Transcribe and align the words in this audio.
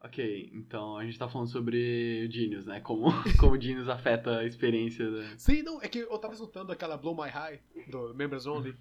Ok, 0.00 0.50
então 0.52 0.96
a 0.96 1.04
gente 1.04 1.18
tá 1.18 1.28
falando 1.28 1.48
sobre 1.48 2.26
o 2.28 2.32
Genius, 2.32 2.66
né? 2.66 2.80
Como, 2.80 3.10
como 3.40 3.56
o 3.56 3.60
Genius 3.60 3.88
afeta 3.88 4.38
a 4.38 4.44
experiência 4.44 5.10
da... 5.10 5.36
Sim, 5.36 5.62
não, 5.62 5.82
é 5.82 5.88
que 5.88 5.98
eu 5.98 6.18
tava 6.18 6.34
escutando 6.34 6.70
aquela 6.70 6.96
Blow 6.96 7.16
My 7.16 7.28
High, 7.28 7.60
do 7.88 8.14
Members 8.14 8.46
Only, 8.46 8.76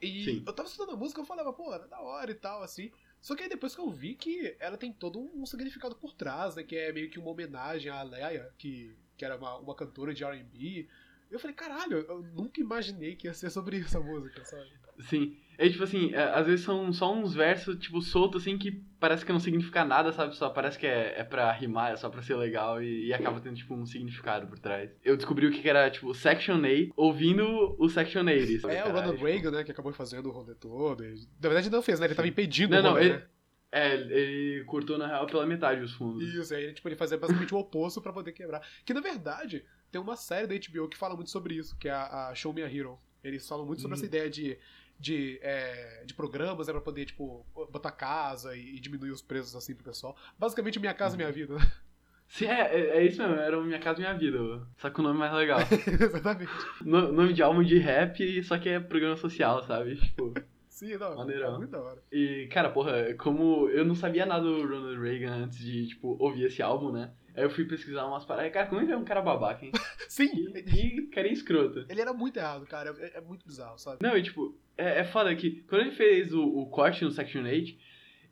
e 0.00 0.24
Sim. 0.24 0.42
eu 0.46 0.52
tava 0.52 0.68
escutando 0.68 0.94
a 0.94 0.96
música 0.96 1.20
e 1.20 1.22
eu 1.22 1.26
falava, 1.26 1.52
pô, 1.52 1.72
era 1.72 1.86
da 1.86 2.00
hora 2.00 2.30
e 2.30 2.34
tal, 2.34 2.62
assim. 2.62 2.90
Só 3.20 3.34
que 3.34 3.42
aí 3.42 3.48
depois 3.48 3.74
que 3.74 3.80
eu 3.80 3.90
vi 3.90 4.14
que 4.14 4.56
ela 4.58 4.76
tem 4.76 4.92
todo 4.92 5.18
um 5.18 5.46
significado 5.46 5.96
por 5.96 6.12
trás, 6.12 6.56
né? 6.56 6.62
Que 6.62 6.76
é 6.76 6.92
meio 6.92 7.10
que 7.10 7.18
uma 7.18 7.30
homenagem 7.30 7.90
à 7.90 8.02
Leia, 8.02 8.52
que, 8.58 8.94
que 9.16 9.24
era 9.24 9.36
uma, 9.36 9.56
uma 9.58 9.74
cantora 9.74 10.12
de 10.12 10.24
R&B. 10.24 10.88
Eu 11.30 11.38
falei, 11.38 11.56
caralho, 11.56 11.98
eu 11.98 12.22
nunca 12.22 12.60
imaginei 12.60 13.16
que 13.16 13.26
ia 13.26 13.34
ser 13.34 13.50
sobre 13.50 13.78
isso 13.78 13.96
a 13.96 14.00
música, 14.00 14.44
sabe? 14.44 14.70
Sim. 15.08 15.38
É 15.58 15.68
tipo 15.68 15.84
assim, 15.84 16.12
é, 16.12 16.22
às 16.22 16.46
vezes 16.46 16.64
são 16.64 16.92
só 16.92 17.12
uns 17.14 17.34
versos, 17.34 17.76
tipo, 17.78 18.00
soltos 18.02 18.42
assim, 18.42 18.58
que 18.58 18.72
parece 18.98 19.24
que 19.24 19.32
não 19.32 19.38
significa 19.40 19.84
nada, 19.84 20.12
sabe? 20.12 20.34
Só 20.36 20.48
parece 20.50 20.78
que 20.78 20.86
é, 20.86 21.14
é 21.20 21.24
pra 21.24 21.52
rimar, 21.52 21.92
é 21.92 21.96
só 21.96 22.08
pra 22.08 22.22
ser 22.22 22.34
legal 22.36 22.82
e, 22.82 23.06
e 23.06 23.12
acaba 23.14 23.40
tendo, 23.40 23.56
tipo, 23.56 23.74
um 23.74 23.86
significado 23.86 24.46
por 24.46 24.58
trás. 24.58 24.90
Eu 25.04 25.16
descobri 25.16 25.46
o 25.46 25.52
que 25.52 25.68
era, 25.68 25.90
tipo, 25.90 26.12
Section 26.14 26.60
ouvindo 26.96 27.76
o 27.78 27.88
Section 27.88 28.24
80. 28.24 28.60
sabe? 28.60 28.74
É, 28.74 28.80
o 28.82 28.86
Caralho, 28.86 28.94
Ronald 28.94 29.16
tipo, 29.16 29.26
Reagan, 29.26 29.50
né, 29.50 29.64
que 29.64 29.70
acabou 29.70 29.92
fazendo 29.92 30.28
o 30.28 30.32
rolê 30.32 30.54
todo. 30.54 31.04
e- 31.04 31.14
Na 31.40 31.48
verdade 31.48 31.70
não 31.70 31.82
fez, 31.82 32.00
né? 32.00 32.06
Ele 32.06 32.14
tava 32.14 32.28
impedindo 32.28 32.72
Não, 32.74 32.80
o 32.80 32.82
não, 32.82 32.90
rolê, 32.92 33.04
ele, 33.04 33.14
né? 33.14 33.26
é, 33.72 33.94
ele 33.94 34.64
cortou 34.64 34.96
na 34.98 35.06
real 35.06 35.26
pela 35.26 35.46
metade 35.46 35.80
os 35.82 35.92
fundos. 35.92 36.22
Isso, 36.34 36.54
aí 36.54 36.72
tipo, 36.72 36.88
ele 36.88 36.96
fazia 36.96 37.18
basicamente 37.18 37.54
o 37.54 37.58
oposto 37.58 38.00
pra 38.00 38.12
poder 38.12 38.32
quebrar. 38.32 38.60
Que 38.84 38.94
na 38.94 39.00
verdade, 39.00 39.64
tem 39.90 40.00
uma 40.00 40.16
série 40.16 40.46
da 40.46 40.54
HBO 40.54 40.88
que 40.88 40.96
fala 40.96 41.14
muito 41.14 41.30
sobre 41.30 41.54
isso, 41.54 41.76
que 41.78 41.88
é 41.88 41.92
a, 41.92 42.28
a 42.28 42.34
Show 42.34 42.52
Me 42.52 42.62
a 42.62 42.72
Hero. 42.72 42.98
Eles 43.22 43.48
falam 43.48 43.64
muito 43.64 43.80
sobre 43.80 43.94
Uhum. 43.96 43.98
essa 43.98 44.06
ideia 44.06 44.28
de, 44.28 44.58
de, 44.98 45.38
é, 45.42 46.02
de 46.06 46.14
programas, 46.14 46.66
né, 46.66 46.72
pra 46.72 46.80
poder, 46.82 47.04
tipo, 47.04 47.44
botar 47.70 47.90
casa 47.90 48.56
e, 48.56 48.76
e 48.76 48.80
diminuir 48.80 49.10
os 49.10 49.22
preços 49.22 49.54
assim 49.56 49.74
pro 49.74 49.84
pessoal. 49.84 50.16
Basicamente, 50.38 50.78
Minha 50.80 50.94
Casa 50.94 51.16
Minha 51.16 51.30
Vida, 51.32 51.54
né? 51.56 51.72
Sim, 52.26 52.46
é, 52.46 52.74
é, 52.74 52.96
é 52.98 53.04
isso 53.06 53.20
mesmo, 53.22 53.36
era 53.36 53.60
Minha 53.60 53.78
Casa 53.78 53.98
Minha 54.00 54.14
Vida, 54.14 54.38
só 54.78 54.88
que 54.90 54.98
o 54.98 55.02
nome 55.02 55.18
mais 55.18 55.32
legal. 55.34 55.58
Exatamente. 55.86 56.50
No- 56.82 57.12
nome 57.12 57.32
de 57.32 57.42
álbum 57.42 57.62
de 57.62 57.78
rap, 57.78 58.42
só 58.42 58.58
que 58.58 58.68
é 58.70 58.80
programa 58.80 59.16
social, 59.16 59.62
sabe? 59.62 59.96
Tipo. 59.96 60.32
Sim, 60.68 60.96
não, 60.96 61.14
Maneirão. 61.16 61.54
é 61.54 61.58
muito 61.58 61.70
da 61.70 61.80
hora. 61.80 62.02
E, 62.10 62.48
cara, 62.50 62.68
porra, 62.70 63.14
como 63.18 63.68
eu 63.68 63.84
não 63.84 63.94
sabia 63.94 64.26
nada 64.26 64.42
do 64.42 64.62
Ronald 64.66 64.98
Reagan 65.00 65.44
antes 65.44 65.58
de, 65.58 65.86
tipo, 65.86 66.16
ouvir 66.18 66.46
esse 66.46 66.60
álbum, 66.62 66.90
né? 66.90 67.12
Aí 67.36 67.42
eu 67.42 67.50
fui 67.50 67.64
pesquisar 67.64 68.06
umas 68.06 68.24
paradas. 68.24 68.52
Cara, 68.52 68.66
como 68.66 68.80
ele 68.80 68.92
é 68.92 68.96
um 68.96 69.04
cara 69.04 69.20
babaca, 69.20 69.64
hein? 69.64 69.72
Sim, 70.08 70.28
Que, 70.28 70.62
que 70.62 71.06
carinha 71.08 71.32
escroto. 71.34 71.84
ele 71.88 72.00
era 72.00 72.12
muito 72.12 72.36
errado, 72.36 72.64
cara. 72.66 72.94
É, 72.98 73.18
é 73.18 73.20
muito 73.20 73.44
bizarro, 73.46 73.78
sabe? 73.78 73.98
Não, 74.00 74.16
e 74.16 74.22
tipo, 74.22 74.56
é, 74.78 75.00
é 75.00 75.04
foda 75.04 75.34
que 75.34 75.62
quando 75.68 75.82
ele 75.82 75.90
fez 75.92 76.32
o, 76.32 76.42
o 76.44 76.66
corte 76.66 77.04
no 77.04 77.10
Section 77.10 77.42
8, 77.44 77.74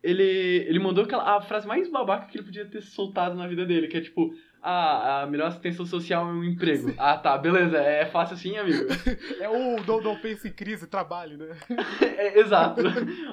ele, 0.02 0.22
ele 0.22 0.78
mandou 0.78 1.04
aquela, 1.04 1.36
a 1.36 1.40
frase 1.40 1.66
mais 1.66 1.90
babaca 1.90 2.26
que 2.26 2.36
ele 2.36 2.44
podia 2.44 2.64
ter 2.66 2.80
soltado 2.80 3.34
na 3.34 3.46
vida 3.46 3.64
dele, 3.66 3.88
que 3.88 3.96
é 3.96 4.00
tipo, 4.00 4.32
ah, 4.62 5.22
a 5.22 5.26
melhor 5.26 5.48
assistência 5.48 5.84
social 5.84 6.28
é 6.28 6.32
um 6.32 6.44
emprego. 6.44 6.94
Ah, 6.96 7.18
tá, 7.18 7.36
beleza, 7.36 7.78
é 7.78 8.06
fácil 8.06 8.36
assim, 8.36 8.56
amigo. 8.56 8.84
É 9.40 9.48
o 9.48 9.82
Don't, 9.82 10.04
don't 10.04 10.22
Pense 10.22 10.46
em 10.46 10.52
Crise, 10.52 10.86
trabalho, 10.86 11.36
né? 11.36 11.56
É, 12.00 12.38
exato. 12.38 12.80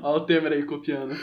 Ó 0.01 0.17
o 0.17 0.21
Temer 0.21 0.53
aí 0.53 0.65
copiando. 0.65 1.13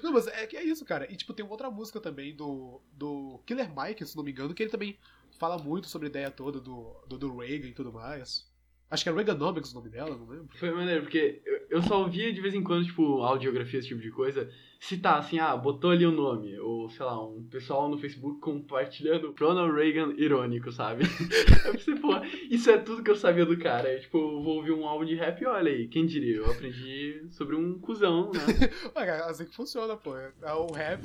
Não, 0.00 0.12
mas 0.12 0.28
é 0.28 0.46
que 0.46 0.56
é 0.56 0.62
isso, 0.62 0.84
cara. 0.84 1.10
E, 1.10 1.16
tipo, 1.16 1.32
tem 1.32 1.44
outra 1.44 1.68
música 1.68 1.98
também 1.98 2.36
do, 2.36 2.80
do 2.92 3.40
Killer 3.44 3.68
Mike, 3.68 4.06
se 4.06 4.16
não 4.16 4.22
me 4.22 4.30
engano, 4.30 4.54
que 4.54 4.62
ele 4.62 4.70
também 4.70 4.96
fala 5.38 5.58
muito 5.58 5.88
sobre 5.88 6.06
a 6.06 6.10
ideia 6.10 6.30
toda 6.30 6.60
do, 6.60 6.94
do, 7.08 7.18
do 7.18 7.36
Reagan 7.38 7.66
e 7.66 7.74
tudo 7.74 7.92
mais. 7.92 8.48
Acho 8.90 9.02
que 9.02 9.08
é 9.08 9.12
Reaganomics 9.12 9.72
o 9.72 9.74
nome 9.74 9.88
dela, 9.88 10.16
não 10.16 10.28
lembro. 10.28 10.48
Foi 10.56 10.70
maneiro, 10.70 11.02
porque 11.02 11.42
eu, 11.44 11.78
eu 11.78 11.82
só 11.82 12.00
ouvia 12.00 12.32
de 12.32 12.40
vez 12.40 12.54
em 12.54 12.62
quando, 12.62 12.84
tipo, 12.84 13.22
audiografia, 13.22 13.80
esse 13.80 13.88
tipo 13.88 14.00
de 14.00 14.10
coisa, 14.12 14.48
citar 14.84 15.18
assim, 15.18 15.38
ah, 15.38 15.56
botou 15.56 15.90
ali 15.90 16.04
o 16.04 16.12
nome, 16.12 16.58
ou 16.58 16.90
sei 16.90 17.06
lá, 17.06 17.18
um 17.26 17.42
pessoal 17.44 17.88
no 17.88 17.96
Facebook 17.96 18.38
compartilhando 18.38 19.34
Ronald 19.38 19.74
Reagan 19.74 20.12
irônico, 20.18 20.70
sabe? 20.70 21.04
eu 21.64 21.72
pensei, 21.72 21.94
pô, 21.94 22.10
isso 22.50 22.70
é 22.70 22.76
tudo 22.76 23.02
que 23.02 23.10
eu 23.10 23.16
sabia 23.16 23.46
do 23.46 23.56
cara. 23.56 23.88
Aí, 23.88 24.00
tipo, 24.00 24.18
eu 24.18 24.42
vou 24.42 24.56
ouvir 24.56 24.72
um 24.72 24.86
álbum 24.86 25.06
de 25.06 25.14
rap 25.14 25.40
e 25.40 25.46
olha 25.46 25.72
aí, 25.72 25.88
quem 25.88 26.04
diria? 26.04 26.36
Eu 26.36 26.50
aprendi 26.50 27.24
sobre 27.30 27.56
um 27.56 27.78
cuzão, 27.78 28.30
né? 28.30 28.68
Cara, 28.92 29.24
assim 29.26 29.46
que 29.46 29.54
funciona, 29.54 29.96
pô. 29.96 30.16
É 30.16 30.52
o 30.52 30.66
rap. 30.72 31.02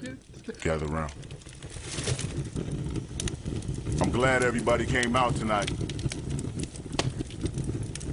Gather 0.61 0.89
around. 0.91 1.13
I'm 4.01 4.11
glad 4.11 4.43
everybody 4.43 4.85
came 4.85 5.15
out 5.15 5.37
tonight. 5.37 5.71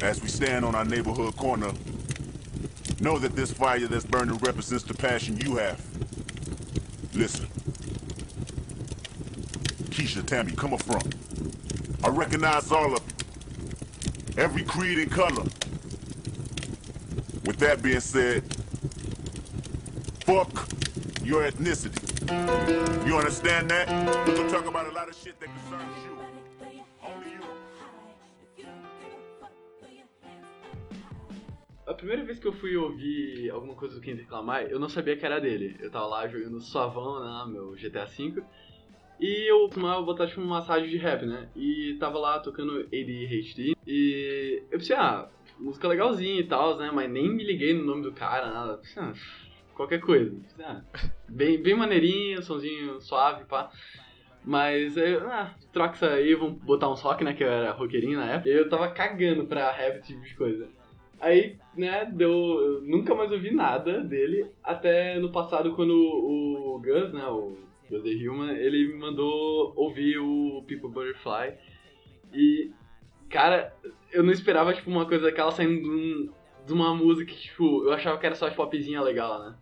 As 0.03 0.21
we 0.21 0.29
stand 0.29 0.65
on 0.65 0.77
our 0.77 0.85
neighborhood 0.85 1.35
corner, 1.37 1.73
know 3.01 3.19
that 3.19 3.37
this 3.37 3.53
fire 3.53 3.87
that's 3.87 4.05
burning 4.05 4.39
represents 4.39 4.85
the 4.85 4.95
passion 4.95 5.37
you 5.39 5.57
have. 5.57 5.81
Listen. 7.15 7.47
Keisha, 9.91 10.25
Tammy, 10.25 10.53
come 10.53 10.75
up 10.75 10.83
front. 10.83 11.15
I 12.05 12.09
recognize 12.09 12.71
all 12.71 12.95
of 12.95 13.03
you. 13.07 14.43
Every 14.43 14.65
creed 14.65 14.99
and 14.99 15.11
color. 15.11 15.45
With 17.45 17.59
that 17.59 17.83
being 17.83 18.01
said, 18.01 18.43
fuck 20.25 20.69
your 21.25 21.51
ethnicity. 21.51 23.07
You 23.07 23.17
understand 23.17 23.71
that? 23.71 23.89
We're 24.27 24.37
gonna 24.37 24.51
talk 24.51 24.67
about 24.67 24.87
a 24.87 24.93
lot 24.93 25.09
of 25.09 25.17
shit 25.17 25.39
that 25.41 25.49
concerns 25.49 25.97
you. 26.05 26.16
A 31.87 31.95
primeira 31.95 32.25
vez 32.25 32.41
que 32.41 32.49
eu 32.49 32.53
fui 32.53 32.77
ouvir 32.77 33.49
alguma 33.51 33.77
coisa 33.77 33.95
do 33.95 34.01
Kendrick 34.01 34.31
Lamar, 34.31 34.65
eu 34.65 34.79
não 34.81 34.89
sabia 34.89 35.17
que 35.17 35.25
era 35.25 35.41
dele. 35.41 35.77
Eu 35.79 35.89
tava 35.89 36.07
lá 36.07 36.27
jogando 36.27 36.61
suavão, 36.61 37.21
né, 37.21 37.53
meu 37.53 37.77
GTA 37.77 38.05
V. 38.05 38.43
E 39.21 39.51
eu 39.51 39.61
costumava 39.67 40.03
botar 40.03 40.27
tipo 40.27 40.41
uma 40.41 40.61
rádio 40.61 40.91
de 40.91 40.97
rap, 40.97 41.25
né? 41.25 41.49
E 41.55 41.97
tava 42.01 42.19
lá 42.19 42.41
tocando 42.41 42.81
ADHD. 42.81 43.77
E 43.87 44.63
eu 44.69 44.79
pensei, 44.79 44.97
ah, 44.97 45.29
música 45.61 45.87
legalzinha 45.87 46.41
e 46.41 46.47
tal, 46.47 46.77
né? 46.77 46.91
Mas 46.93 47.09
nem 47.09 47.33
me 47.33 47.45
liguei 47.45 47.73
no 47.73 47.85
nome 47.85 48.03
do 48.03 48.13
cara, 48.13 48.53
nada. 48.53 48.79
Pensei, 48.79 49.03
ah, 49.03 49.13
qualquer 49.75 50.01
coisa. 50.01 50.31
Pensei, 50.31 50.65
ah, 50.65 50.83
bem, 51.29 51.63
bem 51.63 51.77
maneirinho, 51.77 52.43
somzinho 52.43 53.01
suave, 53.01 53.45
pá. 53.45 53.71
Mas 54.45 54.99
aí, 54.99 55.15
ah, 55.17 55.55
troca 55.73 55.95
isso 55.95 56.05
aí, 56.05 56.35
vamos 56.35 56.61
botar 56.63 56.91
uns 56.91 57.01
rock, 57.01 57.23
né? 57.23 57.33
Que 57.33 57.45
eu 57.45 57.49
era 57.49 57.71
roqueirinho 57.71 58.19
na 58.19 58.33
época. 58.33 58.51
E 58.51 58.53
eu 58.53 58.69
tava 58.69 58.91
cagando 58.91 59.47
pra 59.47 59.71
rap, 59.71 59.99
esse 59.99 60.09
tipo 60.09 60.25
de 60.25 60.35
coisa. 60.35 60.76
Aí, 61.21 61.57
né, 61.77 62.05
deu. 62.13 62.31
Eu 62.31 62.83
nunca 62.83 63.15
mais 63.15 63.31
ouvi 63.33 63.51
nada 63.51 64.01
dele. 64.03 64.47
Até 64.63 65.19
no 65.19 65.31
passado, 65.33 65.75
quando 65.75 65.93
o 65.95 66.81
Gus, 66.85 67.13
né, 67.13 67.27
o 67.27 67.57
Gus 67.91 68.03
The 68.03 68.29
Human, 68.29 68.53
ele 68.57 68.89
me 68.89 68.99
mandou 68.99 69.73
ouvir 69.77 70.19
o 70.19 70.63
People 70.69 70.91
Butterfly. 70.91 71.55
E, 72.33 72.71
cara, 73.31 73.75
eu 74.13 74.23
não 74.23 74.33
esperava, 74.33 74.75
tipo, 74.75 74.91
uma 74.91 75.07
coisa 75.07 75.25
daquela 75.25 75.51
saindo 75.53 75.81
de, 75.83 75.89
um- 75.89 76.33
de 76.67 76.73
uma 76.73 76.95
música 76.95 77.33
que, 77.33 77.41
tipo, 77.41 77.85
eu 77.85 77.93
achava 77.93 78.19
que 78.19 78.27
era 78.27 78.35
só 78.35 78.51
popzinha 78.51 79.01
legal, 79.01 79.39
né? 79.43 79.55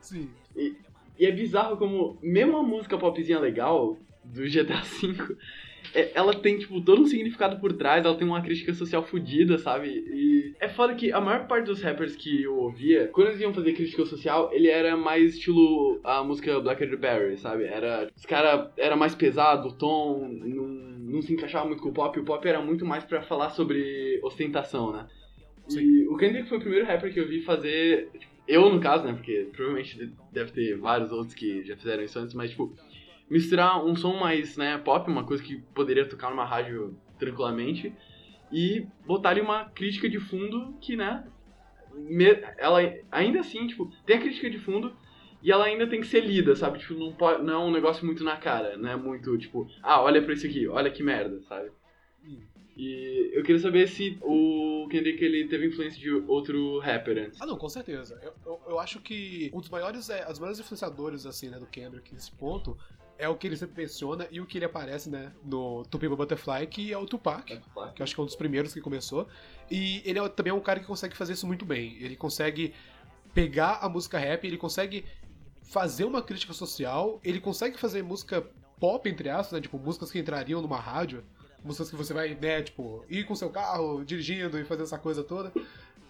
Sim. 0.00 0.30
E 0.56 1.24
é 1.24 1.30
bizarro 1.30 1.76
como, 1.76 2.18
mesmo 2.22 2.56
a 2.56 2.62
música 2.62 2.98
popzinha 2.98 3.38
legal 3.38 3.96
do 4.24 4.46
GTA 4.46 4.80
V, 4.82 5.36
ela 6.14 6.34
tem, 6.34 6.58
tipo, 6.58 6.80
todo 6.80 7.02
um 7.02 7.06
significado 7.06 7.58
por 7.58 7.72
trás, 7.72 8.04
ela 8.04 8.16
tem 8.16 8.26
uma 8.26 8.42
crítica 8.42 8.74
social 8.74 9.02
fodida, 9.02 9.58
sabe? 9.58 9.88
E 9.88 10.54
é 10.60 10.68
foda 10.68 10.94
que 10.94 11.12
a 11.12 11.20
maior 11.20 11.46
parte 11.46 11.66
dos 11.66 11.80
rappers 11.80 12.14
que 12.14 12.42
eu 12.42 12.56
ouvia, 12.56 13.08
quando 13.08 13.28
eles 13.28 13.40
iam 13.40 13.54
fazer 13.54 13.72
crítica 13.72 14.04
social, 14.04 14.50
ele 14.52 14.68
era 14.68 14.96
mais 14.96 15.34
estilo 15.34 16.00
a 16.04 16.22
música 16.22 16.60
Blackberry, 16.60 17.36
sabe? 17.38 17.64
Era, 17.64 18.08
os 18.16 18.26
cara 18.26 18.72
era 18.76 18.96
mais 18.96 19.14
pesado, 19.14 19.68
o 19.68 19.72
tom 19.72 20.28
não, 20.28 20.66
não 20.66 21.22
se 21.22 21.32
encaixava 21.32 21.66
muito 21.66 21.82
com 21.82 21.88
o 21.88 21.94
pop, 21.94 22.18
o 22.18 22.24
pop 22.24 22.46
era 22.46 22.60
muito 22.60 22.84
mais 22.84 23.04
pra 23.04 23.22
falar 23.22 23.50
sobre 23.50 24.20
ostentação, 24.22 24.92
né? 24.92 25.06
E 25.70 26.06
o 26.08 26.16
Kendrick 26.16 26.48
foi 26.48 26.58
o 26.58 26.60
primeiro 26.60 26.86
rapper 26.86 27.12
que 27.12 27.18
eu 27.18 27.26
vi 27.26 27.40
fazer 27.42 28.08
eu, 28.46 28.72
no 28.72 28.80
caso, 28.80 29.04
né? 29.04 29.12
Porque 29.12 29.48
provavelmente 29.52 30.12
deve 30.32 30.52
ter 30.52 30.76
vários 30.78 31.10
outros 31.10 31.34
que 31.34 31.64
já 31.64 31.76
fizeram 31.76 32.04
isso 32.04 32.18
antes, 32.18 32.34
mas, 32.34 32.50
tipo, 32.50 32.72
misturar 33.28 33.84
um 33.84 33.96
som 33.96 34.18
mais, 34.18 34.56
né, 34.56 34.78
pop, 34.78 35.10
uma 35.10 35.24
coisa 35.24 35.42
que 35.42 35.56
poderia 35.74 36.08
tocar 36.08 36.30
numa 36.30 36.44
rádio 36.44 36.96
tranquilamente, 37.18 37.92
e 38.52 38.86
botar 39.06 39.30
ali 39.30 39.40
uma 39.40 39.64
crítica 39.64 40.08
de 40.08 40.20
fundo 40.20 40.76
que, 40.80 40.96
né, 40.96 41.26
ela 42.58 42.80
ainda 43.10 43.40
assim, 43.40 43.66
tipo, 43.66 43.90
tem 44.04 44.16
a 44.16 44.20
crítica 44.20 44.50
de 44.50 44.58
fundo 44.58 44.94
e 45.42 45.50
ela 45.50 45.64
ainda 45.64 45.86
tem 45.86 46.00
que 46.00 46.06
ser 46.06 46.20
lida, 46.20 46.54
sabe? 46.54 46.78
Tipo, 46.78 46.94
não, 46.94 47.12
pode, 47.12 47.42
não 47.42 47.54
é 47.54 47.58
um 47.58 47.70
negócio 47.70 48.04
muito 48.04 48.22
na 48.22 48.36
cara, 48.36 48.76
não 48.76 48.90
é 48.90 48.96
muito, 48.96 49.36
tipo, 49.38 49.66
ah, 49.82 50.02
olha 50.02 50.22
pra 50.22 50.34
isso 50.34 50.46
aqui, 50.46 50.66
olha 50.66 50.90
que 50.90 51.02
merda, 51.02 51.40
sabe? 51.42 51.70
E 52.76 53.30
eu 53.32 53.42
queria 53.42 53.58
saber 53.58 53.88
se 53.88 54.18
o 54.20 54.86
Kendrick 54.90 55.24
ele 55.24 55.48
teve 55.48 55.66
influência 55.66 55.98
de 55.98 56.10
outro 56.10 56.78
rapper 56.80 57.24
antes. 57.24 57.40
Ah, 57.40 57.46
não, 57.46 57.56
com 57.56 57.70
certeza. 57.70 58.20
Eu, 58.22 58.34
eu, 58.44 58.60
eu 58.68 58.78
acho 58.78 59.00
que 59.00 59.50
um 59.54 59.60
dos 59.60 59.70
maiores, 59.70 60.10
é, 60.10 60.30
os 60.30 60.38
maiores 60.38 60.60
influenciadores, 60.60 61.24
assim, 61.24 61.48
né, 61.48 61.58
do 61.58 61.66
Kendrick 61.66 62.12
nesse 62.12 62.30
ponto 62.32 62.76
é 63.18 63.28
o 63.28 63.36
que 63.36 63.46
ele 63.46 63.56
sempre 63.56 63.82
menciona 63.82 64.26
e 64.30 64.40
o 64.40 64.46
que 64.46 64.58
ele 64.58 64.64
aparece, 64.64 65.08
né, 65.08 65.32
no 65.44 65.84
Tupiba 65.84 66.16
Butterfly, 66.16 66.66
que 66.66 66.92
é 66.92 66.98
o 66.98 67.06
Tupac. 67.06 67.44
Que 67.94 68.02
eu 68.02 68.04
acho 68.04 68.14
que 68.14 68.20
é 68.20 68.22
um 68.22 68.26
dos 68.26 68.36
primeiros 68.36 68.72
que 68.74 68.80
começou. 68.80 69.28
E 69.70 70.02
ele 70.04 70.18
é, 70.18 70.28
também 70.28 70.50
é 70.50 70.54
um 70.54 70.60
cara 70.60 70.80
que 70.80 70.86
consegue 70.86 71.16
fazer 71.16 71.32
isso 71.32 71.46
muito 71.46 71.64
bem. 71.64 71.96
Ele 72.00 72.16
consegue 72.16 72.74
pegar 73.34 73.78
a 73.82 73.88
música 73.88 74.18
rap, 74.18 74.46
ele 74.46 74.56
consegue 74.56 75.04
fazer 75.62 76.04
uma 76.04 76.22
crítica 76.22 76.52
social, 76.52 77.20
ele 77.24 77.40
consegue 77.40 77.78
fazer 77.78 78.02
música 78.02 78.46
pop, 78.78 79.08
entre 79.08 79.28
aspas, 79.28 79.52
né? 79.52 79.60
Tipo, 79.60 79.78
músicas 79.78 80.10
que 80.10 80.18
entrariam 80.18 80.62
numa 80.62 80.78
rádio, 80.78 81.24
músicas 81.64 81.90
que 81.90 81.96
você 81.96 82.14
vai, 82.14 82.34
né, 82.34 82.62
tipo, 82.62 83.04
ir 83.08 83.24
com 83.24 83.34
seu 83.34 83.50
carro, 83.50 84.04
dirigindo 84.04 84.58
e 84.58 84.64
fazer 84.64 84.84
essa 84.84 84.98
coisa 84.98 85.22
toda. 85.24 85.52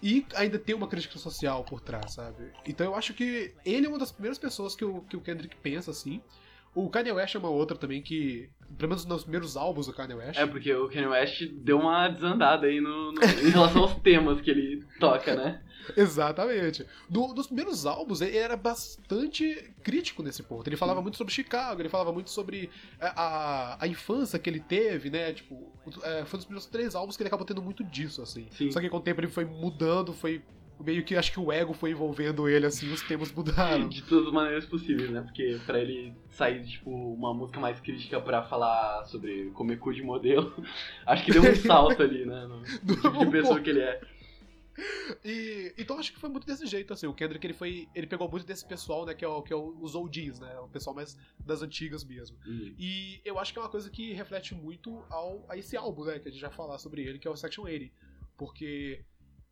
E 0.01 0.25
ainda 0.35 0.59
tem 0.59 0.75
uma 0.75 0.87
crítica 0.87 1.17
social 1.17 1.63
por 1.63 1.81
trás, 1.81 2.13
sabe? 2.13 2.51
Então 2.65 2.85
eu 2.85 2.95
acho 2.95 3.13
que 3.13 3.53
ele 3.65 3.87
é 3.87 3.89
uma 3.89 3.97
das 3.97 4.11
primeiras 4.11 4.37
pessoas 4.37 4.75
que 4.75 4.85
o, 4.85 5.01
que 5.01 5.17
o 5.17 5.21
Kendrick 5.21 5.55
pensa 5.57 5.89
assim. 5.91 6.21
O 6.73 6.89
Kanye 6.89 7.11
West 7.11 7.35
é 7.35 7.39
uma 7.39 7.49
outra 7.49 7.77
também 7.77 8.01
que, 8.01 8.49
pelo 8.77 8.89
menos 8.89 9.05
nos 9.05 9.23
primeiros 9.23 9.57
álbuns 9.57 9.87
do 9.87 9.93
Kanye 9.93 10.13
West. 10.13 10.39
É, 10.39 10.45
porque 10.45 10.73
o 10.73 10.87
Kanye 10.87 11.07
West 11.07 11.43
deu 11.63 11.79
uma 11.79 12.07
desandada 12.07 12.67
aí 12.67 12.79
no, 12.79 13.11
no 13.11 13.23
em 13.23 13.49
relação 13.49 13.83
aos 13.83 13.95
temas 13.95 14.41
que 14.41 14.51
ele 14.51 14.85
toca, 14.99 15.35
né? 15.35 15.61
Exatamente. 15.95 16.85
No, 17.09 17.33
nos 17.33 17.47
primeiros 17.47 17.85
álbuns, 17.85 18.21
ele 18.21 18.37
era 18.37 18.57
bastante 18.57 19.73
crítico 19.83 20.21
nesse 20.21 20.43
ponto. 20.43 20.67
Ele 20.67 20.75
falava 20.75 21.01
muito 21.01 21.17
sobre 21.17 21.33
Chicago, 21.33 21.81
ele 21.81 21.89
falava 21.89 22.11
muito 22.11 22.29
sobre 22.29 22.69
a, 22.99 23.21
a, 23.21 23.83
a 23.85 23.87
infância 23.87 24.37
que 24.37 24.49
ele 24.49 24.59
teve, 24.59 25.09
né? 25.09 25.33
Tipo, 25.33 25.71
é, 26.03 26.25
foi 26.25 26.37
dos 26.37 26.45
primeiros 26.45 26.65
três 26.65 26.95
álbuns 26.95 27.15
que 27.15 27.23
ele 27.23 27.27
acabou 27.27 27.45
tendo 27.45 27.61
muito 27.61 27.83
disso, 27.83 28.21
assim. 28.21 28.47
Sim. 28.51 28.71
Só 28.71 28.81
que 28.81 28.89
com 28.89 28.97
o 28.97 29.01
tempo 29.01 29.21
ele 29.21 29.27
foi 29.27 29.45
mudando, 29.45 30.13
foi 30.13 30.41
meio 30.79 31.03
que 31.03 31.15
acho 31.15 31.31
que 31.31 31.39
o 31.39 31.51
ego 31.51 31.73
foi 31.73 31.91
envolvendo 31.91 32.47
ele, 32.47 32.65
assim, 32.65 32.91
os 32.91 33.01
temas 33.01 33.31
mudaram. 33.31 33.87
De 33.87 34.01
todas 34.03 34.27
as 34.27 34.33
maneiras 34.33 34.65
possíveis, 34.65 35.09
né? 35.09 35.21
Porque 35.21 35.59
pra 35.65 35.79
ele 35.79 36.13
sair, 36.31 36.65
tipo, 36.65 36.89
uma 36.89 37.33
música 37.33 37.59
mais 37.59 37.79
crítica 37.79 38.19
pra 38.19 38.43
falar 38.43 39.05
sobre 39.05 39.49
comer 39.51 39.79
cu 39.79 39.93
de 39.93 40.03
modelo, 40.03 40.53
acho 41.05 41.25
que 41.25 41.31
deu 41.31 41.43
um 41.43 41.55
salto 41.57 42.01
ali, 42.01 42.25
né? 42.25 42.45
No, 42.47 42.59
no 42.59 42.65
tipo 42.95 43.17
de 43.17 43.31
pessoa 43.31 43.59
que 43.59 43.69
ele 43.69 43.81
é. 43.81 44.01
E, 45.25 45.73
então 45.77 45.97
acho 45.97 46.13
que 46.13 46.19
foi 46.19 46.29
muito 46.29 46.45
desse 46.45 46.65
jeito, 46.67 46.93
assim. 46.93 47.07
O 47.07 47.13
Kendrick 47.13 47.45
ele 47.45 47.53
foi. 47.53 47.87
Ele 47.95 48.05
pegou 48.05 48.29
muito 48.29 48.45
desse 48.45 48.65
pessoal, 48.65 49.05
né? 49.05 49.13
Que 49.13 49.25
é, 49.25 49.27
o, 49.27 49.41
que 49.41 49.51
é 49.51 49.55
os 49.55 49.95
OGs, 49.95 50.39
né? 50.39 50.59
O 50.59 50.67
pessoal 50.67 50.95
mais 50.95 51.17
das 51.39 51.61
antigas 51.61 52.03
mesmo. 52.03 52.37
Hum. 52.45 52.75
E 52.77 53.19
eu 53.25 53.39
acho 53.39 53.51
que 53.51 53.57
é 53.57 53.61
uma 53.61 53.69
coisa 53.69 53.89
que 53.89 54.13
reflete 54.13 54.53
muito 54.53 55.03
ao, 55.09 55.43
a 55.49 55.57
esse 55.57 55.75
álbum, 55.75 56.05
né? 56.05 56.19
Que 56.19 56.29
a 56.29 56.31
gente 56.31 56.39
já 56.39 56.51
falar 56.51 56.77
sobre 56.77 57.01
ele, 57.01 57.17
que 57.17 57.27
é 57.27 57.31
o 57.31 57.35
Section 57.35 57.63
80. 57.63 57.91
Porque 58.37 59.03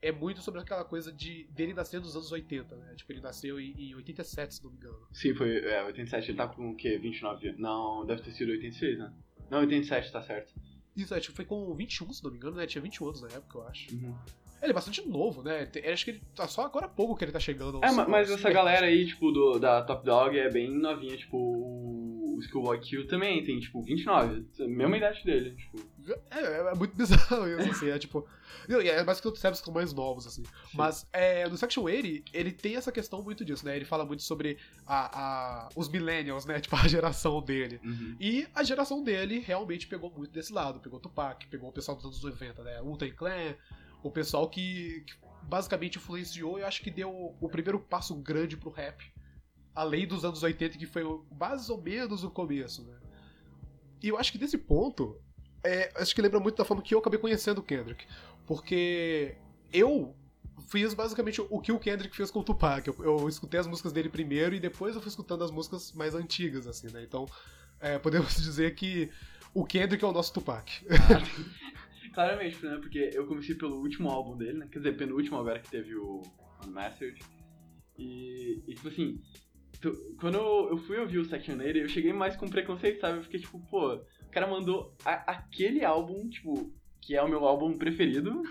é 0.01 0.11
muito 0.11 0.41
sobre 0.41 0.61
aquela 0.61 0.83
coisa 0.85 1.11
de 1.11 1.45
dele 1.51 1.73
nascer 1.73 1.99
nos 1.99 2.15
anos 2.15 2.31
80, 2.31 2.75
né? 2.75 2.93
Tipo, 2.95 3.11
ele 3.13 3.21
nasceu 3.21 3.59
em, 3.59 3.71
em 3.89 3.95
87, 3.95 4.55
se 4.55 4.63
não 4.63 4.71
me 4.71 4.77
engano. 4.77 4.99
Sim, 5.11 5.33
foi. 5.33 5.57
É, 5.65 5.83
87, 5.83 6.29
ele 6.31 6.37
tá 6.37 6.47
com 6.47 6.71
o 6.71 6.75
quê? 6.75 6.97
29 6.97 7.47
anos? 7.49 7.59
Não, 7.59 8.05
deve 8.05 8.21
ter 8.21 8.31
sido 8.31 8.51
86, 8.51 8.99
né? 8.99 9.13
Não, 9.49 9.59
87, 9.59 10.11
tá 10.11 10.21
certo. 10.21 10.53
Isso, 10.95 11.13
é, 11.13 11.19
tipo, 11.19 11.35
foi 11.35 11.45
com 11.45 11.73
21, 11.75 12.13
se 12.13 12.23
não 12.23 12.31
me 12.31 12.37
engano, 12.37 12.55
né? 12.55 12.65
Tinha 12.67 12.81
21 12.81 13.07
anos 13.07 13.21
na 13.21 13.27
época, 13.29 13.57
eu 13.57 13.67
acho. 13.67 13.93
Uhum. 13.95 14.15
Ele 14.61 14.71
é 14.71 14.73
bastante 14.73 15.07
novo, 15.07 15.43
né? 15.43 15.69
Eu 15.75 15.93
acho 15.93 16.05
que 16.05 16.11
ele 16.11 16.21
tá 16.33 16.47
só 16.47 16.63
agora 16.65 16.85
há 16.85 16.89
pouco 16.89 17.15
que 17.15 17.23
ele 17.25 17.31
tá 17.31 17.39
chegando. 17.39 17.79
É, 17.83 17.87
aos- 17.87 18.07
mas 18.07 18.31
aos- 18.31 18.39
essa 18.39 18.49
galera 18.51 18.85
aí, 18.87 19.05
tipo, 19.05 19.31
do, 19.31 19.59
da 19.59 19.83
Top 19.83 20.03
Dog 20.05 20.35
é 20.37 20.49
bem 20.49 20.71
novinha, 20.71 21.15
tipo, 21.17 21.37
o 22.37 22.41
Schoolboy 22.41 22.79
Q 22.79 23.05
também 23.05 23.43
tem, 23.43 23.59
tipo, 23.59 23.81
29. 23.81 24.45
Mesma 24.67 24.97
idade 24.97 25.23
dele, 25.23 25.55
tipo. 25.55 25.79
É, 26.31 26.39
é, 26.39 26.71
é 26.71 26.75
muito 26.75 26.95
bizarro 26.97 27.47
isso, 27.47 27.71
assim. 27.71 27.89
É 27.89 27.97
tipo. 27.97 28.27
não, 28.69 28.81
e 28.81 28.87
É 28.89 29.03
mais 29.03 29.19
que 29.19 29.27
outros 29.27 29.43
rappers 29.43 29.59
que 29.59 29.65
são 29.65 29.73
mais 29.73 29.93
novos, 29.93 30.27
assim. 30.27 30.43
Mas 30.73 31.07
é, 31.13 31.47
no 31.47 31.57
Section 31.57 31.83
80, 31.83 32.31
ele 32.33 32.51
tem 32.51 32.75
essa 32.75 32.91
questão 32.91 33.21
muito 33.23 33.43
disso, 33.43 33.65
né? 33.65 33.75
Ele 33.75 33.85
fala 33.85 34.05
muito 34.05 34.21
sobre 34.23 34.57
a, 34.85 35.19
a- 35.65 35.69
os 35.75 35.89
millennials, 35.89 36.45
né? 36.45 36.59
Tipo, 36.65 36.75
a 36.75 36.87
geração 36.87 37.41
dele. 37.41 37.79
Uhum. 37.83 38.15
E 38.19 38.47
a 38.53 38.63
geração 38.63 39.03
dele 39.03 39.39
realmente 39.39 39.87
pegou 39.87 40.11
muito 40.11 40.31
desse 40.31 40.53
lado. 40.53 40.79
Pegou 40.79 40.99
Tupac, 40.99 41.45
pegou 41.47 41.69
o 41.69 41.73
pessoal 41.73 41.95
dos 41.97 42.05
anos 42.05 42.21
90, 42.23 42.63
né? 42.63 42.81
Wu-Tang 42.81 43.11
Clan, 43.13 43.55
o 44.03 44.11
pessoal 44.11 44.49
que, 44.49 45.03
que 45.07 45.13
basicamente 45.43 45.97
influenciou 45.97 46.57
e 46.57 46.61
eu 46.61 46.67
acho 46.67 46.81
que 46.81 46.89
deu 46.91 47.35
o 47.39 47.49
primeiro 47.49 47.79
passo 47.79 48.15
grande 48.15 48.57
pro 48.57 48.69
rap. 48.69 49.03
Além 49.75 50.07
dos 50.07 50.23
anos 50.23 50.41
80, 50.41 50.77
que 50.77 50.85
foi 50.85 51.03
mais 51.37 51.69
ou 51.69 51.81
menos 51.81 52.23
o 52.23 52.29
começo, 52.29 52.83
né? 52.83 52.97
E 54.01 54.07
eu 54.07 54.17
acho 54.17 54.31
que 54.31 54.37
desse 54.37 54.57
ponto, 54.57 55.19
é, 55.63 55.91
acho 55.95 56.13
que 56.13 56.21
lembra 56.21 56.39
muito 56.39 56.57
da 56.57 56.65
forma 56.65 56.81
que 56.81 56.93
eu 56.93 56.99
acabei 56.99 57.19
conhecendo 57.19 57.59
o 57.59 57.63
Kendrick. 57.63 58.05
Porque 58.45 59.35
eu 59.73 60.15
fiz 60.69 60.93
basicamente 60.93 61.41
o 61.41 61.59
que 61.59 61.71
o 61.71 61.79
Kendrick 61.79 62.15
fez 62.15 62.31
com 62.31 62.39
o 62.39 62.43
Tupac. 62.43 62.87
Eu, 62.87 62.95
eu 63.03 63.29
escutei 63.29 63.59
as 63.59 63.67
músicas 63.67 63.91
dele 63.91 64.09
primeiro 64.09 64.55
e 64.55 64.59
depois 64.59 64.95
eu 64.95 65.01
fui 65.01 65.09
escutando 65.09 65.43
as 65.43 65.51
músicas 65.51 65.91
mais 65.91 66.15
antigas, 66.15 66.67
assim, 66.67 66.87
né? 66.91 67.03
Então, 67.03 67.25
é, 67.79 67.97
podemos 67.97 68.35
dizer 68.41 68.75
que 68.75 69.09
o 69.53 69.65
Kendrick 69.65 70.03
é 70.03 70.07
o 70.07 70.11
nosso 70.11 70.33
Tupac. 70.33 70.85
Claramente, 72.13 72.65
né? 72.65 72.77
Porque 72.77 73.09
eu 73.13 73.25
comecei 73.25 73.55
pelo 73.55 73.77
último 73.81 74.09
álbum 74.09 74.37
dele, 74.37 74.59
né? 74.59 74.67
Quer 74.71 74.79
dizer, 74.79 74.97
penúltimo 74.97 75.37
agora 75.37 75.59
que 75.59 75.69
teve 75.69 75.95
o 75.95 76.21
Unmastered. 76.65 77.19
E, 77.97 78.63
e 78.67 78.75
tipo 78.75 78.87
assim, 78.87 79.21
quando 80.19 80.35
eu, 80.35 80.69
eu 80.71 80.77
fui 80.77 80.97
ouvir 80.97 81.19
o 81.19 81.25
Section 81.25 81.57
80, 81.57 81.77
eu 81.79 81.89
cheguei 81.89 82.13
mais 82.13 82.35
com 82.35 82.47
preconceito, 82.49 82.99
sabe? 83.01 83.17
Eu 83.19 83.23
fiquei 83.23 83.39
tipo, 83.39 83.59
pô, 83.69 83.93
o 83.95 84.29
cara 84.31 84.47
mandou 84.47 84.95
a- 85.05 85.31
aquele 85.31 85.83
álbum, 85.83 86.27
tipo, 86.29 86.71
que 87.01 87.15
é 87.15 87.21
o 87.21 87.27
meu 87.29 87.45
álbum 87.45 87.77
preferido. 87.77 88.41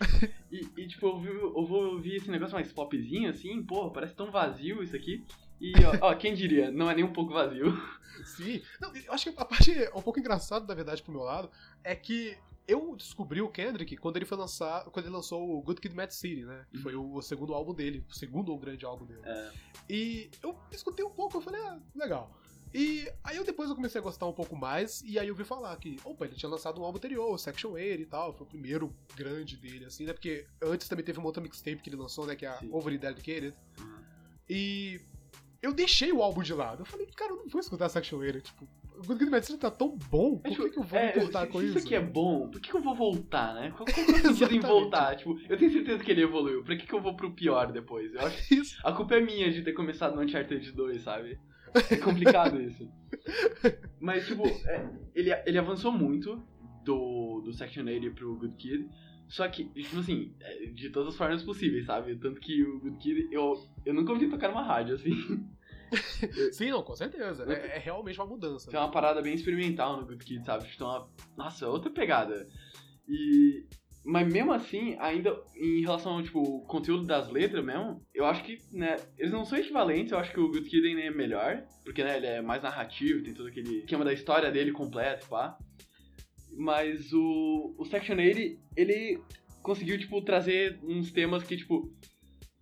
e, 0.52 0.66
e, 0.76 0.86
tipo, 0.88 1.06
eu, 1.06 1.18
vi- 1.20 1.28
eu 1.28 1.64
vou 1.66 1.92
ouvir 1.94 2.16
esse 2.16 2.30
negócio 2.30 2.54
mais 2.54 2.72
popzinho, 2.72 3.28
assim, 3.30 3.62
pô, 3.62 3.90
parece 3.90 4.14
tão 4.14 4.30
vazio 4.30 4.82
isso 4.82 4.94
aqui. 4.94 5.24
E, 5.60 5.72
ó, 5.84 6.08
ó, 6.10 6.14
quem 6.14 6.34
diria, 6.34 6.70
não 6.70 6.88
é 6.90 6.94
nem 6.94 7.04
um 7.04 7.12
pouco 7.12 7.32
vazio. 7.32 7.76
Sim. 8.24 8.62
Não, 8.80 8.94
eu 8.94 9.12
acho 9.12 9.30
que 9.32 9.40
a 9.40 9.44
parte 9.44 9.72
um 9.94 10.02
pouco 10.02 10.18
engraçada, 10.20 10.66
na 10.66 10.74
verdade, 10.74 11.02
pro 11.02 11.12
meu 11.12 11.22
lado, 11.22 11.50
é 11.82 11.94
que 11.94 12.36
eu 12.68 12.94
descobri 12.94 13.40
o 13.40 13.48
Kendrick 13.48 13.96
quando 13.96 14.16
ele 14.16 14.26
foi 14.26 14.36
lançar. 14.36 14.84
Quando 14.84 15.06
ele 15.06 15.14
lançou 15.14 15.58
o 15.58 15.62
Good 15.62 15.80
Kid 15.80 15.96
Mad 15.96 16.10
City, 16.10 16.44
né? 16.44 16.66
Que 16.70 16.78
foi 16.78 16.94
o 16.94 17.20
segundo 17.22 17.54
álbum 17.54 17.72
dele, 17.72 18.04
o 18.08 18.14
segundo 18.14 18.52
ou 18.52 18.58
grande 18.58 18.84
álbum 18.84 19.06
dele. 19.06 19.22
É. 19.24 19.50
E 19.88 20.30
eu 20.42 20.54
escutei 20.70 21.04
um 21.04 21.10
pouco, 21.10 21.38
eu 21.38 21.40
falei, 21.40 21.60
ah, 21.62 21.80
legal. 21.94 22.38
E 22.74 23.10
aí 23.24 23.38
eu 23.38 23.44
depois 23.44 23.70
eu 23.70 23.74
comecei 23.74 23.98
a 23.98 24.04
gostar 24.04 24.26
um 24.26 24.32
pouco 24.32 24.54
mais, 24.54 25.00
e 25.00 25.18
aí 25.18 25.26
eu 25.26 25.34
vi 25.34 25.42
falar 25.42 25.74
que, 25.78 25.96
opa, 26.04 26.26
ele 26.26 26.34
tinha 26.34 26.50
lançado 26.50 26.78
um 26.78 26.84
álbum 26.84 26.98
anterior, 26.98 27.32
o 27.32 27.38
Section 27.38 27.70
8 27.70 28.02
e 28.02 28.04
tal, 28.04 28.34
foi 28.34 28.46
o 28.46 28.50
primeiro 28.50 28.94
grande 29.16 29.56
dele, 29.56 29.86
assim, 29.86 30.04
né? 30.04 30.12
Porque 30.12 30.46
antes 30.60 30.86
também 30.86 31.02
teve 31.02 31.18
uma 31.18 31.26
outra 31.26 31.42
mixtape 31.42 31.80
que 31.80 31.88
ele 31.88 31.96
lançou, 31.96 32.26
né? 32.26 32.36
Que 32.36 32.44
é 32.44 32.50
a 32.50 32.58
Sim. 32.58 32.68
Overly 32.70 32.98
Dedicated. 32.98 33.56
Uhum. 33.80 33.98
E 34.50 35.00
eu 35.62 35.72
deixei 35.72 36.12
o 36.12 36.22
álbum 36.22 36.42
de 36.42 36.52
lado. 36.52 36.82
Eu 36.82 36.86
falei, 36.86 37.06
cara, 37.06 37.32
eu 37.32 37.36
não 37.36 37.48
vou 37.48 37.60
escutar 37.60 37.88
Section 37.88 38.18
8. 38.18 38.40
Tipo, 38.42 38.68
Good 39.06 39.18
Kid 39.18 39.30
Mad 39.30 39.42
City 39.42 39.58
tá 39.58 39.70
tão 39.70 39.96
bom, 40.10 40.38
por 40.38 40.50
que, 40.56 40.70
que 40.70 40.78
eu 40.78 40.82
vou 40.82 40.98
É, 40.98 41.12
se, 41.12 41.46
com 41.48 41.58
se 41.60 41.66
isso? 41.66 41.78
isso 41.78 41.86
aqui 41.86 41.94
é 41.94 42.00
bom, 42.00 42.48
por 42.48 42.60
que, 42.60 42.70
que 42.70 42.76
eu 42.76 42.80
vou 42.82 42.94
voltar, 42.94 43.54
né? 43.54 43.70
Qual, 43.76 43.86
qual 43.86 44.06
é 44.06 44.10
o 44.10 44.34
sentido 44.34 44.54
em 44.54 44.60
voltar? 44.60 45.16
Tipo, 45.16 45.38
eu 45.48 45.56
tenho 45.56 45.70
certeza 45.72 46.02
que 46.02 46.10
ele 46.10 46.22
evoluiu. 46.22 46.62
Pra 46.62 46.76
que, 46.76 46.86
que 46.86 46.92
eu 46.94 47.00
vou 47.00 47.14
pro 47.16 47.32
pior 47.32 47.70
depois? 47.72 48.12
Eu 48.14 48.20
acho 48.20 48.46
que 48.48 48.54
Isso. 48.60 48.76
a 48.84 48.92
culpa 48.92 49.14
é 49.16 49.20
minha 49.20 49.50
de 49.50 49.62
ter 49.62 49.72
começado 49.72 50.14
no 50.16 50.22
Uncharted 50.22 50.72
2, 50.72 51.02
sabe? 51.02 51.38
É 51.90 51.96
complicado 51.96 52.60
isso. 52.62 52.88
Mas, 54.00 54.26
tipo, 54.26 54.46
é, 54.46 54.88
ele, 55.14 55.30
ele 55.46 55.58
avançou 55.58 55.92
muito 55.92 56.42
do, 56.84 57.42
do 57.44 57.52
Section 57.52 57.84
80 57.84 58.10
pro 58.14 58.36
Good 58.36 58.54
Kid. 58.56 58.88
Só 59.28 59.46
que, 59.48 59.64
tipo 59.66 59.98
assim, 59.98 60.32
é, 60.40 60.66
de 60.66 60.88
todas 60.88 61.10
as 61.10 61.16
formas 61.16 61.42
possíveis, 61.42 61.84
sabe? 61.84 62.16
Tanto 62.16 62.40
que 62.40 62.62
o 62.62 62.80
Good 62.80 62.96
Kid, 62.98 63.28
eu, 63.30 63.54
eu 63.84 63.92
nunca 63.92 64.12
ouvi 64.12 64.28
tocar 64.30 64.48
numa 64.48 64.62
rádio, 64.62 64.94
assim. 64.94 65.10
Sim, 66.52 66.70
não, 66.70 66.82
com 66.82 66.94
certeza. 66.94 67.44
É, 67.50 67.76
é 67.76 67.78
realmente 67.78 68.18
uma 68.18 68.26
mudança. 68.26 68.70
Tem 68.70 68.78
uma 68.78 68.90
parada 68.90 69.22
bem 69.22 69.34
experimental 69.34 69.96
no 69.96 70.06
Good 70.06 70.24
Kid, 70.24 70.44
sabe? 70.44 70.68
Então, 70.74 70.88
uma, 70.88 71.08
nossa, 71.36 71.64
é 71.64 71.68
outra 71.68 71.90
pegada. 71.90 72.46
E. 73.08 73.66
Mas 74.04 74.32
mesmo 74.32 74.52
assim, 74.52 74.96
ainda 75.00 75.38
em 75.54 75.82
relação 75.82 76.12
ao 76.12 76.22
tipo, 76.22 76.62
conteúdo 76.62 77.04
das 77.04 77.28
letras 77.28 77.62
mesmo, 77.62 78.00
eu 78.14 78.24
acho 78.24 78.42
que, 78.42 78.58
né, 78.72 78.96
eles 79.18 79.30
não 79.30 79.44
são 79.44 79.58
equivalentes, 79.58 80.12
eu 80.12 80.18
acho 80.18 80.32
que 80.32 80.40
o 80.40 80.48
Good 80.48 80.70
Kid 80.70 80.86
ainda 80.86 81.02
é 81.02 81.10
melhor, 81.10 81.62
porque, 81.84 82.02
né, 82.02 82.16
ele 82.16 82.26
é 82.26 82.40
mais 82.40 82.62
narrativo, 82.62 83.22
tem 83.22 83.34
todo 83.34 83.48
aquele 83.48 83.80
esquema 83.80 84.06
da 84.06 84.12
história 84.12 84.50
dele 84.50 84.72
completo, 84.72 85.28
pá. 85.28 85.58
Mas 86.56 87.12
o, 87.12 87.74
o 87.76 87.84
Section 87.84 88.16
80, 88.16 88.58
ele 88.76 89.20
conseguiu, 89.62 89.98
tipo, 89.98 90.22
trazer 90.22 90.78
uns 90.82 91.12
temas 91.12 91.42
que, 91.42 91.56
tipo, 91.58 91.92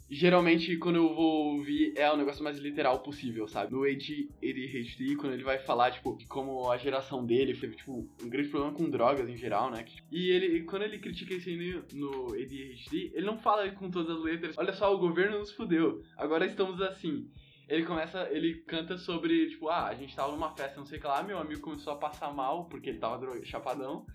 geralmente 0.08 0.76
quando 0.76 0.96
eu 0.96 1.14
vou 1.14 1.56
ouvir 1.56 1.92
é 1.96 2.10
o 2.10 2.16
negócio 2.16 2.42
mais 2.42 2.58
literal 2.58 3.00
possível, 3.00 3.48
sabe? 3.48 3.72
No 3.72 3.84
AD, 3.84 4.28
ADHD, 4.42 5.16
quando 5.16 5.32
ele 5.32 5.42
vai 5.42 5.58
falar, 5.58 5.90
tipo, 5.90 6.16
de 6.16 6.26
como 6.26 6.70
a 6.70 6.76
geração 6.76 7.24
dele 7.24 7.56
teve, 7.56 7.76
tipo, 7.76 8.08
um 8.22 8.28
grande 8.28 8.48
problema 8.48 8.74
com 8.74 8.88
drogas 8.88 9.28
em 9.28 9.36
geral, 9.36 9.70
né? 9.70 9.84
E 10.10 10.30
ele, 10.30 10.64
quando 10.64 10.82
ele 10.82 10.98
critica 10.98 11.34
isso 11.34 11.48
aí 11.48 11.82
no, 11.94 12.34
ADHD, 12.34 13.12
ele 13.14 13.26
não 13.26 13.38
fala 13.38 13.68
com 13.72 13.90
todas 13.90 14.16
as 14.16 14.22
letras, 14.22 14.56
olha 14.56 14.72
só, 14.72 14.94
o 14.94 14.98
governo 14.98 15.38
nos 15.38 15.52
fudeu, 15.52 16.02
agora 16.16 16.46
estamos 16.46 16.80
assim. 16.80 17.28
Ele 17.68 17.84
começa, 17.84 18.28
ele 18.30 18.62
canta 18.62 18.96
sobre, 18.96 19.48
tipo, 19.48 19.68
ah, 19.68 19.88
a 19.88 19.94
gente 19.94 20.14
tava 20.14 20.30
numa 20.30 20.54
festa, 20.54 20.78
não 20.78 20.86
sei 20.86 20.98
o 20.98 21.00
que 21.00 21.06
lá, 21.06 21.22
meu 21.24 21.36
amigo 21.36 21.60
começou 21.60 21.92
a 21.92 21.96
passar 21.96 22.32
mal, 22.32 22.66
porque 22.68 22.90
ele 22.90 22.98
tava 22.98 23.44
chapadão. 23.44 24.06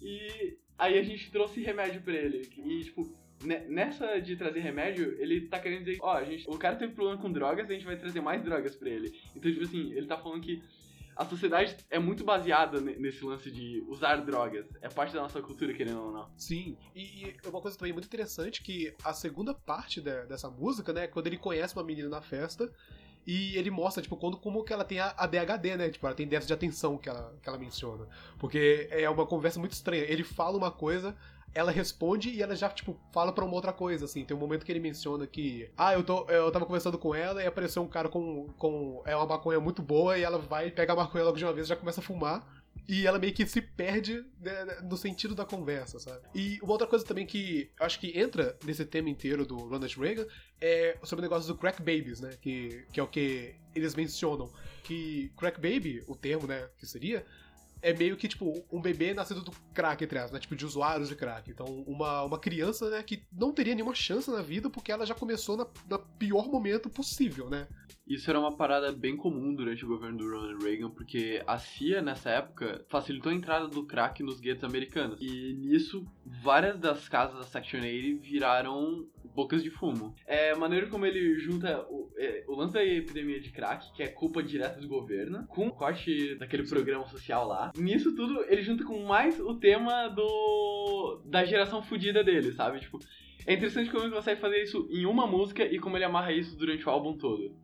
E 0.00 0.56
aí 0.78 0.96
a 0.96 1.02
gente 1.02 1.32
trouxe 1.32 1.60
remédio 1.60 2.00
pra 2.00 2.14
ele. 2.14 2.48
E, 2.56 2.84
tipo, 2.84 3.12
nessa 3.44 4.20
de 4.20 4.36
trazer 4.36 4.60
remédio, 4.60 5.16
ele 5.20 5.48
tá 5.48 5.58
querendo 5.58 5.84
dizer, 5.84 5.98
ó, 6.02 6.12
a 6.16 6.24
gente, 6.24 6.44
o 6.48 6.58
cara 6.58 6.76
teve 6.76 6.92
problema 6.94 7.20
com 7.20 7.32
drogas, 7.32 7.68
a 7.68 7.72
gente 7.72 7.84
vai 7.86 7.96
trazer 7.96 8.20
mais 8.20 8.42
drogas 8.42 8.76
pra 8.76 8.88
ele. 8.88 9.18
Então, 9.34 9.50
tipo 9.50 9.64
assim, 9.64 9.92
ele 9.92 10.06
tá 10.06 10.16
falando 10.18 10.42
que 10.42 10.62
a 11.16 11.24
sociedade 11.24 11.76
é 11.90 11.98
muito 11.98 12.24
baseada 12.24 12.80
ne- 12.80 12.96
nesse 12.96 13.22
lance 13.24 13.50
de 13.50 13.82
usar 13.88 14.16
drogas. 14.16 14.66
É 14.80 14.88
parte 14.88 15.12
da 15.12 15.20
nossa 15.20 15.42
cultura, 15.42 15.74
querendo 15.74 16.00
ou 16.00 16.12
não. 16.12 16.30
Sim, 16.36 16.76
e, 16.94 17.24
e 17.26 17.36
uma 17.48 17.60
coisa 17.60 17.76
também 17.76 17.92
muito 17.92 18.06
interessante 18.06 18.62
que 18.62 18.94
a 19.04 19.12
segunda 19.12 19.52
parte 19.52 20.00
de- 20.00 20.26
dessa 20.26 20.48
música, 20.50 20.92
né, 20.92 21.06
quando 21.06 21.26
ele 21.26 21.36
conhece 21.36 21.74
uma 21.76 21.84
menina 21.84 22.08
na 22.08 22.22
festa 22.22 22.70
E 23.26 23.54
ele 23.58 23.70
mostra, 23.70 24.02
tipo, 24.02 24.16
quando, 24.16 24.38
como 24.38 24.64
que 24.64 24.72
ela 24.72 24.82
tem 24.82 24.98
a 24.98 25.08
ADHD, 25.14 25.76
né? 25.76 25.90
Tipo, 25.90 26.06
ela 26.06 26.16
tem 26.16 26.26
déficit 26.26 26.48
de 26.48 26.54
atenção 26.54 26.96
que 26.96 27.06
ela, 27.06 27.36
que 27.42 27.46
ela 27.50 27.58
menciona. 27.58 28.08
Porque 28.38 28.88
é 28.90 29.08
uma 29.10 29.26
conversa 29.26 29.60
muito 29.60 29.72
estranha. 29.72 30.02
Ele 30.08 30.24
fala 30.24 30.56
uma 30.56 30.70
coisa, 30.70 31.14
ela 31.54 31.70
responde 31.70 32.30
e 32.30 32.42
ela 32.42 32.54
já, 32.54 32.68
tipo, 32.68 32.98
fala 33.12 33.32
pra 33.32 33.44
uma 33.44 33.54
outra 33.54 33.72
coisa, 33.72 34.04
assim. 34.04 34.24
Tem 34.24 34.36
um 34.36 34.40
momento 34.40 34.64
que 34.64 34.72
ele 34.72 34.80
menciona 34.80 35.26
que, 35.26 35.68
ah, 35.76 35.94
eu, 35.94 36.02
tô, 36.04 36.24
eu 36.28 36.50
tava 36.50 36.66
conversando 36.66 36.98
com 36.98 37.14
ela 37.14 37.42
e 37.42 37.46
apareceu 37.46 37.82
um 37.82 37.88
cara 37.88 38.08
com, 38.08 38.46
com 38.56 39.02
é 39.04 39.16
uma 39.16 39.26
maconha 39.26 39.58
muito 39.58 39.82
boa 39.82 40.16
e 40.16 40.22
ela 40.22 40.38
vai 40.38 40.70
pegar 40.70 40.92
a 40.94 40.96
maconha 40.96 41.24
logo 41.24 41.36
de 41.36 41.44
uma 41.44 41.52
vez 41.52 41.66
e 41.66 41.68
já 41.68 41.76
começa 41.76 42.00
a 42.00 42.04
fumar. 42.04 42.60
E 42.88 43.06
ela 43.06 43.18
meio 43.18 43.32
que 43.32 43.46
se 43.46 43.60
perde 43.60 44.24
né, 44.40 44.80
no 44.82 44.96
sentido 44.96 45.34
da 45.34 45.44
conversa, 45.44 45.98
sabe? 45.98 46.22
E 46.34 46.58
uma 46.62 46.72
outra 46.72 46.86
coisa 46.86 47.04
também 47.04 47.26
que 47.26 47.70
acho 47.78 48.00
que 48.00 48.18
entra 48.18 48.56
nesse 48.64 48.84
tema 48.84 49.08
inteiro 49.08 49.44
do 49.44 49.56
Ronald 49.56 49.96
Reagan 49.96 50.26
é 50.60 50.96
sobre 51.02 51.24
o 51.24 51.28
negócio 51.28 51.52
do 51.52 51.58
crack 51.58 51.78
babies, 51.78 52.20
né? 52.20 52.30
Que, 52.40 52.84
que 52.92 52.98
é 52.98 53.02
o 53.02 53.06
que 53.06 53.54
eles 53.74 53.94
mencionam. 53.94 54.50
Que 54.82 55.32
crack 55.36 55.60
baby, 55.60 56.02
o 56.08 56.16
termo, 56.16 56.46
né, 56.48 56.68
que 56.78 56.86
seria, 56.86 57.24
é 57.82 57.92
meio 57.92 58.16
que, 58.16 58.28
tipo, 58.28 58.52
um 58.70 58.80
bebê 58.80 59.14
nascido 59.14 59.42
do 59.42 59.52
crack, 59.74 60.02
entre 60.04 60.18
aspas, 60.18 60.32
né? 60.32 60.40
Tipo, 60.40 60.56
de 60.56 60.66
usuários 60.66 61.08
de 61.08 61.16
crack. 61.16 61.50
Então, 61.50 61.66
uma, 61.86 62.22
uma 62.22 62.38
criança, 62.38 62.90
né, 62.90 63.02
que 63.02 63.24
não 63.32 63.52
teria 63.52 63.74
nenhuma 63.74 63.94
chance 63.94 64.30
na 64.30 64.42
vida 64.42 64.68
porque 64.68 64.92
ela 64.92 65.06
já 65.06 65.14
começou 65.14 65.56
na, 65.56 65.66
no 65.88 65.98
pior 66.18 66.48
momento 66.48 66.88
possível, 66.90 67.48
né? 67.48 67.66
Isso 68.06 68.28
era 68.28 68.40
uma 68.40 68.56
parada 68.56 68.90
bem 68.90 69.16
comum 69.16 69.54
durante 69.54 69.84
o 69.84 69.88
governo 69.88 70.18
do 70.18 70.28
Ronald 70.28 70.64
Reagan, 70.64 70.90
porque 70.90 71.42
a 71.46 71.58
CIA, 71.58 72.02
nessa 72.02 72.30
época, 72.30 72.84
facilitou 72.88 73.30
a 73.30 73.34
entrada 73.34 73.68
do 73.68 73.86
crack 73.86 74.22
nos 74.22 74.40
guetos 74.40 74.64
americanos. 74.64 75.20
E 75.20 75.54
nisso, 75.54 76.04
várias 76.42 76.78
das 76.78 77.08
casas 77.08 77.36
da 77.36 77.44
Section 77.44 77.80
80 77.80 78.22
viraram 78.22 79.06
bocas 79.34 79.62
de 79.62 79.70
fumo. 79.70 80.14
É 80.26 80.50
a 80.50 80.56
maneira 80.56 80.86
como 80.86 81.06
ele 81.06 81.38
junta 81.38 81.86
o, 81.88 82.10
é, 82.16 82.44
o 82.48 82.54
lance 82.54 82.74
da 82.74 82.84
epidemia 82.84 83.40
de 83.40 83.50
crack, 83.50 83.92
que 83.92 84.02
é 84.02 84.08
culpa 84.08 84.42
direta 84.42 84.80
do 84.80 84.88
governo, 84.88 85.46
com 85.46 85.68
o 85.68 85.72
corte 85.72 86.34
daquele 86.36 86.66
programa 86.66 87.06
social 87.06 87.46
lá. 87.46 87.72
Nisso 87.76 88.14
tudo, 88.14 88.44
ele 88.48 88.62
junta 88.62 88.84
com 88.84 89.02
mais 89.04 89.38
o 89.40 89.54
tema 89.54 90.08
do 90.08 91.22
da 91.24 91.44
geração 91.44 91.82
fodida 91.82 92.22
dele, 92.22 92.52
sabe? 92.52 92.80
Tipo, 92.80 92.98
é 93.46 93.54
interessante 93.54 93.90
como 93.90 94.04
ele 94.04 94.14
consegue 94.14 94.40
fazer 94.40 94.62
isso 94.62 94.86
em 94.90 95.06
uma 95.06 95.26
música 95.26 95.64
e 95.64 95.78
como 95.78 95.96
ele 95.96 96.04
amarra 96.04 96.32
isso 96.32 96.56
durante 96.56 96.86
o 96.86 96.90
álbum 96.90 97.16
todo. 97.16 97.54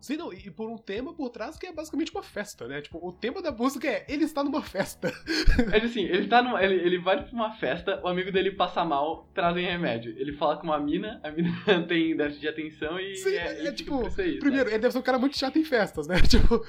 Sim, 0.00 0.16
não, 0.16 0.32
e 0.32 0.50
por 0.50 0.68
um 0.68 0.78
tema 0.78 1.12
por 1.12 1.28
trás 1.28 1.58
que 1.58 1.66
é 1.66 1.72
basicamente 1.72 2.10
uma 2.12 2.22
festa, 2.22 2.66
né? 2.66 2.80
Tipo, 2.80 3.06
o 3.06 3.12
tema 3.12 3.42
da 3.42 3.52
música 3.52 3.86
é 3.86 4.06
ele 4.08 4.24
está 4.24 4.42
numa 4.42 4.62
festa. 4.62 5.12
Ele 5.72 5.86
assim, 5.86 6.02
ele 6.02 6.26
tá 6.26 6.42
numa, 6.42 6.62
ele, 6.62 6.74
ele 6.74 6.98
vai 6.98 7.22
pra 7.22 7.32
uma 7.32 7.52
festa, 7.52 8.00
o 8.02 8.08
amigo 8.08 8.32
dele 8.32 8.52
passa 8.52 8.84
mal, 8.84 9.28
trazem 9.34 9.64
remédio. 9.64 10.14
Ele 10.18 10.32
fala 10.32 10.56
com 10.56 10.64
uma 10.64 10.78
mina, 10.78 11.20
a 11.22 11.30
mina 11.30 11.50
tem 11.86 12.16
déficit 12.16 12.40
de 12.40 12.48
atenção 12.48 12.98
e 12.98 13.16
Sim, 13.16 13.34
é, 13.34 13.66
é, 13.66 13.68
e 13.68 13.72
tipo, 13.72 14.08
fica 14.10 14.22
aí, 14.22 14.38
primeiro, 14.38 14.64
sabe? 14.64 14.74
ele 14.74 14.82
deve 14.82 14.92
ser 14.92 14.98
um 14.98 15.02
cara 15.02 15.18
muito 15.18 15.36
chato 15.36 15.58
em 15.58 15.64
festas, 15.64 16.06
né? 16.06 16.16
Tipo, 16.30 16.64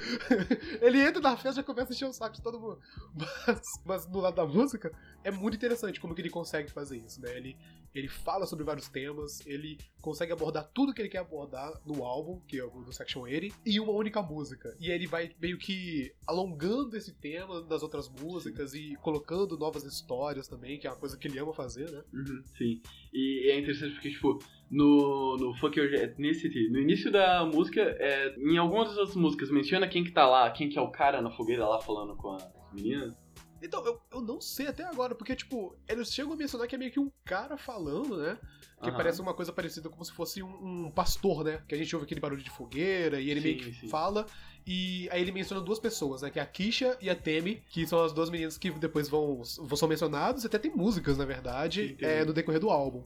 ele 0.80 1.00
entra 1.00 1.20
na 1.20 1.36
festa 1.36 1.50
e 1.50 1.54
já 1.56 1.62
começa 1.62 1.92
a 1.92 1.94
encher 1.94 2.06
o 2.06 2.12
saco 2.12 2.34
de 2.34 2.42
todo 2.42 2.58
mundo. 2.58 2.80
Mas, 3.14 3.60
mas 3.84 4.08
no 4.08 4.20
lado 4.20 4.34
da 4.34 4.46
música, 4.46 4.92
é 5.24 5.30
muito 5.30 5.56
interessante 5.56 6.00
como 6.00 6.14
que 6.14 6.20
ele 6.20 6.30
consegue 6.30 6.70
fazer 6.70 6.98
isso, 6.98 7.20
né? 7.20 7.36
Ele, 7.36 7.56
ele 7.94 8.08
fala 8.08 8.46
sobre 8.46 8.64
vários 8.64 8.88
temas, 8.88 9.44
ele 9.46 9.78
consegue 10.00 10.32
abordar 10.32 10.68
tudo 10.72 10.92
que 10.92 11.00
ele 11.00 11.08
quer 11.08 11.18
abordar 11.18 11.72
no 11.86 12.04
álbum, 12.04 12.40
que 12.46 12.58
é 12.58 12.64
o 12.64 12.82
do 12.82 12.92
Section 12.92 13.22
80, 13.22 13.56
em 13.64 13.78
uma 13.78 13.92
única 13.92 14.22
música. 14.22 14.74
E 14.80 14.90
ele 14.90 15.06
vai 15.06 15.30
meio 15.40 15.58
que 15.58 16.12
alongando 16.26 16.96
esse 16.96 17.12
tema 17.14 17.60
nas 17.62 17.82
outras 17.82 18.08
músicas 18.08 18.74
e 18.74 18.96
colocando 19.02 19.58
novas 19.58 19.84
histórias 19.84 20.48
também, 20.48 20.78
que 20.78 20.86
é 20.86 20.90
uma 20.90 20.98
coisa 20.98 21.16
que 21.16 21.28
ele 21.28 21.38
ama 21.38 21.52
fazer, 21.52 21.90
né? 21.90 22.02
Uhum, 22.12 22.42
sim. 22.56 22.80
E 23.12 23.50
é 23.50 23.58
interessante 23.58 23.92
porque, 23.92 24.10
tipo, 24.10 24.38
no, 24.70 25.36
no 25.36 25.54
Fuck 25.54 25.78
Your 25.78 25.92
Ethnicity, 25.92 26.70
no 26.70 26.80
início 26.80 27.12
da 27.12 27.44
música, 27.44 27.82
é, 27.98 28.34
em 28.38 28.56
algumas 28.56 28.96
das 28.96 29.14
músicas, 29.14 29.50
menciona 29.50 29.86
quem 29.86 30.02
que 30.02 30.10
tá 30.10 30.26
lá, 30.26 30.50
quem 30.50 30.68
que 30.68 30.78
é 30.78 30.82
o 30.82 30.90
cara 30.90 31.20
na 31.20 31.30
fogueira 31.30 31.66
lá 31.66 31.80
falando 31.80 32.16
com 32.16 32.32
as 32.32 32.50
meninas. 32.72 33.21
Então, 33.62 33.84
eu, 33.86 34.00
eu 34.10 34.20
não 34.20 34.40
sei 34.40 34.66
até 34.66 34.84
agora, 34.84 35.14
porque, 35.14 35.36
tipo, 35.36 35.76
eles 35.88 36.12
chegam 36.12 36.32
a 36.32 36.36
mencionar 36.36 36.66
que 36.66 36.74
é 36.74 36.78
meio 36.78 36.90
que 36.90 36.98
um 37.00 37.10
cara 37.24 37.56
falando, 37.56 38.16
né? 38.16 38.36
Que 38.82 38.88
Aham. 38.88 38.96
parece 38.96 39.20
uma 39.20 39.32
coisa 39.32 39.52
parecida 39.52 39.88
como 39.88 40.04
se 40.04 40.12
fosse 40.12 40.42
um, 40.42 40.86
um 40.86 40.90
pastor, 40.90 41.44
né? 41.44 41.62
Que 41.68 41.74
a 41.74 41.78
gente 41.78 41.94
ouve 41.94 42.04
aquele 42.04 42.20
barulho 42.20 42.42
de 42.42 42.50
fogueira 42.50 43.20
e 43.20 43.30
ele 43.30 43.40
Sim, 43.40 43.46
meio 43.46 43.58
que 43.58 43.72
sim. 43.72 43.88
fala. 43.88 44.26
E 44.66 45.08
aí 45.10 45.20
ele 45.20 45.32
menciona 45.32 45.62
duas 45.62 45.78
pessoas, 45.78 46.22
né? 46.22 46.30
Que 46.30 46.40
é 46.40 46.42
a 46.42 46.46
Kisha 46.46 46.96
e 47.00 47.08
a 47.08 47.14
Temi, 47.14 47.62
que 47.70 47.86
são 47.86 48.02
as 48.02 48.12
duas 48.12 48.30
meninas 48.30 48.58
que 48.58 48.70
depois 48.70 49.08
vão, 49.08 49.42
vão 49.58 49.76
são 49.76 49.88
mencionadas, 49.88 50.44
até 50.44 50.58
tem 50.58 50.74
músicas, 50.74 51.16
na 51.16 51.24
verdade, 51.24 51.96
Sim, 51.98 52.04
é, 52.04 52.24
no 52.24 52.32
decorrer 52.32 52.60
do 52.60 52.70
álbum. 52.70 53.04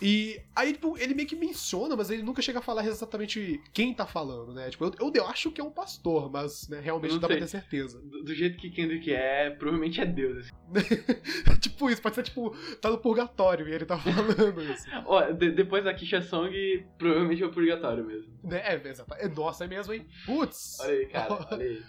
E 0.00 0.40
aí, 0.54 0.72
tipo, 0.74 0.96
ele 0.96 1.12
meio 1.14 1.26
que 1.26 1.34
menciona, 1.34 1.96
mas 1.96 2.08
ele 2.10 2.22
nunca 2.22 2.40
chega 2.40 2.60
a 2.60 2.62
falar 2.62 2.86
exatamente 2.86 3.60
quem 3.74 3.92
tá 3.92 4.06
falando, 4.06 4.54
né? 4.54 4.70
Tipo, 4.70 4.84
eu, 4.84 4.92
eu, 5.00 5.12
eu 5.14 5.26
acho 5.26 5.50
que 5.50 5.60
é 5.60 5.64
um 5.64 5.72
pastor, 5.72 6.30
mas 6.30 6.68
né, 6.68 6.78
realmente 6.80 7.10
não 7.10 7.16
não 7.16 7.20
dá 7.22 7.26
pra 7.26 7.36
sei. 7.36 7.44
ter 7.46 7.50
certeza. 7.50 8.00
Do, 8.00 8.22
do 8.22 8.34
jeito 8.34 8.56
que 8.58 8.70
Kendrick 8.70 9.12
é, 9.12 9.50
provavelmente 9.50 10.00
é 10.00 10.06
Deus. 10.06 10.38
assim. 10.38 10.52
tipo 11.60 11.90
isso, 11.90 12.00
pode 12.00 12.14
ser 12.14 12.22
tipo, 12.22 12.50
tá 12.80 12.90
no 12.90 12.98
purgatório 12.98 13.68
e 13.68 13.72
ele 13.72 13.84
tá 13.84 13.98
falando 13.98 14.62
isso. 14.62 14.86
Ó, 15.04 15.20
de- 15.32 15.50
depois 15.50 15.82
da 15.84 15.92
Kisha 15.92 16.22
Song, 16.22 16.52
provavelmente 16.96 17.42
é 17.42 17.46
o 17.46 17.50
Purgatório 17.52 18.04
mesmo. 18.06 18.32
né? 18.44 18.58
É. 18.64 18.80
É, 19.18 19.28
nossa, 19.28 19.64
é 19.64 19.66
mesmo, 19.68 19.92
hein? 19.92 20.06
Putz! 20.24 20.78
Olha 20.80 20.92
aí, 20.92 21.06
cara, 21.06 21.34
olha 21.50 21.64
aí. 21.64 21.82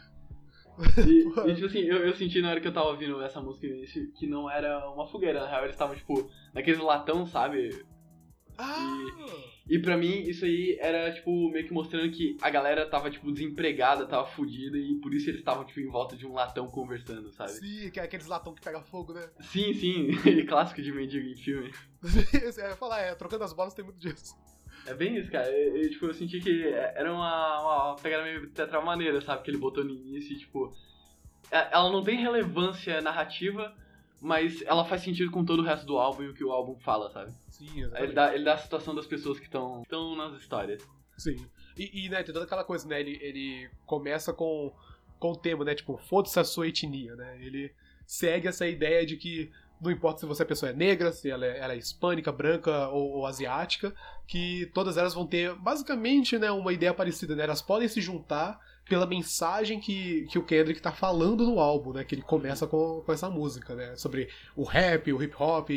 E, 1.06 1.50
e, 1.52 1.54
tipo 1.56 1.68
assim, 1.68 1.80
eu, 1.80 1.98
eu 1.98 2.16
senti 2.16 2.42
na 2.42 2.52
hora 2.52 2.62
que 2.62 2.68
eu 2.68 2.74
tava 2.74 2.88
ouvindo 2.88 3.22
essa 3.22 3.42
música 3.42 3.68
no 3.68 3.76
início 3.76 4.12
que 4.14 4.26
não 4.26 4.50
era 4.50 4.90
uma 4.90 5.06
fogueira, 5.06 5.42
na 5.42 5.48
real 5.50 5.64
eles 5.64 5.76
estavam, 5.76 5.94
tipo, 5.96 6.30
naqueles 6.54 6.80
latão, 6.80 7.26
sabe? 7.26 7.86
Ah! 8.60 9.06
E 9.70 9.78
pra 9.80 9.96
mim, 9.96 10.24
isso 10.24 10.44
aí 10.46 10.78
era, 10.82 11.12
tipo, 11.14 11.50
meio 11.52 11.66
que 11.66 11.72
mostrando 11.74 12.10
que 12.12 12.36
a 12.42 12.50
galera 12.50 12.88
tava, 12.90 13.10
tipo, 13.12 13.32
desempregada, 13.32 14.06
tava 14.08 14.26
fudida, 14.26 14.78
e 14.78 14.96
por 14.96 15.14
isso 15.14 15.30
eles 15.30 15.40
estavam, 15.40 15.64
tipo, 15.64 15.80
em 15.80 15.88
volta 15.88 16.18
de 16.18 16.26
um 16.26 16.34
latão 16.34 16.68
conversando, 16.68 17.32
sabe? 17.32 17.52
Sim, 17.52 17.92
que 17.92 18.00
é 18.00 18.04
aqueles 18.04 18.26
latão 18.26 18.54
que 18.54 18.62
pega 18.62 18.82
fogo, 18.82 19.14
né? 19.14 19.30
Sim, 19.42 19.74
sim, 19.74 20.12
clássico 20.48 20.82
de 20.82 20.92
mendigo 20.92 21.28
em 21.28 21.36
filme. 21.38 21.72
Ia 22.58 22.76
falar, 22.76 23.00
é, 23.02 23.14
trocando 23.16 23.44
as 23.44 23.54
bolas 23.54 23.74
tem 23.74 23.86
muito 23.86 24.00
disso. 24.00 24.36
É 24.88 24.94
bem 24.94 25.18
isso, 25.18 25.30
cara. 25.32 25.48
Eu, 25.52 25.78
eu, 25.78 25.90
tipo, 25.92 26.06
eu 26.08 26.14
senti 26.14 26.40
que 26.40 26.64
era 26.64 27.14
uma, 27.14 27.62
uma 27.92 27.96
pegada 27.98 28.24
meio 28.24 28.50
tetramaneira, 28.50 29.22
sabe? 29.22 29.44
Que 29.44 29.52
ele 29.52 29.58
botou 29.58 29.84
no 29.84 29.92
início 29.92 30.34
e, 30.36 30.40
tipo... 30.40 30.74
é- 31.52 31.70
Ela 31.72 31.92
não 31.92 32.04
tem 32.04 32.18
relevância 32.18 33.00
narrativa, 33.02 33.76
mas 34.22 34.62
ela 34.64 34.86
faz 34.86 35.02
sentido 35.02 35.32
com 35.32 35.46
todo 35.46 35.62
o 35.62 35.66
resto 35.66 35.86
do 35.86 35.98
álbum 35.98 36.24
e 36.24 36.30
o 36.30 36.34
que 36.34 36.44
o 36.44 36.52
álbum 36.52 36.78
fala, 36.80 37.10
sabe? 37.10 37.32
Sim, 37.50 37.68
Aí 37.68 37.74
Ele 37.74 37.84
exatamente. 37.86 38.14
dá, 38.14 38.36
ele 38.36 38.44
dá 38.44 38.54
a 38.54 38.58
situação 38.58 38.94
das 38.94 39.06
pessoas 39.06 39.40
que 39.40 39.46
estão 39.46 39.84
nas 40.16 40.40
histórias. 40.40 40.86
Sim. 41.18 41.46
E, 41.78 42.06
e, 42.06 42.10
né, 42.10 42.24
tem 42.24 42.34
toda 42.34 42.46
aquela 42.46 42.64
coisa, 42.64 42.88
né? 42.88 43.00
Ele, 43.00 43.18
ele 43.22 43.70
começa 43.86 44.34
com, 44.34 44.74
com 45.18 45.32
o 45.32 45.38
tema, 45.38 45.64
né? 45.64 45.76
Tipo, 45.76 45.98
foda-se 45.98 46.40
a 46.40 46.44
sua 46.44 46.68
etnia, 46.68 47.16
né? 47.16 47.38
Ele 47.42 47.72
segue 48.06 48.48
essa 48.48 48.68
ideia 48.68 49.06
de 49.06 49.16
que 49.16 49.52
não 49.80 49.92
importa 49.92 50.20
se 50.20 50.26
você 50.26 50.44
a 50.44 50.46
pessoa 50.46 50.72
é 50.72 50.74
negra, 50.74 51.12
se 51.12 51.30
ela 51.30 51.46
é, 51.46 51.60
ela 51.60 51.74
é 51.74 51.78
hispânica, 51.78 52.32
branca 52.32 52.90
ou, 52.90 53.12
ou 53.12 53.26
asiática, 53.26 53.96
que 54.28 54.70
todas 54.74 54.98
elas 54.98 55.14
vão 55.14 55.26
ter 55.26 55.56
basicamente 55.56 56.38
né, 56.38 56.52
uma 56.52 56.74
ideia 56.74 56.94
parecida, 56.94 57.36
né? 57.36 57.44
Elas 57.44 57.62
podem 57.62 57.88
se 57.88 58.02
juntar 58.02 58.60
pela 58.90 59.06
mensagem 59.06 59.80
que, 59.80 60.26
que 60.26 60.40
o 60.40 60.44
Kendrick 60.44 60.82
tá 60.82 60.92
falando 60.92 61.46
no 61.46 61.60
álbum, 61.60 61.94
né? 61.94 62.04
Que 62.04 62.16
ele 62.16 62.24
começa 62.24 62.66
com, 62.66 63.02
com 63.06 63.14
essa 63.14 63.30
música, 63.30 63.76
né? 63.76 63.96
Sobre 63.96 64.28
o 64.56 64.64
rap, 64.64 65.14
o 65.14 65.22
hip 65.22 65.36
hop, 65.40 65.70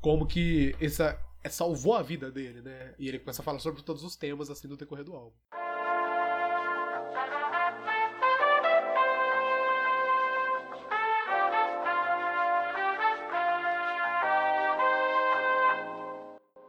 como 0.00 0.26
que 0.26 0.74
essa 0.80 1.18
é, 1.44 1.48
salvou 1.48 1.94
a 1.94 2.02
vida 2.02 2.30
dele, 2.30 2.60
né? 2.60 2.92
E 2.98 3.08
ele 3.08 3.20
começa 3.20 3.40
a 3.40 3.44
falar 3.44 3.60
sobre 3.60 3.82
todos 3.82 4.02
os 4.02 4.16
temas 4.16 4.50
assim 4.50 4.66
no 4.66 4.76
decorrer 4.76 5.04
do 5.04 5.14
álbum. 5.14 5.36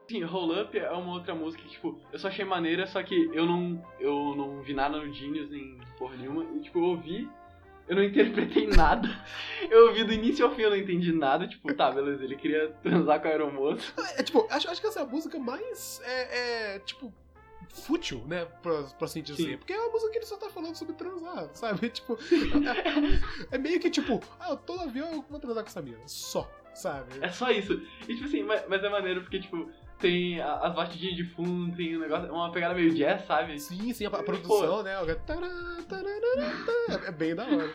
Sim, 0.10 0.24
Roll 0.24 0.62
Up 0.62 0.78
é 0.78 0.90
uma 0.92 1.14
outra 1.14 1.36
música 1.36 1.62
que, 1.64 1.70
tipo, 1.70 2.00
eu 2.12 2.18
só 2.20 2.30
achei 2.30 2.46
maneira, 2.46 2.88
só 2.88 3.04
que 3.04 3.30
eu 3.34 3.46
não, 3.46 3.84
eu 4.00 4.34
não 4.36 4.62
vi 4.62 4.74
nada 4.74 4.98
no 4.98 5.12
Genius 5.14 5.50
nem 5.50 5.78
porra 5.98 6.16
nenhuma. 6.16 6.46
E, 6.56 6.62
tipo, 6.62 6.80
eu 6.80 6.84
ouvi, 6.84 7.30
eu 7.88 7.96
não 7.96 8.04
interpretei 8.04 8.68
nada. 8.68 9.10
Eu 9.70 9.88
ouvi 9.88 10.06
do 10.06 10.14
início 10.14 10.46
ao 10.46 10.56
fim, 10.56 10.62
eu 10.62 10.70
não 10.70 10.78
entendi 10.78 11.12
nada. 11.12 11.48
Tipo, 11.48 11.74
tá, 11.74 11.92
beleza, 11.92 12.24
ele 12.24 12.38
queria 12.38 12.70
transar 12.82 13.22
com 13.22 13.28
a 13.28 13.32
aeromoça. 13.32 13.94
É 14.18 14.24
tipo, 14.24 14.48
acho, 14.50 14.70
acho 14.70 14.80
que 14.80 14.88
essa 14.88 15.02
é 15.02 15.04
a 15.04 15.06
música 15.06 15.38
mais 15.38 16.02
é, 16.06 16.76
é, 16.76 16.80
tipo 16.80 17.14
fútil, 17.70 18.24
né, 18.26 18.46
pra, 18.64 18.84
pra 18.84 19.06
assim 19.06 19.22
dizer. 19.22 19.44
Sim. 19.44 19.58
Porque 19.58 19.74
é 19.74 19.80
uma 19.80 19.92
música 19.92 20.12
que 20.12 20.18
ele 20.18 20.26
só 20.26 20.38
tá 20.38 20.50
falando 20.50 20.76
sobre 20.76 20.96
transar, 20.96 21.50
sabe? 21.54 21.90
Tipo, 21.92 22.18
é, 23.52 23.56
é 23.56 23.58
meio 23.58 23.80
que 23.80 23.90
tipo, 23.90 24.22
ah, 24.40 24.52
eu 24.52 24.58
tô 24.58 24.76
no 24.76 24.84
avião, 24.84 25.12
eu 25.12 25.26
vou 25.30 25.40
transar 25.40 25.64
com 25.64 25.70
essa 25.70 25.82
mina. 25.82 26.00
Só, 26.08 26.50
sabe? 26.74 27.14
É 27.22 27.30
só 27.30 27.52
isso. 27.52 27.74
E, 28.08 28.16
tipo 28.16 28.26
assim, 28.26 28.44
mas, 28.44 28.68
mas 28.68 28.84
é 28.84 28.90
maneiro 28.90 29.22
porque, 29.22 29.40
tipo, 29.40 29.70
tem 30.00 30.40
as 30.42 30.74
batidinhas 30.74 31.16
de 31.16 31.24
fundo, 31.24 31.76
tem 31.76 31.98
um 31.98 32.02
negócio, 32.02 32.32
uma 32.32 32.52
pegada 32.52 32.74
meio 32.74 32.94
jazz, 32.94 33.26
sabe? 33.26 33.60
Sim, 33.60 33.94
sim, 33.94 34.06
a, 34.06 34.10
a 34.10 34.12
Pô. 34.12 34.24
produção, 34.24 34.84
né? 34.84 34.94
É 37.08 37.12
bem 37.12 37.36
da 37.36 37.46
hora. 37.46 37.74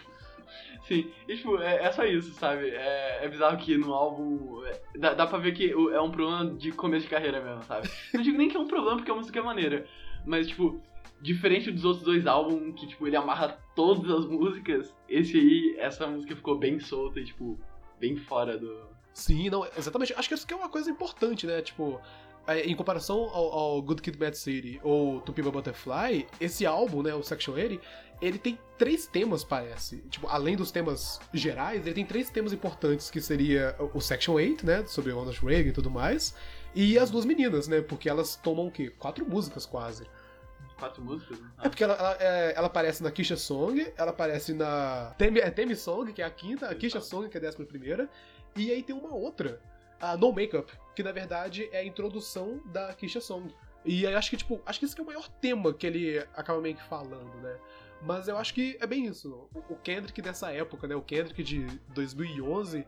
Sim, 0.87 1.11
e 1.29 1.37
tipo, 1.37 1.59
é, 1.59 1.85
é 1.85 1.93
só 1.93 2.05
isso, 2.05 2.33
sabe? 2.35 2.69
É, 2.69 3.25
é 3.25 3.29
bizarro 3.29 3.57
que 3.57 3.77
no 3.79 3.95
álbum. 3.95 4.65
é, 4.67 4.81
dá, 4.99 5.15
dá 5.15 5.27
pra 5.27 5.39
ver 5.39 5.53
que 5.53 5.71
é 5.71 6.01
um 6.01 6.11
problema 6.11 6.55
de 6.55 6.73
começo 6.73 7.05
de 7.05 7.11
carreira 7.11 7.41
mesmo, 7.41 7.63
sabe? 7.63 7.89
Não 8.13 8.21
digo 8.23 8.37
nem 8.37 8.49
que 8.49 8.57
é 8.57 8.61
um 8.61 8.67
problema 8.67 8.97
porque 8.97 9.11
a 9.11 9.15
música 9.15 9.39
é 9.39 9.43
maneira. 9.43 9.87
Mas, 10.27 10.49
tipo, 10.49 10.81
diferente 11.21 11.71
dos 11.71 11.85
outros 11.85 12.05
dois 12.05 12.27
álbuns, 12.27 12.79
que, 12.79 12.87
tipo, 12.87 13.07
ele 13.07 13.17
amarra 13.17 13.59
todas 13.75 14.11
as 14.11 14.27
músicas, 14.27 14.95
esse 15.09 15.39
aí, 15.39 15.77
essa 15.79 16.07
música 16.07 16.35
ficou 16.35 16.59
bem 16.59 16.79
solta 16.81 17.21
e, 17.21 17.25
tipo, 17.25 17.59
bem 17.99 18.17
fora 18.17 18.59
do. 18.59 18.93
Sim, 19.13 19.51
não, 19.51 19.67
exatamente. 19.77 20.15
Acho 20.15 20.29
que 20.29 20.35
isso 20.35 20.47
que 20.47 20.55
é 20.55 20.57
uma 20.57 20.69
coisa 20.69 20.91
importante, 20.91 21.47
né? 21.47 21.61
Tipo, 21.61 22.01
é, 22.47 22.61
em 22.63 22.75
comparação 22.75 23.31
ao, 23.33 23.53
ao 23.53 23.83
Good 23.83 24.03
Kid, 24.03 24.19
Mad 24.19 24.35
City 24.35 24.81
ou 24.83 25.21
To 25.21 25.33
Pimp 25.33 25.47
Butterfly, 25.47 26.27
esse 26.41 26.67
álbum, 26.67 27.03
né, 27.03 27.15
o 27.15 27.23
Section 27.23 27.55
80, 27.55 27.83
ele 28.21 28.39
tem 28.39 28.59
três 28.79 29.07
temas, 29.07 29.45
parece. 29.45 29.99
Tipo, 30.09 30.29
além 30.29 30.57
dos 30.57 30.71
temas 30.71 31.21
gerais, 31.33 31.87
ele 31.87 31.95
tem 31.95 32.07
três 32.07 32.31
temas 32.31 32.53
importantes, 32.53 33.11
que 33.11 33.21
seria 33.21 33.77
o 33.95 34.01
Section 34.01 34.35
8, 34.35 34.67
né, 34.67 34.85
sobre 34.87 35.13
Ronald 35.13 35.39
Reagan 35.41 35.69
e 35.69 35.73
tudo 35.73 35.91
mais, 35.91 36.35
e 36.75 36.99
as 36.99 37.11
duas 37.11 37.25
meninas, 37.25 37.69
né, 37.69 37.81
porque 37.81 38.09
elas 38.09 38.37
tomam 38.37 38.67
o 38.67 38.71
quê? 38.71 38.91
Quatro 38.91 39.25
músicas, 39.25 39.67
quase. 39.67 40.05
Quatro 40.79 41.03
músicas? 41.03 41.39
Né? 41.39 41.49
É 41.63 41.69
porque 41.69 41.85
ela, 41.85 41.95
ela, 41.95 42.17
é, 42.19 42.55
ela, 42.57 42.67
aparece 42.67 43.05
na 43.05 43.11
Kisha 43.13 43.37
Song, 43.37 43.87
ela 43.97 44.11
aparece 44.11 44.53
na 44.53 45.15
Temi, 45.17 45.39
é 45.39 45.49
Temi 45.49 45.77
Song, 45.77 46.13
que 46.13 46.21
é 46.21 46.25
a 46.25 46.31
quinta, 46.31 46.69
a 46.69 46.75
Kisha 46.75 47.01
Song, 47.01 47.29
que 47.29 47.37
é 47.37 47.41
a 47.41 47.43
décima 47.43 47.65
primeira, 47.65 48.11
e 48.57 48.71
aí 48.71 48.83
tem 48.83 48.95
uma 48.95 49.15
outra, 49.15 49.61
a 50.01 50.17
No 50.17 50.33
Makeup, 50.33 50.71
que 50.95 51.03
na 51.03 51.13
verdade 51.13 51.69
é 51.73 51.79
a 51.79 51.85
introdução 51.85 52.61
da 52.67 52.93
Kisha 52.95 53.21
Song. 53.21 53.55
E 53.85 54.07
aí 54.07 54.15
acho 54.15 54.31
que, 54.31 54.37
tipo, 54.37 54.61
acho 54.65 54.79
que 54.79 54.85
esse 54.85 54.95
que 54.95 55.01
é 55.01 55.05
o 55.05 55.07
maior 55.07 55.29
tema 55.29 55.73
que 55.73 55.87
ele 55.87 56.19
acaba 56.35 56.61
meio 56.61 56.77
que 56.77 56.85
falando, 56.85 57.35
né? 57.41 57.57
Mas 58.01 58.29
eu 58.29 58.37
acho 58.37 58.53
que 58.55 58.77
é 58.81 58.87
bem 58.87 59.07
isso. 59.07 59.49
O 59.69 59.77
Kendrick 59.77 60.21
dessa 60.21 60.51
época, 60.51 60.87
né? 60.87 60.95
O 60.95 61.03
Kendrick 61.03 61.43
de 61.43 61.67
2011 61.89 62.87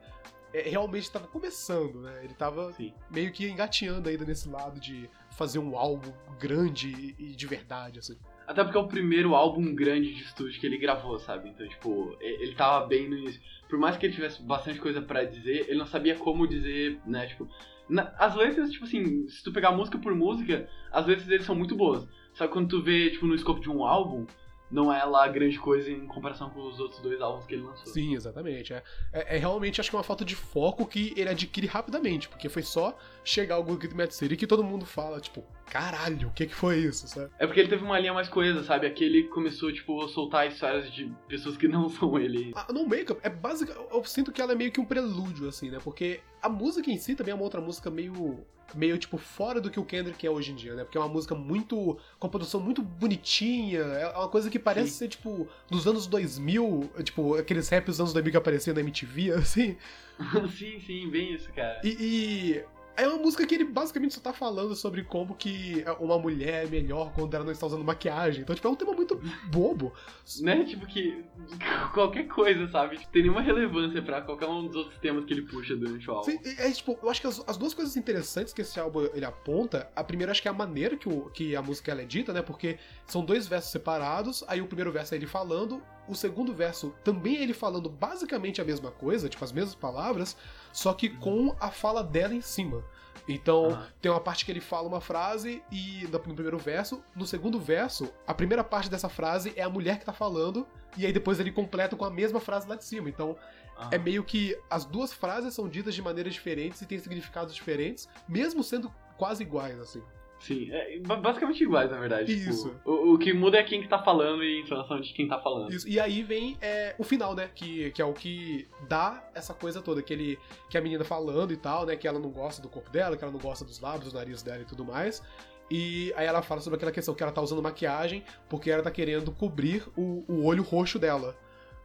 é, 0.52 0.62
realmente 0.62 1.04
estava 1.04 1.26
começando, 1.26 2.00
né? 2.00 2.20
Ele 2.22 2.32
estava 2.32 2.72
meio 3.10 3.32
que 3.32 3.48
engateando 3.48 4.08
ainda 4.08 4.24
nesse 4.24 4.48
lado 4.48 4.78
de 4.78 5.08
fazer 5.30 5.58
um 5.58 5.76
álbum 5.76 6.12
grande 6.38 7.14
e 7.18 7.34
de 7.34 7.46
verdade, 7.46 7.98
assim. 7.98 8.18
Até 8.46 8.62
porque 8.62 8.76
é 8.76 8.80
o 8.80 8.88
primeiro 8.88 9.34
álbum 9.34 9.74
grande 9.74 10.12
de 10.12 10.22
estúdio 10.22 10.60
que 10.60 10.66
ele 10.66 10.78
gravou, 10.78 11.18
sabe? 11.18 11.48
Então, 11.48 11.66
tipo, 11.66 12.16
ele 12.20 12.54
tava 12.54 12.86
bem 12.86 13.08
no 13.08 13.16
início. 13.16 13.40
Por 13.68 13.78
mais 13.78 13.96
que 13.96 14.06
ele 14.06 14.14
tivesse 14.14 14.42
bastante 14.42 14.78
coisa 14.78 15.00
para 15.00 15.24
dizer, 15.24 15.66
ele 15.68 15.78
não 15.78 15.86
sabia 15.86 16.14
como 16.14 16.46
dizer, 16.46 17.00
né? 17.06 17.26
Tipo, 17.26 17.48
na, 17.88 18.12
as 18.18 18.34
letras, 18.34 18.70
tipo 18.70 18.84
assim, 18.84 19.26
se 19.28 19.42
tu 19.42 19.52
pegar 19.52 19.72
música 19.72 19.98
por 19.98 20.14
música, 20.14 20.68
as 20.92 21.06
letras 21.06 21.26
dele 21.26 21.42
são 21.42 21.54
muito 21.54 21.74
boas. 21.74 22.06
Só 22.34 22.46
que 22.46 22.52
quando 22.52 22.68
tu 22.68 22.82
vê, 22.82 23.10
tipo, 23.10 23.26
no 23.26 23.34
escopo 23.34 23.60
de 23.60 23.70
um 23.70 23.84
álbum, 23.84 24.26
não 24.74 24.92
é 24.92 25.04
lá 25.04 25.28
grande 25.28 25.56
coisa 25.56 25.88
em 25.88 26.04
comparação 26.04 26.50
com 26.50 26.60
os 26.66 26.80
outros 26.80 27.00
dois 27.00 27.20
álbuns 27.20 27.46
que 27.46 27.54
ele 27.54 27.62
lançou. 27.62 27.92
Sim, 27.92 28.14
exatamente. 28.14 28.72
É, 28.72 28.82
é, 29.12 29.36
é 29.36 29.38
realmente, 29.38 29.80
acho 29.80 29.88
que 29.88 29.94
é 29.94 29.98
uma 29.98 30.04
falta 30.04 30.24
de 30.24 30.34
foco 30.34 30.84
que 30.84 31.14
ele 31.16 31.28
adquire 31.30 31.68
rapidamente, 31.68 32.28
porque 32.28 32.48
foi 32.48 32.62
só 32.62 32.98
chegar 33.22 33.54
ao 33.54 33.62
Good 33.62 33.94
Mad 33.94 34.10
City 34.10 34.36
que 34.36 34.48
todo 34.48 34.64
mundo 34.64 34.84
fala, 34.84 35.20
tipo, 35.20 35.44
caralho, 35.66 36.26
o 36.26 36.32
que 36.32 36.46
que 36.46 36.54
foi 36.54 36.78
isso, 36.78 37.06
sabe? 37.06 37.30
É 37.38 37.46
porque 37.46 37.60
ele 37.60 37.68
teve 37.68 37.84
uma 37.84 38.00
linha 38.00 38.12
mais 38.12 38.28
coesa, 38.28 38.64
sabe? 38.64 38.88
Aqui 38.88 39.04
ele 39.04 39.22
começou, 39.28 39.72
tipo, 39.72 40.02
a 40.02 40.08
soltar 40.08 40.48
histórias 40.48 40.92
de 40.92 41.08
pessoas 41.28 41.56
que 41.56 41.68
não 41.68 41.88
são 41.88 42.18
ele. 42.18 42.50
A 42.56 42.72
No 42.72 42.84
Makeup 42.84 43.20
é 43.22 43.30
básica, 43.30 43.72
eu 43.92 44.04
sinto 44.04 44.32
que 44.32 44.42
ela 44.42 44.52
é 44.52 44.56
meio 44.56 44.72
que 44.72 44.80
um 44.80 44.84
prelúdio, 44.84 45.48
assim, 45.48 45.70
né? 45.70 45.78
Porque 45.84 46.20
a 46.42 46.48
música 46.48 46.90
em 46.90 46.98
si 46.98 47.14
também 47.14 47.30
é 47.30 47.34
uma 47.36 47.44
outra 47.44 47.60
música 47.60 47.90
meio 47.90 48.44
meio, 48.74 48.98
tipo, 48.98 49.16
fora 49.16 49.60
do 49.60 49.70
que 49.70 49.78
o 49.78 49.84
Kendrick 49.84 50.26
é 50.26 50.30
hoje 50.30 50.52
em 50.52 50.54
dia, 50.54 50.74
né? 50.74 50.84
Porque 50.84 50.98
é 50.98 51.00
uma 51.00 51.08
música 51.08 51.34
muito. 51.34 51.98
com 52.18 52.26
uma 52.26 52.30
produção 52.30 52.60
muito 52.60 52.82
bonitinha. 52.82 53.80
É 53.80 54.08
uma 54.16 54.28
coisa 54.28 54.50
que 54.50 54.58
parece 54.58 54.90
Sim. 54.90 54.98
ser, 54.98 55.08
tipo, 55.08 55.48
dos 55.70 55.86
anos 55.86 56.06
2000, 56.06 56.90
tipo, 57.02 57.34
aqueles 57.36 57.68
raps 57.68 57.86
dos 57.86 58.00
anos 58.00 58.12
2000 58.12 58.30
que 58.30 58.36
apareciam 58.36 58.74
na 58.74 58.80
MTV, 58.80 59.32
assim. 59.38 59.76
sim, 60.56 60.80
sim, 60.80 61.10
bem 61.10 61.34
isso, 61.34 61.52
cara. 61.52 61.80
E, 61.82 61.88
e, 61.88 62.64
é 62.96 63.08
uma 63.08 63.18
música 63.18 63.46
que 63.46 63.54
ele 63.54 63.64
basicamente 63.64 64.14
só 64.14 64.20
tá 64.20 64.32
falando 64.32 64.74
sobre 64.74 65.02
como 65.02 65.34
que 65.34 65.84
uma 65.98 66.18
mulher 66.18 66.64
é 66.64 66.68
melhor 66.68 67.12
quando 67.12 67.34
ela 67.34 67.44
não 67.44 67.52
está 67.52 67.66
usando 67.66 67.84
maquiagem. 67.84 68.42
Então, 68.42 68.54
tipo, 68.54 68.66
é 68.66 68.70
um 68.70 68.76
tema 68.76 68.92
muito 68.92 69.20
bobo. 69.50 69.92
Né? 70.40 70.64
Tipo 70.64 70.86
que 70.86 71.24
qualquer 71.92 72.24
coisa, 72.28 72.68
sabe? 72.70 72.98
Tipo, 72.98 73.12
tem 73.12 73.22
nenhuma 73.22 73.40
relevância 73.40 74.00
para 74.02 74.22
qualquer 74.22 74.46
um 74.46 74.66
dos 74.66 74.76
outros 74.76 74.98
temas 74.98 75.24
que 75.24 75.32
ele 75.32 75.42
puxa 75.42 75.76
durante 75.76 76.08
o 76.08 76.14
álbum. 76.14 76.30
Sim, 76.30 76.38
é, 76.58 76.70
tipo, 76.70 76.98
eu 77.02 77.10
acho 77.10 77.20
que 77.20 77.26
as, 77.26 77.42
as, 77.46 77.56
duas 77.56 77.74
coisas 77.74 77.96
interessantes 77.96 78.52
que 78.52 78.62
esse 78.62 78.78
álbum 78.78 79.08
ele 79.12 79.24
aponta, 79.24 79.90
a 79.94 80.04
primeira 80.04 80.32
acho 80.32 80.42
que 80.42 80.48
é 80.48 80.50
a 80.50 80.54
maneira 80.54 80.96
que, 80.96 81.08
o, 81.08 81.30
que 81.30 81.56
a 81.56 81.62
música 81.62 81.92
é 81.92 82.04
dita, 82.04 82.32
né? 82.32 82.42
Porque 82.42 82.78
são 83.06 83.24
dois 83.24 83.46
versos 83.46 83.70
separados, 83.70 84.44
aí 84.46 84.60
o 84.60 84.66
primeiro 84.66 84.92
verso 84.92 85.14
é 85.14 85.16
ele 85.16 85.26
falando, 85.26 85.82
o 86.08 86.14
segundo 86.14 86.52
verso 86.52 86.94
também 87.02 87.36
é 87.36 87.42
ele 87.42 87.54
falando 87.54 87.88
basicamente 87.88 88.60
a 88.60 88.64
mesma 88.64 88.90
coisa, 88.90 89.28
tipo, 89.28 89.44
as 89.44 89.52
mesmas 89.52 89.74
palavras, 89.74 90.36
só 90.74 90.92
que 90.92 91.08
com 91.08 91.54
a 91.60 91.70
fala 91.70 92.02
dela 92.02 92.34
em 92.34 92.40
cima. 92.40 92.84
Então, 93.28 93.70
ah. 93.72 93.86
tem 94.02 94.10
uma 94.10 94.20
parte 94.20 94.44
que 94.44 94.50
ele 94.50 94.60
fala 94.60 94.88
uma 94.88 95.00
frase 95.00 95.62
e 95.70 96.06
no 96.10 96.18
primeiro 96.18 96.58
verso, 96.58 97.02
no 97.14 97.24
segundo 97.24 97.60
verso, 97.60 98.12
a 98.26 98.34
primeira 98.34 98.64
parte 98.64 98.90
dessa 98.90 99.08
frase 99.08 99.52
é 99.56 99.62
a 99.62 99.70
mulher 99.70 100.00
que 100.00 100.04
tá 100.04 100.12
falando 100.12 100.66
e 100.96 101.06
aí 101.06 101.12
depois 101.12 101.38
ele 101.38 101.52
completa 101.52 101.96
com 101.96 102.04
a 102.04 102.10
mesma 102.10 102.40
frase 102.40 102.68
lá 102.68 102.74
de 102.74 102.84
cima. 102.84 103.08
Então, 103.08 103.36
ah. 103.78 103.88
é 103.92 103.98
meio 103.98 104.24
que 104.24 104.58
as 104.68 104.84
duas 104.84 105.12
frases 105.12 105.54
são 105.54 105.68
ditas 105.68 105.94
de 105.94 106.02
maneiras 106.02 106.34
diferentes 106.34 106.82
e 106.82 106.86
têm 106.86 106.98
significados 106.98 107.54
diferentes, 107.54 108.08
mesmo 108.28 108.64
sendo 108.64 108.92
quase 109.16 109.44
iguais 109.44 109.78
assim. 109.78 110.02
Sim, 110.44 110.68
é 110.70 110.98
basicamente 110.98 111.64
iguais, 111.64 111.90
na 111.90 111.98
verdade. 111.98 112.26
Tipo, 112.36 112.50
Isso. 112.50 112.68
Tipo, 112.68 112.90
o, 112.90 113.14
o, 113.14 113.18
que 113.18 113.32
muda 113.32 113.56
é 113.56 113.62
quem 113.62 113.80
que 113.80 113.88
tá 113.88 113.98
falando 113.98 114.44
e 114.44 114.58
a 114.58 114.60
informação 114.60 115.00
de 115.00 115.10
quem 115.14 115.26
tá 115.26 115.40
falando. 115.40 115.72
Isso. 115.72 115.88
E 115.88 115.98
aí 115.98 116.22
vem 116.22 116.58
é, 116.60 116.94
o 116.98 117.02
final, 117.02 117.34
né? 117.34 117.48
Que, 117.54 117.90
que 117.92 118.02
é 118.02 118.04
o 118.04 118.12
que 118.12 118.68
dá 118.86 119.26
essa 119.34 119.54
coisa 119.54 119.80
toda. 119.80 120.02
Que, 120.02 120.12
ele, 120.12 120.38
que 120.68 120.76
a 120.76 120.82
menina 120.82 121.02
falando 121.02 121.50
e 121.50 121.56
tal, 121.56 121.86
né? 121.86 121.96
Que 121.96 122.06
ela 122.06 122.18
não 122.18 122.28
gosta 122.28 122.60
do 122.60 122.68
corpo 122.68 122.90
dela, 122.90 123.16
que 123.16 123.24
ela 123.24 123.32
não 123.32 123.40
gosta 123.40 123.64
dos 123.64 123.80
lábios, 123.80 124.12
do 124.12 124.18
nariz 124.18 124.42
dela 124.42 124.60
e 124.60 124.66
tudo 124.66 124.84
mais. 124.84 125.22
E 125.70 126.12
aí 126.14 126.26
ela 126.26 126.42
fala 126.42 126.60
sobre 126.60 126.76
aquela 126.76 126.92
questão 126.92 127.14
que 127.14 127.22
ela 127.22 127.32
tá 127.32 127.40
usando 127.40 127.62
maquiagem 127.62 128.22
porque 128.46 128.70
ela 128.70 128.82
tá 128.82 128.90
querendo 128.90 129.32
cobrir 129.32 129.82
o, 129.96 130.24
o 130.28 130.44
olho 130.44 130.62
roxo 130.62 130.98
dela. 130.98 131.34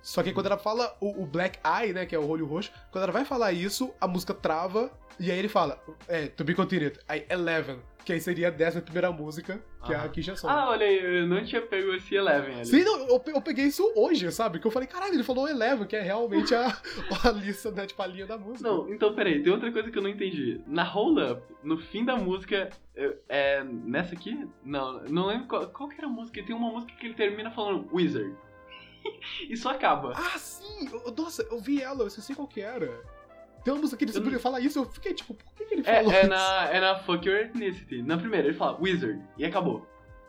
Só 0.01 0.23
que 0.23 0.31
quando 0.33 0.47
ela 0.47 0.57
fala 0.57 0.95
o, 0.99 1.23
o, 1.23 1.25
Black 1.25 1.59
Eye, 1.65 1.93
né, 1.93 2.05
que 2.05 2.15
é 2.15 2.19
o 2.19 2.27
olho 2.27 2.45
roxo, 2.45 2.71
quando 2.91 3.03
ela 3.03 3.13
vai 3.13 3.25
falar 3.25 3.51
isso, 3.51 3.93
a 3.99 4.07
música 4.07 4.33
trava 4.33 4.91
e 5.19 5.29
aí 5.29 5.37
ele 5.37 5.49
fala, 5.49 5.77
é, 6.07 6.27
to 6.27 6.45
be 6.45 6.55
continued, 6.55 6.97
aí 7.05 7.25
Eleven, 7.29 7.79
que 8.05 8.13
aí 8.13 8.21
seria 8.21 8.47
a 8.47 8.51
décima 8.51 8.81
primeira 8.81 9.11
música, 9.11 9.61
que 9.85 9.93
ah. 9.93 9.97
é 9.97 9.99
a 10.05 10.07
Kisha 10.07 10.33
Song. 10.37 10.53
Ah, 10.53 10.69
olha 10.69 10.85
aí, 10.85 11.19
eu 11.21 11.27
não 11.27 11.43
tinha 11.43 11.61
pego 11.61 11.93
esse 11.93 12.15
Eleven 12.15 12.55
ali. 12.55 12.65
Sim, 12.65 12.83
não, 12.85 13.01
eu, 13.01 13.21
eu 13.27 13.41
peguei 13.41 13.65
isso 13.65 13.83
hoje, 13.97 14.31
sabe? 14.31 14.59
Que 14.59 14.65
eu 14.65 14.71
falei, 14.71 14.87
caralho, 14.87 15.13
ele 15.13 15.23
falou 15.23 15.47
Eleven, 15.47 15.85
que 15.85 15.95
é 15.97 16.01
realmente 16.01 16.55
a, 16.55 16.67
a 17.25 17.31
lista, 17.31 17.69
né, 17.69 17.85
tipo, 17.85 18.01
a 18.01 18.07
linha 18.07 18.25
da 18.25 18.37
música. 18.37 18.67
Não, 18.67 18.89
então 18.89 19.13
peraí, 19.13 19.43
tem 19.43 19.51
outra 19.51 19.69
coisa 19.73 19.91
que 19.91 19.97
eu 19.97 20.01
não 20.01 20.09
entendi. 20.09 20.61
Na 20.65 20.83
Hold 20.83 21.19
Up, 21.19 21.41
no 21.61 21.77
fim 21.77 22.05
da 22.05 22.15
música, 22.15 22.69
é, 23.27 23.61
nessa 23.63 24.15
aqui? 24.15 24.47
Não, 24.63 25.03
não 25.03 25.27
lembro 25.27 25.47
qual, 25.47 25.67
qual 25.67 25.89
que 25.89 25.97
era 25.97 26.07
a 26.07 26.09
música, 26.09 26.41
tem 26.41 26.55
uma 26.55 26.71
música 26.71 26.93
que 26.93 27.07
ele 27.07 27.13
termina 27.13 27.51
falando 27.51 27.89
Wizard. 27.93 28.33
só 29.57 29.71
acaba. 29.71 30.13
Ah, 30.15 30.37
sim! 30.37 30.89
Nossa, 31.17 31.43
eu 31.43 31.59
vi 31.59 31.81
ela, 31.81 32.01
eu 32.01 32.07
esqueci 32.07 32.35
qual 32.35 32.47
que 32.47 32.61
era. 32.61 33.03
Tem 33.63 33.73
uma 33.73 33.81
música 33.81 33.97
que 33.97 34.09
ele 34.09 34.31
não... 34.31 34.39
fala 34.39 34.59
isso, 34.59 34.79
eu 34.79 34.85
fiquei 34.85 35.13
tipo, 35.13 35.33
por 35.33 35.53
que, 35.55 35.65
que 35.65 35.73
ele 35.75 35.81
é, 35.85 35.95
falou 35.95 36.11
é 36.13 36.21
isso? 36.21 36.29
Na, 36.29 36.69
é 36.71 36.79
na 36.79 36.99
Fuck 36.99 37.27
Your 37.27 37.39
Ethnicity. 37.39 38.01
Na 38.01 38.17
primeira, 38.17 38.47
ele 38.47 38.57
fala 38.57 38.79
Wizard, 38.79 39.21
e 39.37 39.45
acabou. 39.45 39.85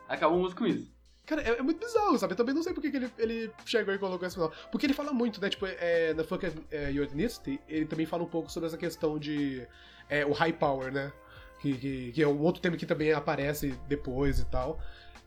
Acabou 0.09 0.39
a 0.39 0.43
música 0.43 0.61
com 0.61 0.67
isso. 0.67 0.91
Cara, 1.27 1.43
é, 1.43 1.59
é, 1.59 1.63
muito 1.63 1.79
bizarro, 1.79 2.19
sabe? 2.19 2.33
Eu 2.33 2.37
também 2.37 2.53
não 2.55 2.63
sei 2.63 2.75
por 2.75 2.81
que, 2.81 2.91
que 2.91 2.97
ele, 2.97 3.11
ele 3.17 3.53
chegou 3.65 3.95
e 3.95 3.99
colocou 3.99 4.27
esse 4.27 4.35
final. 4.35 4.53
Porque 4.73 4.85
ele 4.85 4.93
fala 4.93 5.13
muito, 5.13 5.41
né? 5.41 5.49
Tipo, 5.49 5.67
é, 5.67 6.13
na 6.13 6.25
Fuck 6.25 6.45
é, 6.73 6.91
Your 6.91 7.05
Ethnicity, 7.05 7.61
ele 7.69 7.87
também 7.87 8.05
fala 8.05 8.25
um 8.25 8.27
pouco 8.27 8.51
sobre 8.51 8.67
essa 8.67 8.77
questão 8.77 9.17
de 9.17 9.65
é, 10.09 10.27
o 10.27 10.33
high 10.33 10.53
power, 10.53 10.93
né? 10.93 11.13
Que, 11.61 11.77
que, 11.77 12.13
que, 12.13 12.23
é 12.23 12.27
um 12.27 12.41
outro 12.41 12.61
tema 12.61 12.77
que 12.77 12.85
também 12.85 13.13
aparece 13.13 13.79
depois 13.87 14.41
e 14.41 14.47
tal. 14.47 14.81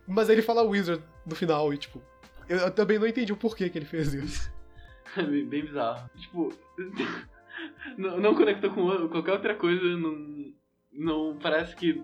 Mas 0.05 0.27
ele 0.27 0.41
fala 0.41 0.61
Wizard 0.63 1.01
no 1.25 1.35
final 1.35 1.73
e, 1.73 1.77
tipo, 1.77 2.03
eu, 2.47 2.57
eu 2.57 2.71
também 2.71 2.99
não 2.99 3.07
entendi 3.07 3.31
o 3.31 3.37
porquê 3.37 3.69
que 3.69 3.77
ele 3.77 3.85
fez 3.85 4.13
isso. 4.13 4.53
bem, 5.15 5.45
bem 5.45 5.65
bizarro. 5.65 6.09
Tipo, 6.17 6.53
não, 7.97 8.19
não 8.19 8.35
conectou 8.35 8.71
com 8.71 9.09
qualquer 9.09 9.33
outra 9.33 9.55
coisa, 9.55 9.83
não, 9.97 10.53
não 10.91 11.37
parece 11.41 11.75
que. 11.75 12.03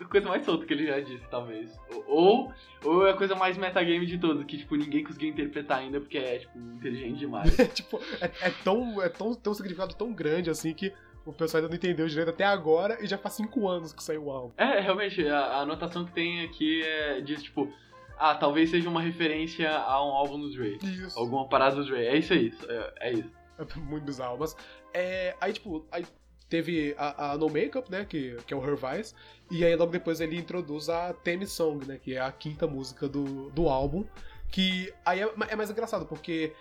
A 0.00 0.04
coisa 0.04 0.28
mais 0.28 0.44
solta 0.44 0.66
que 0.66 0.74
ele 0.74 0.86
já 0.86 1.00
disse, 1.00 1.26
talvez. 1.30 1.74
Ou, 2.06 2.52
ou 2.84 3.06
é 3.06 3.12
a 3.12 3.16
coisa 3.16 3.34
mais 3.34 3.56
metagame 3.56 4.04
de 4.04 4.18
todos, 4.18 4.44
que 4.44 4.58
tipo, 4.58 4.76
ninguém 4.76 5.02
conseguiu 5.02 5.30
interpretar 5.30 5.78
ainda 5.78 5.98
porque 5.98 6.18
é, 6.18 6.40
tipo, 6.40 6.58
inteligente 6.58 7.18
demais. 7.18 7.56
tipo, 7.72 7.98
é, 8.20 8.48
é, 8.48 8.50
tão, 8.62 9.02
é 9.02 9.08
tão, 9.08 9.34
tão 9.34 9.54
significado 9.54 9.94
tão 9.94 10.12
grande 10.12 10.50
assim 10.50 10.74
que 10.74 10.92
o 11.24 11.32
pessoal 11.32 11.62
ainda 11.62 11.70
não 11.70 11.76
entendeu 11.76 12.06
direito 12.06 12.30
até 12.30 12.44
agora 12.44 13.02
e 13.02 13.06
já 13.06 13.16
faz 13.16 13.34
cinco 13.34 13.66
anos 13.66 13.92
que 13.92 14.02
saiu 14.02 14.24
o 14.24 14.30
álbum. 14.30 14.52
É, 14.58 14.80
realmente, 14.80 15.26
a, 15.26 15.38
a 15.38 15.60
anotação 15.60 16.04
que 16.04 16.12
tem 16.12 16.42
aqui 16.42 16.82
é, 16.82 17.20
diz, 17.22 17.42
tipo, 17.42 17.72
ah, 18.18 18.34
talvez 18.34 18.70
seja 18.70 18.88
uma 18.88 19.00
referência 19.00 19.70
a 19.70 20.04
um 20.04 20.10
álbum 20.10 20.38
do 20.40 20.50
Dre. 20.50 20.78
Isso. 20.82 21.18
Alguma 21.18 21.48
parada 21.48 21.76
do 21.76 21.84
Dre. 21.84 22.06
É 22.06 22.16
isso 22.16 22.32
aí, 22.32 22.52
é, 22.68 22.94
é 23.00 23.12
isso. 23.12 23.30
É 23.58 23.64
muito 23.78 24.04
bizarro, 24.04 24.36
mas 24.38 24.56
é, 24.92 25.36
aí, 25.40 25.52
tipo, 25.52 25.86
aí 25.90 26.04
teve 26.48 26.94
a, 26.96 27.32
a 27.32 27.38
No 27.38 27.46
Makeup, 27.46 27.90
né, 27.90 28.04
que, 28.04 28.36
que 28.46 28.54
é 28.54 28.56
o 28.56 28.64
Her 28.64 28.76
Vice, 28.76 29.14
e 29.50 29.64
aí 29.64 29.76
logo 29.76 29.92
depois 29.92 30.20
ele 30.20 30.36
introduz 30.36 30.88
a 30.88 31.12
Theme 31.12 31.46
Song, 31.46 31.86
né, 31.86 31.98
que 31.98 32.14
é 32.14 32.20
a 32.20 32.32
quinta 32.32 32.66
música 32.66 33.08
do, 33.08 33.50
do 33.50 33.68
álbum, 33.68 34.04
que 34.50 34.92
aí 35.04 35.20
é, 35.20 35.30
é 35.48 35.56
mais 35.56 35.70
engraçado, 35.70 36.06
porque 36.06 36.52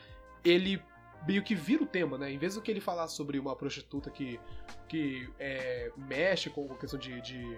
ele 0.43 0.82
meio 1.26 1.43
que 1.43 1.56
vira 1.56 1.84
o 1.84 1.86
tema, 1.86 2.17
né? 2.17 2.32
Em 2.32 2.38
vez 2.38 2.56
do 2.56 2.62
que 2.62 2.70
ele 2.70 2.80
falar 2.80 3.08
sobre 3.08 3.39
uma 3.39 3.56
prostituta 3.56 4.10
que, 4.10 4.39
que 4.88 5.30
é, 5.39 5.91
mexe 5.98 6.50
com 6.50 6.72
a 6.72 6.78
questão 6.78 7.00
de, 7.00 7.20
de 7.22 7.56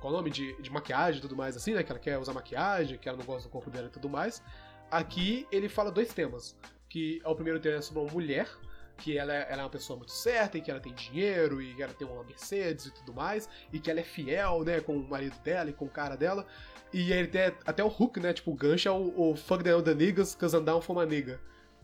qual 0.00 0.12
o 0.12 0.16
nome? 0.16 0.30
De, 0.30 0.60
de 0.60 0.70
maquiagem 0.70 1.18
e 1.18 1.22
tudo 1.22 1.36
mais, 1.36 1.56
assim, 1.56 1.74
né? 1.74 1.82
Que 1.82 1.92
ela 1.92 2.00
quer 2.00 2.18
usar 2.18 2.32
maquiagem, 2.32 2.98
que 2.98 3.08
ela 3.08 3.18
não 3.18 3.24
gosta 3.24 3.48
do 3.48 3.52
corpo 3.52 3.70
dela 3.70 3.86
e 3.86 3.90
tudo 3.90 4.08
mais. 4.08 4.42
Aqui 4.90 5.46
ele 5.52 5.68
fala 5.68 5.90
dois 5.90 6.12
temas. 6.12 6.56
Que 6.88 7.20
é 7.24 7.28
o 7.28 7.34
primeiro 7.34 7.60
tema 7.60 7.76
é 7.76 7.80
sobre 7.80 8.02
uma 8.02 8.10
mulher, 8.10 8.48
que 8.96 9.16
ela, 9.16 9.32
é- 9.32 9.46
ela 9.50 9.62
é 9.62 9.64
uma 9.64 9.70
pessoa 9.70 9.96
muito 9.96 10.12
certa 10.12 10.58
e 10.58 10.60
que 10.60 10.70
ela 10.70 10.80
tem 10.80 10.92
dinheiro 10.92 11.62
e 11.62 11.74
que 11.74 11.82
ela 11.82 11.92
tem 11.94 12.06
uma 12.06 12.24
Mercedes 12.24 12.86
e 12.86 12.90
tudo 12.90 13.14
mais, 13.14 13.48
e 13.72 13.78
que 13.78 13.90
ela 13.90 14.00
é 14.00 14.02
fiel, 14.02 14.64
né, 14.64 14.80
com 14.80 14.96
o 14.96 15.08
marido 15.08 15.38
dela 15.40 15.70
e 15.70 15.72
com 15.72 15.84
o 15.84 15.88
cara 15.88 16.16
dela. 16.16 16.44
E 16.92 17.12
aí 17.12 17.18
ele 17.20 17.28
tem 17.28 17.42
até 17.64 17.84
o 17.84 17.86
hook, 17.86 18.18
né, 18.18 18.32
tipo, 18.32 18.50
o 18.50 18.54
gancho 18.54 18.88
é 18.88 18.90
o, 18.90 19.30
o 19.30 19.36
Fuck 19.36 19.62
the 19.62 19.74
Other 19.74 19.94
Niggas, 19.94 20.34
cause 20.34 20.56
I'm 20.56 20.64
down 20.64 20.80
for 20.82 20.96
my 20.96 21.06
nigga. 21.06 21.40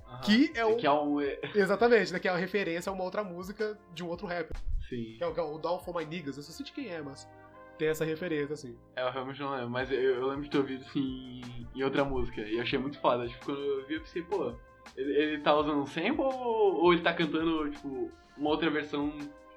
Aham. 0.09 0.21
Que 0.23 0.53
é 0.55 0.65
o... 0.65 0.77
Que 0.77 0.87
é 0.87 0.93
um. 0.93 1.21
Exatamente, 1.55 2.13
né, 2.13 2.19
que 2.19 2.27
é 2.27 2.33
uma 2.33 2.39
referência 2.39 2.91
a 2.91 2.93
uma 2.93 3.05
outra 3.05 3.23
música 3.23 3.79
de 3.95 4.03
um 4.03 4.09
outro 4.09 4.27
rapper. 4.27 4.57
Sim. 4.89 5.15
Que 5.17 5.23
é 5.23 5.27
o, 5.27 5.33
que 5.33 5.39
é 5.39 5.43
o 5.43 5.59
Down 5.59 5.79
for 5.79 5.95
my 5.97 6.05
niggas, 6.05 6.37
eu 6.37 6.43
só 6.43 6.51
sei 6.53 6.67
de 6.67 6.73
quem 6.73 6.89
é, 6.89 7.01
mas 7.01 7.29
tem 7.77 7.89
essa 7.89 8.05
referência, 8.05 8.55
assim. 8.55 8.77
É, 8.97 9.03
eu 9.03 9.11
realmente 9.11 9.41
não 9.41 9.51
lembro, 9.51 9.71
mas 9.71 9.91
eu, 9.91 9.99
eu 9.99 10.27
lembro 10.27 10.45
de 10.45 10.51
ter 10.51 10.59
ouvido 10.59 10.85
assim 10.85 11.43
em 11.75 11.83
outra 11.83 12.05
música. 12.05 12.41
E 12.41 12.61
achei 12.61 12.79
muito 12.79 12.99
foda. 12.99 13.29
Tipo, 13.29 13.45
quando 13.45 13.61
eu 13.61 13.87
vi, 13.87 13.95
eu 13.95 14.01
pensei, 14.01 14.23
pô, 14.23 14.55
ele, 14.97 15.13
ele 15.13 15.43
tá 15.43 15.55
usando 15.55 15.81
um 15.81 15.87
sample 15.87 16.21
ou, 16.21 16.83
ou 16.83 16.93
ele 16.93 17.03
tá 17.03 17.13
cantando, 17.13 17.71
tipo, 17.71 18.11
uma 18.37 18.51
outra 18.51 18.71
versão 18.71 19.13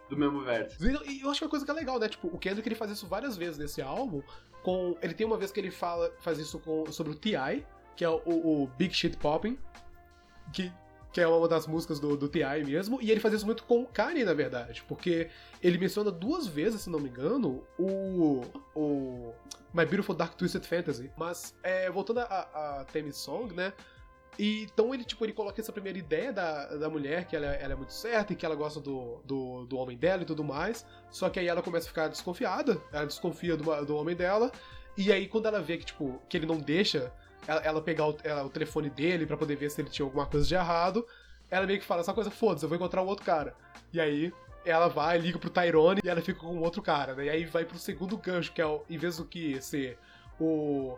do 0.09 0.17
mesmo 0.17 0.41
verso? 0.41 0.77
E 0.85 1.21
eu 1.21 1.29
acho 1.29 1.39
que 1.39 1.43
é 1.43 1.47
uma 1.47 1.51
coisa 1.51 1.65
que 1.65 1.71
é 1.71 1.73
legal, 1.73 1.99
né? 1.99 2.09
Tipo, 2.09 2.27
o 2.27 2.37
Kendrick 2.37 2.67
ele 2.67 2.75
faz 2.75 2.91
isso 2.91 3.07
várias 3.07 3.37
vezes 3.37 3.57
nesse 3.57 3.81
álbum. 3.81 4.21
Com, 4.63 4.97
ele 5.01 5.13
tem 5.13 5.25
uma 5.25 5.37
vez 5.37 5.51
que 5.51 5.59
ele 5.59 5.71
fala, 5.71 6.11
faz 6.19 6.37
isso 6.37 6.59
com, 6.59 6.91
sobre 6.91 7.13
o 7.13 7.15
T.I., 7.15 7.65
que 7.95 8.03
é 8.03 8.09
o, 8.09 8.21
o 8.25 8.67
Big 8.77 8.93
Shit 8.93 9.17
Poppin', 9.17 9.57
que, 10.53 10.71
que 11.11 11.19
é 11.19 11.27
uma 11.27 11.47
das 11.47 11.65
músicas 11.65 11.99
do, 11.99 12.15
do 12.15 12.27
T.I. 12.29 12.63
mesmo, 12.63 12.99
e 13.01 13.09
ele 13.09 13.19
faz 13.19 13.33
isso 13.33 13.45
muito 13.45 13.63
com 13.63 13.81
o 13.81 13.87
Kanye, 13.87 14.23
na 14.23 14.33
verdade, 14.33 14.83
porque 14.87 15.29
ele 15.61 15.77
menciona 15.77 16.11
duas 16.11 16.45
vezes, 16.45 16.81
se 16.81 16.89
não 16.89 16.99
me 16.99 17.09
engano, 17.09 17.63
o, 17.77 18.43
o 18.75 19.33
My 19.73 19.85
Beautiful 19.85 20.15
Dark 20.15 20.35
Twisted 20.35 20.63
Fantasy. 20.63 21.11
Mas, 21.17 21.55
é, 21.63 21.89
voltando 21.89 22.19
a, 22.19 22.23
a 22.25 22.85
theme 22.85 23.11
song, 23.11 23.53
né? 23.53 23.73
Então 24.41 24.93
ele, 24.93 25.03
tipo, 25.03 25.25
ele 25.25 25.33
coloca 25.33 25.59
essa 25.59 25.71
primeira 25.71 25.97
ideia 25.97 26.31
da, 26.31 26.77
da 26.77 26.89
mulher, 26.89 27.25
que 27.25 27.35
ela, 27.35 27.47
ela 27.47 27.73
é 27.73 27.75
muito 27.75 27.91
certa 27.91 28.31
e 28.31 28.35
que 28.37 28.45
ela 28.45 28.55
gosta 28.55 28.79
do, 28.79 29.19
do, 29.25 29.65
do 29.65 29.77
homem 29.77 29.97
dela 29.97 30.21
e 30.21 30.25
tudo 30.25 30.45
mais. 30.45 30.85
Só 31.11 31.29
que 31.29 31.39
aí 31.39 31.47
ela 31.47 31.61
começa 31.61 31.87
a 31.87 31.89
ficar 31.89 32.07
desconfiada, 32.07 32.81
ela 32.93 33.05
desconfia 33.05 33.57
do, 33.57 33.85
do 33.85 33.97
homem 33.97 34.15
dela. 34.15 34.49
E 34.95 35.11
aí 35.11 35.27
quando 35.27 35.47
ela 35.47 35.61
vê 35.61 35.77
que, 35.77 35.85
tipo, 35.85 36.21
que 36.29 36.37
ele 36.37 36.45
não 36.45 36.57
deixa 36.57 37.11
ela, 37.57 37.81
pegar 37.81 38.07
o, 38.07 38.17
ela- 38.23 38.43
o 38.45 38.49
telefone 38.49 38.89
dele 38.89 39.25
pra 39.25 39.37
poder 39.37 39.55
ver 39.55 39.69
se 39.69 39.81
ele 39.81 39.89
tinha 39.89 40.05
alguma 40.05 40.25
coisa 40.25 40.45
de 40.45 40.53
errado, 40.55 41.05
ela 41.49 41.65
meio 41.65 41.79
que 41.79 41.85
fala, 41.85 42.01
essa 42.01 42.13
coisa, 42.13 42.29
foda-se, 42.31 42.63
eu 42.65 42.69
vou 42.69 42.75
encontrar 42.75 43.01
um 43.01 43.07
outro 43.07 43.25
cara. 43.25 43.55
E 43.91 43.99
aí 43.99 44.31
ela 44.65 44.87
vai, 44.87 45.17
liga 45.17 45.39
pro 45.39 45.49
Tyrone 45.49 46.01
e 46.03 46.09
ela 46.09 46.21
fica 46.21 46.39
com 46.39 46.59
outro 46.59 46.81
cara, 46.81 47.15
né? 47.15 47.25
E 47.25 47.29
aí 47.29 47.45
vai 47.45 47.65
pro 47.65 47.77
segundo 47.79 48.17
gancho, 48.17 48.51
que 48.51 48.61
é, 48.61 48.65
o, 48.65 48.83
em 48.89 48.97
vez 48.97 49.17
do 49.17 49.25
que 49.25 49.59
ser 49.61 49.97
o... 50.39 50.95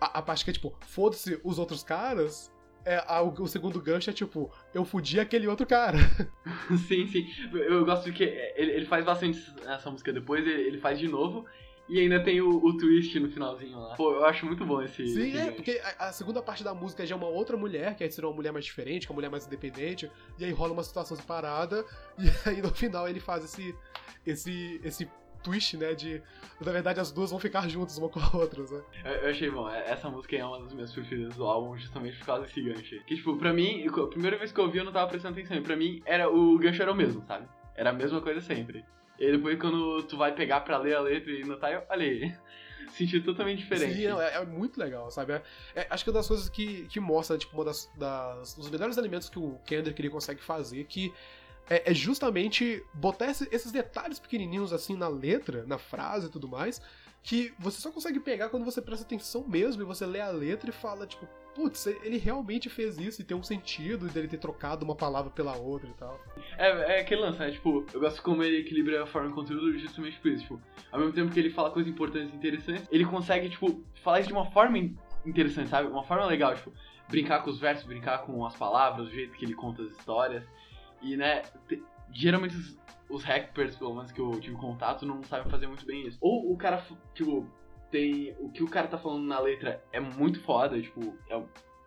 A, 0.00 0.18
a 0.18 0.22
parte 0.22 0.44
que 0.44 0.50
é, 0.50 0.52
tipo, 0.54 0.76
foda-se 0.80 1.40
os 1.42 1.58
outros 1.58 1.82
caras, 1.82 2.52
é, 2.84 3.02
a- 3.06 3.22
o, 3.22 3.46
segundo 3.46 3.80
gancho 3.80 4.10
é, 4.10 4.12
tipo, 4.12 4.50
eu 4.74 4.84
fudi 4.84 5.18
aquele 5.20 5.46
outro 5.48 5.66
cara. 5.66 5.98
sim, 6.88 7.06
sim. 7.06 7.26
Eu 7.52 7.84
gosto 7.84 8.12
que 8.12 8.22
ele, 8.24 8.72
ele 8.72 8.86
faz 8.86 9.04
bastante 9.04 9.42
essa 9.66 9.90
música 9.90 10.12
depois, 10.12 10.46
ele, 10.46 10.62
ele 10.62 10.78
faz 10.78 10.98
de 10.98 11.08
novo. 11.08 11.46
E 11.88 11.98
ainda 12.00 12.22
tem 12.22 12.40
o, 12.40 12.48
o 12.64 12.76
twist 12.76 13.18
no 13.18 13.30
finalzinho 13.30 13.78
lá. 13.78 13.94
Pô, 13.96 14.12
eu 14.12 14.24
acho 14.26 14.44
muito 14.44 14.64
bom 14.66 14.82
esse. 14.82 15.06
Sim, 15.08 15.28
esse 15.28 15.36
é, 15.38 15.50
porque 15.52 15.80
a, 15.98 16.08
a 16.08 16.12
segunda 16.12 16.42
parte 16.42 16.62
da 16.62 16.74
música 16.74 17.06
já 17.06 17.14
é 17.14 17.18
uma 17.18 17.28
outra 17.28 17.56
mulher, 17.56 17.96
que 17.96 18.04
aí 18.04 18.10
seria 18.10 18.28
uma 18.28 18.36
mulher 18.36 18.52
mais 18.52 18.64
diferente, 18.64 19.06
que 19.06 19.10
é 19.10 19.12
uma 19.12 19.16
mulher 19.16 19.30
mais 19.30 19.46
independente, 19.46 20.10
e 20.38 20.44
aí 20.44 20.52
rola 20.52 20.72
uma 20.72 20.84
situação 20.84 21.16
separada, 21.16 21.84
e 22.18 22.48
aí 22.48 22.60
no 22.60 22.68
final 22.74 23.08
ele 23.08 23.20
faz 23.20 23.42
esse, 23.44 23.74
esse, 24.26 24.80
esse 24.84 25.08
twist, 25.42 25.76
né, 25.76 25.94
de, 25.94 26.20
na 26.60 26.72
verdade 26.72 26.98
as 27.00 27.10
duas 27.12 27.30
vão 27.30 27.38
ficar 27.38 27.66
juntas 27.68 27.96
uma 27.96 28.08
com 28.08 28.18
a 28.20 28.36
outra, 28.36 28.62
né? 28.64 28.82
Eu, 29.04 29.12
eu 29.12 29.30
achei 29.30 29.50
bom. 29.50 29.68
É- 29.70 29.90
Essa 29.90 30.10
música 30.10 30.36
é 30.36 30.44
uma 30.44 30.60
das 30.60 30.74
minhas 30.74 30.92
preferidas 30.92 31.36
do 31.36 31.44
álbum, 31.44 31.76
justamente 31.78 32.18
por 32.18 32.26
causa 32.26 32.42
desse 32.42 32.60
gancho. 32.60 33.02
Que, 33.06 33.16
tipo, 33.16 33.36
pra 33.36 33.52
mim, 33.52 33.86
a 33.86 34.06
primeira 34.08 34.36
vez 34.36 34.52
que 34.52 34.60
eu 34.60 34.64
ouvi 34.64 34.78
eu 34.78 34.84
não 34.84 34.92
tava 34.92 35.08
prestando 35.08 35.38
atenção. 35.38 35.56
E 35.56 35.60
pra 35.62 35.76
mim, 35.76 36.02
era, 36.04 36.28
o 36.28 36.58
gancho 36.58 36.82
era 36.82 36.92
o 36.92 36.94
mesmo, 36.94 37.24
sabe? 37.26 37.48
Era 37.74 37.90
a 37.90 37.92
mesma 37.92 38.20
coisa 38.20 38.40
sempre. 38.40 38.84
E 39.18 39.32
depois, 39.32 39.58
quando 39.58 40.02
tu 40.04 40.16
vai 40.16 40.32
pegar 40.34 40.60
pra 40.60 40.78
ler 40.78 40.94
a 40.96 41.00
letra 41.00 41.30
e 41.32 41.44
notar, 41.44 41.72
eu, 41.72 41.82
olha 41.88 42.04
aí. 42.06 42.34
Sentido 42.92 43.24
totalmente 43.26 43.58
diferente. 43.58 43.94
Sim, 43.96 44.06
é, 44.06 44.36
é 44.36 44.44
muito 44.46 44.78
legal, 44.80 45.10
sabe? 45.10 45.32
É- 45.34 45.42
é- 45.74 45.86
acho 45.90 46.02
que 46.02 46.08
é 46.08 46.12
uma 46.12 46.18
das 46.20 46.26
coisas 46.28 46.48
que, 46.48 46.86
que 46.86 46.98
mostra, 46.98 47.36
tipo, 47.36 47.54
uma 47.54 47.64
das, 47.64 47.90
das 47.96 48.54
dos 48.54 48.70
melhores 48.70 48.96
elementos 48.96 49.28
que 49.28 49.38
o 49.38 49.58
Kendrick 49.66 50.00
ele 50.00 50.08
consegue 50.08 50.40
fazer, 50.42 50.84
que 50.84 51.12
é, 51.68 51.90
é 51.90 51.94
justamente 51.94 52.82
botar 52.94 53.26
esse- 53.30 53.46
esses 53.52 53.70
detalhes 53.70 54.18
pequenininhos 54.18 54.72
assim 54.72 54.96
na 54.96 55.06
letra, 55.06 55.64
na 55.66 55.76
frase 55.76 56.28
e 56.28 56.30
tudo 56.30 56.48
mais, 56.48 56.80
que 57.28 57.52
você 57.58 57.78
só 57.78 57.90
consegue 57.90 58.18
pegar 58.18 58.48
quando 58.48 58.64
você 58.64 58.80
presta 58.80 59.04
atenção 59.04 59.44
mesmo 59.46 59.82
e 59.82 59.84
você 59.84 60.06
lê 60.06 60.18
a 60.18 60.30
letra 60.30 60.70
e 60.70 60.72
fala, 60.72 61.06
tipo, 61.06 61.26
putz, 61.54 61.86
ele 61.86 62.16
realmente 62.16 62.70
fez 62.70 62.96
isso 62.98 63.20
e 63.20 63.24
tem 63.24 63.36
um 63.36 63.42
sentido 63.42 64.06
dele 64.08 64.26
ter 64.28 64.38
trocado 64.38 64.82
uma 64.82 64.94
palavra 64.96 65.30
pela 65.30 65.54
outra 65.54 65.90
e 65.90 65.92
tal. 65.92 66.18
É, 66.56 66.96
é 66.96 67.00
aquele 67.00 67.20
lance, 67.20 67.38
né? 67.38 67.50
Tipo, 67.50 67.84
eu 67.92 68.00
gosto 68.00 68.22
como 68.22 68.42
ele 68.42 68.60
equilibra 68.60 69.02
a 69.02 69.06
forma 69.06 69.28
e 69.28 69.32
o 69.32 69.34
conteúdo 69.34 69.78
justamente 69.78 70.18
por 70.20 70.30
isso. 70.30 70.42
Tipo, 70.44 70.62
ao 70.90 71.00
mesmo 71.00 71.12
tempo 71.12 71.30
que 71.30 71.38
ele 71.38 71.50
fala 71.50 71.70
coisas 71.70 71.92
importantes 71.92 72.32
e 72.32 72.36
interessantes, 72.36 72.88
ele 72.90 73.04
consegue, 73.04 73.50
tipo, 73.50 73.84
falar 74.02 74.20
isso 74.20 74.28
de 74.28 74.32
uma 74.34 74.50
forma 74.50 74.78
in- 74.78 74.96
interessante, 75.26 75.68
sabe? 75.68 75.86
Uma 75.86 76.04
forma 76.04 76.24
legal, 76.24 76.54
tipo, 76.54 76.72
brincar 77.10 77.42
com 77.42 77.50
os 77.50 77.58
versos, 77.58 77.84
brincar 77.84 78.18
com 78.24 78.46
as 78.46 78.56
palavras, 78.56 79.06
o 79.06 79.10
jeito 79.10 79.36
que 79.36 79.44
ele 79.44 79.54
conta 79.54 79.82
as 79.82 79.90
histórias. 79.90 80.44
E, 81.02 81.14
né, 81.14 81.42
te- 81.68 81.82
geralmente 82.10 82.56
os, 82.56 82.78
os 83.08 83.24
rappers, 83.24 83.76
pelo 83.76 83.94
menos 83.94 84.12
que 84.12 84.20
eu 84.20 84.38
tive 84.40 84.56
contato, 84.56 85.06
não 85.06 85.22
sabem 85.24 85.50
fazer 85.50 85.66
muito 85.66 85.86
bem 85.86 86.06
isso. 86.06 86.18
Ou 86.20 86.52
o 86.52 86.56
cara, 86.56 86.82
tipo, 87.14 87.46
tem. 87.90 88.34
O 88.38 88.50
que 88.50 88.62
o 88.62 88.68
cara 88.68 88.86
tá 88.88 88.98
falando 88.98 89.24
na 89.24 89.38
letra 89.40 89.82
é 89.92 90.00
muito 90.00 90.40
foda, 90.42 90.80
tipo, 90.80 91.16
é, 91.30 91.42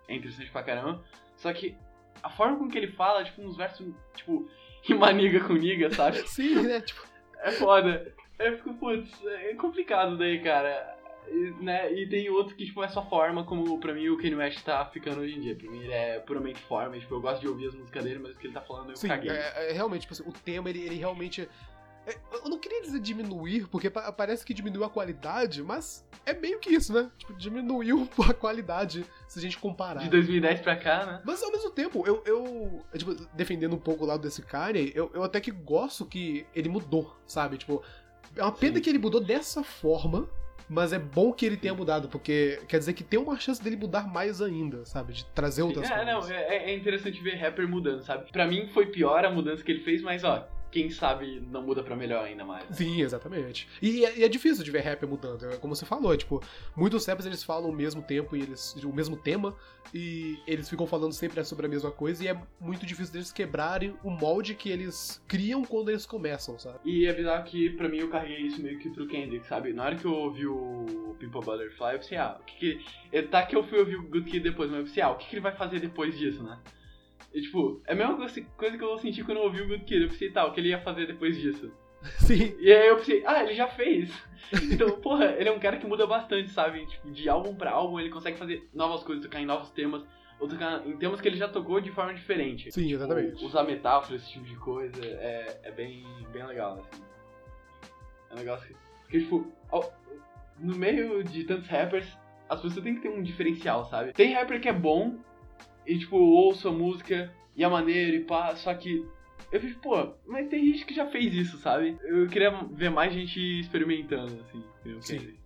é 0.08 0.16
interessante 0.16 0.50
pra 0.52 0.64
caramba. 0.64 1.04
Só 1.36 1.52
que 1.54 1.76
a 2.24 2.30
forma 2.30 2.58
com 2.58 2.68
que 2.68 2.78
ele 2.78 2.92
fala, 2.92 3.24
tipo, 3.24 3.42
uns 3.42 3.58
versos, 3.58 3.88
tipo, 4.16 4.50
rima 4.84 5.12
niga 5.12 5.40
com 5.42 5.54
niga, 5.54 5.92
sabe? 5.92 6.18
Sim, 6.28 6.62
né? 6.64 6.82
Tipo, 6.82 7.02
É 7.40 7.52
foda. 7.52 8.14
Eu 8.40 8.58
fico, 8.58 8.74
putz, 8.74 9.24
é 9.26 9.54
complicado 9.54 10.18
daí, 10.18 10.40
cara. 10.42 10.98
E, 11.28 11.64
né? 11.64 11.94
e 11.94 12.08
tem 12.08 12.30
outro 12.30 12.56
que, 12.56 12.66
tipo, 12.66 12.84
é 12.84 12.88
só 12.90 13.08
forma, 13.10 13.44
como 13.44 13.80
pra 13.80 13.94
mim 13.94 14.10
o 14.10 14.18
Kanye 14.18 14.36
West 14.36 14.64
tá 14.64 14.86
ficando 14.86 15.22
hoje 15.22 15.38
em 15.38 15.42
dia. 15.42 15.56
Pra 15.56 15.70
mim 15.70 15.80
ele 15.84 15.94
é 15.94 16.20
puramente 16.20 16.60
forma, 16.62 16.98
tipo, 17.00 17.14
eu 17.16 17.22
gosto 17.22 17.42
de 17.42 17.48
ouvir 17.48 17.68
as 17.68 17.76
músicas 17.76 18.04
dele, 18.04 18.20
mas 18.20 18.36
o 18.36 18.38
que 18.40 18.48
ele 18.48 18.54
tá 18.54 18.62
falando 18.62 18.90
eu 18.92 18.96
Sim, 18.96 19.08
caguei. 19.08 19.32
é, 19.32 19.70
é 19.70 19.72
realmente, 19.74 20.02
tipo 20.02 20.14
assim, 20.14 20.24
o 20.28 20.34
tema, 20.34 20.70
ele, 20.70 20.80
ele 20.82 20.96
realmente. 20.96 21.48
é, 22.06 22.18
eu 22.34 22.50
não 22.50 22.58
queria 22.60 22.82
dizer 22.82 23.00
diminuir, 23.00 23.68
porque 23.70 23.90
pa- 23.90 24.12
parece 24.12 24.46
que 24.46 24.54
diminuiu 24.54 24.84
a 24.84 24.90
qualidade, 24.90 25.64
mas 25.64 26.06
é 26.26 26.34
meio 26.34 26.60
que 26.60 26.70
isso, 26.70 26.92
né? 26.94 27.10
Tipo, 27.18 27.34
diminuiu 27.34 28.10
a 28.30 28.34
qualidade 28.34 29.06
se 29.28 29.40
a 29.40 29.42
gente 29.42 29.58
comparar. 29.58 30.02
De 30.02 30.10
2010 30.10 30.60
pra 30.62 30.76
cá, 30.76 31.06
né? 31.06 31.22
Mas 31.26 31.42
ao 31.42 31.52
mesmo 31.52 31.72
tempo, 31.72 32.04
eu, 32.06 32.22
eu 32.26 32.84
tipo, 32.98 33.14
defendendo 33.34 33.74
um 33.76 33.80
pouco 33.80 34.04
o 34.04 34.08
lado 34.08 34.22
desse 34.22 34.42
Kanye, 34.42 34.92
eu, 34.94 35.10
eu 35.14 35.24
até 35.24 35.40
que 35.40 35.52
gosto 35.52 36.06
que 36.06 36.46
ele 36.54 36.68
mudou, 36.68 37.16
sabe? 37.26 37.58
Tipo, 37.58 37.82
é 38.36 38.42
uma 38.44 38.52
pena 38.52 38.76
Sim. 38.78 38.82
que 38.82 38.90
ele 38.90 39.00
mudou 39.00 39.22
dessa 39.22 39.64
forma, 39.64 40.28
mas 40.72 40.94
é 40.94 40.98
bom 41.00 41.34
que 41.34 41.46
ele 41.46 41.58
tenha 41.58 41.74
mudado, 41.74 42.08
porque 42.08 42.62
quer 42.68 42.80
dizer 42.80 42.94
que 42.94 43.04
tem 43.04 43.20
uma 43.20 43.38
chance 43.38 43.62
dele 43.62 43.76
mudar 43.76 44.08
mais 44.08 44.42
ainda, 44.42 44.86
sabe? 44.86 45.12
De 45.14 45.26
trazer 45.26 45.64
outras 45.64 45.90
É, 45.92 45.96
coisas. 45.96 46.08
não, 46.08 46.32
é, 46.36 46.72
é 46.72 46.74
interessante 46.76 47.22
ver 47.22 47.36
rapper 47.36 47.68
mudando, 47.68 48.02
sabe? 48.04 48.32
Pra 48.32 48.48
mim 48.48 48.68
foi 48.74 48.86
pior 48.86 49.26
a 49.26 49.30
mudança 49.30 49.62
que 49.64 49.72
ele 49.72 49.82
fez, 49.84 50.02
mas 50.02 50.24
ó, 50.24 50.48
quem 50.72 50.90
sabe 50.90 51.42
não 51.52 51.62
muda 51.62 51.84
pra 51.84 51.96
melhor 51.96 52.24
ainda 52.26 52.46
mais. 52.46 52.66
Sim, 52.76 53.02
exatamente. 53.02 53.68
E 53.82 54.06
é, 54.06 54.20
e 54.20 54.24
é 54.24 54.30
difícil 54.30 54.64
de 54.64 54.72
ver 54.72 54.80
rapper 54.82 55.08
mudando, 55.08 55.46
é 55.46 55.58
como 55.58 55.76
você 55.76 55.86
falou, 55.86 56.14
é, 56.14 56.18
tipo, 56.18 56.42
muitos 56.76 57.06
rappers 57.06 57.26
eles 57.26 57.44
falam 57.44 57.70
o 57.70 57.74
mesmo 57.74 58.02
tempo 58.02 58.36
e 58.36 58.42
eles 58.42 58.76
o 58.84 58.94
mesmo 58.94 59.18
tema 59.18 59.56
e 59.94 60.40
eles 60.48 60.70
ficam 60.70 60.88
falando 60.88 61.12
sempre 61.14 61.44
sobre 61.44 61.66
a 61.66 61.70
mesma 61.70 61.92
coisa 61.92 62.24
e 62.24 62.28
é 62.28 62.42
muito 62.60 62.86
difícil 62.86 63.12
deles 63.14 63.32
quebrarem 63.32 63.96
o 64.04 64.10
molde 64.10 64.56
que 64.56 64.70
eles 64.70 65.22
criam 65.28 65.64
quando 65.64 65.90
eles 65.90 66.06
começam, 66.06 66.58
sabe? 66.58 66.80
E 66.86 67.06
é 67.06 67.14
bizarro 67.14 67.44
que 67.44 67.72
pra 67.72 67.90
mim 67.90 67.98
eu 67.98 68.10
carreguei 68.10 68.42
isso 68.48 68.62
meio 68.62 68.80
que 68.80 68.90
pro 68.90 69.08
Kendrick, 69.08 69.46
sabe? 69.46 69.74
Na 69.74 69.86
hora 69.86 69.96
que 69.96 70.06
eu 70.06 70.14
ouvi 70.14 70.46
o 70.46 71.16
Pimple 71.20 71.42
Butterfly, 71.42 71.94
eu 71.94 72.00
pensei, 72.00 72.18
ah, 72.18 72.38
o 72.40 72.44
que 72.46 72.56
que. 72.58 72.86
é, 73.12 73.22
Tá 73.22 73.46
que 73.46 73.56
eu 73.56 73.64
fui 73.64 73.80
ouvir 73.80 73.96
o 73.96 74.04
Good 74.04 74.30
Kid 74.30 74.40
depois, 74.42 74.70
mas 74.70 74.80
eu 74.80 74.86
pensei, 74.86 75.04
ah, 75.04 75.12
o 75.12 75.16
que, 75.16 75.28
que 75.28 75.36
ele 75.36 75.42
vai 75.42 75.56
fazer 75.56 75.80
depois 75.80 76.18
disso, 76.18 76.44
né? 76.44 76.60
E 77.34 77.42
tipo, 77.42 77.82
é 77.86 77.94
a 77.94 77.96
mesma 77.96 78.16
coisa, 78.18 78.78
que 78.78 78.84
eu 78.84 78.98
senti 78.98 79.24
quando 79.24 79.38
eu 79.38 79.44
ouvi 79.46 79.62
o 79.62 79.68
Good 79.68 79.86
Kid. 79.86 80.02
Eu 80.04 80.10
pensei, 80.10 80.32
tá, 80.32 80.46
o 80.46 80.52
que 80.52 80.60
ele 80.60 80.70
ia 80.70 80.80
fazer 80.82 81.08
depois 81.08 81.38
disso? 81.40 81.72
Sim. 82.20 82.56
E 82.60 82.72
aí 82.72 82.88
eu 82.88 82.98
pensei, 82.98 83.24
ah, 83.26 83.44
ele 83.44 83.54
já 83.54 83.68
fez. 83.68 84.12
Então, 84.72 84.92
porra, 85.02 85.26
ele 85.38 85.48
é 85.50 85.52
um 85.52 85.60
cara 85.60 85.78
que 85.78 85.86
muda 85.88 86.06
bastante, 86.08 86.50
sabe? 86.50 86.86
Tipo, 86.86 87.12
de 87.12 87.30
álbum 87.30 87.56
pra 87.56 87.72
álbum, 87.72 88.00
ele 88.00 88.10
consegue 88.10 88.38
fazer 88.38 88.68
novas 88.74 89.04
coisas, 89.04 89.24
tocar 89.24 89.40
em 89.40 89.46
novos 89.46 89.70
temas, 89.70 90.04
ou 90.40 90.48
tocar 90.48 90.86
em 90.88 90.98
temas 90.98 91.22
que 91.22 91.28
ele 91.28 91.38
já 91.38 91.48
tocou 91.48 91.80
de 91.80 91.92
forma 91.92 92.14
diferente. 92.14 92.72
Sim, 92.72 92.92
exatamente. 92.92 93.36
Tipo, 93.36 93.46
usar 93.46 93.64
metáforas, 93.64 94.24
esse 94.24 94.32
tipo 94.34 94.46
de 94.46 94.56
coisa, 94.56 95.06
é, 95.06 95.62
é 95.64 95.72
bem, 95.72 96.04
bem 96.34 96.46
legal, 96.46 96.80
assim. 96.80 97.04
É 98.32 98.34
um 98.34 98.38
negócio 98.38 98.68
que. 98.68 98.76
Porque, 99.04 99.20
tipo, 99.20 99.52
ao- 99.70 99.94
no 100.60 100.76
meio 100.76 101.24
de 101.24 101.44
tantos 101.44 101.68
rappers, 101.68 102.08
as 102.50 102.62
pessoas 102.62 102.84
têm 102.84 102.96
que 102.96 103.02
ter 103.02 103.10
um 103.10 103.22
diferencial, 103.22 103.86
sabe? 103.86 104.12
Tem 104.14 104.34
rapper 104.34 104.60
que 104.60 104.70
é 104.70 104.74
bom, 104.74 105.18
e, 105.86 105.98
tipo, 105.98 106.16
ouço 106.18 106.68
a 106.68 106.72
música, 106.72 107.34
e 107.56 107.64
a 107.64 107.70
maneira, 107.70 108.16
e 108.16 108.24
pá, 108.24 108.56
só 108.56 108.74
que 108.74 109.06
eu 109.52 109.60
fico, 109.60 109.82
pô, 109.82 110.14
mas 110.26 110.48
tem 110.50 110.66
gente 110.66 110.86
que 110.86 110.94
já 110.94 111.08
fez 111.08 111.34
isso, 111.34 111.58
sabe? 111.58 111.98
Eu 112.04 112.28
queria 112.28 112.52
ver 112.72 112.90
mais 112.90 113.14
gente 113.14 113.38
experimentando, 113.60 114.40
assim. 114.42 114.64
eu 114.86 115.02
Sim. 115.02 115.38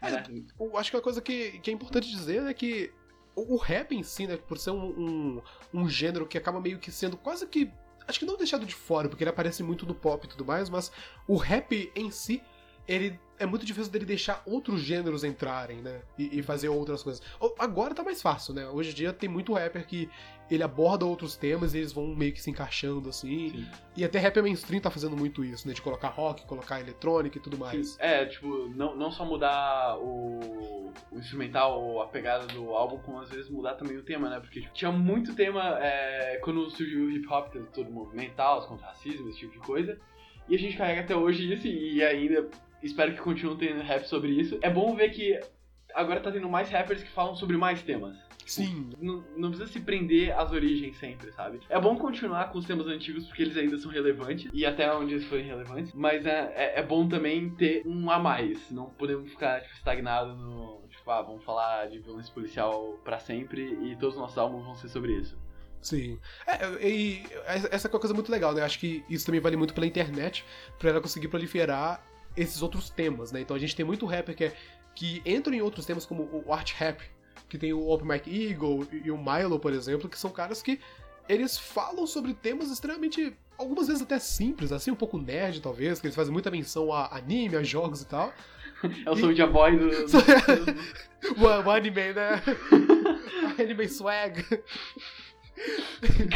É, 0.00 0.08
É. 0.08 0.24
eu 0.58 0.76
acho 0.76 0.90
que 0.90 0.96
uma 0.96 1.02
coisa 1.02 1.22
que, 1.22 1.58
que 1.60 1.70
é 1.70 1.74
importante 1.74 2.10
dizer 2.10 2.42
é 2.42 2.54
que 2.54 2.92
o, 3.36 3.54
o 3.54 3.56
rap 3.56 3.94
em 3.94 4.02
si, 4.02 4.26
né, 4.26 4.36
por 4.36 4.58
ser 4.58 4.70
um, 4.70 4.88
um, 4.88 5.42
um 5.72 5.88
gênero 5.88 6.26
que 6.26 6.36
acaba 6.36 6.60
meio 6.60 6.78
que 6.78 6.90
sendo 6.90 7.16
quase 7.16 7.46
que. 7.46 7.70
Acho 8.06 8.18
que 8.18 8.24
não 8.24 8.36
deixado 8.36 8.66
de 8.66 8.74
fora, 8.74 9.08
porque 9.08 9.22
ele 9.22 9.30
aparece 9.30 9.62
muito 9.62 9.86
no 9.86 9.94
pop 9.94 10.26
e 10.26 10.28
tudo 10.28 10.44
mais, 10.44 10.68
mas 10.68 10.90
o 11.28 11.36
rap 11.36 11.92
em 11.94 12.10
si, 12.10 12.42
ele 12.88 13.18
é 13.42 13.46
muito 13.46 13.66
difícil 13.66 13.90
dele 13.90 14.04
deixar 14.04 14.42
outros 14.46 14.80
gêneros 14.80 15.24
entrarem, 15.24 15.82
né? 15.82 16.00
E, 16.18 16.38
e 16.38 16.42
fazer 16.42 16.68
outras 16.68 17.02
coisas. 17.02 17.22
Agora 17.58 17.94
tá 17.94 18.02
mais 18.02 18.22
fácil, 18.22 18.54
né? 18.54 18.66
Hoje 18.68 18.90
em 18.90 18.94
dia 18.94 19.12
tem 19.12 19.28
muito 19.28 19.52
rapper 19.52 19.86
que 19.86 20.08
ele 20.50 20.62
aborda 20.62 21.04
outros 21.04 21.34
temas 21.34 21.74
e 21.74 21.78
eles 21.78 21.92
vão 21.92 22.14
meio 22.14 22.32
que 22.32 22.40
se 22.40 22.50
encaixando 22.50 23.08
assim. 23.08 23.50
Sim. 23.50 23.66
E 23.96 24.04
até 24.04 24.18
rapper 24.18 24.42
mainstream 24.42 24.80
tá 24.80 24.90
fazendo 24.90 25.16
muito 25.16 25.44
isso, 25.44 25.66
né? 25.66 25.74
De 25.74 25.82
colocar 25.82 26.08
rock, 26.08 26.46
colocar 26.46 26.80
eletrônica 26.80 27.38
e 27.38 27.40
tudo 27.40 27.58
mais. 27.58 27.96
É, 27.98 28.24
tipo, 28.26 28.68
não, 28.68 28.94
não 28.94 29.10
só 29.10 29.24
mudar 29.24 29.98
o, 29.98 30.92
o 31.10 31.18
instrumental 31.18 31.80
ou 31.80 32.02
a 32.02 32.06
pegada 32.06 32.46
do 32.46 32.70
álbum, 32.70 32.98
como 32.98 33.20
às 33.20 33.30
vezes 33.30 33.50
mudar 33.50 33.74
também 33.74 33.96
o 33.96 34.02
tema, 34.02 34.28
né? 34.28 34.40
Porque 34.40 34.60
tipo, 34.60 34.72
tinha 34.74 34.92
muito 34.92 35.34
tema 35.34 35.78
é, 35.80 36.38
quando 36.42 36.70
surgiu 36.70 37.06
o 37.06 37.10
hip 37.10 37.26
hop, 37.28 37.54
todo 37.72 37.88
o 37.88 37.92
movimento 37.92 38.34
tal, 38.36 38.66
contra 38.66 38.86
racismo, 38.86 39.28
esse 39.28 39.38
tipo 39.38 39.52
de 39.52 39.60
coisa. 39.60 39.98
E 40.48 40.54
a 40.54 40.58
gente 40.58 40.76
carrega 40.76 41.00
até 41.00 41.16
hoje 41.16 41.52
isso 41.52 41.66
e 41.66 42.02
ainda 42.02 42.48
espero 42.82 43.14
que 43.14 43.20
continue 43.20 43.56
tendo 43.56 43.82
rap 43.82 44.04
sobre 44.04 44.32
isso. 44.32 44.58
É 44.62 44.70
bom 44.70 44.94
ver 44.94 45.10
que 45.10 45.38
agora 45.94 46.20
tá 46.20 46.30
tendo 46.30 46.48
mais 46.48 46.68
rappers 46.70 47.02
que 47.02 47.10
falam 47.10 47.34
sobre 47.34 47.56
mais 47.56 47.82
temas. 47.82 48.16
Sim, 48.46 48.90
Não, 49.00 49.24
não 49.36 49.50
precisa 49.50 49.70
se 49.72 49.80
prender 49.80 50.36
às 50.36 50.50
origens 50.50 50.96
sempre, 50.98 51.30
sabe? 51.32 51.60
É 51.68 51.80
bom 51.80 51.96
continuar 51.96 52.50
com 52.50 52.58
os 52.58 52.66
temas 52.66 52.86
antigos 52.86 53.26
porque 53.26 53.42
eles 53.42 53.56
ainda 53.56 53.78
são 53.78 53.90
relevantes 53.90 54.50
e 54.52 54.66
até 54.66 54.92
onde 54.92 55.14
eles 55.14 55.26
forem 55.26 55.46
relevantes, 55.46 55.92
mas 55.94 56.26
é, 56.26 56.52
é, 56.54 56.80
é 56.80 56.82
bom 56.82 57.08
também 57.08 57.50
ter 57.50 57.82
um 57.86 58.10
a 58.10 58.18
mais. 58.18 58.70
Não 58.70 58.86
podemos 58.86 59.30
ficar 59.30 59.60
tipo, 59.60 59.74
estagnado 59.74 60.34
no. 60.34 60.82
Tipo, 60.88 61.10
ah, 61.10 61.22
vamos 61.22 61.44
falar 61.44 61.88
de 61.88 61.98
violência 62.00 62.32
policial 62.34 62.98
pra 63.04 63.18
sempre 63.18 63.62
e 63.62 63.96
todos 63.96 64.16
os 64.16 64.20
nossos 64.20 64.36
álbuns 64.36 64.64
vão 64.64 64.74
ser 64.74 64.88
sobre 64.88 65.12
isso. 65.12 65.38
Sim. 65.80 66.18
É, 66.46 66.88
e 66.88 67.24
essa 67.46 67.88
é 67.88 67.90
uma 67.90 67.98
coisa 67.98 68.14
muito 68.14 68.30
legal, 68.30 68.54
né? 68.54 68.62
Acho 68.62 68.78
que 68.78 69.04
isso 69.08 69.26
também 69.26 69.40
vale 69.40 69.56
muito 69.56 69.74
pela 69.74 69.86
internet, 69.86 70.44
pra 70.78 70.90
ela 70.90 71.00
conseguir 71.00 71.28
proliferar 71.28 72.04
esses 72.36 72.62
outros 72.62 72.90
temas, 72.90 73.32
né? 73.32 73.40
Então 73.40 73.56
a 73.56 73.60
gente 73.60 73.74
tem 73.76 73.84
muito 73.84 74.06
rapper 74.06 74.34
que, 74.36 74.44
é, 74.44 74.56
que 74.94 75.22
entra 75.24 75.54
em 75.54 75.60
outros 75.62 75.84
temas 75.86 76.04
como 76.06 76.22
o 76.46 76.52
art 76.52 76.72
rap, 76.74 77.02
que 77.48 77.58
tem 77.58 77.72
o 77.72 77.88
Open 77.88 78.08
Mike 78.08 78.46
Eagle 78.50 78.86
e 78.92 79.10
o 79.10 79.18
Milo, 79.18 79.58
por 79.58 79.72
exemplo, 79.72 80.08
que 80.08 80.18
são 80.18 80.30
caras 80.30 80.62
que 80.62 80.80
eles 81.28 81.56
falam 81.58 82.06
sobre 82.06 82.34
temas 82.34 82.70
extremamente, 82.70 83.36
algumas 83.58 83.86
vezes 83.86 84.02
até 84.02 84.18
simples, 84.18 84.72
assim, 84.72 84.90
um 84.90 84.94
pouco 84.96 85.18
nerd 85.18 85.60
talvez, 85.60 86.00
que 86.00 86.06
eles 86.06 86.16
fazem 86.16 86.32
muita 86.32 86.50
menção 86.50 86.92
a 86.92 87.14
anime, 87.16 87.56
a 87.56 87.62
jogos 87.62 88.02
e 88.02 88.06
tal. 88.06 88.32
É 89.06 89.10
o 89.12 89.16
Soulja 89.16 89.46
Boy 89.46 89.76
do. 89.78 89.88
do- 90.10 91.64
O, 91.64 91.70
anime, 91.70 92.12
né? 92.14 92.42
anime 93.56 93.88
swag. 93.88 94.42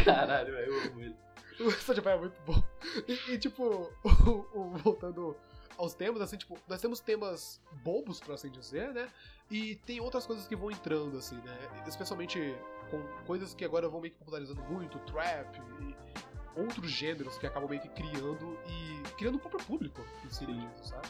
Caralho, 0.04 0.52
velho, 0.52 0.72
eu 0.72 0.80
amo 0.90 1.00
ele. 1.00 1.16
O 1.58 1.70
Soulja 1.72 2.02
Boy 2.02 2.12
é 2.12 2.18
muito 2.18 2.36
bom. 2.46 2.62
E, 3.08 3.32
e, 3.32 3.38
tipo, 3.38 3.90
o- 4.04 4.46
o- 4.54 4.76
voltando 4.78 5.36
aos 5.76 5.94
temas, 5.94 6.22
assim, 6.22 6.36
tipo, 6.36 6.58
nós 6.68 6.80
temos 6.80 7.00
temas 7.00 7.60
bobos, 7.84 8.20
por 8.20 8.34
assim 8.34 8.50
dizer, 8.50 8.92
né? 8.92 9.08
E 9.50 9.76
tem 9.86 10.00
outras 10.00 10.26
coisas 10.26 10.46
que 10.46 10.56
vão 10.56 10.70
entrando, 10.70 11.16
assim, 11.18 11.36
né? 11.36 11.84
Especialmente 11.86 12.54
com 12.90 13.02
coisas 13.24 13.54
que 13.54 13.64
agora 13.64 13.88
vão 13.88 14.00
meio 14.00 14.12
que 14.12 14.18
popularizando 14.18 14.62
muito, 14.62 14.98
trap 15.00 15.60
e 15.80 15.96
outros 16.60 16.90
gêneros 16.90 17.36
que 17.38 17.46
acabam 17.46 17.68
meio 17.68 17.82
que 17.82 17.88
criando 17.88 18.58
e 18.66 19.02
criando 19.16 19.36
o 19.36 19.38
próprio 19.38 19.64
público 19.64 20.00
em 20.24 20.30
Sim. 20.30 20.46
disso, 20.46 20.88
sabe? 20.90 21.08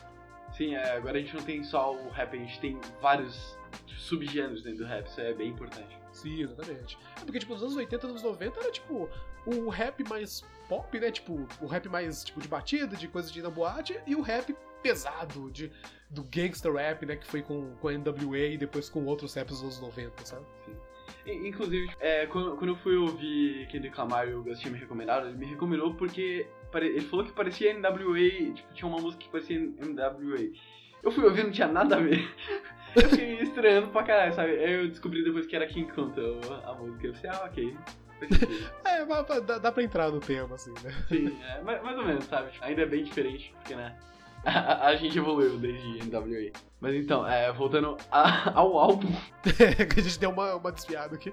Sim, 0.56 0.74
é, 0.74 0.96
agora 0.96 1.18
a 1.18 1.20
gente 1.20 1.34
não 1.34 1.42
tem 1.42 1.62
só 1.62 1.94
o 1.94 2.08
rap, 2.10 2.34
a 2.34 2.38
gente 2.38 2.58
tem 2.60 2.80
vários 3.00 3.58
subgêneros 3.96 4.62
dentro 4.62 4.84
do 4.84 4.86
rap, 4.86 5.06
isso 5.06 5.20
é 5.20 5.32
bem 5.34 5.50
importante. 5.50 5.98
Sim, 6.12 6.42
exatamente. 6.42 6.98
É 7.20 7.24
porque, 7.24 7.38
tipo, 7.38 7.52
nos 7.52 7.62
anos 7.62 7.76
80, 7.76 8.08
nos 8.08 8.22
90 8.22 8.60
era, 8.60 8.72
tipo, 8.72 9.08
o 9.46 9.68
rap 9.68 10.02
mais 10.08 10.42
pop, 10.68 10.98
né? 10.98 11.10
Tipo, 11.10 11.46
o 11.60 11.66
rap 11.66 11.88
mais, 11.88 12.24
tipo, 12.24 12.40
de 12.40 12.48
batida, 12.48 12.96
de 12.96 13.08
coisas 13.08 13.30
de 13.32 13.38
ir 13.38 13.42
na 13.42 13.50
boate, 13.50 13.98
e 14.06 14.14
o 14.16 14.20
rap 14.20 14.54
pesado, 14.82 15.50
de, 15.50 15.70
do 16.10 16.22
gangster 16.24 16.72
rap, 16.72 17.04
né? 17.06 17.16
Que 17.16 17.26
foi 17.26 17.42
com, 17.42 17.74
com 17.76 17.88
a 17.88 17.92
NWA 17.92 18.38
e 18.38 18.56
depois 18.58 18.88
com 18.88 19.04
outros 19.06 19.34
raps 19.34 19.60
dos 19.60 19.78
anos 19.78 19.80
90, 19.80 20.24
sabe? 20.26 20.44
I- 21.24 21.48
Inclusive, 21.48 21.90
é, 22.00 22.26
quando, 22.26 22.56
quando 22.56 22.70
eu 22.70 22.76
fui 22.76 22.96
ouvir 22.96 23.66
Kendrick 23.68 23.96
Lamar 23.98 24.28
e 24.28 24.34
o 24.34 24.42
Gus 24.42 24.58
tinha 24.60 24.72
me 24.72 24.78
recomendado, 24.78 25.26
ele 25.28 25.36
me 25.36 25.46
recomendou 25.46 25.94
porque 25.94 26.46
pare- 26.72 26.88
ele 26.88 27.00
falou 27.02 27.24
que 27.24 27.32
parecia 27.32 27.72
NWA, 27.74 28.52
tipo, 28.54 28.72
tinha 28.74 28.88
uma 28.88 29.00
música 29.00 29.22
que 29.24 29.30
parecia 29.30 29.58
NWA. 29.58 30.50
Eu 31.02 31.10
fui 31.12 31.24
ouvir, 31.24 31.44
não 31.44 31.50
tinha 31.52 31.68
nada 31.68 31.96
a 31.96 32.00
ver. 32.00 32.28
Eu 32.96 33.10
fiquei 33.10 33.34
estranhando 33.42 33.88
pra 33.88 34.02
caralho, 34.02 34.34
sabe? 34.34 34.52
Aí 34.52 34.72
eu 34.72 34.88
descobri 34.88 35.22
depois 35.22 35.46
que 35.46 35.54
era 35.54 35.66
King 35.66 35.92
Kunta 35.92 36.18
a 36.64 36.72
música. 36.74 37.06
Eu 37.08 37.12
pensei, 37.12 37.28
ah, 37.28 37.44
ok. 37.44 37.76
É, 38.84 39.40
dá, 39.40 39.58
dá 39.58 39.72
pra 39.72 39.82
entrar 39.82 40.10
no 40.10 40.20
tema, 40.20 40.54
assim, 40.54 40.72
né? 40.82 40.92
Sim, 41.08 41.38
é, 41.42 41.60
mais, 41.62 41.82
mais 41.82 41.98
ou 41.98 42.04
menos, 42.04 42.24
sabe? 42.24 42.50
Ainda 42.60 42.82
é 42.82 42.86
bem 42.86 43.04
diferente, 43.04 43.52
porque, 43.56 43.74
né? 43.74 43.96
A, 44.44 44.88
a 44.88 44.96
gente 44.96 45.16
evoluiu 45.18 45.58
desde 45.58 45.98
NWA. 46.08 46.50
Mas 46.80 46.94
então, 46.94 47.26
é, 47.26 47.52
voltando 47.52 47.96
a- 48.10 48.52
ao 48.58 48.78
álbum, 48.78 49.08
que 49.42 50.00
a 50.00 50.02
gente 50.02 50.18
deu 50.18 50.30
uma, 50.30 50.54
uma 50.54 50.72
desviada 50.72 51.14
aqui. 51.14 51.32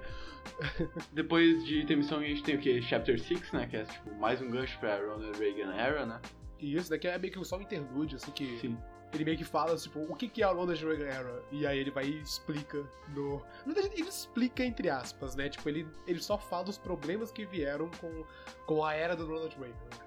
depois 1.12 1.64
de 1.66 1.82
Intermissão 1.82 2.20
a 2.20 2.24
gente 2.24 2.44
tem 2.44 2.56
o 2.56 2.60
que? 2.60 2.82
Chapter 2.82 3.20
6, 3.20 3.52
né? 3.54 3.68
Que 3.68 3.78
é 3.78 3.84
tipo 3.84 4.14
mais 4.16 4.42
um 4.42 4.50
gancho 4.50 4.78
pra 4.80 4.98
Ronald 4.98 5.38
Reagan 5.38 5.74
Era, 5.74 6.06
né? 6.06 6.20
E 6.60 6.76
isso 6.76 6.90
daqui 6.90 7.08
é 7.08 7.18
meio 7.18 7.32
que 7.34 7.44
só 7.46 7.58
um 7.58 7.62
interlúdio, 7.62 8.18
assim, 8.18 8.32
que 8.32 8.58
Sim. 8.60 8.78
Ele 9.14 9.24
meio 9.24 9.38
que 9.38 9.44
fala, 9.44 9.76
tipo, 9.76 10.00
o 10.00 10.16
que 10.16 10.28
que 10.28 10.42
é 10.42 10.46
a 10.46 10.50
Ronald 10.50 10.84
Reagan 10.84 11.06
Era? 11.06 11.44
E 11.52 11.68
aí 11.68 11.80
ele 11.80 11.92
vai 11.92 12.06
e 12.06 12.20
explica 12.22 12.84
no... 13.16 13.42
Ele 13.66 14.08
explica 14.08 14.66
entre 14.66 14.90
aspas, 14.90 15.36
né? 15.36 15.50
Tipo, 15.50 15.70
ele, 15.70 15.88
ele 16.08 16.20
só 16.20 16.38
fala 16.38 16.66
dos 16.66 16.78
problemas 16.78 17.32
que 17.32 17.46
vieram 17.46 17.90
com, 18.00 18.26
com 18.66 18.84
a 18.84 18.94
era 18.94 19.16
do 19.16 19.26
Ronald 19.26 19.56
Reagan. 19.60 20.04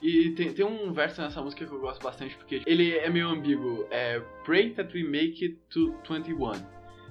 E 0.00 0.30
tem, 0.30 0.52
tem 0.54 0.64
um 0.64 0.92
verso 0.92 1.20
nessa 1.20 1.42
música 1.42 1.66
que 1.66 1.72
eu 1.72 1.80
gosto 1.80 2.02
bastante, 2.02 2.36
porque 2.36 2.62
ele 2.66 2.96
é 2.96 3.10
meio 3.10 3.28
ambíguo. 3.28 3.86
É 3.90 4.20
Pray 4.44 4.72
that 4.74 4.94
we 4.94 5.02
make 5.02 5.44
it 5.44 5.58
to 5.70 5.94
21. 6.08 6.52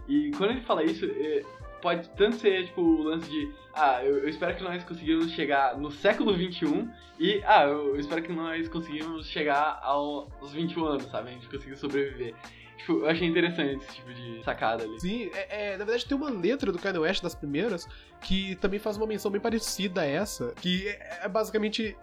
E 0.08 0.32
quando 0.32 0.51
ele 0.51 0.62
fala 0.62 0.84
isso, 0.84 1.05
é, 1.05 1.43
pode 1.81 2.09
tanto 2.11 2.37
ser 2.37 2.65
tipo 2.65 2.81
o 2.81 3.03
lance 3.03 3.29
de 3.29 3.51
ah, 3.73 4.03
eu, 4.03 4.17
eu 4.19 4.29
espero 4.29 4.55
que 4.55 4.63
nós 4.63 4.83
conseguimos 4.83 5.31
chegar 5.31 5.77
no 5.77 5.91
século 5.91 6.35
21 6.35 6.89
e 7.19 7.41
ah, 7.45 7.63
eu, 7.63 7.95
eu 7.95 7.99
espero 7.99 8.21
que 8.21 8.31
nós 8.31 8.67
conseguimos 8.67 9.27
chegar 9.27 9.79
aos 9.81 10.51
21 10.51 10.85
anos, 10.85 11.03
sabe? 11.05 11.29
A 11.29 11.33
gente 11.33 11.49
conseguiu 11.49 11.77
sobreviver. 11.77 12.33
Tipo, 12.77 12.99
eu 12.99 13.09
achei 13.09 13.27
interessante 13.27 13.83
esse 13.83 13.95
tipo 13.95 14.13
de 14.13 14.43
sacada 14.43 14.83
ali. 14.83 14.99
Sim, 14.99 15.29
é, 15.33 15.73
é, 15.73 15.77
na 15.77 15.83
verdade 15.83 16.05
tem 16.05 16.17
uma 16.17 16.29
letra 16.29 16.71
do 16.71 16.79
Kanye 16.79 16.99
West 16.99 17.21
das 17.21 17.35
primeiras 17.35 17.87
que 18.21 18.55
também 18.55 18.79
faz 18.79 18.97
uma 18.97 19.05
menção 19.05 19.29
bem 19.29 19.41
parecida 19.41 20.01
a 20.01 20.05
essa, 20.05 20.53
que 20.61 20.87
é, 20.87 21.19
é 21.23 21.27
basicamente 21.27 21.95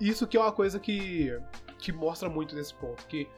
isso 0.00 0.26
que 0.26 0.36
é 0.36 0.40
uma 0.40 0.52
coisa 0.52 0.80
que, 0.80 1.30
que 1.78 1.92
mostra 1.92 2.28
muito 2.28 2.56
nesse 2.56 2.74
ponto, 2.74 3.06
que 3.06 3.28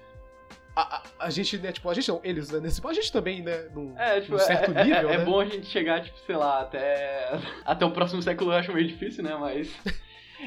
a, 0.76 0.96
a, 0.96 1.02
a 1.26 1.30
gente, 1.30 1.56
né, 1.58 1.72
tipo, 1.72 1.88
a 1.88 1.94
gente 1.94 2.08
não, 2.08 2.20
eles, 2.24 2.50
né, 2.50 2.60
nesse 2.60 2.84
a 2.84 2.92
gente 2.92 3.12
também, 3.12 3.42
né, 3.42 3.68
num, 3.74 3.94
É, 3.98 4.20
tipo, 4.20 4.32
num 4.32 4.38
certo 4.38 4.72
é, 4.76 4.80
é- 4.80 4.84
nível, 4.84 5.10
é 5.10 5.18
né? 5.18 5.24
bom 5.24 5.40
a 5.40 5.44
gente 5.44 5.66
chegar, 5.66 6.02
tipo, 6.02 6.18
sei 6.20 6.36
lá, 6.36 6.60
até. 6.60 7.38
Até 7.64 7.84
o 7.84 7.90
próximo 7.90 8.20
século 8.22 8.52
eu 8.52 8.56
acho 8.56 8.72
meio 8.72 8.86
difícil, 8.88 9.22
né? 9.24 9.36
Mas. 9.38 9.72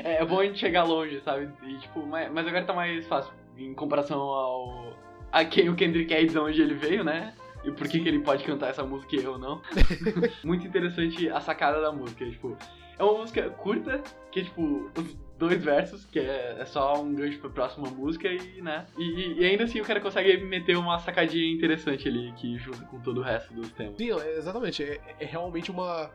É, 0.03 0.21
é 0.21 0.25
bom 0.25 0.39
a 0.39 0.45
gente 0.45 0.59
chegar 0.59 0.83
longe, 0.83 1.19
sabe? 1.21 1.49
E, 1.63 1.77
tipo, 1.77 2.05
mas, 2.05 2.31
mas 2.31 2.45
agora 2.47 2.65
tá 2.65 2.73
mais 2.73 3.07
fácil 3.07 3.33
em 3.57 3.73
comparação 3.73 4.19
ao. 4.19 4.93
a 5.31 5.43
quem 5.45 5.69
o 5.69 5.75
Kendrick 5.75 6.13
é 6.13 6.21
e 6.23 6.27
de 6.27 6.37
onde 6.37 6.61
ele 6.61 6.75
veio, 6.75 7.03
né? 7.03 7.33
E 7.63 7.71
por 7.71 7.87
que, 7.87 7.99
que 7.99 8.07
ele 8.07 8.19
pode 8.19 8.43
cantar 8.43 8.69
essa 8.69 8.83
música 8.83 9.15
e 9.15 9.23
eu 9.23 9.37
não. 9.37 9.61
Muito 10.43 10.67
interessante 10.67 11.27
a 11.29 11.39
sacada 11.41 11.81
da 11.81 11.91
música. 11.91 12.25
Tipo, 12.29 12.55
é 12.99 13.03
uma 13.03 13.17
música 13.19 13.49
curta, 13.49 14.01
que 14.31 14.41
é 14.41 14.43
tipo, 14.43 14.91
dois 15.37 15.63
versos, 15.63 16.05
que 16.05 16.19
é, 16.19 16.57
é 16.59 16.65
só 16.65 17.01
um 17.01 17.13
gancho 17.13 17.39
pra 17.39 17.49
próxima 17.49 17.89
música 17.89 18.27
e, 18.27 18.61
né? 18.61 18.85
E, 18.97 19.39
e- 19.41 19.45
ainda 19.45 19.63
assim 19.65 19.79
o 19.79 19.85
cara 19.85 19.99
consegue 20.01 20.37
meter 20.43 20.77
uma 20.77 20.97
sacadinha 20.99 21.53
interessante 21.53 22.07
ali, 22.07 22.33
que 22.33 22.57
junta 22.57 22.83
com 22.85 22.99
todo 22.99 23.19
o 23.19 23.23
resto 23.23 23.53
dos 23.53 23.71
temas. 23.71 23.97
Sim, 23.97 24.11
é, 24.19 24.37
exatamente. 24.37 24.83
É, 24.83 24.99
é 25.19 25.25
realmente 25.25 25.69
uma. 25.71 26.11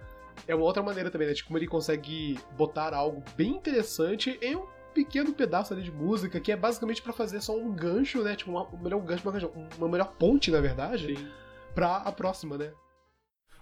É 0.48 0.54
uma 0.54 0.64
outra 0.64 0.82
maneira 0.82 1.11
também, 1.11 1.28
né? 1.28 1.35
De 1.35 1.44
como 1.44 1.58
ele 1.58 1.66
consegue 1.66 2.38
botar 2.56 2.94
algo 2.94 3.22
bem 3.37 3.50
interessante 3.50 4.38
em 4.42 4.56
um 4.56 4.66
pequeno 4.94 5.32
pedaço 5.32 5.72
ali 5.72 5.82
de 5.82 5.92
música, 5.92 6.40
que 6.40 6.50
é 6.52 6.56
basicamente 6.56 7.00
pra 7.02 7.12
fazer 7.12 7.40
só 7.40 7.56
um 7.56 7.72
gancho, 7.72 8.22
né? 8.22 8.35
Tipo, 8.35 8.50
uma, 8.50 8.66
um 8.74 8.78
melhor 8.78 9.00
gancho, 9.00 9.28
uma, 9.28 9.68
uma 9.78 9.88
melhor 9.88 10.12
ponte, 10.18 10.50
na 10.50 10.61
verdade, 10.61 11.16
Sim. 11.16 11.28
pra 11.74 11.96
a 11.98 12.11
próxima, 12.12 12.58
né? 12.58 12.72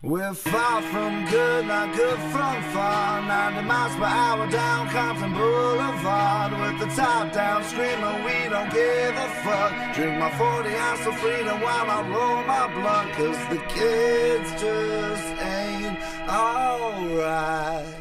We're 0.03 0.33
far 0.33 0.81
from 0.81 1.27
good, 1.29 1.67
not 1.67 1.95
good 1.95 2.19
from 2.33 2.63
far. 2.73 3.21
90 3.21 3.63
miles 3.69 3.95
per 3.97 4.05
hour 4.05 4.49
down 4.49 4.89
Compton 4.89 5.33
Boulevard. 5.35 6.53
With 6.59 6.81
the 6.81 6.97
top 6.97 7.31
down, 7.35 7.63
screaming, 7.65 8.25
we 8.25 8.49
don't 8.49 8.71
give 8.73 9.15
a 9.15 9.29
fuck. 9.45 9.95
Drink 9.95 10.19
my 10.19 10.31
40 10.39 10.75
ounce 10.75 11.07
of 11.07 11.15
freedom 11.19 11.61
while 11.61 11.91
I 11.91 12.01
roll 12.09 12.43
my 12.45 12.67
blunt. 12.73 13.13
Cause 13.13 13.37
the 13.51 13.61
kids 13.69 14.51
just 14.53 15.29
ain't 15.43 15.99
alright. 16.27 17.95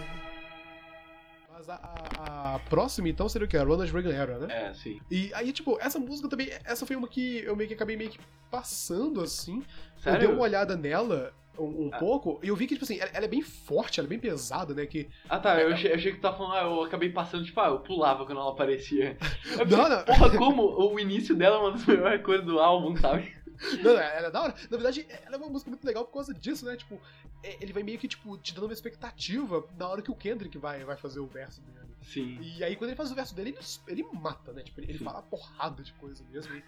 Mas 1.52 1.68
a, 1.70 1.74
a- 1.76 2.56
a 2.56 2.60
próxima, 2.70 3.10
então, 3.10 3.28
seria 3.28 3.46
o 3.46 3.50
que? 3.50 3.58
A 3.58 3.64
Ronald 3.64 3.92
Reagan 3.92 4.14
Era, 4.14 4.40
né? 4.40 4.68
É, 4.70 4.74
sim. 4.74 5.02
E 5.12 5.32
aí, 5.34 5.52
tipo, 5.52 5.78
essa 5.82 6.00
música 6.00 6.30
também, 6.30 6.50
essa 6.64 6.86
foi 6.86 6.96
uma 6.96 7.10
que 7.10 7.40
eu 7.44 7.58
meio 7.58 7.68
que 7.68 7.74
acabei 7.74 7.98
meio 7.98 8.10
que 8.10 8.20
passando, 8.50 9.20
assim. 9.20 9.62
Sério? 10.02 10.16
Eu 10.16 10.20
dei 10.28 10.30
uma 10.30 10.44
olhada 10.44 10.78
nela 10.78 11.34
um, 11.64 11.90
Ah. 11.94 11.98
pouco, 11.98 12.40
e 12.44 12.48
eu 12.48 12.56
vi 12.56 12.68
que, 12.68 12.74
tipo 12.76 12.86
assim, 12.86 13.00
ela, 13.00 13.12
ela 13.14 13.26
é 13.26 13.28
bem 13.28 13.42
forte, 13.42 14.00
ela 14.00 14.08
é 14.08 14.10
bem 14.10 14.20
pesada, 14.20 14.74
né? 14.74 14.86
Que. 14.86 15.10
Ah 15.30 15.40
tá, 15.40 15.60
eu 15.62 15.74
achei, 15.74 15.92
eu 15.92 15.96
achei 15.96 16.12
que 16.12 16.18
tu 16.18 16.22
tava 16.22 16.38
falando, 16.38 16.54
ah, 16.56 16.62
eu 16.64 16.84
acabei 16.84 17.10
passando, 17.10 17.44
tipo, 17.46 17.60
ah, 17.60 17.68
eu 17.68 17.80
pulava 17.80 18.26
quando 18.26 18.40
ela 18.40 18.52
aparecia. 18.52 19.18
Eu 19.52 19.60
pensei, 19.68 19.78
Não, 19.78 19.90
não. 19.90 20.04
Porra, 20.06 20.38
como 20.38 20.64
o 20.94 21.00
início 21.00 21.36
dela 21.36 21.58
é 21.58 21.60
uma 21.60 21.72
das 21.72 21.86
melhores 21.88 22.24
coisas 22.24 22.46
do 22.46 22.60
álbum, 22.60 22.96
sabe? 22.98 23.38
Não, 23.84 23.94
não, 23.94 24.00
ela 24.00 24.28
é 24.28 24.32
da 24.32 24.42
hora. 24.42 24.54
Na 24.72 24.78
verdade, 24.78 25.06
ela 25.26 25.36
é 25.36 25.38
uma 25.38 25.50
música 25.50 25.70
muito 25.70 25.86
legal 25.86 26.06
por 26.06 26.14
causa 26.14 26.34
disso, 26.34 26.66
né? 26.66 26.78
Tipo, 26.78 26.98
é- 27.44 27.58
ele 27.62 27.74
vai 27.74 27.84
meio 27.84 28.00
que, 28.00 28.08
tipo, 28.08 28.38
te 28.38 28.54
dando 28.54 28.66
uma 28.68 28.74
expectativa 28.74 29.68
na 29.78 29.88
hora 29.88 30.02
que 30.02 30.10
o 30.10 30.16
Kendrick 30.16 30.58
vai, 30.58 30.86
vai 30.86 30.96
fazer 30.96 31.20
o 31.20 31.28
verso 31.28 31.60
dele. 31.62 31.78
Sim. 32.02 32.40
E 32.42 32.64
aí, 32.64 32.78
quando 32.78 32.92
ele 32.92 32.96
faz 32.96 33.12
o 33.12 33.16
verso 33.16 33.36
dele, 33.36 33.50
ele, 33.50 34.02
ele 34.02 34.08
mata, 34.18 34.54
né? 34.54 34.64
Tipo, 34.64 34.80
ele, 34.80 34.92
ele 34.94 35.00
fala 35.00 35.22
porrada 35.22 35.84
de 35.84 35.92
coisa 35.94 36.24
mesmo. 36.32 36.56
e 36.56 36.64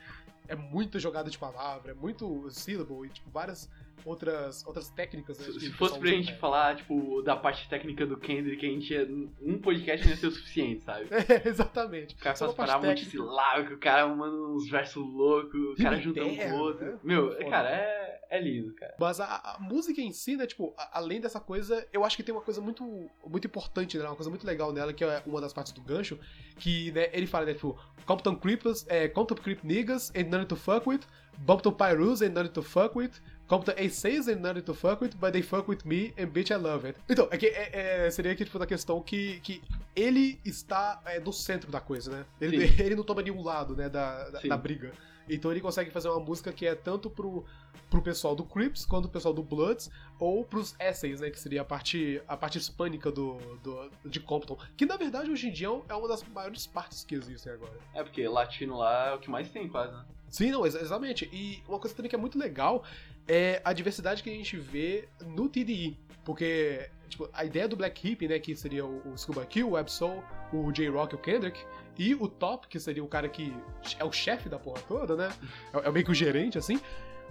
é 0.50 0.56
muita 0.56 1.00
jogada 1.00 1.30
de 1.30 1.38
palavra, 1.38 1.92
é 1.92 1.94
muito 1.94 2.50
syllable 2.52 3.08
e, 3.08 3.10
tipo, 3.10 3.30
várias 3.32 3.70
outras, 4.06 4.66
outras 4.66 4.90
técnicas. 4.90 5.38
Né, 5.40 5.46
Se, 5.60 5.72
fosse 5.72 6.00
pra 6.00 6.10
gente 6.10 6.32
pra- 6.32 6.40
falar, 6.40 6.76
tipo, 6.76 7.22
da 7.22 7.36
parte 7.36 7.68
técnica 7.70 8.06
do 8.06 8.18
Kendrick, 8.18 8.66
a 8.66 8.70
gente 8.70 8.94
ia, 8.94 9.08
um 9.42 9.58
podcast 9.60 10.06
não 10.06 10.12
ia 10.14 10.18
ser 10.20 10.28
o 10.28 10.32
suficiente, 10.32 10.84
sabe? 10.84 11.08
É, 11.32 11.48
exatamente. 11.48 12.16
O 12.16 12.18
cara 12.18 12.36
Só 12.36 12.48
técnica. 12.54 12.80
multisilábico, 12.80 13.74
o 13.76 13.78
cara 13.80 14.08
manda 14.08 14.36
uns 14.36 14.70
versos 14.70 15.04
loucos, 15.06 15.54
o 15.60 15.76
cara 15.76 15.96
Rima 15.96 16.02
junta 16.02 16.24
um 16.24 16.36
com 16.38 16.50
o 16.52 16.60
outro. 16.60 16.86
né? 16.86 17.00
Meu, 17.04 17.32
Foda. 17.32 17.50
cara, 17.50 17.70
é, 17.70 18.20
é 18.30 18.42
lindo, 18.42 18.74
cara. 18.76 18.96
Mas 19.00 19.20
a, 19.20 19.26
a 19.26 19.58
música 19.60 20.02
em 20.02 20.12
si, 20.12 20.36
né, 20.36 20.46
tipo, 20.46 20.74
a- 20.78 21.00
além 21.00 21.20
dessa 21.22 21.40
coisa, 21.40 21.86
eu 21.94 22.04
acho 22.04 22.16
que 22.18 22.24
tem 22.24 22.34
uma 22.34 22.42
coisa 22.42 22.60
muito, 22.62 23.10
muito 23.26 23.46
importante 23.48 23.98
nela, 23.98 24.10
uma 24.10 24.16
coisa 24.16 24.30
muito 24.30 24.46
legal 24.46 24.72
nela, 24.74 24.94
que 24.94 25.04
é 25.04 25.22
uma 25.26 25.40
das 25.42 25.54
partes 25.54 25.72
do 25.74 25.82
gancho, 25.82 26.18
que, 26.58 26.92
né, 26.92 27.10
ele 27.14 27.28
fala, 27.28 27.46
né, 27.46 27.54
tipo, 27.54 27.78
Compton 28.06 28.36
Creepers, 28.36 28.86
é, 28.90 29.08
Compton 29.08 29.36
Creep 29.36 29.64
Niggas 29.64 30.12
ain't 30.16 30.30
nothing 30.30 30.48
to 30.48 30.56
fuck 30.56 30.88
with, 30.90 31.02
Bumpton 31.38 31.72
Pyrus 31.72 32.22
ain't 32.22 32.34
nothing 32.36 32.52
to 32.52 32.62
fuck 32.62 32.98
with, 32.98 33.12
Compton 33.52 33.74
A6 33.74 34.30
ain't 34.30 34.40
nothing 34.40 34.62
to 34.62 34.74
fuck 34.74 35.02
with, 35.02 35.14
but 35.20 35.34
they 35.34 35.42
fuck 35.42 35.68
with 35.68 35.86
me, 35.86 36.14
and 36.18 36.28
bitch 36.28 36.52
I 36.52 36.56
love 36.56 36.88
it. 36.88 36.98
Então, 37.10 37.28
é 37.30 37.38
que, 37.38 37.48
é, 37.48 38.06
é, 38.06 38.10
seria 38.10 38.32
aqui, 38.32 38.46
tipo, 38.46 38.58
da 38.58 38.66
questão 38.66 39.02
que, 39.02 39.42
que 39.42 39.62
ele 39.94 40.40
está 40.46 41.02
é, 41.06 41.20
no 41.20 41.34
centro 41.34 41.70
da 41.70 41.82
coisa, 41.82 42.10
né? 42.12 42.26
Ele, 42.40 42.66
Sim. 42.66 42.76
ele 42.82 42.96
não 42.96 43.04
toma 43.04 43.22
nenhum 43.22 43.44
lado, 43.44 43.76
né, 43.76 43.90
da, 43.90 44.30
da, 44.30 44.40
da 44.40 44.56
briga. 44.56 44.94
Então 45.34 45.50
ele 45.52 45.62
consegue 45.62 45.90
fazer 45.92 46.10
uma 46.10 46.20
música 46.20 46.52
que 46.52 46.66
é 46.66 46.76
tanto 46.76 47.10
pro, 47.10 47.46
pro 47.90 48.02
pessoal 48.02 48.36
do 48.36 48.44
Crips 48.44 48.86
quanto 48.86 49.04
pro 49.04 49.12
pessoal 49.14 49.34
do 49.34 49.42
Bloods, 49.42 49.90
ou 50.20 50.44
pros 50.44 50.76
Essays, 50.80 51.22
né? 51.22 51.30
Que 51.30 51.40
seria 51.40 51.62
a 51.62 51.66
parte, 51.66 52.22
a 52.28 52.36
parte 52.36 52.58
hispânica 52.58 53.10
do, 53.12 53.38
do, 53.64 53.90
de 54.06 54.20
Compton. 54.20 54.58
Que 54.76 54.86
na 54.86 54.98
verdade 54.98 55.32
hoje 55.32 55.48
em 55.48 55.52
dia 55.52 55.68
é 55.88 55.94
uma 55.96 56.08
das 56.08 56.22
maiores 56.24 56.68
partes 56.68 57.04
que 57.06 57.16
existem 57.16 57.54
agora. 57.54 57.74
É 57.94 58.04
porque 58.04 58.28
latino 58.28 58.78
lá 58.78 59.08
é 59.10 59.14
o 59.14 59.20
que 59.20 59.30
mais 59.30 59.50
tem, 59.50 59.68
quase, 59.70 59.94
né? 59.94 60.04
Sim, 60.30 60.52
não, 60.52 60.66
ex- 60.66 60.76
exatamente. 60.76 61.30
E 61.32 61.64
uma 61.68 61.80
coisa 61.80 61.96
também 61.96 62.10
que 62.10 62.16
é 62.16 62.20
muito 62.20 62.38
legal 62.38 62.84
é 63.28 63.62
a 63.64 63.74
diversidade 63.74 64.22
que 64.24 64.30
a 64.30 64.34
gente 64.34 64.58
vê 64.58 65.08
no 65.26 65.48
TDI. 65.50 65.98
Porque, 66.24 66.90
tipo, 67.10 67.28
a 67.34 67.44
ideia 67.44 67.68
do 67.68 67.76
Black 67.76 68.08
Hip, 68.08 68.28
né, 68.28 68.38
que 68.40 68.56
seria 68.56 68.86
o, 68.86 69.12
o 69.12 69.18
Scuba 69.18 69.46
Q, 69.46 69.64
o 69.64 69.76
Absol, 69.76 70.24
o 70.54 70.72
J-Rock 70.72 71.14
e 71.14 71.16
o 71.16 71.20
Kendrick, 71.20 71.60
e 71.98 72.16
o 72.16 72.28
Top, 72.28 72.68
que 72.68 72.80
seria 72.80 73.04
o 73.04 73.08
cara 73.08 73.28
que 73.28 73.54
é 74.00 74.04
o 74.04 74.12
chefe 74.12 74.50
da 74.50 74.58
porra 74.58 74.82
toda, 74.88 75.16
né? 75.16 75.32
É, 75.74 75.88
é 75.88 75.92
meio 75.92 76.06
que 76.06 76.12
o 76.12 76.16
gerente, 76.16 76.58
assim. 76.58 76.80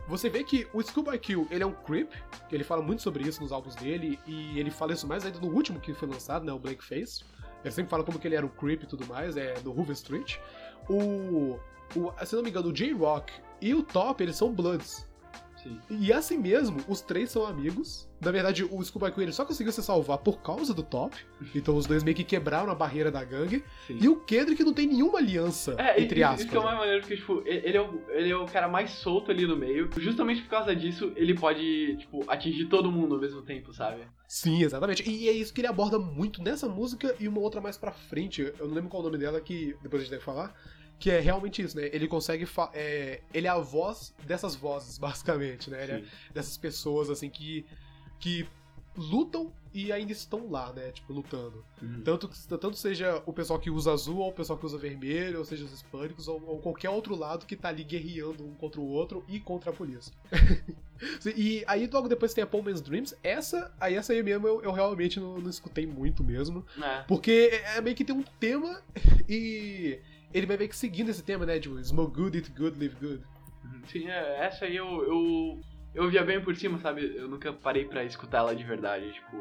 Você 0.09 0.29
vê 0.29 0.43
que 0.43 0.67
o 0.73 0.83
Scuba 0.83 1.17
Q, 1.17 1.47
ele 1.51 1.63
é 1.63 1.67
um 1.67 1.73
creep, 1.73 2.13
ele 2.51 2.65
fala 2.65 2.83
muito 2.83 3.03
sobre 3.03 3.23
isso 3.23 3.41
nos 3.41 3.53
álbuns 3.53 3.77
dele, 3.77 4.19
e 4.27 4.59
ele 4.59 4.71
fala 4.71 4.93
isso 4.93 5.07
mais 5.07 5.25
ainda 5.25 5.39
no 5.39 5.49
último 5.49 5.79
que 5.79 5.95
foi 5.95 6.09
lançado, 6.09 6.45
né, 6.45 6.53
o 6.53 6.59
Blackface. 6.59 7.23
Ele 7.63 7.71
sempre 7.73 7.91
fala 7.91 8.03
como 8.03 8.19
que 8.19 8.27
ele 8.27 8.35
era 8.35 8.45
um 8.45 8.49
creep 8.49 8.83
e 8.83 8.87
tudo 8.87 9.07
mais, 9.07 9.37
é 9.37 9.55
no 9.63 9.71
Hoover 9.71 9.93
Street. 9.93 10.39
O, 10.89 11.61
o 11.95 12.27
se 12.27 12.35
não 12.35 12.43
me 12.43 12.51
engano, 12.51 12.71
o 12.71 12.73
J-Rock 12.73 13.33
e 13.61 13.75
o 13.75 13.83
Top, 13.83 14.23
eles 14.23 14.37
são 14.37 14.53
Bloods. 14.53 15.09
Sim. 15.63 15.79
E 15.91 16.13
assim 16.13 16.39
mesmo, 16.39 16.79
os 16.89 17.01
três 17.01 17.31
são 17.31 17.45
amigos. 17.47 18.09
Na 18.21 18.31
verdade, 18.31 18.65
o 18.65 18.83
Scuba 18.85 19.11
Q 19.11 19.23
ele 19.23 19.33
só 19.33 19.45
conseguiu 19.47 19.73
se 19.73 19.83
salvar 19.83 20.19
por 20.19 20.43
causa 20.43 20.75
do 20.75 20.83
Top. 20.83 21.17
Então 21.55 21.75
os 21.77 21.87
dois 21.87 22.03
meio 22.03 22.15
que 22.17 22.25
quebraram 22.25 22.71
a 22.71 22.75
barreira 22.75 23.11
da 23.11 23.25
gangue. 23.25 23.65
Sim. 23.87 23.99
E 24.01 24.09
o 24.09 24.17
Kendrick 24.17 24.63
não 24.63 24.75
tem 24.75 24.87
nenhuma 24.87 25.19
aliança, 25.19 25.75
É, 25.79 26.01
entre 26.03 26.23
aspas. 26.23 26.41
isso 26.41 26.51
que 26.51 26.57
é 26.57 26.61
o 26.61 26.63
mais 26.65 26.79
maneiro, 26.79 27.01
porque, 27.01 27.17
tipo, 27.17 27.43
ele 27.47 27.77
é 27.77 27.81
o, 27.81 28.03
ele 28.11 28.31
é 28.31 28.37
o 28.37 28.45
cara 28.47 28.69
mais 28.69 28.91
solto 28.91 29.31
ali 29.31 29.47
no 29.47 29.57
meio. 29.57 29.89
Justamente 29.97 30.43
por 30.43 30.51
causa 30.51 30.77
disso, 30.77 31.13
ele 31.17 31.35
pode, 31.35 31.97
tipo, 31.99 32.25
atingir 32.31 32.67
todo 32.67 32.91
mundo 32.93 33.15
ao 33.15 33.21
mesmo 33.21 33.41
tempo, 33.43 33.73
sabe? 33.73 34.03
Sim, 34.29 34.63
exatamente. 34.63 35.09
E 35.09 35.29
é 35.29 35.33
isso 35.33 35.53
que 35.55 35.61
ele 35.63 35.69
aborda 35.69 35.99
muito 35.99 36.43
nessa 36.43 36.69
música 36.69 37.15
e 37.19 37.27
uma 37.27 37.41
outra 37.41 37.61
mais 37.61 37.77
pra 37.79 37.91
frente. 37.91 38.43
Eu 38.59 38.69
não 38.69 38.75
lembro 38.75 38.91
qual 38.91 39.03
é 39.03 39.07
o 39.07 39.09
nome 39.11 39.19
dela, 39.19 39.41
que 39.41 39.75
depois 39.83 40.03
a 40.03 40.05
gente 40.05 40.13
deve 40.13 40.23
falar. 40.25 40.55
Que 41.01 41.11
é 41.11 41.19
realmente 41.19 41.63
isso, 41.63 41.77
né? 41.77 41.89
Ele 41.93 42.07
consegue. 42.07 42.47
É, 42.75 43.23
ele 43.35 43.47
é 43.47 43.51
a 43.51 43.59
voz 43.59 44.15
dessas 44.25 44.55
vozes, 44.55 44.97
basicamente, 44.99 45.71
né? 45.71 45.83
Ele 45.83 45.93
é 45.93 46.05
dessas 46.33 46.57
pessoas, 46.57 47.11
assim, 47.11 47.29
que. 47.29 47.67
que 48.21 48.47
lutam 48.97 49.53
e 49.73 49.93
ainda 49.93 50.13
estão 50.13 50.51
lá, 50.51 50.73
né? 50.73 50.91
Tipo, 50.91 51.13
lutando. 51.13 51.65
Uhum. 51.81 52.03
Tanto, 52.03 52.29
tanto 52.59 52.77
seja 52.77 53.23
o 53.25 53.33
pessoal 53.33 53.59
que 53.59 53.71
usa 53.71 53.93
azul, 53.93 54.19
ou 54.19 54.29
o 54.29 54.33
pessoal 54.33 54.59
que 54.59 54.67
usa 54.67 54.77
vermelho, 54.77 55.39
ou 55.39 55.45
seja, 55.45 55.65
os 55.65 55.73
hispânicos, 55.73 56.29
ou, 56.29 56.43
ou 56.45 56.59
qualquer 56.59 56.91
outro 56.91 57.15
lado 57.15 57.47
que 57.47 57.57
tá 57.57 57.69
ali 57.69 57.85
guerreando 57.85 58.45
um 58.45 58.53
contra 58.55 58.81
o 58.81 58.87
outro 58.87 59.25
e 59.29 59.41
contra 59.41 59.71
a 59.71 59.73
polícia. 59.73 60.13
E 61.35 61.65
aí 61.67 61.89
logo 61.91 62.09
depois 62.09 62.35
tem 62.35 62.45
a 62.45 62.47
Paul 62.47 62.63
Man's 62.63 62.81
Dreams. 62.81 63.17
Essa, 63.23 63.73
aí 63.81 63.95
essa 63.95 64.13
aí 64.13 64.23
mesmo 64.23 64.47
eu, 64.47 64.63
eu 64.63 64.73
realmente 64.73 65.19
não, 65.19 65.39
não 65.39 65.49
escutei 65.49 65.87
muito 65.87 66.23
mesmo. 66.23 66.65
É. 66.79 67.03
Porque 67.03 67.51
é 67.75 67.81
meio 67.81 67.97
que 67.97 68.05
tem 68.05 68.15
um 68.15 68.23
tema 68.39 68.83
e 69.29 69.99
ele 70.33 70.47
vai 70.47 70.57
meio 70.57 70.69
que 70.69 70.77
seguindo 70.77 71.11
esse 71.11 71.23
tema, 71.23 71.45
né? 71.45 71.59
Tipo, 71.59 71.83
smoke 71.83 72.15
good, 72.15 72.39
eat 72.39 72.51
good, 72.51 72.79
live 72.79 72.97
good. 72.97 73.23
Sim, 73.87 74.09
é, 74.09 74.45
essa 74.45 74.65
aí 74.65 74.77
eu, 74.77 74.87
eu. 74.87 75.61
Eu 75.93 76.09
via 76.09 76.23
bem 76.23 76.41
por 76.41 76.55
cima, 76.55 76.79
sabe? 76.79 77.17
Eu 77.17 77.29
nunca 77.29 77.53
parei 77.53 77.85
pra 77.85 78.05
escutar 78.05 78.39
ela 78.39 78.55
de 78.55 78.65
verdade, 78.65 79.13
tipo. 79.13 79.37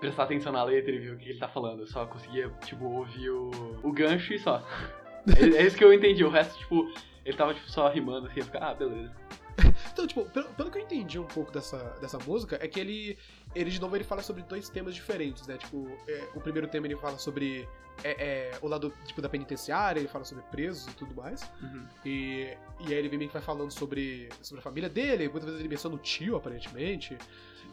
Prestar 0.00 0.24
atenção 0.24 0.52
na 0.52 0.64
letra 0.64 0.90
e 0.90 0.98
ver 0.98 1.14
o 1.14 1.18
que 1.18 1.28
ele 1.28 1.38
tá 1.38 1.48
falando. 1.48 1.80
Eu 1.80 1.86
só 1.86 2.06
conseguia, 2.06 2.48
tipo, 2.64 2.84
ouvir 2.84 3.30
o, 3.30 3.50
o 3.82 3.92
gancho 3.92 4.32
e 4.32 4.38
só. 4.38 4.62
É, 5.38 5.62
é 5.62 5.64
isso 5.64 5.76
que 5.76 5.84
eu 5.84 5.92
entendi. 5.92 6.24
O 6.24 6.28
resto, 6.28 6.58
tipo, 6.58 6.92
ele 7.24 7.36
tava 7.36 7.54
tipo, 7.54 7.70
só 7.70 7.88
rimando 7.88 8.26
assim, 8.26 8.40
eu 8.40 8.44
ficava, 8.44 8.66
ah, 8.66 8.74
beleza. 8.74 9.14
Então, 9.92 10.06
tipo, 10.06 10.24
pelo, 10.24 10.48
pelo 10.48 10.70
que 10.70 10.78
eu 10.78 10.82
entendi 10.82 11.18
um 11.18 11.26
pouco 11.26 11.52
dessa, 11.52 11.78
dessa 12.00 12.18
música, 12.18 12.58
é 12.60 12.66
que 12.66 12.80
ele, 12.80 13.18
ele, 13.54 13.70
de 13.70 13.80
novo, 13.80 13.96
ele 13.96 14.04
fala 14.04 14.22
sobre 14.22 14.42
dois 14.42 14.68
temas 14.68 14.94
diferentes, 14.94 15.46
né? 15.46 15.56
Tipo, 15.56 15.88
é, 16.08 16.28
o 16.34 16.40
primeiro 16.40 16.68
tema 16.68 16.86
ele 16.86 16.96
fala 16.96 17.18
sobre 17.18 17.68
é, 18.02 18.50
é, 18.50 18.58
o 18.60 18.68
lado, 18.68 18.92
tipo, 19.04 19.20
da 19.20 19.28
penitenciária, 19.28 20.00
ele 20.00 20.08
fala 20.08 20.24
sobre 20.24 20.44
presos 20.44 20.86
e 20.92 20.96
tudo 20.96 21.14
mais. 21.14 21.42
Uhum. 21.60 21.86
E, 22.04 22.56
e 22.80 22.86
aí 22.86 22.94
ele 22.94 23.16
meio 23.16 23.28
que 23.28 23.34
vai 23.34 23.42
falando 23.42 23.70
sobre, 23.70 24.28
sobre 24.40 24.60
a 24.60 24.62
família 24.62 24.88
dele, 24.88 25.28
muitas 25.28 25.44
vezes 25.44 25.60
ele 25.60 25.68
menciona 25.68 25.96
o 25.96 25.98
tio, 25.98 26.36
aparentemente. 26.36 27.16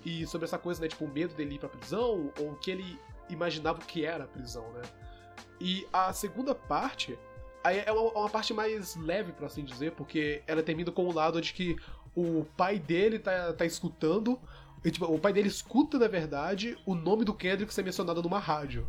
E 0.06 0.26
sobre 0.28 0.46
essa 0.46 0.58
coisa, 0.58 0.82
né, 0.82 0.88
tipo, 0.88 1.06
o 1.06 1.08
medo 1.10 1.34
dele 1.34 1.56
ir 1.56 1.60
pra 1.60 1.70
prisão, 1.70 2.32
ou 2.40 2.52
o 2.52 2.56
que 2.56 2.72
ele 2.72 3.00
imaginava 3.30 3.80
que 3.80 4.06
era 4.06 4.24
a 4.24 4.28
prisão, 4.28 4.72
né? 4.74 4.82
E 5.60 5.86
a 5.92 6.14
segunda 6.14 6.56
parte 6.56 7.18
aí 7.64 7.84
é 7.86 7.92
uma, 7.92 8.02
uma 8.12 8.30
parte 8.30 8.54
mais 8.54 8.96
leve, 8.96 9.32
por 9.32 9.46
assim 9.46 9.64
dizer, 9.64 9.92
porque 9.92 10.42
ela 10.48 10.64
termina 10.64 10.92
com 10.92 11.06
o 11.06 11.14
lado 11.14 11.42
de 11.42 11.54
que 11.54 11.76
o 12.16 12.46
pai 12.58 12.80
dele 12.80 13.20
tá, 13.20 13.54
tá 13.54 13.66
escutando. 13.66 14.40
E, 14.84 14.92
tipo, 14.92 15.06
o 15.06 15.20
pai 15.20 15.34
dele 15.34 15.48
escuta, 15.48 15.98
na 16.00 16.08
verdade, 16.08 16.78
o 16.86 16.96
nome 16.96 17.26
do 17.26 17.34
Kendrick 17.34 17.74
ser 17.74 17.84
mencionado 17.84 18.22
numa 18.22 18.40
rádio. 18.40 18.88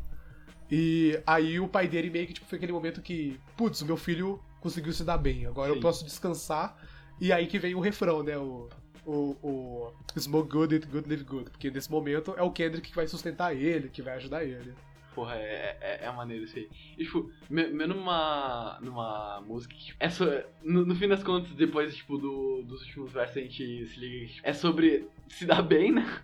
E 0.70 1.20
aí 1.26 1.58
o 1.58 1.66
pai 1.66 1.88
dele 1.88 2.10
meio 2.10 2.26
que 2.28 2.34
tipo, 2.34 2.46
foi 2.46 2.56
aquele 2.56 2.72
momento 2.72 3.02
que, 3.02 3.38
putz, 3.56 3.80
o 3.82 3.86
meu 3.86 3.96
filho 3.96 4.40
conseguiu 4.60 4.92
se 4.92 5.02
dar 5.02 5.18
bem, 5.18 5.46
agora 5.46 5.70
Sim. 5.70 5.76
eu 5.76 5.80
posso 5.82 6.04
descansar. 6.04 6.76
E 7.20 7.32
aí 7.32 7.46
que 7.46 7.58
vem 7.58 7.74
o 7.74 7.80
refrão, 7.80 8.22
né? 8.22 8.38
O, 8.38 8.68
o, 9.04 9.36
o 9.42 9.92
Smoke 10.18 10.48
Good, 10.48 10.74
Eat 10.74 10.86
Good, 10.86 11.08
Live 11.08 11.24
Good. 11.24 11.50
Porque 11.50 11.70
nesse 11.70 11.90
momento 11.90 12.34
é 12.36 12.42
o 12.42 12.50
Kendrick 12.52 12.88
que 12.88 12.94
vai 12.96 13.06
sustentar 13.08 13.54
ele, 13.54 13.88
que 13.88 14.00
vai 14.00 14.14
ajudar 14.14 14.44
ele. 14.44 14.72
Porra, 15.14 15.34
é, 15.34 15.76
é, 15.80 16.04
é 16.04 16.12
maneiro 16.12 16.44
isso 16.44 16.56
aí. 16.56 16.68
E, 16.96 17.04
tipo, 17.04 17.30
me- 17.50 17.66
mesmo 17.66 17.94
numa, 17.94 18.78
numa 18.80 19.40
música 19.40 19.74
que, 19.74 19.86
tipo, 19.86 19.96
é 19.98 20.08
so, 20.08 20.24
no, 20.62 20.86
no 20.86 20.94
fim 20.94 21.08
das 21.08 21.22
contas, 21.24 21.50
depois, 21.52 21.94
tipo, 21.96 22.16
do, 22.16 22.62
dos 22.62 22.80
últimos 22.82 23.12
versos 23.12 23.36
a 23.36 23.40
gente 23.40 23.86
se 23.86 23.98
liga 23.98 24.26
que, 24.26 24.34
tipo, 24.34 24.48
é 24.48 24.52
sobre 24.52 25.08
se 25.30 25.46
dar 25.46 25.62
bem, 25.62 25.92
né? 25.92 26.20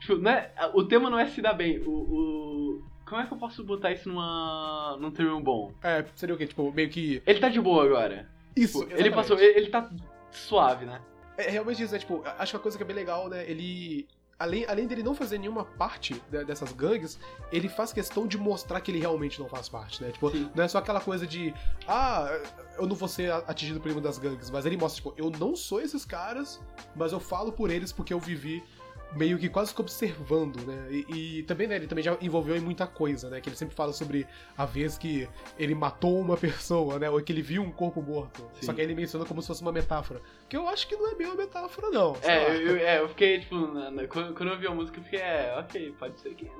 Tipo, 0.00 0.16
não 0.16 0.30
é, 0.30 0.52
o 0.74 0.84
tema 0.84 1.10
não 1.10 1.18
é 1.18 1.26
se 1.26 1.40
dar 1.40 1.52
bem, 1.52 1.78
o, 1.80 1.90
o... 1.90 2.84
Como 3.06 3.20
é 3.20 3.26
que 3.26 3.32
eu 3.32 3.38
posso 3.38 3.64
botar 3.64 3.92
isso 3.92 4.08
numa, 4.08 4.96
num 5.00 5.10
termo 5.10 5.40
bom? 5.40 5.72
É, 5.82 6.04
seria 6.14 6.34
o 6.34 6.38
quê? 6.38 6.46
Tipo, 6.46 6.72
meio 6.72 6.88
que. 6.88 7.20
Ele 7.26 7.40
tá 7.40 7.48
de 7.48 7.60
boa 7.60 7.84
agora. 7.84 8.28
Isso, 8.56 8.80
Tipo, 8.80 9.00
ele 9.00 9.10
passou, 9.10 9.38
ele, 9.38 9.58
ele 9.58 9.68
tá 9.68 9.90
suave, 10.30 10.86
né? 10.86 11.00
É 11.36 11.50
realmente 11.50 11.82
isso, 11.82 11.92
né? 11.92 11.98
Tipo, 11.98 12.22
acho 12.38 12.52
que 12.52 12.56
uma 12.56 12.62
coisa 12.62 12.76
que 12.76 12.84
é 12.84 12.86
bem 12.86 12.96
legal, 12.96 13.28
né? 13.28 13.48
Ele. 13.50 14.06
Além, 14.40 14.64
além 14.66 14.86
dele 14.86 15.02
não 15.02 15.14
fazer 15.14 15.36
nenhuma 15.36 15.66
parte 15.66 16.14
de- 16.30 16.44
dessas 16.46 16.72
gangues, 16.72 17.18
ele 17.52 17.68
faz 17.68 17.92
questão 17.92 18.26
de 18.26 18.38
mostrar 18.38 18.80
que 18.80 18.90
ele 18.90 18.98
realmente 18.98 19.38
não 19.38 19.46
faz 19.50 19.68
parte, 19.68 20.02
né? 20.02 20.10
Tipo, 20.12 20.30
Sim. 20.30 20.50
não 20.54 20.64
é 20.64 20.68
só 20.68 20.78
aquela 20.78 20.98
coisa 21.00 21.26
de. 21.26 21.52
Ah, 21.86 22.26
eu 22.78 22.86
não 22.86 22.96
vou 22.96 23.06
ser 23.06 23.30
atingido 23.30 23.78
por 23.78 23.88
nenhuma 23.88 24.00
das 24.02 24.16
gangues. 24.18 24.48
Mas 24.48 24.64
ele 24.64 24.78
mostra, 24.78 24.96
tipo, 25.02 25.14
eu 25.22 25.30
não 25.30 25.54
sou 25.54 25.78
esses 25.78 26.06
caras, 26.06 26.58
mas 26.96 27.12
eu 27.12 27.20
falo 27.20 27.52
por 27.52 27.70
eles 27.70 27.92
porque 27.92 28.14
eu 28.14 28.18
vivi 28.18 28.64
meio 29.14 29.38
que 29.38 29.48
quase 29.48 29.74
que 29.74 29.80
observando, 29.80 30.64
né? 30.66 30.88
E, 30.90 31.38
e, 31.38 31.42
também, 31.44 31.66
né, 31.66 31.76
ele 31.76 31.86
também 31.86 32.04
já 32.04 32.16
envolveu 32.20 32.56
em 32.56 32.60
muita 32.60 32.86
coisa, 32.86 33.28
né? 33.28 33.40
Que 33.40 33.48
ele 33.48 33.56
sempre 33.56 33.74
fala 33.74 33.92
sobre 33.92 34.26
a 34.56 34.64
vez 34.64 34.96
que 34.96 35.28
ele 35.58 35.74
matou 35.74 36.20
uma 36.20 36.36
pessoa, 36.36 36.98
né? 36.98 37.10
Ou 37.10 37.20
que 37.20 37.32
ele 37.32 37.42
viu 37.42 37.62
um 37.62 37.70
corpo 37.70 38.02
morto. 38.02 38.48
Sim. 38.54 38.66
Só 38.66 38.72
que 38.72 38.80
aí 38.80 38.86
ele 38.86 38.94
menciona 38.94 39.24
como 39.24 39.40
se 39.42 39.48
fosse 39.48 39.62
uma 39.62 39.72
metáfora. 39.72 40.20
Que 40.48 40.56
eu 40.56 40.68
acho 40.68 40.86
que 40.86 40.96
não 40.96 41.10
é 41.10 41.14
bem 41.14 41.26
uma 41.26 41.36
metáfora, 41.36 41.90
não. 41.90 42.16
É 42.22 42.56
eu, 42.56 42.76
é, 42.76 43.00
eu, 43.00 43.08
fiquei, 43.08 43.40
tipo, 43.40 43.56
na, 43.56 43.90
na, 43.90 44.06
quando, 44.06 44.34
quando, 44.34 44.50
eu 44.50 44.58
vi 44.58 44.66
a 44.66 44.74
música, 44.74 44.98
eu 44.98 45.04
fiquei, 45.04 45.20
é, 45.20 45.56
ok, 45.58 45.94
pode 45.98 46.20
ser 46.20 46.34
que. 46.34 46.50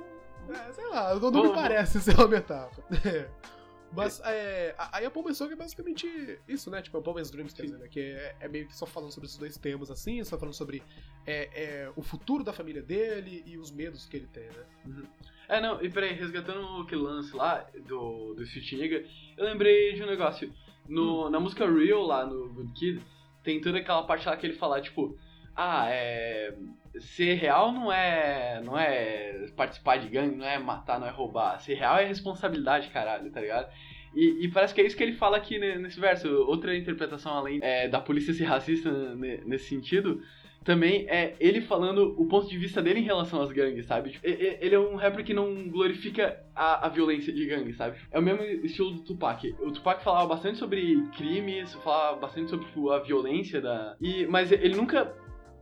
É, 0.49 0.73
sei 0.73 0.87
lá, 0.89 1.15
não, 1.15 1.31
não 1.31 1.43
me 1.45 1.53
parece 1.53 2.01
ser 2.01 2.15
uma 2.17 2.29
metáfora. 2.29 2.85
É. 3.91 3.95
Mas 3.95 4.21
é, 4.25 4.75
aí 4.93 5.05
a 5.05 5.11
Paul 5.11 5.33
Song 5.35 5.53
é 5.53 5.57
basicamente 5.57 6.07
isso, 6.47 6.71
né? 6.71 6.81
Tipo, 6.81 6.99
a 6.99 7.03
Paul 7.03 7.17
Dreams, 7.23 7.55
quer 7.55 7.63
dizer, 7.63 7.79
né? 7.79 7.89
Que 7.89 8.01
é, 8.01 8.37
é, 8.41 8.49
meio 8.49 8.67
que 8.67 8.77
só 8.77 8.87
falando 8.87 9.11
sobre 9.13 9.27
esses 9.27 9.39
dois 9.39 9.57
temas, 9.57 9.91
assim, 9.91 10.23
só 10.25 10.39
falando 10.39 10.55
sobre 10.55 10.83
é, 11.27 11.51
é, 11.53 11.93
o 11.97 12.03
futuro 12.03 12.45
da 12.45 12.53
família 12.53 12.83
dele 12.83 13.43
e 13.47 13.59
os 13.59 13.71
medos 13.71 14.07
que 14.07 14.17
ele 14.17 14.27
tem, 14.27 14.45
né? 14.45 14.65
Uhum. 14.87 15.07
É, 15.49 15.61
não, 15.61 15.83
e 15.83 15.91
peraí, 15.91 16.13
resgatando 16.13 16.83
aquele 16.83 17.03
lance 17.03 17.35
lá 17.35 17.67
do, 17.89 18.35
do 18.35 18.43
Nigga, 18.45 19.05
eu 19.37 19.45
lembrei 19.45 19.95
de 19.95 20.03
um 20.03 20.07
negócio. 20.07 20.53
No, 20.89 21.27
hum. 21.27 21.31
Na 21.31 21.41
música 21.41 21.69
Real, 21.69 22.03
lá 22.03 22.25
no 22.25 22.49
Good 22.51 22.73
Kid, 22.73 23.03
tem 23.43 23.61
toda 23.61 23.79
aquela 23.79 24.05
parte 24.05 24.27
lá 24.27 24.37
que 24.37 24.47
ele 24.47 24.57
fala, 24.57 24.81
tipo, 24.81 25.19
ah, 25.57 25.87
é. 25.89 26.55
Ser 26.99 27.35
real 27.35 27.73
não 27.73 27.93
é. 27.93 28.61
não 28.65 28.79
é 28.79 29.47
participar 29.57 29.99
de 29.99 30.09
gangue, 30.09 30.37
não 30.37 30.47
é 30.47 30.59
matar, 30.59 30.99
não 30.99 31.07
é 31.07 31.11
roubar. 31.11 31.61
Ser 31.61 31.75
real 31.75 31.99
é 31.99 32.05
responsabilidade, 32.05 32.89
caralho, 32.89 33.31
tá 33.31 33.41
ligado? 33.41 33.71
E, 34.15 34.45
e, 34.45 34.49
parece 34.49 34.75
que 34.75 34.81
é 34.81 34.87
isso 34.87 34.97
que 34.97 35.03
ele 35.05 35.13
fala 35.13 35.37
aqui 35.37 35.59
nesse 35.59 36.01
verso. 36.01 36.29
Outra 36.29 36.77
interpretação 36.77 37.33
além 37.33 37.61
é, 37.63 37.87
da 37.89 38.01
polícia 38.01 38.35
ser 38.35 38.45
racista 38.45 38.91
nesse 39.15 39.67
sentido 39.67 40.21
também 40.65 41.07
é 41.09 41.35
ele 41.41 41.61
falando 41.63 42.15
o 42.19 42.27
ponto 42.27 42.49
de 42.49 42.59
vista 42.59 42.83
dele 42.83 43.01
em 43.01 43.05
relação 43.05 43.41
às 43.41 43.51
gangues, 43.51 43.87
sabe? 43.87 44.11
Tipo, 44.11 44.27
ele 44.27 44.75
é 44.75 44.79
um 44.79 44.95
rapper 44.95 45.25
que 45.25 45.33
não 45.33 45.69
glorifica 45.69 46.39
a, 46.55 46.87
a 46.87 46.89
violência 46.89 47.33
de 47.33 47.47
gangue, 47.47 47.73
sabe? 47.73 47.97
É 48.11 48.19
o 48.19 48.23
mesmo 48.23 48.43
estilo 48.43 48.91
do 48.91 49.03
Tupac. 49.03 49.55
O 49.61 49.73
Tupac 49.73 50.03
falava 50.05 50.27
bastante 50.27 50.59
sobre 50.59 51.03
crimes, 51.17 51.73
falava 51.75 52.19
bastante 52.19 52.51
sobre 52.51 52.67
tipo, 52.67 52.91
a 52.91 52.99
violência 52.99 53.61
da. 53.61 53.97
E, 54.01 54.27
mas 54.27 54.53
ele 54.53 54.77
nunca 54.77 55.15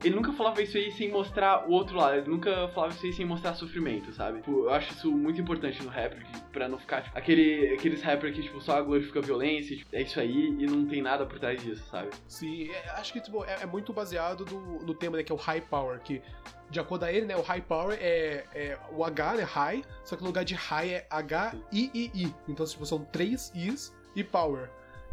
ele 0.03 0.15
nunca 0.15 0.33
falava 0.33 0.63
isso 0.63 0.77
aí 0.77 0.93
sem 0.93 1.11
mostrar 1.11 1.69
o 1.69 1.73
outro 1.73 1.97
lado, 1.97 2.17
ele 2.17 2.29
nunca 2.29 2.69
falava 2.69 2.93
isso 2.95 3.05
aí 3.05 3.13
sem 3.13 3.27
mostrar 3.27 3.55
sofrimento, 3.55 4.13
sabe? 4.13 4.39
Tipo, 4.39 4.65
eu 4.65 4.71
acho 4.71 4.93
isso 4.93 5.11
muito 5.11 5.41
importante 5.41 5.83
no 5.83 5.91
rap, 5.91 6.17
pra 6.53 6.69
não 6.69 6.79
ficar, 6.79 7.03
tipo, 7.03 7.19
aquele, 7.19 7.75
aqueles 7.75 8.03
rappers 8.03 8.35
que, 8.35 8.43
tipo, 8.43 8.61
só 8.61 8.81
glorifica 8.83 9.19
a 9.19 9.23
violência, 9.23 9.77
tipo, 9.77 9.95
é 9.95 10.03
isso 10.03 10.21
aí 10.21 10.57
e 10.59 10.67
não 10.67 10.87
tem 10.87 11.03
nada 11.03 11.27
por 11.27 11.39
trás 11.39 11.63
disso, 11.63 11.85
sabe? 11.91 12.11
Sim, 12.29 12.71
é, 12.71 12.91
acho 12.91 13.13
que, 13.13 13.21
tipo, 13.21 13.45
é, 13.45 13.63
é 13.63 13.67
muito 13.67 13.93
baseado 13.93 14.45
no, 14.47 14.79
no 14.81 14.95
tema, 14.95 15.17
né, 15.17 15.23
que 15.23 15.33
é 15.33 15.35
o 15.35 15.39
high 15.39 15.61
power, 15.61 16.01
que 16.01 16.23
de 16.71 16.79
acordo 16.79 17.05
a 17.05 17.13
ele, 17.13 17.27
né, 17.27 17.37
o 17.37 17.43
high 17.43 17.63
power 17.63 17.99
é, 18.01 18.45
é, 18.55 18.79
o 18.93 19.05
H, 19.05 19.35
né, 19.35 19.43
high, 19.43 19.85
só 20.05 20.17
que 20.17 20.23
no 20.23 20.29
lugar 20.29 20.45
de 20.45 20.55
high 20.55 20.91
é 20.91 21.07
H-I-I-I. 21.11 22.35
Então, 22.47 22.67
tipo, 22.67 22.85
são 22.85 23.05
três 23.05 23.51
Is 23.55 23.95
e 24.15 24.23
power. 24.23 24.71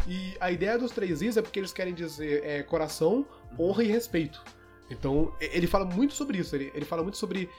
E 0.07 0.35
a 0.39 0.51
ideia 0.51 0.77
dos 0.77 0.91
três 0.91 1.21
Is 1.21 1.37
é 1.37 1.41
porque 1.41 1.59
eles 1.59 1.71
querem 1.71 1.93
dizer 1.93 2.43
é, 2.43 2.61
coração, 2.61 3.25
honra 3.57 3.83
e 3.83 3.87
respeito. 3.87 4.43
Então, 4.89 5.33
ele 5.39 5.67
fala 5.67 5.85
muito 5.85 6.13
sobre 6.13 6.37
isso, 6.37 6.55
ele, 6.55 6.71
ele 6.75 6.85
fala 6.85 7.01
muito 7.01 7.17
sobre 7.17 7.49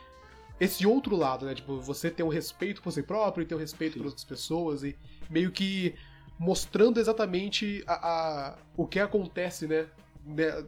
esse 0.61 0.87
outro 0.87 1.16
lado, 1.16 1.45
né? 1.47 1.55
Tipo, 1.55 1.81
você 1.81 2.11
ter 2.11 2.22
um 2.22 2.29
respeito 2.29 2.81
por 2.81 2.93
si 2.93 3.03
próprio 3.03 3.43
e 3.43 3.47
ter 3.47 3.55
um 3.55 3.59
respeito 3.59 3.95
Sim. 3.95 3.99
por 4.01 4.07
outras 4.07 4.24
pessoas 4.24 4.83
e 4.83 4.97
meio 5.29 5.51
que 5.51 5.95
mostrando 6.39 7.01
exatamente 7.01 7.83
a, 7.87 7.95
a, 7.95 8.59
o 8.77 8.87
que 8.87 8.99
acontece, 8.99 9.66
né? 9.66 9.87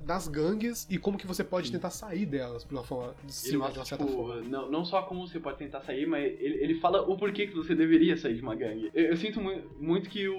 nas 0.06 0.28
gangues 0.28 0.86
e 0.88 0.98
como 0.98 1.18
que 1.18 1.26
você 1.26 1.42
pode 1.42 1.66
Sim. 1.66 1.72
tentar 1.72 1.90
sair 1.90 2.24
delas 2.24 2.64
de 2.64 2.72
uma 2.72 2.84
forma 2.84 3.12
de, 3.24 3.56
mostra, 3.56 3.72
de 3.72 3.78
uma 3.78 3.84
certa 3.84 4.04
tipo, 4.04 4.16
forma. 4.16 4.40
Não, 4.42 4.70
não 4.70 4.84
só 4.84 5.02
como 5.02 5.26
você 5.26 5.40
pode 5.40 5.59
tentar 5.59 5.80
sair, 5.80 6.06
mas 6.06 6.24
ele, 6.24 6.62
ele 6.62 6.74
fala 6.76 7.02
o 7.02 7.16
porquê 7.16 7.48
que 7.48 7.54
você 7.56 7.74
deveria 7.74 8.16
sair 8.16 8.36
de 8.36 8.42
uma 8.42 8.54
gangue. 8.54 8.88
Eu, 8.94 9.06
eu 9.06 9.16
sinto 9.16 9.40
mu 9.40 9.50
muito 9.80 10.09
que 10.09 10.28
o, 10.28 10.36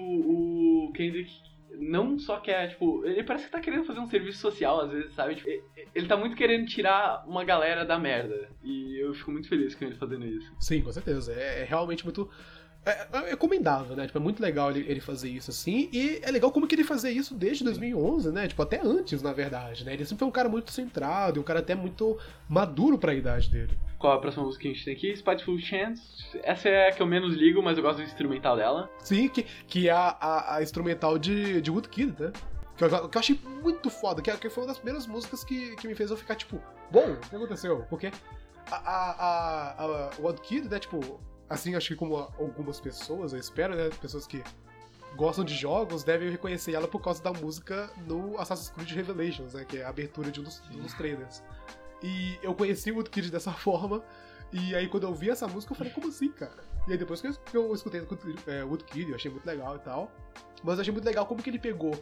o 0.86 0.92
Kendrick 0.94 1.30
não 1.78 2.18
só 2.18 2.38
quer, 2.38 2.68
tipo, 2.68 3.04
ele 3.04 3.22
parece 3.22 3.46
que 3.46 3.50
tá 3.50 3.60
querendo 3.60 3.84
fazer 3.84 4.00
um 4.00 4.08
serviço 4.08 4.38
social 4.38 4.80
às 4.80 4.90
vezes, 4.90 5.14
sabe? 5.14 5.36
Tipo, 5.36 5.48
ele 5.94 6.06
tá 6.06 6.16
muito 6.16 6.36
querendo 6.36 6.66
tirar 6.66 7.24
uma 7.26 7.44
galera 7.44 7.84
da 7.84 7.98
merda. 7.98 8.48
E 8.62 8.98
eu 8.98 9.14
fico 9.14 9.30
muito 9.30 9.48
feliz 9.48 9.74
com 9.74 9.84
ele 9.84 9.94
fazendo 9.94 10.26
isso. 10.26 10.52
Sim, 10.58 10.82
com 10.82 10.92
certeza. 10.92 11.32
É, 11.32 11.60
é 11.60 11.64
realmente 11.64 12.04
muito. 12.04 12.30
É, 12.84 13.32
é 13.32 13.36
comendável, 13.36 13.94
né? 13.94 14.06
Tipo, 14.06 14.18
é 14.18 14.20
muito 14.20 14.40
legal 14.40 14.70
ele, 14.70 14.86
ele, 14.88 15.00
fazer 15.00 15.28
isso 15.28 15.50
assim. 15.50 15.88
E 15.92 16.18
é 16.22 16.30
legal 16.30 16.50
como 16.50 16.66
que 16.66 16.74
ele 16.74 16.84
fazia 16.84 17.10
isso 17.10 17.34
desde 17.34 17.62
2011, 17.64 18.32
né? 18.32 18.48
Tipo, 18.48 18.62
até 18.62 18.80
antes, 18.82 19.22
na 19.22 19.32
verdade, 19.32 19.84
né? 19.84 19.92
Ele 19.92 20.04
sempre 20.04 20.20
foi 20.20 20.28
um 20.28 20.32
cara 20.32 20.48
muito 20.48 20.70
centrado, 20.70 21.40
um 21.40 21.42
cara 21.42 21.60
até 21.60 21.74
muito 21.74 22.18
maduro 22.48 22.98
para 22.98 23.12
a 23.12 23.14
idade 23.14 23.50
dele. 23.50 23.78
Qual 23.98 24.14
a 24.14 24.18
próxima 24.18 24.44
música 24.44 24.62
que 24.62 24.68
a 24.68 24.72
gente 24.72 24.84
tem 24.84 24.94
aqui? 24.94 25.14
Spiteful 25.14 25.58
Chance. 25.58 26.40
Essa 26.42 26.70
é 26.70 26.88
a 26.88 26.92
que 26.92 27.02
eu 27.02 27.06
menos 27.06 27.34
ligo, 27.34 27.62
mas 27.62 27.76
eu 27.76 27.82
gosto 27.82 27.98
do 27.98 28.02
instrumental 28.02 28.56
dela. 28.56 28.90
Sim, 29.00 29.28
que, 29.28 29.42
que 29.66 29.88
é 29.88 29.92
a, 29.92 30.16
a, 30.18 30.56
a 30.56 30.62
instrumental 30.62 31.18
de, 31.18 31.60
de 31.60 31.70
Woodkid, 31.70 32.14
né? 32.18 32.32
Que 32.78 32.84
eu, 32.84 33.08
que 33.10 33.18
eu 33.18 33.20
achei 33.20 33.38
muito 33.62 33.90
foda, 33.90 34.22
que, 34.22 34.34
que 34.38 34.48
foi 34.48 34.62
uma 34.62 34.68
das 34.68 34.78
primeiras 34.78 35.06
músicas 35.06 35.44
que, 35.44 35.76
que 35.76 35.86
me 35.86 35.94
fez 35.94 36.10
eu 36.10 36.16
ficar 36.16 36.34
tipo, 36.34 36.58
bom, 36.90 37.12
o 37.12 37.28
que 37.28 37.36
aconteceu? 37.36 37.84
Porque 37.90 38.10
a, 38.70 38.76
a, 38.76 39.10
a, 39.20 40.06
a 40.06 40.10
Woodkid, 40.18 40.66
né, 40.66 40.78
tipo, 40.78 41.20
assim, 41.50 41.74
acho 41.74 41.88
que 41.88 41.96
como 41.96 42.16
algumas 42.16 42.80
pessoas, 42.80 43.32
eu 43.32 43.38
espero, 43.40 43.74
né, 43.74 43.90
pessoas 44.00 44.26
que 44.26 44.42
gostam 45.16 45.44
de 45.44 45.54
jogos 45.54 46.04
devem 46.04 46.30
reconhecer 46.30 46.72
ela 46.72 46.86
por 46.86 47.02
causa 47.02 47.20
da 47.20 47.32
música 47.32 47.90
no 48.06 48.38
Assassin's 48.38 48.70
Creed 48.70 48.92
Revelations, 48.92 49.54
né, 49.54 49.64
que 49.64 49.78
é 49.78 49.84
a 49.84 49.88
abertura 49.88 50.30
de 50.30 50.40
um 50.40 50.44
dos, 50.44 50.62
um 50.70 50.80
dos 50.80 50.94
trailers. 50.94 51.42
E 52.00 52.38
eu 52.40 52.54
conheci 52.54 52.92
o 52.92 52.94
Woodkid 52.94 53.30
dessa 53.30 53.50
forma, 53.52 54.02
e 54.52 54.74
aí 54.76 54.88
quando 54.88 55.04
eu 55.04 55.12
vi 55.14 55.28
essa 55.28 55.48
música 55.48 55.72
eu 55.72 55.76
falei, 55.76 55.92
como 55.92 56.08
assim, 56.08 56.30
cara? 56.30 56.62
E 56.86 56.92
aí 56.92 56.98
depois 56.98 57.20
que 57.20 57.26
eu, 57.26 57.34
que 57.34 57.56
eu 57.56 57.74
escutei 57.74 58.00
é, 58.46 58.62
Woodkid, 58.62 59.10
eu 59.10 59.16
achei 59.16 59.30
muito 59.30 59.44
legal 59.44 59.76
e 59.76 59.80
tal. 59.80 60.10
Mas 60.62 60.76
eu 60.76 60.82
achei 60.82 60.92
muito 60.92 61.04
legal 61.04 61.26
como 61.26 61.42
que 61.42 61.50
ele 61.50 61.58
pegou 61.58 61.92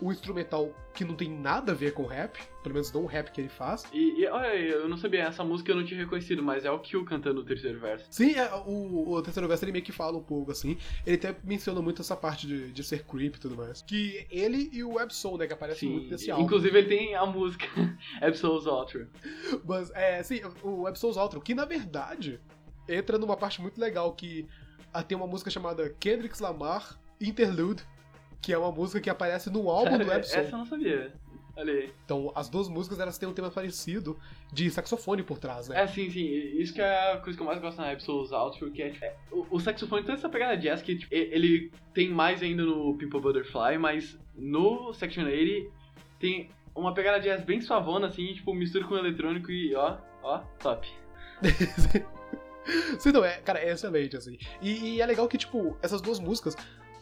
um 0.00 0.12
instrumental 0.12 0.72
que 0.94 1.04
não 1.04 1.14
tem 1.14 1.28
nada 1.28 1.72
a 1.72 1.74
ver 1.74 1.92
com 1.92 2.04
rap, 2.06 2.38
pelo 2.62 2.74
menos 2.74 2.92
não 2.92 3.02
o 3.02 3.06
rap 3.06 3.30
que 3.30 3.40
ele 3.40 3.48
faz. 3.48 3.84
E, 3.92 4.20
e 4.20 4.26
olha, 4.26 4.54
eu 4.54 4.88
não 4.88 4.96
sabia, 4.96 5.22
essa 5.22 5.44
música 5.44 5.72
eu 5.72 5.76
não 5.76 5.84
tinha 5.84 6.00
reconhecido, 6.00 6.42
mas 6.42 6.64
é 6.64 6.70
o 6.70 6.78
Kill 6.78 7.04
cantando 7.04 7.40
o 7.40 7.44
terceiro 7.44 7.78
verso. 7.78 8.06
Sim, 8.10 8.34
é, 8.34 8.48
o, 8.66 9.10
o 9.10 9.22
terceiro 9.22 9.48
verso 9.48 9.64
ele 9.64 9.72
meio 9.72 9.84
que 9.84 9.92
fala 9.92 10.16
um 10.16 10.22
pouco 10.22 10.50
assim. 10.50 10.76
Ele 11.06 11.16
até 11.16 11.36
menciona 11.44 11.80
muito 11.82 12.02
essa 12.02 12.16
parte 12.16 12.46
de, 12.46 12.72
de 12.72 12.84
ser 12.84 13.04
creep 13.04 13.36
e 13.36 13.40
tudo 13.40 13.56
mais. 13.56 13.82
Que 13.82 14.26
ele 14.30 14.70
e 14.72 14.84
o 14.84 14.98
Absol, 14.98 15.36
né, 15.36 15.46
que 15.46 15.52
aparece 15.52 15.80
sim, 15.80 15.90
muito 15.90 16.10
nesse 16.10 16.30
álbum. 16.30 16.44
Inclusive 16.44 16.78
ele 16.78 16.88
tem 16.88 17.14
a 17.14 17.26
música 17.26 17.66
Absol's 18.22 18.66
Outro. 18.66 19.08
Mas, 19.64 19.90
é, 19.94 20.22
sim, 20.22 20.40
o 20.62 20.86
Absol's 20.86 21.16
Outro, 21.16 21.40
que 21.40 21.54
na 21.54 21.64
verdade 21.64 22.40
entra 22.88 23.18
numa 23.18 23.36
parte 23.36 23.60
muito 23.60 23.80
legal 23.80 24.12
que 24.12 24.46
ah, 24.92 25.02
tem 25.02 25.16
uma 25.16 25.26
música 25.26 25.50
chamada 25.50 25.90
Kendrick 26.00 26.40
Lamar 26.42 26.98
Interlude 27.20 27.84
que 28.40 28.52
é 28.52 28.58
uma 28.58 28.70
música 28.70 29.00
que 29.00 29.10
aparece 29.10 29.50
no 29.50 29.68
álbum 29.68 29.90
Sério? 29.90 30.06
do 30.06 30.12
Epson. 30.12 30.36
Essa 30.36 30.54
eu 30.54 30.58
não 30.58 30.66
sabia. 30.66 31.12
Aí. 31.56 31.90
Então, 32.04 32.30
as 32.36 32.48
duas 32.48 32.68
músicas 32.68 33.00
elas 33.00 33.18
têm 33.18 33.28
um 33.28 33.32
tema 33.32 33.50
parecido 33.50 34.16
de 34.52 34.70
saxofone 34.70 35.24
por 35.24 35.38
trás, 35.38 35.68
né? 35.68 35.82
É, 35.82 35.86
sim, 35.88 36.08
sim. 36.08 36.24
Isso 36.56 36.72
que 36.72 36.80
é 36.80 37.12
a 37.12 37.16
coisa 37.18 37.36
que 37.36 37.42
eu 37.42 37.46
mais 37.46 37.60
gosto 37.60 37.78
na 37.78 37.90
Absol's 37.90 38.30
Outro, 38.30 38.70
que 38.70 38.80
é, 38.80 38.94
é 39.02 39.16
o, 39.32 39.44
o, 39.50 39.58
saxofone 39.58 40.04
tem 40.04 40.14
essa 40.14 40.28
pegada 40.28 40.56
jazz 40.56 40.82
que 40.82 40.96
tipo, 40.96 41.12
ele 41.12 41.72
tem 41.92 42.10
mais 42.10 42.42
ainda 42.42 42.62
no 42.62 42.96
People 42.96 43.20
Butterfly, 43.20 43.76
mas 43.76 44.16
no 44.36 44.92
Section 44.92 45.24
80 45.24 45.68
tem 46.20 46.48
uma 46.76 46.94
pegada 46.94 47.18
jazz 47.18 47.42
bem 47.42 47.60
suavona, 47.60 48.06
assim, 48.06 48.32
tipo, 48.34 48.54
mistura 48.54 48.86
com 48.86 48.96
eletrônico 48.96 49.50
e 49.50 49.74
ó, 49.74 49.98
ó, 50.22 50.38
top. 50.60 50.88
Sim, 52.98 53.12
não, 53.12 53.24
é, 53.24 53.38
cara, 53.38 53.58
é 53.58 53.70
excelente, 53.70 54.16
assim. 54.16 54.38
E, 54.60 54.96
e, 54.96 55.00
é 55.00 55.06
legal 55.06 55.26
que, 55.26 55.38
tipo, 55.38 55.76
essas 55.82 56.00
duas 56.00 56.20
músicas, 56.20 56.54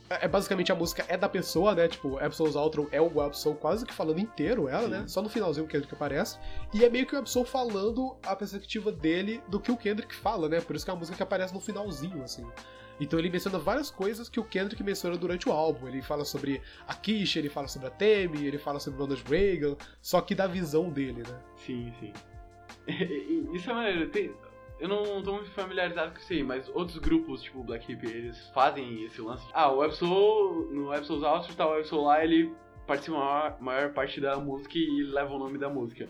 é, 0.09 0.25
é 0.25 0.29
basicamente 0.29 0.71
a 0.71 0.75
música 0.75 1.05
é 1.09 1.17
da 1.17 1.29
pessoa, 1.29 1.75
né? 1.75 1.89
Tipo, 1.89 2.19
Absol's 2.19 2.57
Outro 2.57 2.89
é 2.93 3.01
o 3.01 3.21
Absol 3.21 3.55
quase 3.55 3.85
que 3.85 3.93
falando 3.93 4.19
inteiro 4.19 4.69
ela, 4.69 4.89
né? 4.89 4.97
Sim. 4.97 5.03
né? 5.03 5.09
Só 5.09 5.23
no 5.23 5.29
finalzinho 5.29 5.67
o 5.67 5.69
Kendrick 5.69 5.95
aparece. 5.95 6.39
E 6.73 6.85
é 6.85 6.91
meio 6.91 7.07
que 7.07 7.15
o 7.15 7.19
Absol 7.19 7.45
falando 7.45 8.17
a 8.25 8.35
perspectiva 8.35 8.93
dele 8.93 9.43
do 9.49 9.61
que 9.61 9.71
o 9.71 9.77
Kendrick 9.77 10.15
fala, 10.15 10.49
né? 10.49 10.61
Por 10.61 10.77
isso 10.77 10.85
que 10.85 10.91
é 10.91 10.95
uma 10.95 11.01
música 11.01 11.17
que 11.17 11.23
aparece 11.23 11.53
no 11.53 11.61
finalzinho, 11.61 12.23
assim. 12.23 12.47
Então 12.99 13.19
ele 13.19 13.29
menciona 13.29 13.59
várias 13.59 13.91
coisas 13.91 14.29
que 14.29 14.41
o 14.41 14.45
Kendrick 14.45 14.83
menciona 14.83 15.17
durante 15.17 15.49
o 15.49 15.53
álbum. 15.53 15.87
Ele 15.87 16.01
fala 16.01 16.25
sobre 16.25 16.63
a 16.87 16.95
Kish, 16.95 17.37
ele 17.37 17.51
fala 17.51 17.69
sobre 17.69 17.89
a 17.89 17.91
Temi, 17.91 18.47
ele 18.47 18.59
fala 18.59 18.81
sobre 18.81 18.99
o 18.99 19.03
Ronald 19.03 19.23
Reagan, 19.29 19.77
só 20.01 20.21
que 20.21 20.35
da 20.35 20.47
visão 20.47 20.89
dele, 20.89 21.23
né? 21.23 21.39
Sim, 21.57 21.93
sim. 22.01 22.13
Isso 23.53 23.71
é 23.71 23.75
maneiro. 23.75 24.09
Tem, 24.09 24.33
eu 24.79 24.89
não 24.89 25.23
tô 25.23 25.35
muito 25.35 25.51
familiarizado 25.51 26.13
com 26.13 26.19
isso 26.19 26.33
aí, 26.33 26.43
mas 26.43 26.69
outros 26.69 26.99
grupos, 26.99 27.43
tipo 27.43 27.61
o 27.61 27.65
Black 27.65 27.91
Hip, 27.91 28.07
eles 28.07 28.49
fazem 28.55 29.05
esse 29.05 29.21
lance. 29.21 29.47
Ah, 29.53 29.73
o 29.73 29.83
Absol, 29.83 30.69
no 30.71 30.93
Absol's 30.93 31.23
Outro 31.23 31.55
tá 31.55 31.67
o 31.67 31.75
Absol 31.75 32.03
lá, 32.03 32.23
ele 32.23 32.53
participa 32.87 33.17
a 33.17 33.21
maior, 33.21 33.61
maior 33.61 33.93
parte 33.93 34.21
da 34.21 34.37
música 34.37 34.79
e 34.79 35.03
leva 35.03 35.35
o 35.35 35.39
nome 35.39 35.59
da 35.59 35.69
música. 35.69 36.09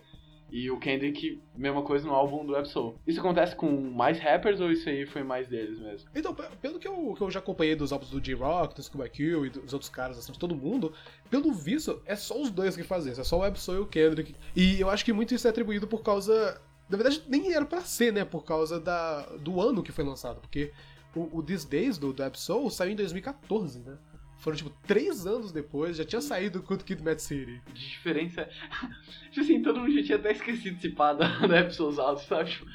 E 0.51 0.71
o 0.71 0.79
Kendrick, 0.79 1.43
mesma 1.57 1.83
coisa 1.83 2.07
no 2.07 2.15
álbum 2.15 2.47
do 2.47 2.55
Absol. 2.55 2.95
Isso 3.07 3.19
acontece 3.19 3.57
com 3.57 3.69
mais 3.91 4.19
rappers 4.19 4.61
ou 4.61 4.71
isso 4.71 4.89
aí 4.89 5.05
foi 5.05 5.23
mais 5.23 5.49
deles 5.49 5.79
mesmo? 5.81 6.09
Então, 6.15 6.35
pelo 6.35 6.79
que 6.79 6.87
eu, 6.87 7.15
que 7.15 7.21
eu 7.21 7.31
já 7.31 7.41
acompanhei 7.41 7.75
dos 7.75 7.93
álbuns 7.93 8.11
do 8.11 8.21
J-Rock, 8.21 8.75
do 8.75 8.83
Scuba 8.83 9.09
Kill 9.09 9.47
e 9.47 9.51
dos 9.51 9.73
outros 9.73 9.91
caras, 9.91 10.19
assim, 10.19 10.33
de 10.33 10.39
todo 10.39 10.55
mundo, 10.55 10.93
pelo 11.29 11.53
visto, 11.53 12.01
é 12.07 12.15
só 12.15 12.41
os 12.41 12.51
dois 12.51 12.77
que 12.77 12.85
fazem 12.85 13.11
isso, 13.11 13.21
é 13.21 13.25
só 13.25 13.39
o 13.39 13.43
Absol 13.43 13.79
e 13.79 13.81
o 13.83 13.87
Kendrick. 13.87 14.37
E 14.55 14.81
eu 14.81 14.89
acho 14.89 15.05
que 15.05 15.13
muito 15.13 15.35
isso 15.35 15.47
é 15.49 15.51
atribuído 15.51 15.87
por 15.89 16.03
causa 16.03 16.61
Na 16.89 16.97
verdade, 16.97 17.23
nem 17.29 17.53
era 17.53 17.65
pra 17.65 17.81
ser, 17.81 18.13
né? 18.13 18.25
Por 18.25 18.45
causa 18.45 18.79
da, 18.79 19.23
do 19.37 19.61
ano 19.61 19.83
que 19.83 19.93
foi 19.93 20.05
lançado. 20.05 20.41
Porque 20.41 20.73
o, 21.15 21.39
o 21.39 21.43
These 21.43 21.69
Days 21.69 21.99
do, 21.99 22.13
do 22.13 22.23
Absol 22.23 22.71
saiu 22.71 22.93
em 22.93 22.97
2014, 22.97 23.81
né? 23.81 23.97
Foram, 24.39 24.57
tipo, 24.57 24.71
três 24.87 25.27
anos 25.27 25.51
depois, 25.51 25.97
já 25.97 26.05
tinha 26.05 26.21
saído 26.21 26.63
Good 26.63 26.85
Kid 26.85 27.03
Mad 27.03 27.19
City. 27.19 27.61
De 27.73 27.89
diferença. 27.89 28.49
tipo 29.31 29.41
assim, 29.41 29.63
todo 29.63 29.81
mundo 29.81 29.93
já 29.93 30.03
tinha 30.03 30.19
até 30.19 30.33
esquecido 30.33 30.77
de 30.77 30.83
se 30.83 30.91
pá 30.91 31.15
da, 31.15 31.47
da 31.47 31.61
Episodes 31.61 31.99
Altos, 31.99 32.27
sabe? 32.27 32.51
Tipo, 32.51 32.67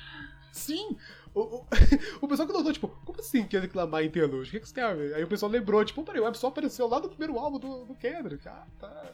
Sim! 0.51 0.97
O, 1.33 1.39
o, 1.39 1.67
o 2.21 2.27
pessoal 2.27 2.47
que 2.47 2.53
notou, 2.53 2.73
tipo, 2.73 2.87
como 3.05 3.19
assim 3.19 3.45
Kendrick 3.45 3.77
Lamar 3.77 4.03
em 4.03 4.07
Interlude? 4.07 4.49
O 4.49 4.51
que, 4.51 4.59
que 4.59 4.73
tem 4.73 4.83
a 4.83 4.93
ver? 4.93 5.13
Aí 5.13 5.23
o 5.23 5.27
pessoal 5.27 5.51
lembrou, 5.51 5.85
tipo, 5.85 6.03
peraí, 6.03 6.19
o 6.19 6.25
Absol 6.25 6.49
apareceu 6.49 6.87
lá 6.87 6.99
no 6.99 7.07
primeiro 7.07 7.39
álbum 7.39 7.59
do, 7.59 7.85
do 7.85 7.95
Kendrick. 7.95 8.45
Ah, 8.47 8.65
tá. 8.79 9.13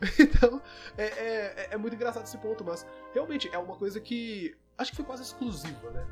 Então, 0.18 0.60
é, 0.96 1.04
é, 1.04 1.68
é 1.72 1.76
muito 1.76 1.94
engraçado 1.94 2.24
esse 2.24 2.38
ponto, 2.38 2.64
mas 2.64 2.86
realmente 3.12 3.48
é 3.52 3.58
uma 3.58 3.76
coisa 3.76 4.00
que 4.00 4.56
acho 4.76 4.90
que 4.90 4.96
foi 4.96 5.04
quase 5.04 5.22
exclusiva, 5.22 5.90
né? 5.90 6.06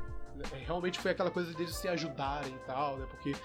É, 0.51 0.57
Realmente 0.57 0.99
foi 0.99 1.11
aquela 1.11 1.31
coisa 1.31 1.53
deles 1.53 1.75
se 1.75 1.87
ajudarem 1.87 2.53
e 2.53 2.59
tal, 2.65 2.97
né? 2.97 3.07
Porque 3.09 3.35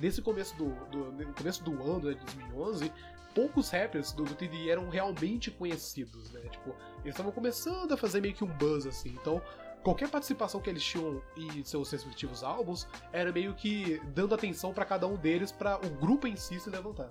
nesse 0.00 0.22
começo 0.22 0.56
do, 0.56 0.70
do, 0.86 1.34
começo 1.34 1.62
do 1.62 1.72
ano, 1.82 2.08
né, 2.08 2.14
de 2.14 2.20
2011, 2.20 2.92
poucos 3.34 3.70
rappers 3.70 4.12
do, 4.12 4.24
do 4.24 4.34
TDE 4.34 4.70
eram 4.70 4.88
realmente 4.88 5.50
conhecidos, 5.50 6.30
né? 6.32 6.40
Tipo, 6.48 6.70
eles 7.04 7.14
estavam 7.14 7.32
começando 7.32 7.92
a 7.92 7.96
fazer 7.96 8.20
meio 8.20 8.34
que 8.34 8.44
um 8.44 8.48
buzz, 8.48 8.86
assim. 8.86 9.10
Então, 9.20 9.42
qualquer 9.82 10.08
participação 10.08 10.60
que 10.60 10.70
eles 10.70 10.82
tinham 10.82 11.22
em 11.36 11.64
seus 11.64 11.90
respectivos 11.90 12.42
álbuns 12.42 12.86
era 13.12 13.32
meio 13.32 13.54
que 13.54 14.00
dando 14.14 14.34
atenção 14.34 14.72
pra 14.72 14.84
cada 14.84 15.06
um 15.06 15.16
deles 15.16 15.52
pra 15.52 15.78
o 15.78 15.90
grupo 15.90 16.26
em 16.26 16.36
si 16.36 16.58
se 16.58 16.70
levantar. 16.70 17.10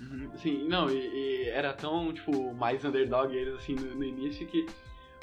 Uhum, 0.00 0.30
Sim, 0.36 0.68
não, 0.68 0.88
e, 0.90 0.94
e 0.96 1.48
era 1.48 1.72
tão, 1.72 2.12
tipo, 2.12 2.54
mais 2.54 2.84
underdog 2.84 3.34
eles, 3.34 3.54
assim, 3.54 3.74
no, 3.74 3.94
no 3.96 4.04
início 4.04 4.46
que 4.46 4.64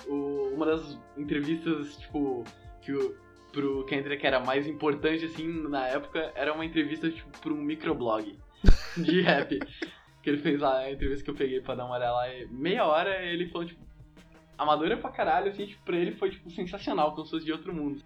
o- 0.08 0.50
uma 0.54 0.66
das 0.66 1.00
entrevistas, 1.18 1.96
tipo, 1.98 2.44
que 2.82 2.92
o, 2.92 3.16
pro 3.54 3.86
Kendrick 3.86 4.26
era 4.26 4.40
mais 4.42 4.68
importante, 4.68 5.24
assim, 5.26 5.48
na 5.70 5.88
época, 5.88 6.32
era 6.36 6.54
uma 6.54 6.66
entrevista, 6.66 7.10
tipo, 7.10 7.30
pra 7.40 7.54
um 7.54 7.62
microblog 7.62 8.38
de 8.98 9.22
rap. 9.24 9.60
que 10.22 10.30
ele 10.30 10.40
fez 10.40 10.60
lá, 10.60 10.80
a 10.80 10.92
entrevista 10.92 11.24
que 11.24 11.30
eu 11.30 11.36
peguei 11.36 11.62
pra 11.62 11.76
dar 11.76 11.86
uma 11.86 11.96
olhada 11.96 12.12
lá, 12.14 12.34
e 12.34 12.46
meia 12.48 12.84
hora 12.86 13.24
ele 13.24 13.48
falou, 13.48 13.66
tipo, 13.68 13.80
amadora 14.58 14.98
pra 14.98 15.10
caralho, 15.12 15.52
assim, 15.52 15.68
tipo, 15.68 15.84
pra 15.86 15.96
ele 15.98 16.12
foi, 16.14 16.32
tipo, 16.32 16.50
sensacional, 16.50 17.14
como 17.14 17.26
se 17.26 17.32
fosse 17.32 17.46
de 17.46 17.52
outro 17.54 17.74
mundo. 17.74 18.02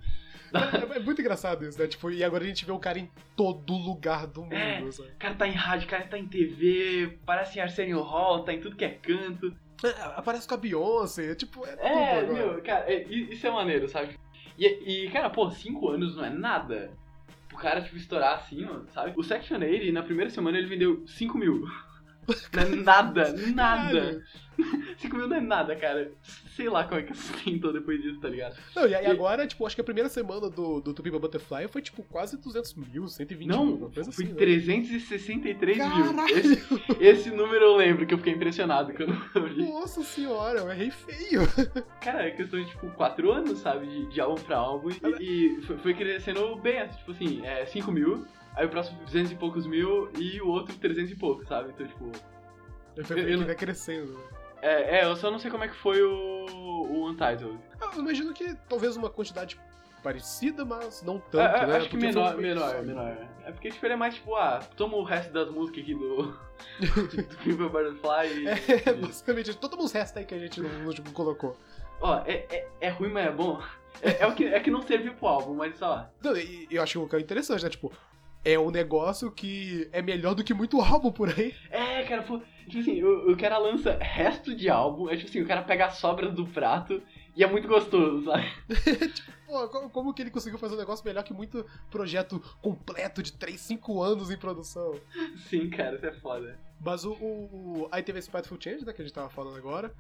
É, 0.54 0.98
é 0.98 1.00
muito 1.00 1.22
engraçado 1.22 1.66
isso, 1.66 1.80
né? 1.80 1.88
Tipo, 1.88 2.10
e 2.12 2.24
agora 2.24 2.44
a 2.44 2.48
gente 2.48 2.66
vê 2.66 2.72
o 2.72 2.80
cara 2.80 2.98
em 3.00 3.10
todo 3.36 3.74
lugar 3.74 4.26
do 4.28 4.42
mundo, 4.44 4.54
É. 4.54 4.92
sabe? 4.92 5.10
O 5.10 5.18
cara 5.18 5.36
tá 5.36 5.48
em 5.48 5.52
rádio, 5.54 5.88
o 5.88 5.90
cara 5.90 6.08
tá 6.08 6.18
em 6.18 6.28
TV, 6.28 7.18
parece 7.26 7.60
em 7.60 7.62
Arsenio 7.62 8.02
Hall, 8.02 8.44
tá 8.44 8.54
em 8.54 8.60
tudo 8.60 8.76
que 8.76 8.86
é 8.86 8.90
canto. 8.90 9.54
É, 9.84 9.90
Aparece 10.18 10.48
com 10.48 10.56
a 10.56 10.58
Beyoncé, 10.58 11.36
tipo, 11.36 11.66
é, 11.66 11.70
É, 11.72 12.20
tudo 12.22 12.32
agora. 12.36 12.52
meu, 12.54 12.62
cara, 12.64 12.92
é- 12.92 13.04
isso 13.04 13.46
é 13.48 13.52
maneiro, 13.52 13.88
sabe? 13.88 14.18
E, 14.58 15.06
e, 15.06 15.10
cara, 15.12 15.30
pô, 15.30 15.50
5 15.50 15.90
anos 15.90 16.18
não 16.18 16.26
é 16.26 16.30
nada. 16.30 16.92
O 17.54 17.58
cara, 17.58 17.82
tipo, 17.82 17.96
estourar 17.96 18.36
assim, 18.36 18.66
ó, 18.66 18.82
sabe? 18.94 19.14
O 19.18 19.24
Section 19.24 19.58
80, 19.60 19.92
na 19.94 20.04
primeira 20.04 20.30
semana, 20.30 20.58
ele 20.58 20.68
vendeu 20.68 21.04
5 21.08 21.38
mil. 21.38 21.64
Não 22.54 22.62
é 22.62 22.66
nada, 22.76 23.34
nada. 23.56 24.00
Caralho. 24.00 24.24
5 24.98 25.16
mil 25.18 25.28
não 25.28 25.38
é 25.38 25.42
nada, 25.42 25.76
cara. 25.76 26.12
Sei 26.56 26.70
lá 26.70 26.84
como 26.84 27.00
é 27.00 27.04
que 27.04 27.14
sustentou 27.16 27.72
depois 27.72 28.02
disso, 28.02 28.20
tá 28.20 28.28
ligado? 28.30 28.56
Não, 28.76 28.86
e, 28.86 28.92
e 28.92 28.96
agora, 29.06 29.48
tipo, 29.48 29.66
acho 29.66 29.76
que 29.76 29.82
a 29.82 29.84
primeira 29.84 30.10
semana 30.10 30.50
do, 30.50 30.82
do 30.82 30.94
Tupiba 30.94 31.18
Butterfly 31.20 31.68
foi, 31.70 31.82
tipo, 31.82 32.04
quase 32.04 32.38
200 32.38 32.74
mil, 32.76 33.08
120 33.08 33.48
mil, 33.48 33.56
Não, 33.56 33.74
uma 33.76 33.90
coisa 33.90 34.12
foi 34.12 34.26
assim. 34.26 34.34
né? 34.34 34.40
363 34.40 35.78
mil. 35.78 35.88
Caralho! 35.88 36.38
Esse, 36.38 36.60
esse 37.00 37.30
número 37.32 37.64
eu 37.66 37.76
lembro 37.76 38.06
que 38.06 38.14
eu 38.14 38.18
fiquei 38.18 38.34
impressionado 38.34 38.94
quando 38.94 39.14
eu 39.36 39.48
vi. 39.48 39.64
Nossa 39.64 40.04
senhora, 40.04 40.60
eu 40.60 40.72
errei 40.72 40.92
feio. 40.92 41.42
Cara, 42.02 42.28
é 42.28 42.32
questão 42.32 42.60
de, 42.60 42.70
tipo, 42.70 42.88
4 42.92 43.32
anos, 43.32 43.60
sabe? 43.60 43.88
De, 43.88 44.06
de 44.08 44.22
álbum 44.22 44.42
pra 44.44 44.58
álbum. 44.58 44.90
E, 45.20 45.58
e 45.58 45.62
foi, 45.62 45.78
foi 45.78 45.94
crescendo 45.94 46.56
bem, 46.58 46.80
assim, 46.80 46.98
tipo 46.98 47.12
assim, 47.12 47.46
é 47.46 47.66
5 47.66 47.92
mil, 47.92 48.26
aí 48.56 48.66
o 48.66 48.70
próximo 48.70 49.00
200 49.06 49.32
e 49.32 49.36
poucos 49.36 49.66
mil 49.66 50.10
e 50.20 50.42
o 50.42 50.48
outro 50.48 50.76
300 50.76 51.12
e 51.12 51.16
poucos, 51.16 51.48
sabe? 51.48 51.70
Então, 51.70 51.88
tipo. 51.88 52.12
Eu- 52.98 53.18
ele 53.18 53.34
eu- 53.36 53.46
vai 53.46 53.56
crescendo. 53.56 54.20
É, 54.62 55.00
é, 55.00 55.06
eu 55.06 55.16
só 55.16 55.32
não 55.32 55.40
sei 55.40 55.50
como 55.50 55.64
é 55.64 55.68
que 55.68 55.76
foi 55.76 56.02
o, 56.02 56.46
o 56.50 57.08
Untitled. 57.10 57.58
Eu 57.82 58.00
imagino 58.00 58.34
que 58.34 58.56
talvez 58.68 58.96
uma 58.98 59.10
quantidade 59.10 59.60
parecida, 60.04 60.64
mas 60.66 61.02
não 61.04 61.18
É, 61.18 61.22
tanto, 61.32 61.56
é, 61.56 61.68
né? 61.68 61.78
acho 61.78 61.90
que 61.90 61.98
Porque 61.98 62.14
foi 62.14 62.22
menor, 62.22 62.38
menor, 62.38 62.70
só. 62.72 62.82
menor. 62.82 63.18
É 63.46 63.52
porque, 63.52 63.70
tipo, 63.72 63.86
ele 63.86 63.94
é 63.94 63.98
mais 63.98 64.16
tipo, 64.16 64.36
ah, 64.36 64.60
toma 64.78 64.96
o 64.98 65.04
resto 65.04 65.32
das 65.34 65.50
músicas 65.50 65.84
aqui 65.84 65.94
do. 65.94 66.24
do 66.80 67.38
Pimple 67.44 67.70
Butterfly 67.70 68.28
e. 68.44 68.48
É, 68.90 68.90
e- 68.90 68.94
basicamente, 68.94 69.56
todos 69.58 69.84
os 69.86 69.92
restos 69.92 70.18
aí 70.18 70.26
que 70.26 70.36
a 70.36 70.40
gente 70.40 70.62
no 70.62 70.88
último 70.88 71.12
colocou. 71.12 71.58
Ó, 72.02 72.22
é, 72.26 72.46
é, 72.50 72.68
é 72.82 72.90
ruim, 72.90 73.10
mas 73.12 73.28
é 73.28 73.32
bom. 73.32 73.62
É, 74.02 74.24
é 74.24 74.28
o 74.28 74.34
que, 74.34 74.46
é 74.46 74.60
que 74.62 74.72
não 74.72 74.82
serviu 74.82 75.14
pro 75.16 75.28
álbum, 75.28 75.54
mas 75.56 75.82
ó. 75.82 76.06
Não, 76.24 76.36
e, 76.38 76.68
e 76.72 76.76
eu 76.76 76.84
acho 76.84 77.06
que 77.08 77.16
é 77.16 77.20
interessante, 77.20 77.64
né? 77.64 77.70
Tipo, 77.70 77.92
é 78.44 78.58
um 78.58 78.72
negócio 78.72 79.32
que 79.32 79.88
é 79.92 80.02
melhor 80.02 80.34
do 80.36 80.44
que 80.44 80.54
muito 80.54 80.80
álbum 80.82 81.12
por 81.12 81.30
aí. 81.30 81.54
É, 81.70 82.04
cara, 82.04 82.24
pô, 82.24 82.40
tipo 82.68 82.80
assim, 82.80 83.04
o, 83.04 83.32
o 83.32 83.38
cara 83.38 83.58
lança 83.58 83.98
resto 83.98 84.56
de 84.56 84.70
álbum, 84.70 85.10
é 85.10 85.16
tipo 85.18 85.30
assim, 85.30 85.42
o 85.42 85.48
cara 85.48 85.62
pega 85.64 85.86
a 85.88 85.90
sobra 85.92 86.30
do 86.32 86.46
prato 86.48 87.02
e 87.36 87.44
é 87.44 87.48
muito 87.48 87.68
gostoso, 87.68 88.26
sabe? 88.26 88.48
Pô, 89.46 89.68
como, 89.70 89.90
como 89.90 90.14
que 90.14 90.22
ele 90.22 90.30
conseguiu 90.30 90.60
fazer 90.60 90.76
um 90.76 90.78
negócio 90.78 91.04
melhor 91.04 91.24
que 91.24 91.34
muito 91.34 91.66
projeto 91.90 92.40
completo 92.62 93.24
de 93.24 93.34
3, 93.34 93.60
5 93.60 94.00
anos 94.02 94.30
em 94.30 94.38
produção? 94.38 94.94
Sim, 95.50 95.70
cara, 95.72 95.96
isso 95.96 96.06
é 96.06 96.14
foda. 96.14 96.60
Mas 96.80 97.04
o, 97.04 97.14
o, 97.14 97.26
o- 97.84 97.88
aí 97.92 98.04
teve 98.04 98.20
esse 98.20 98.28
Spiteful 98.28 98.60
Change, 98.62 98.86
né, 98.86 98.94
que 98.94 99.02
a 99.02 99.06
gente 99.06 99.14
tava 99.14 99.30
falando 99.30 99.58
agora. 99.58 99.92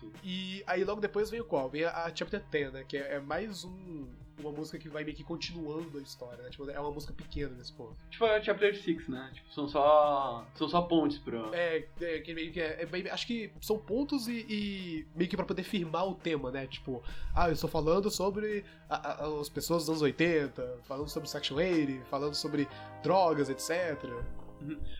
Sim. 0.00 0.12
E 0.24 0.62
aí 0.66 0.84
logo 0.84 1.00
depois 1.00 1.30
veio 1.30 1.44
qual? 1.44 1.68
Veio 1.68 1.88
a, 1.88 2.04
a 2.06 2.14
Chapter 2.14 2.42
10, 2.50 2.72
né, 2.72 2.84
que 2.86 2.96
é, 2.96 3.14
é 3.14 3.20
mais 3.20 3.64
um, 3.64 4.06
uma 4.38 4.52
música 4.52 4.78
que 4.78 4.88
vai 4.88 5.02
meio 5.04 5.16
que 5.16 5.24
continuando 5.24 5.98
a 5.98 6.02
história, 6.02 6.42
né? 6.42 6.50
Tipo, 6.50 6.68
é 6.70 6.78
uma 6.78 6.90
música 6.90 7.12
pequena 7.12 7.54
nesse 7.56 7.72
ponto. 7.72 7.96
Tipo 8.10 8.24
a 8.26 8.42
Chapter 8.42 8.76
6, 8.76 9.08
né? 9.08 9.30
Tipo, 9.32 9.50
são 9.52 9.66
só. 9.66 10.46
São 10.54 10.68
só 10.68 10.82
pontes 10.82 11.18
pro. 11.18 11.54
É, 11.54 11.86
é, 12.00 12.18
que 12.20 12.34
meio 12.34 12.52
que 12.52 12.60
é, 12.60 12.82
é 12.82 13.10
acho 13.10 13.26
que 13.26 13.50
são 13.62 13.78
pontos 13.78 14.28
e, 14.28 14.44
e 14.48 15.06
meio 15.14 15.28
que 15.30 15.36
pra 15.36 15.46
poder 15.46 15.62
firmar 15.62 16.06
o 16.06 16.14
tema, 16.14 16.50
né? 16.50 16.66
Tipo, 16.66 17.02
ah, 17.34 17.48
eu 17.48 17.54
estou 17.54 17.70
falando 17.70 18.10
sobre 18.10 18.64
a- 18.90 19.24
a- 19.24 19.40
as 19.40 19.48
pessoas 19.48 19.82
dos 19.84 19.88
anos 19.90 20.02
80, 20.02 20.80
falando 20.84 21.08
sobre 21.08 21.28
Section 21.30 21.56
80, 21.56 22.04
falando 22.06 22.34
sobre 22.34 22.68
drogas, 23.02 23.48
etc. 23.48 24.02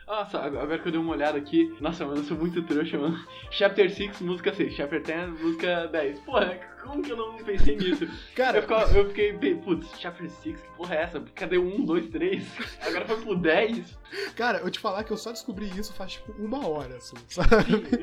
Nossa, 0.06 0.38
ag- 0.38 0.56
agora 0.56 0.78
que 0.78 0.88
eu 0.88 0.92
dei 0.92 1.00
uma 1.00 1.12
olhada 1.12 1.38
aqui. 1.38 1.74
Nossa, 1.80 2.04
mano, 2.04 2.18
eu 2.18 2.24
sou 2.24 2.36
muito 2.36 2.62
trouxa, 2.62 2.98
mano. 2.98 3.16
Chapter 3.50 3.90
6, 3.90 4.20
música 4.20 4.52
6. 4.52 4.74
Chapter 4.74 5.02
10, 5.02 5.40
música 5.40 5.86
10. 5.88 6.20
Porra, 6.20 6.54
como 6.86 7.02
que 7.02 7.12
eu 7.12 7.16
não 7.16 7.36
pensei 7.36 7.76
nisso? 7.76 8.06
Cara, 8.34 8.58
Eu, 8.58 8.62
ficava- 8.62 8.96
eu 8.96 9.08
fiquei, 9.08 9.32
bem, 9.32 9.56
putz, 9.58 9.88
Chapter 9.98 10.30
6, 10.30 10.60
que 10.60 10.68
porra 10.76 10.94
é 10.94 11.02
essa? 11.02 11.20
Cadê 11.34 11.58
o 11.58 11.64
1, 11.64 11.84
2, 11.84 12.08
3? 12.08 12.44
Agora 12.82 13.04
foi 13.06 13.16
pro 13.20 13.36
10. 13.36 13.98
cara, 14.36 14.58
eu 14.58 14.70
te 14.70 14.78
falar 14.78 15.04
que 15.04 15.12
eu 15.12 15.16
só 15.16 15.32
descobri 15.32 15.66
isso 15.78 15.92
faz 15.92 16.12
tipo 16.12 16.32
uma 16.38 16.66
hora, 16.66 16.96
assim, 16.96 17.16
sabe? 17.28 17.48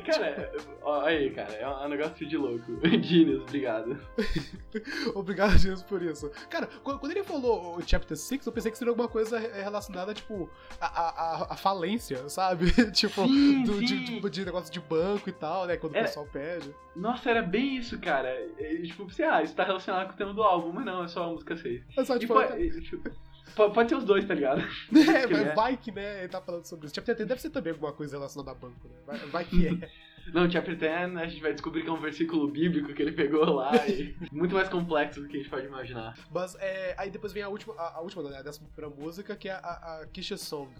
Cara, 0.04 0.52
ó, 0.82 1.00
aí, 1.02 1.30
cara, 1.30 1.52
é 1.54 1.68
um 1.68 1.88
negócio 1.88 2.26
de 2.26 2.36
louco. 2.36 2.78
Genius, 3.02 3.42
obrigado. 3.42 3.98
Obrigado, 5.14 5.56
Jesus, 5.56 5.82
por 5.82 6.02
isso. 6.02 6.30
Cara, 6.50 6.66
quando 6.82 7.10
ele 7.10 7.22
falou 7.22 7.76
o 7.76 7.82
Chapter 7.86 8.16
6, 8.16 8.46
eu 8.46 8.52
pensei 8.52 8.70
que 8.72 8.78
seria 8.78 8.90
alguma 8.90 9.08
coisa 9.08 9.38
re- 9.38 9.62
relacionada, 9.62 10.12
tipo, 10.12 10.48
a, 10.80 10.86
a, 10.86 11.52
a- 11.52 11.56
falência, 11.56 12.28
sabe? 12.28 12.70
tipo, 12.92 13.26
Sim, 13.26 13.62
do- 13.64 13.78
de, 13.80 13.86
sim. 13.88 14.20
de, 14.20 14.30
de 14.30 14.44
negócio 14.44 14.72
de 14.72 14.80
banco 14.80 15.28
e 15.28 15.32
tal, 15.32 15.66
né? 15.66 15.76
Quando 15.76 15.94
Era- 15.94 16.04
o 16.04 16.08
pessoal 16.08 16.26
pede. 16.26 16.74
Nossa, 16.96 17.30
era 17.30 17.42
bem 17.42 17.76
isso, 17.76 17.98
cara. 17.98 18.30
É, 18.76 18.82
tipo, 18.82 19.04
você, 19.04 19.22
ah, 19.22 19.42
isso 19.42 19.54
tá 19.54 19.64
relacionado 19.64 20.06
com 20.08 20.14
o 20.14 20.16
tema 20.16 20.32
do 20.34 20.42
álbum, 20.42 20.72
mas 20.72 20.84
não, 20.84 21.04
é 21.04 21.08
só 21.08 21.24
a 21.24 21.28
música 21.28 21.56
6. 21.56 21.82
É 21.96 22.04
só, 22.04 22.16
E 22.16 22.18
tipo, 22.20 22.34
pode, 22.34 22.62
e, 22.62 22.80
tipo, 22.80 23.10
po- 23.54 23.70
pode 23.70 23.88
ser 23.88 23.96
os 23.96 24.04
dois, 24.04 24.24
tá 24.24 24.34
ligado? 24.34 24.62
É, 24.92 25.26
vai, 25.26 25.42
é. 25.44 25.54
vai 25.54 25.76
que, 25.76 25.90
né, 25.92 26.20
ele 26.20 26.28
tá 26.28 26.40
falando 26.40 26.64
sobre 26.64 26.86
isso. 26.86 26.94
Chapter 26.94 27.14
10 27.16 27.28
deve 27.28 27.40
ser 27.40 27.50
também 27.50 27.72
alguma 27.72 27.92
coisa 27.92 28.16
relacionada 28.16 28.50
a 28.50 28.54
banco, 28.54 28.88
né? 28.88 28.94
Vai, 29.06 29.18
vai 29.18 29.44
que 29.44 29.66
é. 29.68 29.90
Não, 30.32 30.50
Chapter 30.50 30.74
10, 30.74 31.16
a 31.16 31.26
gente 31.26 31.42
vai 31.42 31.52
descobrir 31.52 31.82
que 31.82 31.88
é 31.90 31.92
um 31.92 32.00
versículo 32.00 32.48
bíblico 32.48 32.94
que 32.94 33.02
ele 33.02 33.12
pegou 33.12 33.44
lá 33.44 33.86
e 33.86 34.16
muito 34.32 34.54
mais 34.54 34.70
complexo 34.70 35.20
do 35.20 35.28
que 35.28 35.36
a 35.36 35.40
gente 35.40 35.50
pode 35.50 35.66
imaginar. 35.66 36.16
Mas 36.32 36.54
é, 36.60 36.94
aí 36.96 37.10
depois 37.10 37.30
vem 37.34 37.42
a 37.42 37.48
última, 37.50 37.74
a, 37.74 37.98
a 37.98 38.00
última, 38.00 38.22
né, 38.30 38.38
a 38.38 38.42
décima 38.42 38.66
primeira 38.74 38.96
música, 38.98 39.36
que 39.36 39.50
é 39.50 39.52
a, 39.52 39.58
a 39.58 40.06
Kisha 40.10 40.38
Song. 40.38 40.70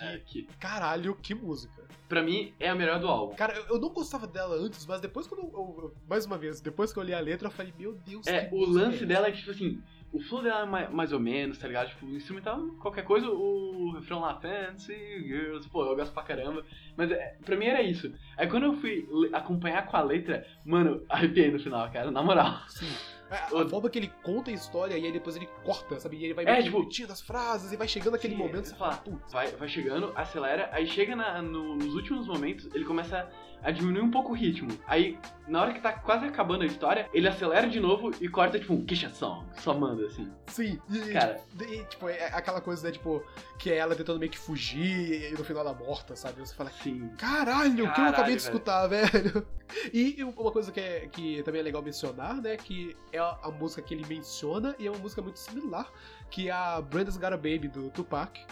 Que, 0.00 0.04
É, 0.06 0.18
que, 0.18 0.42
caralho, 0.58 1.14
que 1.16 1.34
música. 1.34 1.82
pra 2.08 2.22
mim, 2.22 2.52
é 2.58 2.68
a 2.68 2.74
melhor 2.74 2.98
do 2.98 3.06
álbum. 3.06 3.34
Cara, 3.36 3.54
eu, 3.54 3.74
eu 3.76 3.80
não 3.80 3.90
gostava 3.90 4.26
dela 4.26 4.56
antes, 4.56 4.84
mas 4.86 5.00
depois 5.00 5.26
quando 5.26 5.42
eu, 5.42 5.52
eu- 5.54 5.94
mais 6.08 6.26
uma 6.26 6.36
vez, 6.38 6.60
depois 6.60 6.92
que 6.92 6.98
eu 6.98 7.02
li 7.02 7.14
a 7.14 7.20
letra, 7.20 7.46
eu 7.48 7.52
falei, 7.52 7.72
meu 7.78 7.94
Deus, 7.94 8.26
É, 8.26 8.48
o 8.52 8.64
lance 8.64 8.96
essa? 8.96 9.06
dela 9.06 9.28
é 9.28 9.30
que, 9.32 9.38
tipo 9.38 9.50
assim, 9.52 9.80
o 10.12 10.20
flow 10.20 10.42
dela 10.42 10.62
é 10.62 10.66
mais, 10.66 10.90
mais 10.92 11.12
ou 11.12 11.20
menos, 11.20 11.56
tá 11.58 11.68
ligado? 11.68 11.88
Tipo, 11.90 12.06
o 12.06 12.16
instrumental, 12.16 12.60
qualquer 12.80 13.04
coisa, 13.04 13.28
o 13.30 13.92
refrão 13.92 14.20
lá, 14.20 14.34
fancy 14.40 14.92
girls, 15.22 15.68
pô, 15.68 15.84
eu 15.84 15.94
gosto 15.94 16.12
pra 16.12 16.24
caramba. 16.24 16.64
Mas 16.96 17.12
é, 17.12 17.36
pra 17.44 17.56
mim 17.56 17.66
era 17.66 17.80
isso. 17.82 18.12
Aí 18.36 18.48
quando 18.48 18.64
eu 18.64 18.74
fui 18.74 19.06
acompanhar 19.32 19.86
com 19.86 19.96
a 19.96 20.02
letra, 20.02 20.44
mano, 20.64 21.04
arrepiei 21.08 21.50
no 21.52 21.60
final, 21.60 21.88
cara, 21.92 22.10
na 22.10 22.22
moral. 22.24 22.58
Sim. 22.68 22.88
A, 23.30 23.54
O- 23.54 23.58
a 23.60 23.68
forma 23.68 23.88
que 23.88 23.98
ele 23.98 24.12
conta 24.22 24.50
a 24.50 24.54
história 24.54 24.98
e 24.98 25.04
aí 25.06 25.12
depois 25.12 25.36
ele 25.36 25.48
corta, 25.64 25.98
sabe? 26.00 26.16
E 26.16 26.24
ele 26.24 26.34
vai 26.34 26.44
É, 26.44 26.62
tipo- 26.62 26.78
repetindo 26.80 27.10
as 27.12 27.20
frases 27.20 27.72
e 27.72 27.76
vai 27.76 27.86
chegando 27.86 28.14
aquele 28.16 28.34
Sim, 28.34 28.40
momento 28.42 28.66
você 28.66 28.74
fala, 28.74 28.96
putz. 28.96 29.32
vai, 29.32 29.48
vai 29.52 29.68
chegando, 29.68 30.12
acelera, 30.16 30.68
aí 30.72 30.86
chega 30.86 31.14
na- 31.14 31.40
no- 31.40 31.76
nos 31.76 31.94
últimos 31.94 32.26
momentos, 32.26 32.68
ele 32.74 32.84
começa 32.84 33.28
a 33.62 33.70
diminuir 33.70 34.00
um 34.02 34.10
pouco 34.10 34.30
o 34.30 34.34
ritmo. 34.34 34.70
Aí, 34.86 35.18
na 35.46 35.60
hora 35.60 35.74
que 35.74 35.80
tá 35.80 35.92
quase 35.92 36.24
acabando 36.24 36.62
a 36.62 36.66
história, 36.66 37.10
ele 37.12 37.28
acelera 37.28 37.68
de 37.68 37.78
novo 37.78 38.10
e 38.18 38.26
corta, 38.26 38.58
tipo, 38.58 38.72
um 38.72 38.86
Song, 39.12 39.46
só 39.58 39.74
manda, 39.74 40.06
assim. 40.06 40.32
Sim, 40.46 40.80
e, 40.90 41.12
Cara. 41.12 41.34
tipo, 41.50 41.64
e, 41.64 41.84
tipo, 41.84 42.08
é 42.08 42.26
aquela 42.32 42.60
coisa, 42.62 42.86
né, 42.86 42.90
tipo, 42.92 43.22
que 43.58 43.70
é 43.70 43.76
ela 43.76 43.94
tentando 43.94 44.18
meio 44.18 44.32
que 44.32 44.38
fugir 44.38 45.30
e 45.30 45.32
no 45.36 45.44
final 45.44 45.62
ela 45.62 45.74
morta, 45.74 46.16
sabe? 46.16 46.40
Você 46.40 46.54
fala, 46.54 46.70
Assim, 46.70 47.10
caralho, 47.18 47.84
o 47.86 47.92
que 47.92 48.00
eu 48.00 48.04
acabei 48.06 48.36
de 48.36 48.42
velho. 48.42 48.54
escutar, 48.54 48.86
velho? 48.88 49.46
E 49.92 50.22
uma 50.24 50.50
coisa 50.50 50.72
que, 50.72 50.80
é, 50.80 51.08
que 51.12 51.42
também 51.42 51.60
é 51.60 51.64
legal 51.64 51.82
mencionar, 51.82 52.40
né, 52.40 52.56
que 52.56 52.96
é 53.12 53.19
a, 53.20 53.38
a 53.42 53.50
música 53.50 53.82
que 53.82 53.94
ele 53.94 54.06
menciona 54.06 54.74
e 54.78 54.86
é 54.86 54.90
uma 54.90 54.98
música 54.98 55.22
muito 55.22 55.38
similar, 55.38 55.90
que 56.30 56.48
é 56.48 56.52
a 56.52 56.80
Branda's 56.80 57.16
Got 57.16 57.32
a 57.32 57.36
Baby, 57.36 57.68
do 57.68 57.90
Tupac, 57.90 58.44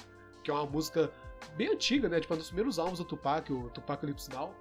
que 0.44 0.50
é 0.50 0.54
uma 0.54 0.66
música 0.66 1.10
bem 1.56 1.68
antiga, 1.68 2.08
né, 2.08 2.20
tipo, 2.20 2.34
um 2.34 2.36
dos 2.36 2.48
primeiros 2.48 2.78
álbuns 2.78 2.98
do 2.98 3.04
Tupac, 3.04 3.52
o 3.52 3.70
Tupac 3.70 4.04
Lips 4.04 4.28
Now, 4.28 4.54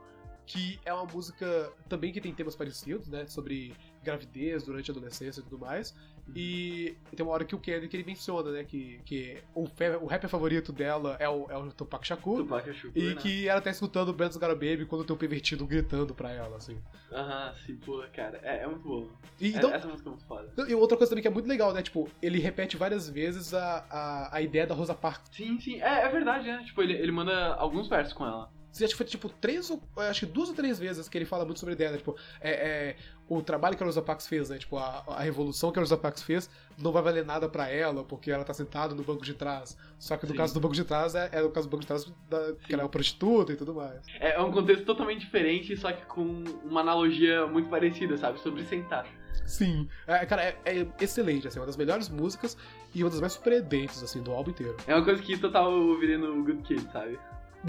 que 0.45 0.80
é 0.86 0.93
uma 0.93 1.05
música 1.05 1.72
também 1.89 2.12
que 2.14 2.22
tem 2.22 2.34
temas 2.34 2.55
parecidos, 2.55 3.08
né, 3.08 3.28
sobre 3.28 3.76
gravidez 4.03 4.64
durante 4.64 4.89
a 4.89 4.93
adolescência 4.93 5.41
e 5.41 5.43
tudo 5.43 5.60
mais. 5.60 5.93
E 6.36 6.95
tem 7.15 7.25
uma 7.25 7.34
hora 7.34 7.45
que 7.45 7.55
o 7.55 7.59
Kendrick 7.59 7.95
ele 7.95 8.03
menciona, 8.03 8.51
né, 8.51 8.63
que, 8.63 8.99
que 9.05 9.38
o, 9.55 9.63
o 10.01 10.05
rapper 10.07 10.30
favorito 10.30 10.71
dela 10.71 11.15
é 11.19 11.28
o, 11.28 11.45
é 11.49 11.57
o 11.57 11.71
Tupac 11.71 12.05
Shakur. 12.05 12.38
Tupac 12.38 12.71
Shakur, 12.73 12.91
E 12.95 13.13
né? 13.13 13.15
que 13.15 13.47
ela 13.47 13.61
tá 13.61 13.69
escutando 13.69 14.09
o 14.09 14.13
Brands 14.13 14.38
Got 14.38 14.45
a 14.51 14.55
Baby 14.55 14.86
quando 14.86 15.03
tem 15.05 15.15
um 15.15 15.19
pervertido 15.19 15.65
gritando 15.65 16.13
pra 16.13 16.32
ela, 16.32 16.57
assim. 16.57 16.78
Aham, 17.11 17.53
sim, 17.65 17.75
pô, 17.78 18.03
cara, 18.13 18.39
é, 18.43 18.63
é 18.63 18.67
muito 18.67 18.82
bom. 18.88 19.07
E, 19.39 19.47
É- 19.47 19.57
então, 19.57 19.73
Essa 19.73 19.88
música 19.88 20.09
é 20.09 20.11
muito 20.11 20.25
foda. 20.25 20.51
e 20.69 20.75
outra 20.75 20.97
coisa 20.97 21.09
também 21.11 21.21
que 21.21 21.28
é 21.28 21.32
muito 21.32 21.47
legal, 21.47 21.73
né? 21.73 21.82
Tipo, 21.82 22.09
ele 22.21 22.39
repete 22.39 22.75
várias 22.78 23.09
vezes 23.09 23.53
a, 23.53 23.86
a, 23.89 24.36
a 24.38 24.41
ideia 24.41 24.67
da 24.67 24.75
Rosa 24.75 24.93
Parks. 24.93 25.30
Sim, 25.32 25.59
sim, 25.59 25.82
é, 25.82 26.03
é 26.05 26.09
verdade, 26.09 26.47
né? 26.47 26.63
Tipo, 26.65 26.82
ele, 26.84 26.93
ele 26.93 27.11
manda 27.11 27.53
alguns 27.55 27.88
versos 27.88 28.13
com 28.13 28.25
ela. 28.25 28.51
Acha 28.84 28.93
que 28.93 28.97
foi 28.97 29.05
tipo 29.05 29.30
três 29.30 29.69
ou. 29.69 29.82
Acho 29.97 30.25
que 30.25 30.32
duas 30.32 30.49
ou 30.49 30.55
três 30.55 30.80
vezes 30.80 31.07
que 31.07 31.17
ele 31.17 31.25
fala 31.25 31.45
muito 31.45 31.59
sobre 31.59 31.73
a 31.73 31.75
ideia, 31.75 31.91
né? 31.91 31.97
Tipo, 31.97 32.15
é, 32.39 32.51
é, 32.51 32.95
o 33.28 33.41
trabalho 33.41 33.75
que 33.75 33.84
a 33.84 33.86
Rosa 33.86 34.01
Parks 34.01 34.28
fez, 34.28 34.49
né? 34.49 34.57
Tipo, 34.57 34.78
a, 34.78 35.03
a 35.07 35.21
revolução 35.21 35.71
que 35.71 35.80
a 35.80 35.82
Rosa 35.82 35.97
Parks 35.97 36.23
fez 36.23 36.49
não 36.78 36.91
vai 36.91 37.01
valer 37.01 37.25
nada 37.25 37.49
pra 37.49 37.69
ela, 37.69 38.03
porque 38.03 38.32
ela 38.32 38.43
tá 38.43 38.53
sentada 38.53 38.93
no 38.93 39.03
banco 39.03 39.23
de 39.23 39.34
trás. 39.34 39.78
Só 39.99 40.15
que 40.17 40.25
no 40.25 40.32
Sim. 40.32 40.38
caso 40.38 40.53
do 40.53 40.59
banco 40.59 40.75
de 40.75 40.84
trás 40.84 41.15
é, 41.15 41.30
é 41.32 41.41
o 41.41 41.49
caso 41.49 41.67
do 41.67 41.71
banco 41.71 41.82
de 41.82 41.88
trás 41.88 42.05
da, 42.30 42.53
que 42.53 42.73
ela 42.73 42.84
é 42.84 42.86
uma 42.86 42.89
prostituta 42.89 43.51
e 43.51 43.55
tudo 43.55 43.73
mais. 43.73 44.05
É, 44.19 44.34
é 44.34 44.41
um 44.41 44.51
contexto 44.51 44.86
totalmente 44.86 45.21
diferente, 45.21 45.75
só 45.75 45.91
que 45.91 46.05
com 46.05 46.43
uma 46.63 46.82
analogia 46.82 47.47
muito 47.47 47.69
parecida, 47.69 48.17
sabe? 48.17 48.39
Sobre 48.39 48.63
sentar. 48.63 49.05
Sim. 49.45 49.88
É, 50.05 50.25
cara, 50.25 50.43
é, 50.43 50.57
é 50.65 50.88
excelente, 50.99 51.47
assim, 51.47 51.59
uma 51.59 51.65
das 51.65 51.78
melhores 51.78 52.09
músicas 52.09 52.57
e 52.93 53.03
uma 53.03 53.09
das 53.09 53.19
mais 53.19 53.34
surpreendentes, 53.34 54.03
assim, 54.03 54.21
do 54.21 54.32
álbum 54.32 54.51
inteiro. 54.51 54.75
É 54.86 54.93
uma 54.95 55.03
coisa 55.03 55.21
que 55.21 55.38
total 55.38 55.71
ouviria 55.71 56.17
no 56.17 56.43
Good 56.43 56.63
Kid, 56.63 56.91
sabe? 56.91 57.17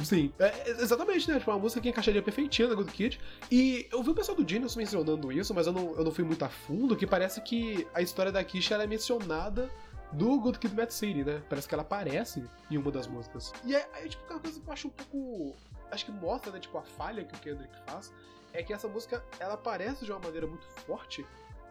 Sim, 0.05 0.33
é, 0.39 0.47
é, 0.47 0.71
exatamente, 0.71 1.31
né? 1.31 1.39
Tipo, 1.39 1.51
uma 1.51 1.59
música 1.59 1.81
que 1.81 1.89
encaixaria 1.89 2.23
perfeitinha 2.23 2.69
na 2.69 2.75
Good 2.75 2.93
Kid. 2.93 3.21
E 3.51 3.89
eu 3.91 4.03
vi 4.03 4.11
o 4.11 4.15
pessoal 4.15 4.37
do 4.37 4.49
Genius 4.49 4.77
mencionando 4.77 5.33
isso, 5.33 5.55
mas 5.55 5.67
eu 5.67 5.73
não, 5.73 5.95
eu 5.97 6.05
não 6.05 6.13
fui 6.13 6.25
muito 6.25 6.45
a 6.45 6.49
fundo, 6.49 6.97
que 6.97 7.07
parece 7.07 7.41
que 7.41 7.87
a 7.95 8.01
história 8.03 8.31
da 8.31 8.43
Kisha 8.45 8.77
é 8.77 8.87
mencionada 8.87 9.71
do 10.13 10.39
Good 10.41 10.59
Kid 10.59 10.75
Mad 10.75 10.91
City, 10.91 11.25
né? 11.25 11.43
Parece 11.49 11.69
que 11.69 11.75
ela 11.75 11.83
aparece 11.83 12.43
em 12.71 12.77
uma 12.77 12.91
das 12.91 13.07
músicas. 13.07 13.53
E 13.65 13.75
é, 13.75 13.89
é 13.95 14.09
tipo, 14.09 14.23
uma 14.31 14.41
coisa 14.41 14.61
que 14.61 14.67
eu 14.67 14.73
acho 14.73 14.89
um 14.89 14.91
pouco... 14.91 15.57
Acho 15.91 16.05
que 16.05 16.13
mostra, 16.13 16.53
né, 16.53 16.61
tipo, 16.61 16.77
a 16.77 16.83
falha 16.83 17.25
que 17.25 17.35
o 17.35 17.39
Kendrick 17.39 17.75
faz, 17.87 18.13
é 18.53 18.63
que 18.63 18.73
essa 18.73 18.89
música, 18.89 19.25
ela 19.41 19.55
aparece 19.55 20.05
de 20.05 20.13
uma 20.13 20.21
maneira 20.21 20.47
muito 20.47 20.67
forte, 20.87 21.25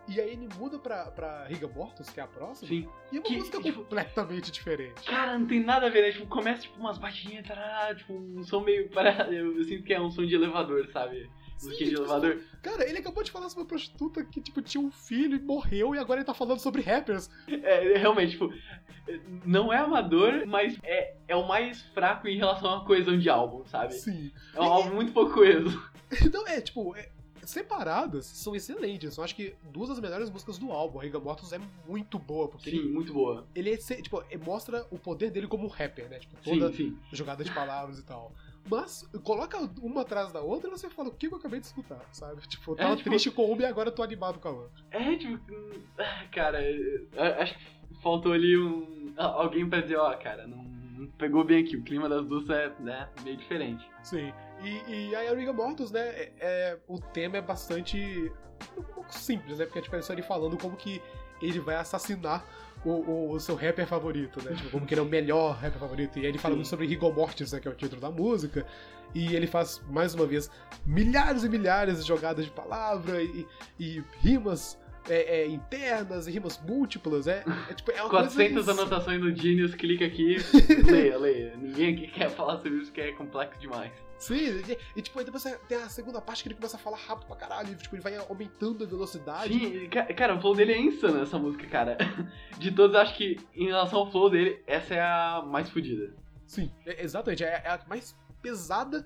e 0.08 0.20
aí 0.22 0.32
ele 0.32 0.47
muda 0.58 0.78
pra, 0.80 1.05
pra 1.12 1.45
Riga 1.45 1.68
Mortos, 1.68 2.10
que 2.10 2.20
é 2.20 2.24
a 2.24 2.28
próxima, 2.28 2.68
Sim. 2.70 2.88
e 3.12 3.18
é 3.18 3.20
uma 3.20 3.26
Que- 3.28 3.38
música 3.38 3.62
tipo- 3.62 3.80
completamente 3.82 4.51
diferente. 4.51 5.03
Cara, 5.03 5.38
não 5.38 5.45
tem 5.47 5.62
nada 5.64 5.88
a 5.88 5.89
ver, 5.89 6.01
né? 6.03 6.12
Tipo, 6.12 6.28
começa 6.28 6.62
tipo 6.64 6.80
umas 6.80 6.97
batidinhas, 6.97 7.45
tará, 7.47 7.93
tipo, 7.95 8.14
um 8.14 8.43
som 8.43 8.62
meio. 8.62 8.89
Para... 8.89 9.10
Eu, 9.34 9.64
sinto 9.64 9.84
que 9.84 9.93
é 9.93 9.99
um 10.01 10.10
som 10.12 10.26
de 10.26 10.34
elevador, 10.36 10.88
sabe? 10.91 11.30
De 11.60 11.76
tipo, 11.76 11.97
elevador. 12.01 12.39
Cara, 12.62 12.88
ele 12.88 12.99
acabou 12.99 13.24
de 13.24 13.32
falar 13.32 13.49
sobre 13.49 13.64
uma 13.64 13.68
prostituta 13.68 14.24
que, 14.24 14.39
tipo, 14.39 14.62
tinha 14.62 14.80
um 14.84 14.91
filho 14.91 15.36
e 15.36 15.41
morreu, 15.41 15.95
e 15.95 15.97
agora 15.99 16.20
ele 16.20 16.26
tá 16.28 16.34
falando 16.34 16.60
sobre 16.60 16.82
rappers. 16.84 17.30
É, 17.47 17.93
é, 17.93 17.97
realmente, 17.97 18.32
tipo, 18.34 18.53
não 19.45 19.72
é 19.74 19.78
amador, 19.78 20.45
mas 20.45 20.78
é, 20.84 21.16
é 21.28 21.36
o 21.36 21.47
mais 21.47 21.82
fraco 21.93 22.28
em 22.28 22.38
relação 22.38 22.76
à 22.78 22.86
coesão 22.86 23.18
de 23.18 23.30
álbum, 23.30 23.66
sabe? 23.66 23.93
Sim. 23.95 24.32
É 24.53 24.62
um 24.62 24.66
álbum 24.66 24.95
muito 24.95 25.12
pouco 25.12 25.34
coeso. 25.34 25.84
Então, 26.26 26.47
é, 26.47 26.62
tipo, 26.62 26.95
é- 26.95 27.10
separadas 27.50 28.26
são 28.26 28.56
excelentes. 28.56 29.18
Eu 29.18 29.24
acho 29.24 29.36
que 29.36 29.56
duas 29.72 29.89
das 29.89 30.00
melhores 30.00 30.30
músicas 30.30 30.58
do 30.58 30.72
álbum, 30.72 31.00
a 31.00 31.04
Riga 31.04 31.20
Mortos, 31.20 31.52
é 31.54 31.60
muito 31.88 32.20
boa, 32.20 32.48
porque 32.48 32.70
Sim, 32.70 32.78
ele, 32.78 32.89
muito 32.89 33.14
boa. 33.14 33.45
ele 33.56 33.72
é, 33.72 33.78
tipo, 33.78 34.24
é- 34.30 34.38
mostra 34.38 34.86
o 34.91 34.98
poder 35.00 35.32
dele 35.32 35.48
como 35.48 35.68
rapper, 35.68 36.10
né? 36.10 36.20
Tipo, 36.20 36.36
toda 36.43 36.70
Sim, 36.70 36.76
sim. 36.91 36.98
jogada 37.12 37.43
de 37.43 37.52
palavras 37.54 38.00
e 38.00 38.04
tal. 38.06 38.32
Mas 38.70 39.04
coloca 39.24 39.58
uma 39.82 40.02
atrás 40.02 40.32
da 40.34 40.41
outra 40.41 40.68
e 40.70 40.72
você 40.72 40.89
fala, 40.89 41.08
o 41.10 41.12
que 41.14 41.28
eu 41.28 41.36
acabei 41.36 41.60
de 41.60 41.68
escutar, 41.68 42.02
sabe? 42.12 42.41
Tipo, 42.48 42.72
eu 42.72 42.76
É, 42.76 42.78
tava 42.78 42.95
tipo- 42.98 43.10
triste 43.10 43.32
com 43.32 43.45
uma 43.52 43.62
e 43.62 43.66
agora 43.66 43.89
eu 43.89 43.95
tô 43.95 44.04
animado 44.04 44.39
com 44.39 44.48
a 44.50 44.52
outra. 44.52 44.84
É, 44.91 45.16
tipo, 45.16 45.39
hum, 45.54 45.82
ah, 45.98 46.26
cara, 46.32 46.62
eu- 46.70 47.08
eu 47.14 47.24
acho 47.41 47.58
que 47.58 48.02
faltou 48.04 48.34
ali 48.34 48.58
um. 48.58 49.14
ah, 49.18 49.26
Alguém 49.28 49.68
pra 49.70 49.80
dizer, 49.82 49.95
ó, 49.98 50.14
cara, 50.18 50.45
não, 50.45 50.64
não 50.64 51.08
pegou 51.12 51.43
bem 51.45 51.64
aqui, 51.64 51.78
o 51.78 51.84
clima 51.84 52.10
das 52.10 52.26
duas 52.28 52.50
é 52.50 52.70
né, 52.80 53.08
meio 53.24 53.38
diferente. 53.38 53.89
Sim. 54.04 54.34
E, 54.64 55.10
e 55.10 55.16
aí 55.16 55.28
a 55.28 55.34
Riga 55.36 55.53
Mortos, 55.53 55.91
né, 55.91 56.01
é, 56.01 56.32
é- 56.39 56.78
o 56.88 56.99
tema 56.99 57.38
é 57.38 57.41
bastante 57.41 58.32
um 58.78 58.82
pouco 58.82 59.14
simples, 59.14 59.60
né? 59.60 59.66
Porque 59.66 59.82
tipo, 59.82 59.95
é 59.95 60.01
só 60.01 60.14
ele 60.14 60.22
falando 60.24 60.58
como 60.58 60.76
que 60.76 61.01
ele 61.41 61.60
vai 61.60 61.76
assassinar 61.76 62.43
o, 62.84 62.89
o- 62.89 63.32
o 63.34 63.39
seu 63.39 63.55
rapper 63.55 63.86
favorito, 63.86 64.43
né? 64.43 64.55
Tipo, 64.55 64.72
como 64.72 64.86
que 64.86 64.93
ele 64.93 65.01
é 65.01 65.03
o 65.03 65.08
melhor 65.08 65.53
rapper 65.55 65.80
favorito. 65.80 66.18
E 66.18 66.22
aí 66.22 66.28
ele 66.28 66.38
fala 66.39 66.53
Sim. 66.53 66.58
muito 66.58 66.68
sobre 66.70 66.88
Rigor 66.88 67.14
Mortis, 67.14 67.51
né, 67.51 67.60
que 67.60 67.68
é 67.68 67.72
o 67.72 67.76
título 67.76 68.01
da 68.01 68.10
música. 68.10 68.66
E 69.14 69.36
ele 69.36 69.47
faz, 69.47 69.82
mais 69.89 70.14
uma 70.14 70.26
vez, 70.26 70.49
milhares 70.86 71.43
e 71.43 71.49
milhares 71.49 72.01
de 72.01 72.08
jogadas 72.08 72.43
de 72.45 72.51
palavra 72.51 73.22
e, 73.22 73.45
e 73.80 74.03
rimas 74.20 74.78
é, 75.10 75.41
é, 75.41 75.47
internas 75.47 76.28
e 76.28 76.32
rimas 76.32 76.60
múltiplas. 76.68 77.26
É, 77.28 77.43
é, 77.70 77.74
tipo, 77.74 77.91
é 77.91 78.01
uma 78.01 78.10
400 78.10 78.53
coisa... 78.66 78.72
anotações 78.72 79.22
no 79.22 79.34
Genius, 79.36 79.74
clica 79.76 80.05
aqui, 80.05 80.36
leia, 80.91 81.18
leia. 81.18 81.55
Ninguém 81.55 81.93
aqui 81.93 82.08
quer 82.08 82.30
falar 82.30 82.58
sobre 82.58 82.80
isso 82.80 82.91
que 82.91 82.99
é 82.99 83.12
complexo 83.14 83.60
demais. 83.62 83.91
Sim, 84.18 84.61
e, 84.95 85.01
tipo, 85.01 85.18
aí 85.20 85.26
depois 85.26 85.43
tem 85.68 85.78
a 85.78 85.89
segunda 85.89 86.20
parte 86.20 86.41
que 86.43 86.49
ele 86.49 86.55
começa 86.55 86.76
a 86.76 86.80
falar 86.80 86.97
rápido 86.97 87.28
pra 87.28 87.36
caralho, 87.36 87.72
e, 87.72 87.76
tipo, 87.76 87.95
ele 87.95 88.01
vai 88.01 88.15
aumentando 88.18 88.84
a 88.84 88.88
velocidade. 88.88 89.53
Sim, 89.53 89.88
ca- 89.89 90.11
cara, 90.13 90.36
o 90.36 90.41
flow 90.41 90.55
dele 90.55 90.74
é 90.74 90.80
insano 90.82 91.22
essa 91.22 91.38
música, 91.38 91.65
cara. 91.68 91.97
De 92.57 92.72
todos, 92.72 92.95
acho 92.95 93.15
que 93.15 93.38
em 93.55 93.68
relação 93.68 93.99
ao 93.99 94.11
flow 94.11 94.30
dele, 94.30 94.61
essa 94.65 94.95
é 94.95 95.01
a 95.01 95.43
mais 95.45 95.70
fodida. 95.70 96.13
Sim, 96.45 96.72
exatamente. 96.86 97.43
É, 97.43 97.61
é 97.63 97.70
a 97.70 97.80
mais 97.88 98.15
pesada 98.41 99.05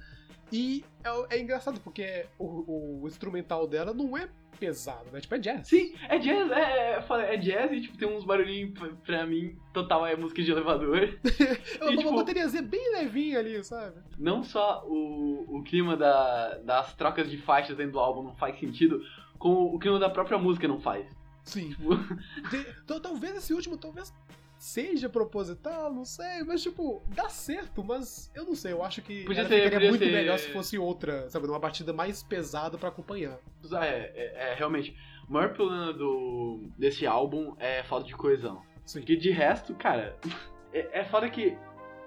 e 0.51 0.83
é, 1.03 1.37
é 1.37 1.39
engraçado 1.41 1.79
porque 1.81 2.25
o, 2.37 3.01
o 3.03 3.07
instrumental 3.07 3.67
dela 3.67 3.93
não 3.93 4.17
é 4.17 4.27
pesado, 4.59 5.05
né? 5.11 5.19
Tipo, 5.19 5.33
é 5.35 5.39
jazz. 5.39 5.67
Sim, 5.67 5.95
é 6.07 6.19
jazz, 6.19 6.51
é, 6.51 6.99
é, 6.99 7.33
é 7.33 7.37
jazz 7.37 7.71
e 7.71 7.81
tipo, 7.81 7.97
tem 7.97 8.07
uns 8.07 8.23
barulhinhos 8.23 8.77
pra, 8.77 8.89
pra 9.03 9.25
mim, 9.25 9.57
total 9.73 10.05
é 10.05 10.15
música 10.15 10.43
de 10.43 10.51
elevador. 10.51 11.17
É 11.79 11.83
uma, 11.83 11.93
e, 11.93 11.97
tipo- 11.97 12.09
uma 12.09 12.17
bateriazinha 12.19 12.61
bem 12.61 12.91
levinha 12.93 13.39
ali, 13.39 13.63
sabe? 13.63 13.95
Não 14.19 14.43
só 14.43 14.83
o, 14.85 15.57
o 15.57 15.63
clima 15.63 15.97
da, 15.97 16.59
das 16.59 16.93
trocas 16.95 17.29
de 17.31 17.37
faixas 17.37 17.75
dentro 17.75 17.93
do 17.93 17.99
álbum 17.99 18.21
não 18.23 18.35
faz 18.35 18.59
sentido, 18.59 19.01
como 19.39 19.73
o 19.73 19.79
clima 19.79 19.97
da 19.97 20.09
própria 20.09 20.37
música 20.37 20.67
não 20.67 20.79
faz. 20.79 21.07
Sim. 21.43 21.69
Tipo, 21.69 21.95
De- 22.51 22.67
então, 22.83 22.99
talvez 22.99 23.35
esse 23.37 23.53
último, 23.55 23.77
talvez 23.77 24.13
seja 24.63 25.09
proposital, 25.09 25.91
não 25.91 26.05
sei, 26.05 26.43
mas 26.45 26.61
tipo, 26.61 27.01
dá 27.15 27.27
certo, 27.29 27.83
mas 27.83 28.31
eu 28.35 28.45
não 28.45 28.53
sei, 28.53 28.73
eu 28.73 28.83
acho 28.83 29.01
que 29.01 29.23
Podia 29.23 29.41
ela 29.41 29.49
ser- 29.49 29.55
ficaria 29.63 29.71
podia 29.79 29.89
muito 29.89 30.05
ser- 30.05 30.11
melhor 30.11 30.37
se 30.37 30.53
fosse 30.53 30.77
outra, 30.77 31.27
sabe, 31.31 31.47
uma 31.47 31.57
batida 31.57 31.91
mais 31.91 32.21
pesada 32.21 32.77
pra 32.77 32.89
acompanhar. 32.89 33.39
é, 33.81 34.11
é, 34.15 34.51
é, 34.51 34.53
realmente, 34.55 34.95
o 35.27 35.33
maior 35.33 35.51
problema 35.53 35.91
do, 35.91 36.69
desse 36.77 37.07
álbum 37.07 37.55
é 37.57 37.81
falta 37.83 38.05
de 38.05 38.13
coesão. 38.15 38.61
Sim. 38.85 38.99
Porque 38.99 39.15
de 39.15 39.31
resto, 39.31 39.73
cara, 39.73 40.15
é, 40.71 40.99
é 40.99 41.05
foda 41.05 41.27
que 41.27 41.57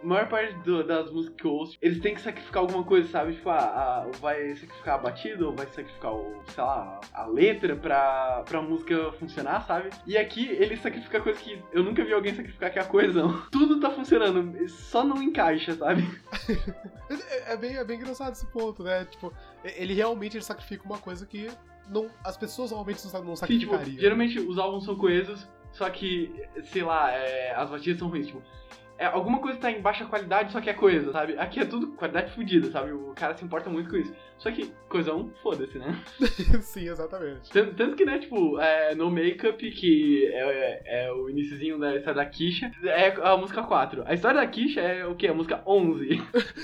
maior 0.04 0.28
parte 0.28 0.54
do- 0.58 0.84
das 0.84 1.10
músicas 1.10 1.36
que 1.36 1.44
eu 1.46 1.52
ouço, 1.52 1.78
eles 1.80 2.00
têm 2.00 2.14
que 2.14 2.20
sacrificar 2.20 2.62
alguma 2.62 2.84
coisa, 2.84 3.08
sabe? 3.08 3.32
Tipo, 3.34 3.50
ah, 3.50 3.56
ah, 3.58 4.10
vai 4.20 4.54
sacrificar 4.56 4.94
a 4.96 4.98
batida, 4.98 5.46
ou 5.46 5.54
vai 5.54 5.66
sacrificar, 5.66 6.12
o, 6.14 6.42
sei 6.48 6.62
lá, 6.62 7.00
a 7.12 7.26
letra 7.26 7.74
pra, 7.76 8.42
pra 8.48 8.60
música 8.62 9.12
funcionar, 9.18 9.64
sabe? 9.66 9.90
E 10.06 10.16
aqui 10.16 10.48
ele 10.48 10.76
sacrifica 10.76 11.20
coisa 11.20 11.40
que 11.40 11.58
eu 11.72 11.82
nunca 11.82 12.04
vi 12.04 12.12
alguém 12.12 12.34
sacrificar, 12.34 12.72
que 12.72 12.78
é 12.78 12.82
a 12.82 12.86
coesão. 12.86 13.42
Tudo 13.50 13.80
tá 13.80 13.90
funcionando, 13.90 14.68
só 14.68 15.02
não 15.04 15.22
encaixa, 15.22 15.74
sabe? 15.74 16.02
É, 17.10 17.52
é 17.52 17.56
bem, 17.56 17.76
é 17.76 17.84
bem 17.84 17.98
engraçado 17.98 18.32
esse 18.32 18.46
ponto, 18.46 18.82
né? 18.82 19.04
Tipo, 19.04 19.32
ele 19.62 19.92
realmente 19.94 20.36
ele 20.36 20.44
sacrifica 20.44 20.84
uma 20.84 20.98
coisa 20.98 21.26
que 21.26 21.50
não, 21.88 22.08
as 22.24 22.36
pessoas 22.36 22.70
normalmente 22.70 23.04
não, 23.12 23.22
não 23.24 23.36
Sim, 23.36 23.46
tipo, 23.58 23.72
sacrificariam. 23.72 24.00
geralmente 24.00 24.38
os 24.40 24.58
álbuns 24.58 24.84
são 24.86 24.96
coesos, 24.96 25.46
só 25.72 25.88
que, 25.90 26.34
sei 26.72 26.82
lá, 26.82 27.10
é, 27.12 27.54
as 27.54 27.68
batidas 27.70 27.98
são 27.98 28.08
ruins. 28.08 28.26
Tipo, 28.28 28.42
é, 28.96 29.06
alguma 29.06 29.40
coisa 29.40 29.58
tá 29.58 29.70
em 29.70 29.80
baixa 29.80 30.04
qualidade, 30.04 30.52
só 30.52 30.60
que 30.60 30.70
é 30.70 30.74
coisa, 30.74 31.10
sabe? 31.12 31.36
Aqui 31.38 31.60
é 31.60 31.64
tudo 31.64 31.88
qualidade 31.92 32.32
fodida, 32.32 32.70
sabe? 32.70 32.92
O 32.92 33.12
cara 33.14 33.36
se 33.36 33.44
importa 33.44 33.68
muito 33.68 33.90
com 33.90 33.96
isso. 33.96 34.14
Só 34.38 34.50
que 34.50 34.72
coisão, 34.88 35.30
foda-se, 35.42 35.78
né? 35.78 35.98
Sim, 36.60 36.88
exatamente. 36.88 37.50
Tanto, 37.50 37.74
tanto 37.74 37.96
que, 37.96 38.04
né, 38.04 38.18
tipo, 38.18 38.58
é, 38.60 38.94
No 38.94 39.10
Makeup, 39.10 39.58
que 39.58 40.26
é, 40.26 40.82
é, 40.84 41.06
é 41.06 41.12
o 41.12 41.28
iniciozinho 41.28 41.78
da 41.78 41.96
história 41.96 42.22
da 42.22 42.26
Kisha, 42.26 42.70
é 42.84 43.08
a 43.22 43.36
música 43.36 43.62
4. 43.62 44.04
A 44.06 44.14
história 44.14 44.40
da 44.40 44.46
Kisha 44.46 44.80
é 44.80 45.06
o 45.06 45.14
quê? 45.14 45.28
A 45.28 45.34
música 45.34 45.62
11. 45.66 46.08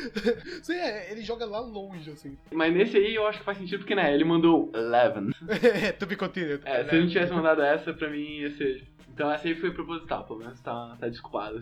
Sim, 0.62 0.74
é, 0.74 1.10
ele 1.10 1.22
joga 1.22 1.46
lá 1.46 1.60
longe, 1.60 2.10
assim. 2.10 2.36
Mas 2.52 2.72
nesse 2.72 2.96
aí 2.96 3.14
eu 3.14 3.26
acho 3.26 3.38
que 3.38 3.44
faz 3.44 3.58
sentido 3.58 3.80
porque, 3.80 3.94
né, 3.94 4.12
ele 4.12 4.24
mandou 4.24 4.70
11. 4.74 5.36
É, 5.80 5.92
to 5.92 6.06
be 6.06 6.16
continued. 6.16 6.62
É, 6.64 6.84
se 6.84 6.94
ele 6.94 7.02
não 7.02 7.08
tivesse 7.08 7.32
mandado 7.32 7.62
essa, 7.62 7.92
pra 7.92 8.08
mim 8.08 8.40
ia 8.40 8.50
ser. 8.52 8.82
Então 9.12 9.30
essa 9.30 9.46
aí 9.48 9.54
foi 9.54 9.72
proposital, 9.72 10.24
pelo 10.24 10.38
menos 10.38 10.60
tá, 10.60 10.96
tá 10.98 11.08
desculpado. 11.08 11.60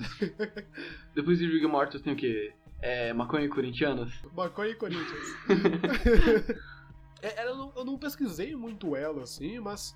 Depois 1.14 1.38
de 1.38 1.46
Rigor 1.50 1.70
Mortis 1.70 2.00
tem 2.02 2.12
o 2.12 2.16
quê? 2.16 2.52
É, 2.80 3.12
maconha 3.12 3.46
e 3.46 3.48
corintianos? 3.48 4.12
Maconha 4.34 4.70
e 4.70 4.74
Corinthians. 4.74 5.36
É, 7.20 7.44
não- 7.46 7.72
eu 7.76 7.84
não 7.84 7.98
pesquisei 7.98 8.54
muito 8.54 8.94
ela, 8.94 9.24
assim, 9.24 9.58
mas 9.58 9.92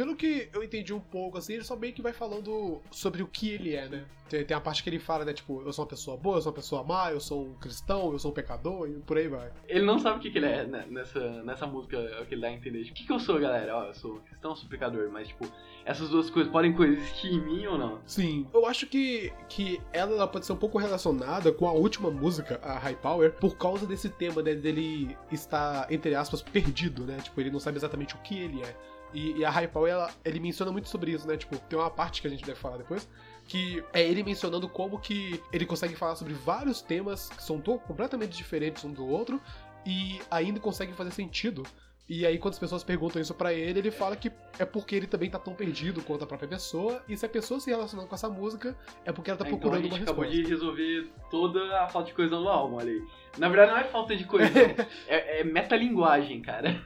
pelo 0.00 0.16
que 0.16 0.48
eu 0.54 0.64
entendi 0.64 0.94
um 0.94 0.98
pouco, 0.98 1.36
assim, 1.36 1.52
ele 1.52 1.62
só 1.62 1.76
meio 1.76 1.92
que 1.92 2.00
vai 2.00 2.14
falando 2.14 2.80
sobre 2.90 3.22
o 3.22 3.26
que 3.26 3.50
ele 3.50 3.74
é, 3.74 3.86
né? 3.86 4.06
Tem, 4.30 4.42
tem 4.42 4.56
a 4.56 4.60
parte 4.60 4.82
que 4.82 4.88
ele 4.88 4.98
fala, 4.98 5.26
né, 5.26 5.34
tipo, 5.34 5.60
eu 5.60 5.70
sou 5.74 5.84
uma 5.84 5.90
pessoa 5.90 6.16
boa, 6.16 6.38
eu 6.38 6.40
sou 6.40 6.50
uma 6.50 6.56
pessoa 6.56 6.82
má, 6.82 7.12
eu 7.12 7.20
sou 7.20 7.48
um 7.48 7.54
cristão, 7.56 8.10
eu 8.10 8.18
sou 8.18 8.30
um 8.30 8.34
pecador, 8.34 8.88
e 8.88 8.94
por 9.00 9.18
aí 9.18 9.28
vai. 9.28 9.52
Ele 9.68 9.84
não 9.84 9.98
sabe 9.98 10.16
o 10.16 10.22
que, 10.22 10.30
que 10.30 10.38
ele 10.38 10.46
é 10.46 10.64
né, 10.64 10.86
nessa, 10.88 11.42
nessa 11.42 11.66
música, 11.66 11.98
é 11.98 12.22
o 12.22 12.24
que 12.24 12.32
ele 12.32 12.40
dá 12.40 12.48
a 12.48 12.52
entender. 12.52 12.82
Tipo, 12.82 12.92
o 12.92 12.94
que, 12.94 13.06
que 13.08 13.12
eu 13.12 13.20
sou, 13.20 13.38
galera? 13.38 13.76
Ó, 13.76 13.84
eu 13.88 13.94
sou 13.94 14.20
cristão, 14.20 14.52
eu 14.52 14.56
sou 14.56 14.70
pecador, 14.70 15.10
mas, 15.12 15.28
tipo, 15.28 15.46
essas 15.84 16.08
duas 16.08 16.30
coisas 16.30 16.50
podem 16.50 16.72
coexistir 16.72 17.34
em 17.34 17.44
mim 17.44 17.66
ou 17.66 17.76
não? 17.76 18.00
Sim, 18.06 18.46
eu 18.54 18.64
acho 18.64 18.86
que, 18.86 19.30
que 19.50 19.82
ela, 19.92 20.12
ela 20.12 20.26
pode 20.26 20.46
ser 20.46 20.54
um 20.54 20.56
pouco 20.56 20.78
relacionada 20.78 21.52
com 21.52 21.68
a 21.68 21.72
última 21.72 22.10
música, 22.10 22.58
a 22.62 22.78
High 22.78 22.96
Power, 22.96 23.32
por 23.32 23.54
causa 23.58 23.86
desse 23.86 24.08
tema, 24.08 24.40
né, 24.40 24.54
dele 24.54 25.14
estar, 25.30 25.92
entre 25.92 26.14
aspas, 26.14 26.40
perdido, 26.40 27.04
né? 27.04 27.18
Tipo, 27.22 27.38
ele 27.38 27.50
não 27.50 27.60
sabe 27.60 27.76
exatamente 27.76 28.14
o 28.14 28.18
que 28.18 28.38
ele 28.38 28.62
é. 28.62 28.74
E, 29.12 29.38
e 29.38 29.44
a 29.44 29.68
Power, 29.68 29.92
ela- 29.92 30.10
ele 30.24 30.40
menciona 30.40 30.70
muito 30.70 30.88
sobre 30.88 31.12
isso, 31.12 31.26
né? 31.26 31.36
Tipo, 31.36 31.56
tem 31.58 31.78
uma 31.78 31.90
parte 31.90 32.20
que 32.20 32.26
a 32.28 32.30
gente 32.30 32.44
deve 32.44 32.58
falar 32.58 32.76
depois, 32.78 33.08
que 33.46 33.82
é 33.92 34.02
ele 34.02 34.22
mencionando 34.22 34.68
como 34.68 34.98
que 35.00 35.42
ele 35.52 35.66
consegue 35.66 35.96
falar 35.96 36.14
sobre 36.16 36.32
vários 36.34 36.80
temas 36.80 37.28
que 37.28 37.42
são 37.42 37.60
completamente 37.60 38.36
diferentes 38.36 38.84
um 38.84 38.92
do 38.92 39.06
outro 39.06 39.40
e 39.84 40.20
ainda 40.30 40.60
consegue 40.60 40.92
fazer 40.92 41.10
sentido. 41.10 41.64
E 42.08 42.26
aí, 42.26 42.38
quando 42.38 42.54
as 42.54 42.58
pessoas 42.58 42.82
perguntam 42.82 43.22
isso 43.22 43.32
pra 43.32 43.54
ele, 43.54 43.78
ele 43.78 43.90
fala 43.92 44.16
que 44.16 44.32
é 44.58 44.64
porque 44.64 44.96
ele 44.96 45.06
também 45.06 45.30
tá 45.30 45.38
tão 45.38 45.54
perdido 45.54 46.02
quanto 46.02 46.24
a 46.24 46.26
própria 46.26 46.48
pessoa, 46.48 47.00
e 47.08 47.16
se 47.16 47.24
a 47.24 47.28
pessoa 47.28 47.60
se 47.60 47.70
relacionando 47.70 48.08
com 48.08 48.14
essa 48.16 48.28
música, 48.28 48.76
é 49.04 49.12
porque 49.12 49.30
ela 49.30 49.38
tá 49.38 49.44
É, 49.44 49.48
então 49.52 49.58
a 49.58 49.60
procurando 49.60 49.94
gente 49.94 50.02
acabou 50.02 50.24
de 50.26 50.42
resolver 50.44 51.08
toda 51.30 51.80
a 51.80 51.88
falta 51.88 52.08
de 52.08 52.14
coesão 52.14 52.42
do 52.42 52.48
álbum 52.48 52.80
ali. 52.80 53.00
Na 53.38 53.48
verdade, 53.48 53.70
não 53.70 53.78
é 53.78 53.84
falta 53.84 54.16
de 54.16 54.24
coesão, 54.24 54.50
é, 55.06 55.40
é 55.40 55.44
metalinguagem, 55.44 56.42
cara. 56.42 56.82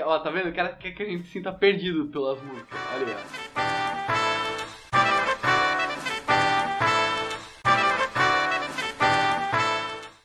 Ó, 0.00 0.18
tá 0.20 0.30
vendo? 0.30 0.48
O 0.48 0.54
cara 0.54 0.74
quer 0.74 0.92
que 0.92 1.02
a 1.02 1.06
gente 1.06 1.24
se 1.24 1.32
sinta 1.32 1.52
perdido 1.52 2.06
pelas 2.06 2.40
músicas. 2.42 2.78
Olha 2.94 3.06
aí, 3.06 3.14
ó. 3.14 3.52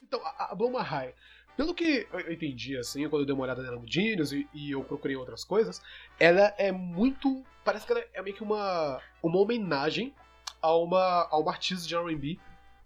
Então, 0.01 0.21
a, 0.23 0.51
a 0.51 0.55
Blow 0.55 0.71
My 0.71 0.83
High, 0.83 1.13
pelo 1.57 1.73
que 1.73 2.07
eu 2.13 2.31
entendi, 2.31 2.77
assim, 2.77 3.09
quando 3.09 3.23
eu 3.23 3.25
dei 3.25 3.35
uma 3.35 3.43
olhada 3.43 3.61
nela 3.61 3.77
no 3.77 3.85
Genius 3.85 4.31
e, 4.31 4.47
e 4.53 4.71
eu 4.71 4.83
procurei 4.85 5.17
outras 5.17 5.43
coisas, 5.43 5.81
ela 6.17 6.53
é 6.57 6.71
muito. 6.71 7.43
Parece 7.65 7.85
que 7.85 7.91
ela 7.91 8.03
é 8.13 8.21
meio 8.21 8.35
que 8.35 8.43
uma, 8.43 9.01
uma 9.21 9.37
homenagem 9.37 10.13
a 10.61 10.73
uma, 10.75 11.27
a 11.29 11.37
uma 11.37 11.51
artista 11.51 11.85
de 11.85 11.95
RB 11.95 12.39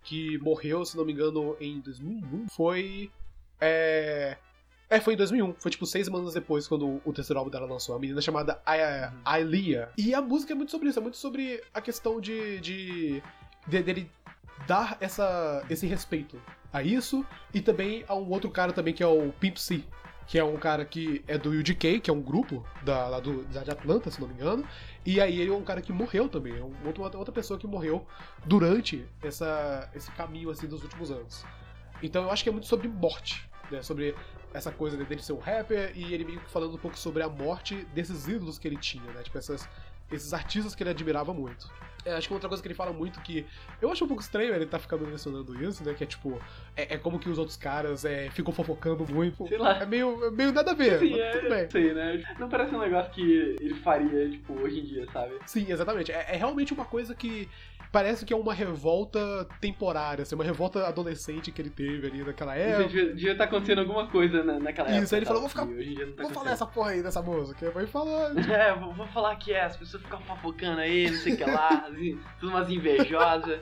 que 0.04 0.40
morreu, 0.40 0.84
se 0.84 0.98
não 0.98 1.06
me 1.06 1.14
engano, 1.14 1.56
em 1.60 1.80
2001. 1.80 2.48
Foi. 2.50 3.12
É. 3.60 4.38
É, 4.92 5.00
foi 5.00 5.14
em 5.14 5.18
2001. 5.18 5.54
Foi 5.58 5.72
tipo 5.72 5.86
seis 5.86 6.06
semanas 6.06 6.34
depois, 6.34 6.68
quando 6.68 7.02
o 7.06 7.14
terceiro 7.14 7.40
álbum 7.40 7.50
dela 7.50 7.66
lançou. 7.66 7.96
A 7.96 8.00
menina 8.00 8.22
chamada 8.22 8.62
A- 8.66 9.14
Ailia. 9.26 9.90
E 9.98 10.14
a 10.14 10.22
música 10.22 10.52
é 10.52 10.56
muito 10.56 10.70
sobre 10.72 10.90
isso. 10.90 11.00
É 11.00 11.02
muito 11.02 11.18
sobre 11.18 11.64
a 11.74 11.80
questão 11.82 12.20
de. 12.20 12.60
de, 12.60 13.24
de 13.68 13.82
dele 13.84 14.12
dar 14.68 14.98
essa, 15.00 15.66
esse 15.70 15.88
respeito 15.88 16.40
a 16.74 16.84
isso. 16.84 17.26
E 17.54 17.62
também 17.62 18.04
a 18.08 18.14
um 18.16 18.30
outro 18.30 18.52
cara 18.52 18.74
também 18.74 18.94
que 18.94 19.02
é 19.02 19.08
o 19.08 19.32
Pimp 19.40 19.56
C. 19.58 19.82
Que 20.28 20.38
é 20.38 20.44
um 20.44 20.56
cara 20.58 20.86
que 20.86 21.24
é 21.28 21.38
do 21.38 21.50
UGK, 21.52 22.00
que 22.00 22.10
é 22.10 22.14
um 22.14 22.22
grupo 22.22 22.66
da, 22.84 23.08
lá 23.08 23.20
do, 23.20 23.44
da 23.46 23.64
de 23.64 23.72
Atlanta, 23.72 24.12
se 24.12 24.20
não 24.22 24.28
me 24.28 24.34
engano. 24.34 24.66
E 25.06 25.20
aí 25.20 25.40
ele 25.42 25.52
é 25.52 25.54
um 25.56 25.64
cara 25.64 25.82
que 25.82 25.92
morreu 25.92 26.30
também. 26.30 26.58
É 26.58 26.64
um, 26.64 26.74
outro- 26.86 27.04
outra 27.18 27.34
pessoa 27.34 27.58
que 27.60 27.66
morreu 27.68 28.06
durante 28.46 29.06
essa, 29.24 29.90
esse 29.96 30.12
caminho 30.12 30.50
assim 30.50 30.68
dos 30.68 30.84
últimos 30.84 31.12
anos. 31.12 31.46
Então 32.04 32.24
eu 32.24 32.32
acho 32.32 32.44
que 32.44 32.50
é 32.50 32.52
muito 32.52 32.68
sobre 32.68 32.88
morte, 32.88 33.50
né? 33.70 33.82
Sobre 33.82 34.16
essa 34.54 34.72
coisa 34.72 34.98
dele 34.98 35.22
ser 35.22 35.34
um 35.34 35.40
rapper 35.40 35.92
e 35.96 36.14
ele 36.14 36.26
meio 36.26 36.40
que 36.40 36.50
falando 36.50 36.76
um 36.76 36.78
pouco 36.78 36.98
sobre 36.98 37.24
a 37.24 37.30
morte 37.30 37.86
desses 37.94 38.28
ídolos 38.28 38.60
que 38.60 38.68
ele 38.68 38.78
tinha, 38.78 39.12
né? 39.12 39.24
Tipo, 39.24 39.38
essas, 39.38 39.68
esses 40.12 40.34
artistas 40.34 40.76
que 40.76 40.84
ele 40.84 40.90
admirava 40.90 41.34
muito. 41.34 41.70
É, 42.06 42.14
acho 42.14 42.28
que 42.28 42.34
outra 42.34 42.50
coisa 42.50 42.62
que 42.62 42.68
ele 42.68 42.76
fala 42.76 42.92
muito 42.94 43.20
que. 43.22 43.46
Eu 43.82 43.92
acho 43.92 44.04
um 44.04 44.08
pouco 44.08 44.22
estranho 44.24 44.54
ele 44.54 44.66
tá 44.66 44.80
ficando 44.80 45.06
mencionando 45.06 45.62
isso, 45.64 45.84
né? 45.84 45.94
Que 45.94 46.04
é 46.04 46.08
tipo. 46.08 46.40
É, 46.76 46.96
é 46.96 46.98
como 46.98 47.20
que 47.20 47.30
os 47.30 47.38
outros 47.38 47.58
caras 47.58 48.06
é, 48.06 48.30
ficam 48.32 48.54
fofocando 48.54 49.06
muito. 49.12 49.48
Sei 49.48 49.58
lá. 49.58 49.78
É 49.78 49.86
meio, 49.86 50.26
é 50.26 50.32
meio 50.32 50.52
nada 50.52 50.72
a 50.72 50.74
ver. 50.74 51.00
Sim, 51.00 51.20
é, 51.20 51.32
tudo 51.32 51.50
bem. 51.50 51.70
sei, 51.70 51.94
né? 51.94 52.24
Não 52.40 52.50
parece 52.50 52.74
um 52.76 52.80
negócio 52.80 53.12
que 53.12 53.56
ele 53.60 53.76
faria, 53.76 54.30
tipo, 54.30 54.54
hoje 54.54 54.80
em 54.80 54.84
dia, 54.84 55.06
sabe? 55.12 55.38
Sim, 55.46 55.66
exatamente. 55.72 56.12
É, 56.12 56.28
é 56.30 56.36
realmente 56.38 56.74
uma 56.74 56.86
coisa 56.86 57.14
que 57.14 57.50
parece 57.92 58.26
que 58.26 58.34
é 58.34 58.36
uma 58.38 58.54
revolta 58.54 59.46
temporária, 59.60 60.24
assim, 60.24 60.34
uma 60.34 60.44
revolta 60.44 60.88
adolescente 60.88 61.52
que 61.52 61.62
ele 61.62 61.70
teve 61.70 62.08
ali 62.08 62.24
naquela 62.24 62.56
época. 62.56 62.88
devia, 62.88 63.14
devia 63.14 63.32
estar 63.34 63.44
acontecendo 63.44 63.80
alguma 63.80 64.08
coisa 64.08 64.44
na, 64.44 64.60
naquela 64.60 64.88
época. 64.88 65.04
Isso, 65.04 65.14
aí 65.14 65.20
ele 65.20 65.26
falou, 65.26 65.42
vou 65.42 65.50
ficar- 65.50 65.66
tá 65.66 66.24
Vou 66.24 66.32
falar 66.32 66.52
essa 66.52 66.66
porra 66.66 66.92
aí 66.92 67.04
dessa 67.04 67.22
música. 67.22 67.70
Vai 67.72 67.86
falar. 67.86 68.32
É, 68.62 68.74
vou, 68.76 68.94
vou 68.94 69.08
falar 69.08 69.36
que 69.38 69.54
é, 69.54 69.64
as 69.64 69.76
pessoas 69.78 70.04
ficam 70.04 70.20
fofocando 70.22 70.80
aí, 70.82 71.10
não 71.10 71.18
sei 71.18 71.34
o 71.34 71.38
que 71.38 71.44
lá, 71.46 71.88
tudo 72.40 72.50
umas 72.52 72.70
invejosas. 72.70 73.60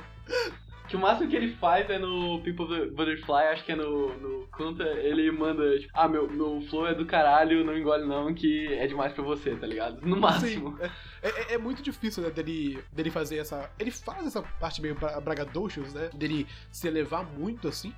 Que 0.87 0.95
o 0.95 0.99
máximo 0.99 1.29
que 1.29 1.35
ele 1.35 1.53
faz 1.57 1.87
é 1.87 1.99
no 1.99 2.41
People 2.41 2.89
Butterfly, 2.89 3.43
acho 3.51 3.63
que 3.63 3.71
é 3.71 3.75
no, 3.75 4.11
no 4.17 4.47
Conta, 4.47 4.83
ele 4.83 5.29
manda, 5.31 5.77
tipo, 5.79 5.91
ah, 5.93 6.07
meu, 6.07 6.27
meu 6.27 6.61
flow 6.67 6.87
é 6.87 6.95
do 6.95 7.05
caralho, 7.05 7.63
não 7.63 7.77
engole 7.77 8.07
não, 8.07 8.33
que 8.33 8.73
é 8.73 8.87
demais 8.87 9.13
pra 9.13 9.23
você, 9.23 9.55
tá 9.55 9.67
ligado? 9.67 10.01
No 10.01 10.17
máximo. 10.19 10.75
Sim, 10.77 10.89
é, 11.21 11.27
é- 11.29 11.53
é 11.53 11.57
muito 11.59 11.83
difícil, 11.83 12.23
né, 12.23 12.31
dele, 12.31 12.83
dele 12.91 13.11
fazer 13.11 13.37
essa. 13.37 13.69
Ele 13.77 13.91
faz 13.91 14.25
essa 14.25 14.41
parte 14.41 14.81
meio 14.81 14.95
bra- 14.95 15.19
bragadochos, 15.21 15.93
né? 15.93 16.09
Dele 16.11 16.47
se 16.71 16.87
elevar 16.87 17.23
muito 17.23 17.67
assim. 17.67 17.93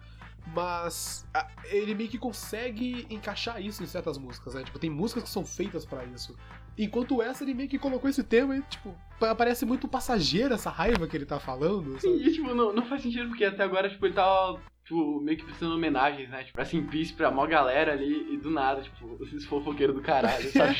Mas 0.53 1.25
a- 1.33 1.47
ele 1.65 1.93
meio 1.95 2.09
que 2.09 2.17
consegue 2.17 3.05
encaixar 3.09 3.61
isso 3.61 3.81
em 3.83 3.85
certas 3.85 4.17
músicas, 4.17 4.53
né? 4.55 4.63
Tipo, 4.63 4.79
tem 4.79 4.89
músicas 4.89 5.23
que 5.23 5.29
são 5.29 5.45
feitas 5.45 5.85
pra 5.85 6.03
isso. 6.05 6.35
Enquanto 6.83 7.21
essa, 7.21 7.43
ele 7.43 7.53
meio 7.53 7.69
que 7.69 7.77
colocou 7.77 8.09
esse 8.09 8.23
tema 8.23 8.55
e, 8.57 8.61
tipo, 8.63 8.95
pa- 9.19 9.35
parece 9.35 9.65
muito 9.65 9.87
passageira 9.87 10.55
essa 10.55 10.69
raiva 10.69 11.07
que 11.07 11.15
ele 11.15 11.25
tá 11.25 11.39
falando. 11.39 11.99
Sabe? 11.99 12.15
e 12.27 12.31
tipo, 12.31 12.53
não, 12.55 12.73
não 12.73 12.85
faz 12.85 13.01
sentido 13.03 13.27
porque 13.29 13.45
até 13.45 13.63
agora, 13.63 13.87
tipo, 13.89 14.05
ele 14.05 14.13
tava, 14.15 14.59
tipo, 14.83 15.19
meio 15.21 15.37
que 15.37 15.45
prestando 15.45 15.75
homenagens, 15.75 16.29
né? 16.29 16.43
Tipo, 16.43 16.53
pra 16.55 16.65
Simplice, 16.65 17.13
pra 17.13 17.31
mó 17.31 17.45
galera 17.47 17.93
ali, 17.93 18.33
e 18.33 18.37
do 18.37 18.49
nada, 18.49 18.81
tipo, 18.81 19.17
esses 19.23 19.45
fofoqueiros 19.45 19.95
do 19.95 20.01
caralho, 20.01 20.43
sabe? 20.51 20.77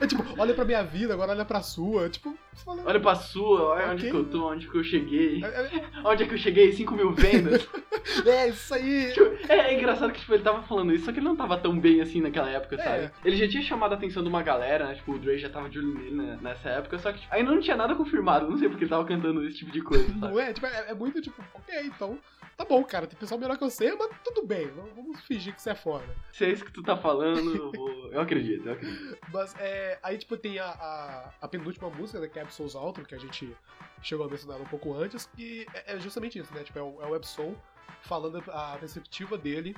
É 0.00 0.06
tipo, 0.06 0.22
olha 0.38 0.54
pra 0.54 0.64
minha 0.64 0.82
vida, 0.82 1.14
agora 1.14 1.32
olha 1.32 1.44
pra 1.44 1.60
sua. 1.62 2.08
Tipo, 2.08 2.36
fala, 2.64 2.82
Olha 2.84 3.00
pra 3.00 3.14
sua, 3.14 3.74
olha 3.74 3.86
onde 3.92 4.06
Ok. 4.06 4.10
que 4.10 4.16
eu 4.16 4.24
tô, 4.24 4.50
onde 4.50 4.68
que 4.68 4.76
eu 4.76 4.84
cheguei. 4.84 5.44
é, 5.44 5.46
é- 5.48 5.88
Onde 6.04 6.22
é 6.22 6.26
que 6.26 6.34
eu 6.34 6.38
cheguei? 6.38 6.72
5 6.72 6.94
mil 6.94 7.12
vendas. 7.12 7.66
é 8.26 8.48
isso 8.48 8.72
aí. 8.74 9.12
Tipo, 9.12 9.52
é, 9.52 9.58
é 9.72 9.74
engraçado 9.74 10.12
que 10.12 10.20
tipo, 10.20 10.32
ele 10.34 10.42
tava 10.42 10.62
falando 10.62 10.92
isso, 10.92 11.04
só 11.04 11.12
que 11.12 11.18
ele 11.18 11.26
não 11.26 11.36
tava 11.36 11.56
tão 11.58 11.78
bem 11.78 12.00
assim 12.00 12.20
naquela 12.20 12.48
época, 12.48 12.76
É. 12.76 12.78
sabe? 12.82 13.10
Ele 13.24 13.36
já 13.36 13.48
tinha 13.48 13.62
chamado 13.62 13.92
a 13.92 13.96
atenção 13.96 14.22
de 14.22 14.28
uma 14.28 14.42
galera, 14.42 14.86
né? 14.86 14.94
Tipo, 14.94 15.12
o 15.12 15.18
Dre 15.18 15.38
já 15.38 15.48
tava 15.48 15.68
de 15.68 15.78
olho 15.78 15.94
nele 15.94 16.14
né, 16.14 16.38
nessa 16.40 16.68
época, 16.70 16.98
só 16.98 17.12
que 17.12 17.20
tipo, 17.20 17.34
ainda 17.34 17.50
não 17.50 17.60
tinha 17.60 17.76
nada 17.76 17.94
confirmado. 17.94 18.48
Não 18.48 18.56
sei 18.58 18.68
porque 18.68 18.84
ele 18.84 18.90
tava 18.90 19.04
cantando 19.04 19.44
esse 19.46 19.58
tipo 19.58 19.70
de 19.72 19.82
coisa, 19.82 20.06
sabe? 20.08 20.32
Não 20.32 20.40
é? 20.40 20.52
Tipo, 20.52 20.66
é, 20.66 20.90
é 20.90 20.94
muito 20.94 21.20
tipo, 21.20 21.42
ok, 21.54 21.74
então. 21.84 22.18
Tá 22.58 22.64
bom, 22.64 22.82
cara, 22.82 23.06
tem 23.06 23.16
pessoal 23.16 23.38
melhor 23.40 23.56
que 23.56 23.62
você, 23.62 23.94
mas 23.94 24.10
tudo 24.24 24.44
bem, 24.44 24.66
vamos- 24.72 25.20
fingir 25.20 25.54
que 25.54 25.62
você 25.62 25.70
é 25.70 25.74
foda. 25.76 26.04
Se 26.32 26.44
é 26.44 26.50
isso 26.50 26.64
que 26.64 26.72
tu 26.72 26.82
tá 26.82 26.96
falando, 26.96 27.54
eu, 27.56 27.70
vou- 27.70 28.12
eu 28.12 28.20
acredito, 28.20 28.66
eu 28.66 28.72
acredito. 28.72 29.16
Mas 29.32 29.54
é, 29.60 29.96
aí, 30.02 30.18
tipo, 30.18 30.36
tem 30.36 30.58
a, 30.58 30.66
a, 30.66 31.32
a 31.40 31.46
penúltima 31.48 31.88
música, 31.88 32.18
né, 32.18 32.26
que 32.26 32.36
é 32.36 32.42
Absol's 32.42 32.74
Outro, 32.74 33.04
que 33.04 33.14
a 33.14 33.18
gente 33.18 33.56
chegou 34.02 34.26
a 34.26 34.28
mencionar 34.28 34.60
um 34.60 34.64
pouco 34.64 34.92
antes, 34.92 35.26
que 35.36 35.66
é, 35.72 35.94
é 35.94 36.00
justamente 36.00 36.36
isso, 36.36 36.52
né? 36.52 36.64
Tipo, 36.64 36.78
é 36.80 36.82
o, 36.82 37.00
é 37.02 37.06
o 37.06 37.14
Epson 37.14 37.54
falando 38.02 38.42
a 38.50 38.76
perspectiva 38.78 39.38
dele 39.38 39.76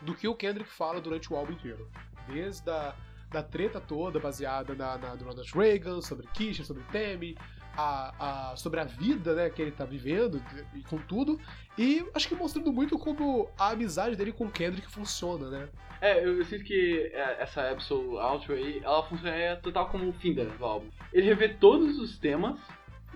do 0.00 0.14
que 0.14 0.28
o 0.28 0.34
Kendrick 0.34 0.70
fala 0.70 1.00
durante 1.00 1.32
o 1.32 1.36
álbum 1.36 1.54
inteiro. 1.54 1.90
Desde 2.28 2.70
a 2.70 2.94
da 3.30 3.42
treta 3.42 3.80
toda 3.80 4.20
baseada 4.20 4.72
na, 4.76 4.96
na 4.96 5.08
Ronald 5.14 5.50
Reagan, 5.52 6.00
sobre 6.00 6.28
Kisha, 6.28 6.62
sobre 6.62 6.84
Temi, 6.92 7.36
a, 7.76 8.50
a, 8.52 8.56
sobre 8.56 8.80
a 8.80 8.84
vida 8.84 9.34
né, 9.34 9.50
que 9.50 9.60
ele 9.60 9.70
tá 9.70 9.84
vivendo 9.84 10.42
e 10.74 10.82
com 10.82 10.98
tudo. 10.98 11.38
E 11.76 12.04
acho 12.14 12.28
que 12.28 12.34
mostrando 12.34 12.72
muito 12.72 12.98
como 12.98 13.48
a 13.58 13.70
amizade 13.70 14.16
dele 14.16 14.32
com 14.32 14.44
o 14.44 14.50
Kendrick 14.50 14.90
funciona, 14.90 15.48
né? 15.50 15.68
É, 16.00 16.22
eu, 16.22 16.38
eu 16.38 16.44
sinto 16.44 16.64
que 16.64 17.10
é, 17.12 17.42
essa 17.42 17.70
Absol 17.70 18.18
Outro 18.18 18.54
aí, 18.54 18.80
ela 18.82 19.02
funciona 19.04 19.56
total 19.56 19.88
como 19.88 20.08
o 20.08 20.12
fim 20.12 20.34
do 20.34 20.64
álbum. 20.64 20.88
Ele 21.12 21.26
revê 21.26 21.48
todos 21.48 21.98
os 21.98 22.18
temas 22.18 22.58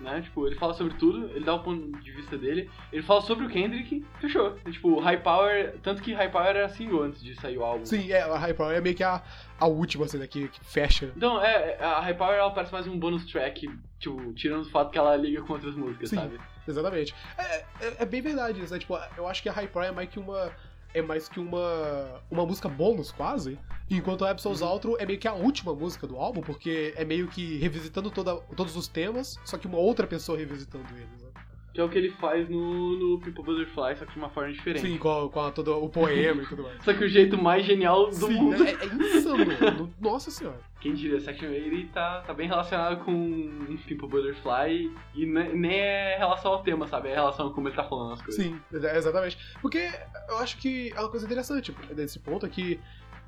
né? 0.01 0.21
Tipo, 0.21 0.47
ele 0.47 0.55
fala 0.55 0.73
sobre 0.73 0.93
tudo, 0.95 1.29
ele 1.29 1.45
dá 1.45 1.53
o 1.53 1.63
ponto 1.63 1.97
de 1.99 2.11
vista 2.11 2.37
dele, 2.37 2.69
ele 2.91 3.01
fala 3.01 3.21
sobre 3.21 3.45
o 3.45 3.49
Kendrick, 3.49 4.05
fechou. 4.19 4.55
Tipo, 4.69 4.99
High 4.99 5.21
Power, 5.21 5.75
tanto 5.81 6.01
que 6.01 6.13
High 6.13 6.31
Power 6.31 6.47
era 6.47 6.69
single 6.69 7.03
antes 7.03 7.23
de 7.23 7.35
sair 7.35 7.57
o 7.57 7.63
álbum. 7.63 7.85
Sim, 7.85 8.11
é, 8.11 8.21
a 8.21 8.37
High 8.37 8.53
Power 8.53 8.75
é 8.75 8.81
meio 8.81 8.95
que 8.95 9.03
a, 9.03 9.21
a 9.59 9.67
última, 9.67 10.05
assim, 10.05 10.17
né, 10.17 10.27
que, 10.27 10.47
que 10.47 10.63
fecha. 10.65 11.11
Então, 11.15 11.41
é, 11.41 11.77
a 11.79 11.99
High 12.01 12.15
Power 12.15 12.37
ela 12.37 12.51
parece 12.51 12.73
mais 12.73 12.87
um 12.87 12.97
bonus 12.97 13.25
track, 13.25 13.69
tipo, 13.99 14.33
tirando 14.33 14.63
o 14.63 14.69
fato 14.69 14.91
que 14.91 14.97
ela 14.97 15.15
liga 15.15 15.41
com 15.41 15.53
outras 15.53 15.75
músicas, 15.75 16.09
Sim. 16.09 16.17
sabe? 16.17 16.39
Exatamente. 16.67 17.13
É, 17.37 17.55
é, 17.55 17.65
é 17.99 18.05
bem 18.05 18.21
verdade 18.21 18.61
isso, 18.61 18.73
né? 18.73 18.79
Tipo, 18.79 18.97
eu 19.17 19.27
acho 19.27 19.41
que 19.41 19.49
a 19.49 19.51
High 19.51 19.67
Power 19.67 19.89
é 19.89 19.91
mais 19.91 20.09
que 20.09 20.19
uma. 20.19 20.51
É 20.93 21.01
mais 21.01 21.29
que 21.29 21.39
uma. 21.39 22.21
uma 22.29 22.45
música 22.45 22.67
bônus, 22.67 23.11
quase. 23.11 23.57
Enquanto 23.89 24.25
a 24.25 24.29
Absol's 24.29 24.61
Uhum. 24.61 24.69
Outro 24.69 24.97
é 24.99 25.05
meio 25.05 25.19
que 25.19 25.27
a 25.27 25.33
última 25.33 25.73
música 25.73 26.07
do 26.07 26.17
álbum, 26.17 26.41
porque 26.41 26.93
é 26.95 27.05
meio 27.05 27.27
que 27.27 27.57
revisitando 27.57 28.09
toda, 28.09 28.35
todos 28.55 28.75
os 28.75 28.87
temas, 28.87 29.39
só 29.45 29.57
que 29.57 29.67
uma 29.67 29.77
outra 29.77 30.07
pessoa 30.07 30.37
revisitando 30.37 30.85
eles, 30.95 31.21
né? 31.21 31.30
Que 31.73 31.79
é 31.79 31.83
o 31.85 31.87
que 31.89 31.97
ele 31.97 32.09
faz 32.11 32.49
no, 32.49 32.97
no 32.97 33.19
People 33.21 33.43
Butterfly, 33.43 33.95
só 33.95 34.05
que 34.05 34.11
de 34.11 34.17
uma 34.17 34.29
forma 34.29 34.51
diferente. 34.51 34.85
Sim, 34.85 34.97
com, 34.97 35.29
com 35.29 35.39
a- 35.39 35.51
todo 35.51 35.73
o 35.81 35.87
poema 35.89 36.41
e 36.43 36.45
tudo 36.45 36.63
mais. 36.63 36.83
Só 36.83 36.93
que 36.93 37.03
o 37.05 37.07
jeito 37.07 37.37
mais 37.41 37.65
genial 37.65 38.07
do 38.07 38.13
Sim, 38.27 38.33
mundo. 38.33 38.63
é, 38.65 38.71
é 38.71 38.85
insano. 38.87 39.93
Nossa 39.99 40.29
senhora. 40.29 40.59
Quem 40.81 40.93
diria, 40.93 41.19
Section 41.21 41.47
80 41.49 41.93
tá, 41.93 42.21
tá 42.27 42.33
bem 42.33 42.47
relacionado 42.47 43.05
com 43.05 43.77
People 43.87 44.07
Butterfly 44.09 44.91
e 45.15 45.25
ne- 45.25 45.53
nem 45.53 45.79
é 45.79 46.17
relação 46.17 46.51
ao 46.51 46.61
tema, 46.63 46.87
sabe? 46.87 47.07
É 47.09 47.13
relação 47.15 47.47
a 47.47 47.53
como 47.53 47.67
ele 47.69 47.75
tá 47.75 47.83
falando 47.85 48.13
as 48.13 48.21
coisas. 48.21 48.43
Sim, 48.43 48.59
exatamente. 48.73 49.37
Porque 49.61 49.89
eu 50.27 50.37
acho 50.39 50.57
que 50.57 50.91
é 50.93 50.99
uma 50.99 51.09
coisa 51.09 51.25
interessante 51.25 51.71
desse 51.95 52.19
ponto 52.19 52.45
é 52.45 52.49
que 52.49 52.79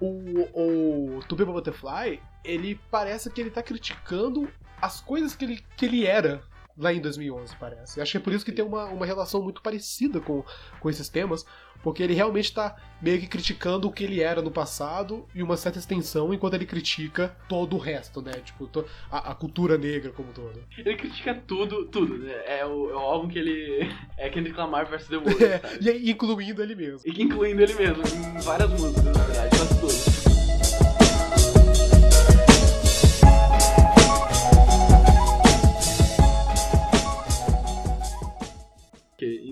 o, 0.01 1.17
o 1.17 1.19
To 1.27 1.35
People 1.35 1.53
Butterfly, 1.53 2.19
ele 2.43 2.77
parece 2.91 3.29
que 3.31 3.39
ele 3.39 3.49
tá 3.51 3.63
criticando 3.63 4.49
as 4.81 4.99
coisas 4.99 5.33
que 5.35 5.45
ele, 5.45 5.63
que 5.77 5.85
ele 5.85 6.05
era 6.05 6.41
lá 6.77 6.93
em 6.93 6.99
2011, 7.01 7.55
parece. 7.59 8.01
Acho 8.01 8.11
que 8.11 8.17
é 8.17 8.21
por 8.21 8.33
isso 8.33 8.43
que 8.45 8.51
tem 8.51 8.63
uma, 8.65 8.85
uma 8.85 9.05
relação 9.05 9.41
muito 9.41 9.61
parecida 9.61 10.19
com, 10.19 10.43
com 10.79 10.89
esses 10.89 11.07
temas, 11.09 11.45
porque 11.83 12.01
ele 12.01 12.13
realmente 12.13 12.53
tá 12.53 12.75
meio 13.01 13.19
que 13.19 13.27
criticando 13.27 13.87
o 13.87 13.91
que 13.91 14.05
ele 14.05 14.21
era 14.21 14.41
no 14.41 14.49
passado 14.49 15.27
e 15.35 15.43
uma 15.43 15.57
certa 15.57 15.79
extensão, 15.79 16.33
enquanto 16.33 16.53
ele 16.53 16.65
critica 16.65 17.35
todo 17.49 17.75
o 17.75 17.79
resto, 17.79 18.21
né? 18.21 18.31
Tipo, 18.43 18.67
to- 18.67 18.85
a, 19.11 19.31
a 19.31 19.35
cultura 19.35 19.77
negra 19.77 20.11
como 20.11 20.29
um 20.29 20.31
todo. 20.33 20.63
Ele 20.77 20.95
critica 20.95 21.35
tudo, 21.45 21.85
tudo. 21.87 22.17
né? 22.19 22.33
É 22.59 22.65
o, 22.65 22.89
é 22.89 22.95
o 22.95 22.99
álbum 22.99 23.27
que 23.27 23.37
ele. 23.37 23.89
É 24.17 24.29
Kendrick 24.29 24.57
Lamar 24.57 24.85
vs 24.89 25.07
The 25.07 25.17
World, 25.17 25.43
É, 25.45 25.61
e 25.97 26.09
incluindo 26.11 26.63
ele 26.63 26.73
mesmo. 26.75 27.01
E 27.05 27.21
incluindo 27.21 27.61
ele 27.61 27.73
mesmo, 27.73 28.01
em 28.37 28.41
várias 28.41 28.69
músicas, 28.69 29.03
na 29.03 29.11
verdade, 29.23 29.49
quase 29.57 29.79
todas. 29.81 30.12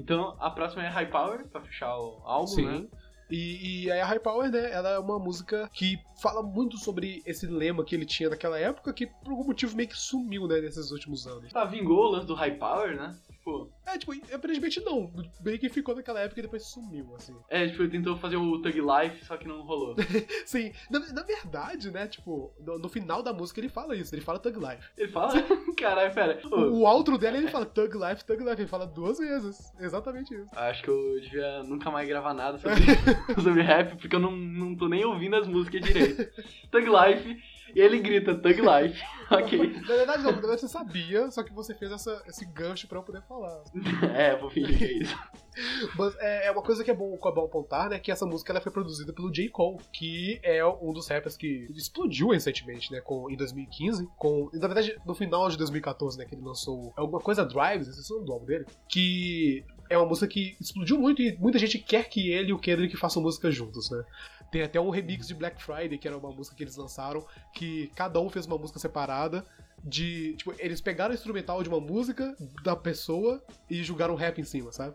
Então 0.02 0.36
a 0.40 0.50
próxima 0.50 0.84
é 0.84 0.88
High 0.88 1.10
Power, 1.10 1.48
pra 1.48 1.62
fechar 1.62 1.96
o 1.98 2.22
álbum, 2.24 2.48
Sim. 2.48 2.66
né? 2.66 2.88
E, 3.30 3.86
e 3.86 3.92
aí 3.92 4.02
a 4.02 4.06
High 4.06 4.20
Power, 4.20 4.52
né, 4.52 4.72
ela 4.72 4.90
é 4.90 5.00
uma 5.00 5.18
música 5.18 5.70
que 5.74 5.98
fala 6.22 6.44
muito 6.44 6.78
sobre 6.78 7.22
esse 7.26 7.48
lema 7.48 7.86
que 7.86 7.96
ele 7.96 8.06
tinha 8.06 8.30
naquela 8.30 8.60
época, 8.60 8.92
que 8.92 9.08
por 9.08 9.32
algum 9.32 9.46
motivo 9.46 9.76
meio 9.76 9.88
que 9.88 9.98
sumiu, 9.98 10.48
né, 10.48 10.60
nesses 10.60 10.92
últimos 10.92 11.26
anos. 11.26 11.54
Tá, 11.54 11.64
vingou 11.64 12.08
o 12.08 12.12
lance 12.12 12.28
do 12.28 12.36
High 12.36 12.58
Power, 12.58 12.98
né? 12.98 13.16
Tipo, 13.42 13.72
É, 13.88 13.98
tipo, 13.98 14.14
aparentemente 14.36 14.80
não, 14.82 15.12
meio 15.44 15.58
que 15.58 15.68
ficou 15.68 15.96
naquela 15.96 16.20
época 16.20 16.40
e 16.40 16.44
depois 16.44 16.64
sumiu, 16.68 17.16
assim. 17.16 17.36
é, 17.50 17.68
tipo, 17.68 17.82
ele 17.82 17.90
tentou 17.92 18.16
fazer 18.16 18.36
o 18.38 18.62
Thug 18.62 18.80
Life, 18.80 19.26
só 19.26 19.36
que 19.36 19.48
não 19.48 19.64
rolou. 19.64 19.96
Sim, 20.46 20.72
na, 20.92 21.00
na 21.12 21.24
verdade, 21.24 21.90
né, 21.90 22.08
tipo, 22.08 22.54
no, 22.60 22.78
no 22.78 22.88
final 22.88 23.24
da 23.24 23.34
música 23.34 23.60
ele 23.60 23.68
fala 23.68 23.96
isso, 23.96 24.14
ele 24.14 24.22
fala 24.22 24.38
Thug 24.38 24.60
Life. 24.60 24.88
Ele 24.96 25.08
fala, 25.12 25.34
caralho, 25.76 26.14
pera. 26.14 26.40
Ô, 26.52 26.56
O 26.56 26.82
outro 26.82 27.18
dela 27.18 27.36
ele 27.36 27.48
fala 27.48 27.66
Thug 27.66 27.98
Life, 27.98 28.24
Thug 28.26 28.44
Life, 28.44 28.62
ele 28.62 28.68
fala 28.68 28.86
duas 28.86 29.18
vezes, 29.18 29.74
exatamente 29.80 30.36
isso. 30.36 30.50
Acho 30.56 30.84
que 30.84 30.90
eu 30.90 31.20
devia 31.20 31.64
nunca 31.64 31.90
mais 31.90 32.08
gravar 32.08 32.36
nada 32.36 32.60
sobre, 32.62 33.42
sobre 33.42 33.64
rap, 33.64 33.96
porque 33.98 34.16
eu 34.16 34.20
não, 34.20 34.32
não 34.38 34.76
tô 34.76 34.88
nem 34.88 35.04
ouvindo 35.04 35.36
as 35.36 35.48
músicas 35.48 35.82
direito. 35.82 36.32
Thug 36.70 36.86
Life, 36.88 37.42
e 37.76 37.80
ele 37.80 38.00
grita 38.00 38.36
Thug 38.36 38.62
Life. 38.62 39.02
ok. 39.32 39.82
Na 39.82 39.96
verdade 39.96 40.24
não, 40.24 40.32
na 40.32 40.38
verdade 40.38 40.62
você 40.62 40.68
sabia, 40.68 41.30
só 41.32 41.44
que 41.44 41.54
você 41.54 41.74
fez 41.74 41.92
essa, 41.92 42.22
esse 42.28 42.46
gancho 42.46 42.88
pra 42.88 43.00
eu 43.00 43.04
poder 43.04 43.22
falar. 43.24 43.64
É, 44.14 44.36
vou 44.36 44.50
fingir 44.50 44.78
que 44.78 44.84
é 44.84 44.94
isso. 44.94 45.16
Mas 45.98 46.16
é, 46.20 46.48
é 46.48 46.52
uma 46.52 46.62
coisa 46.62 46.84
que 46.84 46.92
é 46.92 46.94
bom, 46.94 47.14
é 47.14 47.32
bom 47.32 47.46
apontar, 47.46 47.90
né? 47.90 48.00
Que 48.00 48.12
essa 48.12 48.26
música 48.26 48.52
ela 48.52 48.62
foi 48.62 48.72
produzida 48.72 49.14
pelo 49.14 49.32
J. 49.32 49.50
Cole, 49.50 49.78
que 49.92 50.40
é 50.44 50.66
um 50.66 50.92
dos 50.94 51.08
rappers 51.08 51.38
que 51.38 51.68
explodiu 51.76 52.30
recentemente, 52.30 52.92
né? 52.92 53.02
Com, 53.02 53.30
em 53.30 53.36
2015. 53.36 54.08
Com, 54.18 54.50
na 54.54 54.68
verdade, 54.68 54.98
no 55.06 55.14
final 55.14 55.50
de 55.50 55.58
2014, 55.58 56.18
né? 56.18 56.26
Que 56.26 56.36
ele 56.36 56.44
lançou 56.44 56.94
alguma 56.96 57.20
coisa 57.20 57.46
Drives, 57.46 57.88
esse 57.88 58.12
é 58.12 58.16
o 58.16 58.18
nome 58.18 58.26
do 58.28 58.34
álbum 58.34 58.46
dele. 58.46 58.66
Que 58.88 59.66
é 59.90 59.98
uma 59.98 60.08
música 60.08 60.28
que 60.28 60.56
explodiu 60.60 60.98
muito 60.98 61.22
e 61.22 61.38
muita 61.38 61.60
gente 61.60 61.78
quer 61.78 62.08
que 62.08 62.32
ele 62.32 62.52
e 62.52 62.54
o 62.54 62.60
Kendrick 62.60 62.96
façam 62.96 63.22
música 63.22 63.52
juntos, 63.52 63.92
né? 63.92 64.04
Tem 64.52 64.62
até 64.62 64.80
um 64.80 64.90
remix 64.90 65.28
de 65.28 65.34
Black 65.34 65.64
Friday, 65.64 65.98
que 65.98 66.08
era 66.08 66.18
uma 66.18 66.32
música 66.32 66.56
que 66.56 66.64
eles 66.64 66.76
lançaram, 66.76 67.26
que 67.54 67.90
cada 67.96 68.20
um 68.20 68.30
fez 68.30 68.46
uma 68.46 68.58
música 68.58 68.80
separada. 68.80 69.46
De. 69.84 70.36
Tipo, 70.36 70.54
eles 70.60 70.80
pegaram 70.80 71.12
o 71.12 71.16
instrumental 71.16 71.64
de 71.64 71.70
uma 71.70 71.80
música 71.80 72.36
da 72.64 72.76
pessoa 72.76 73.44
e 73.68 73.82
jogaram 73.82 74.14
rap 74.14 74.40
em 74.40 74.44
cima, 74.44 74.72
sabe? 74.72 74.94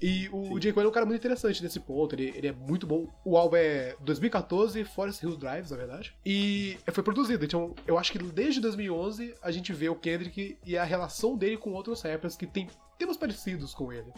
E 0.00 0.28
o 0.32 0.44
Sim. 0.44 0.60
J. 0.60 0.72
Cole 0.72 0.86
é 0.86 0.88
um 0.88 0.92
cara 0.92 1.04
muito 1.04 1.18
interessante 1.18 1.62
nesse 1.62 1.80
ponto, 1.80 2.14
ele, 2.14 2.32
ele 2.36 2.46
é 2.46 2.52
muito 2.52 2.86
bom. 2.86 3.12
O 3.24 3.36
álbum 3.36 3.56
é 3.56 3.96
2014, 4.00 4.84
Forest 4.84 5.24
Hills 5.24 5.38
Drives, 5.38 5.70
na 5.70 5.76
verdade. 5.76 6.14
E 6.24 6.78
foi 6.92 7.02
produzido, 7.02 7.44
então 7.44 7.74
eu 7.86 7.98
acho 7.98 8.12
que 8.12 8.18
desde 8.18 8.60
2011 8.60 9.34
a 9.42 9.50
gente 9.50 9.72
vê 9.72 9.88
o 9.88 9.96
Kendrick 9.96 10.56
e 10.64 10.78
a 10.78 10.84
relação 10.84 11.36
dele 11.36 11.56
com 11.56 11.72
outros 11.72 12.00
rappers 12.02 12.36
que 12.36 12.46
tem 12.46 12.68
temas 12.96 13.16
parecidos 13.16 13.74
com 13.74 13.92
ele. 13.92 14.12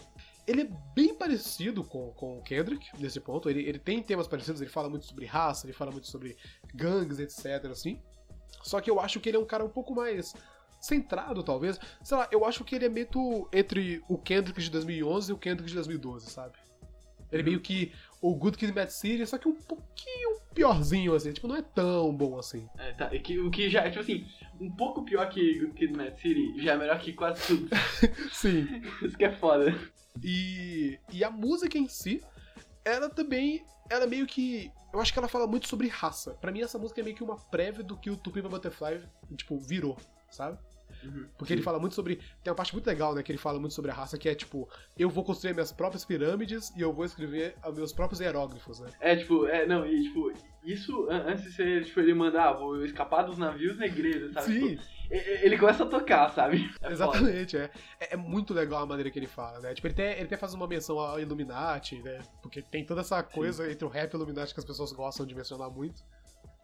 Ele 0.50 0.62
é 0.62 0.68
bem 0.94 1.14
parecido 1.14 1.84
com, 1.84 2.10
com 2.12 2.38
o 2.38 2.42
Kendrick 2.42 2.90
nesse 2.98 3.20
ponto, 3.20 3.48
ele, 3.48 3.60
ele 3.60 3.78
tem 3.78 4.02
temas 4.02 4.26
parecidos, 4.26 4.60
ele 4.60 4.68
fala 4.68 4.90
muito 4.90 5.06
sobre 5.06 5.24
raça, 5.24 5.64
ele 5.64 5.72
fala 5.72 5.92
muito 5.92 6.08
sobre 6.08 6.36
gangues, 6.74 7.20
etc, 7.20 7.70
assim. 7.70 8.02
Só 8.60 8.80
que 8.80 8.90
eu 8.90 8.98
acho 8.98 9.20
que 9.20 9.28
ele 9.28 9.36
é 9.36 9.40
um 9.40 9.44
cara 9.44 9.64
um 9.64 9.68
pouco 9.68 9.94
mais 9.94 10.34
centrado, 10.80 11.44
talvez. 11.44 11.78
Sei 12.02 12.16
lá, 12.16 12.28
eu 12.32 12.44
acho 12.44 12.64
que 12.64 12.74
ele 12.74 12.86
é 12.86 12.88
meio 12.88 13.48
entre 13.52 14.02
o 14.08 14.18
Kendrick 14.18 14.60
de 14.60 14.70
2011 14.70 15.30
e 15.30 15.34
o 15.34 15.38
Kendrick 15.38 15.68
de 15.68 15.74
2012, 15.74 16.28
sabe? 16.28 16.58
Ele 17.30 17.42
é 17.42 17.44
meio 17.44 17.60
que 17.60 17.92
o 18.20 18.34
Good 18.34 18.58
Kid, 18.58 18.72
Mad 18.72 18.88
City, 18.88 19.24
só 19.24 19.38
que 19.38 19.46
um 19.46 19.54
pouquinho 19.54 20.40
piorzinho, 20.52 21.14
assim. 21.14 21.32
Tipo, 21.32 21.46
não 21.46 21.56
é 21.56 21.62
tão 21.62 22.12
bom 22.12 22.36
assim. 22.36 22.68
É, 22.76 22.92
tá, 22.92 23.14
e 23.14 23.20
que, 23.20 23.38
o 23.38 23.52
que 23.52 23.70
já, 23.70 23.88
tipo 23.88 24.00
assim, 24.00 24.26
um 24.60 24.68
pouco 24.68 25.04
pior 25.04 25.28
que 25.28 25.62
o 25.62 25.72
Kid 25.72 25.96
Mad 25.96 26.16
City, 26.16 26.60
já 26.60 26.72
é 26.72 26.76
melhor 26.76 26.98
que 26.98 27.12
quase 27.12 27.46
tudo. 27.46 27.68
Sim. 28.32 28.82
Isso 29.00 29.16
que 29.16 29.24
é 29.24 29.32
foda. 29.32 29.72
E, 30.22 30.98
e 31.12 31.24
a 31.24 31.30
música 31.30 31.78
em 31.78 31.88
si, 31.88 32.22
ela 32.84 33.08
também, 33.08 33.64
ela 33.88 34.06
meio 34.06 34.26
que. 34.26 34.70
Eu 34.92 35.00
acho 35.00 35.12
que 35.12 35.18
ela 35.18 35.28
fala 35.28 35.46
muito 35.46 35.68
sobre 35.68 35.86
raça. 35.88 36.32
Pra 36.34 36.50
mim, 36.50 36.62
essa 36.62 36.78
música 36.78 37.00
é 37.00 37.04
meio 37.04 37.16
que 37.16 37.22
uma 37.22 37.36
prévia 37.36 37.84
do 37.84 37.96
que 37.96 38.10
o 38.10 38.16
Tupi 38.16 38.42
Butterfly, 38.42 39.00
tipo, 39.36 39.58
virou, 39.58 39.96
sabe? 40.30 40.58
Porque 41.38 41.52
ele 41.52 41.62
fala 41.62 41.78
muito 41.78 41.94
sobre. 41.94 42.16
Tem 42.42 42.50
uma 42.50 42.54
parte 42.56 42.72
muito 42.74 42.86
legal, 42.86 43.14
né? 43.14 43.22
Que 43.22 43.30
ele 43.30 43.38
fala 43.38 43.58
muito 43.60 43.72
sobre 43.72 43.90
a 43.90 43.94
raça, 43.94 44.18
que 44.18 44.28
é 44.28 44.34
tipo, 44.34 44.68
eu 44.98 45.08
vou 45.08 45.24
construir 45.24 45.54
minhas 45.54 45.70
próprias 45.72 46.04
pirâmides 46.04 46.70
e 46.76 46.80
eu 46.80 46.92
vou 46.92 47.04
escrever 47.04 47.54
os 47.66 47.74
meus 47.76 47.92
próprios 47.92 48.20
hieróglifos, 48.20 48.80
né? 48.80 48.90
É, 49.00 49.16
tipo, 49.16 49.46
é, 49.46 49.64
não, 49.66 49.86
e 49.86 50.02
tipo, 50.02 50.32
isso 50.64 51.08
an- 51.08 51.24
antes 51.28 51.44
de 51.44 51.52
ser, 51.52 51.84
tipo, 51.84 52.00
ele 52.00 52.12
mandar, 52.12 52.48
ah, 52.48 52.52
vou 52.52 52.84
escapar 52.84 53.22
dos 53.22 53.38
navios 53.38 53.78
negreiros, 53.78 54.34
sabe? 54.34 54.46
Sim, 54.52 54.76
Tipo, 54.76 54.99
ele 55.10 55.58
começa 55.58 55.82
a 55.82 55.86
tocar, 55.86 56.28
sabe? 56.30 56.70
É 56.82 56.92
exatamente, 56.92 57.56
é. 57.56 57.70
é. 57.98 58.14
é 58.14 58.16
muito 58.16 58.54
legal 58.54 58.82
a 58.82 58.86
maneira 58.86 59.10
que 59.10 59.18
ele 59.18 59.26
fala, 59.26 59.58
né? 59.60 59.74
Tipo, 59.74 59.88
ele 59.88 59.94
até, 59.94 60.12
ele 60.12 60.24
até 60.26 60.36
faz 60.36 60.54
uma 60.54 60.66
menção 60.68 60.98
ao 60.98 61.18
Illuminati, 61.18 62.00
né? 62.02 62.20
Porque 62.40 62.62
tem 62.62 62.84
toda 62.84 63.00
essa 63.00 63.22
coisa 63.22 63.70
entre 63.70 63.84
o 63.84 63.88
rap 63.88 64.12
e 64.12 64.16
o 64.16 64.18
Illuminati 64.18 64.54
que 64.54 64.60
as 64.60 64.66
pessoas 64.66 64.92
gostam 64.92 65.26
de 65.26 65.34
mencionar 65.34 65.70
muito. 65.70 66.02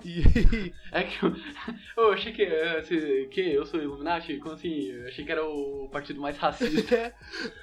E. 0.05 0.23
É 0.93 1.03
que 1.03 1.25
eu, 1.25 1.35
eu 1.97 2.13
achei 2.13 2.33
que, 2.33 2.47
se- 2.85 3.29
que 3.31 3.41
eu 3.41 3.67
sou 3.67 3.81
Illuminati, 3.81 4.39
como 4.39 4.55
assim? 4.55 4.91
Eu 4.91 5.09
achei 5.09 5.25
que 5.25 5.33
era 5.33 5.45
o 5.45 5.89
partido 5.91 6.21
mais 6.21 6.37
racista. 6.37 6.97
É, 6.97 7.13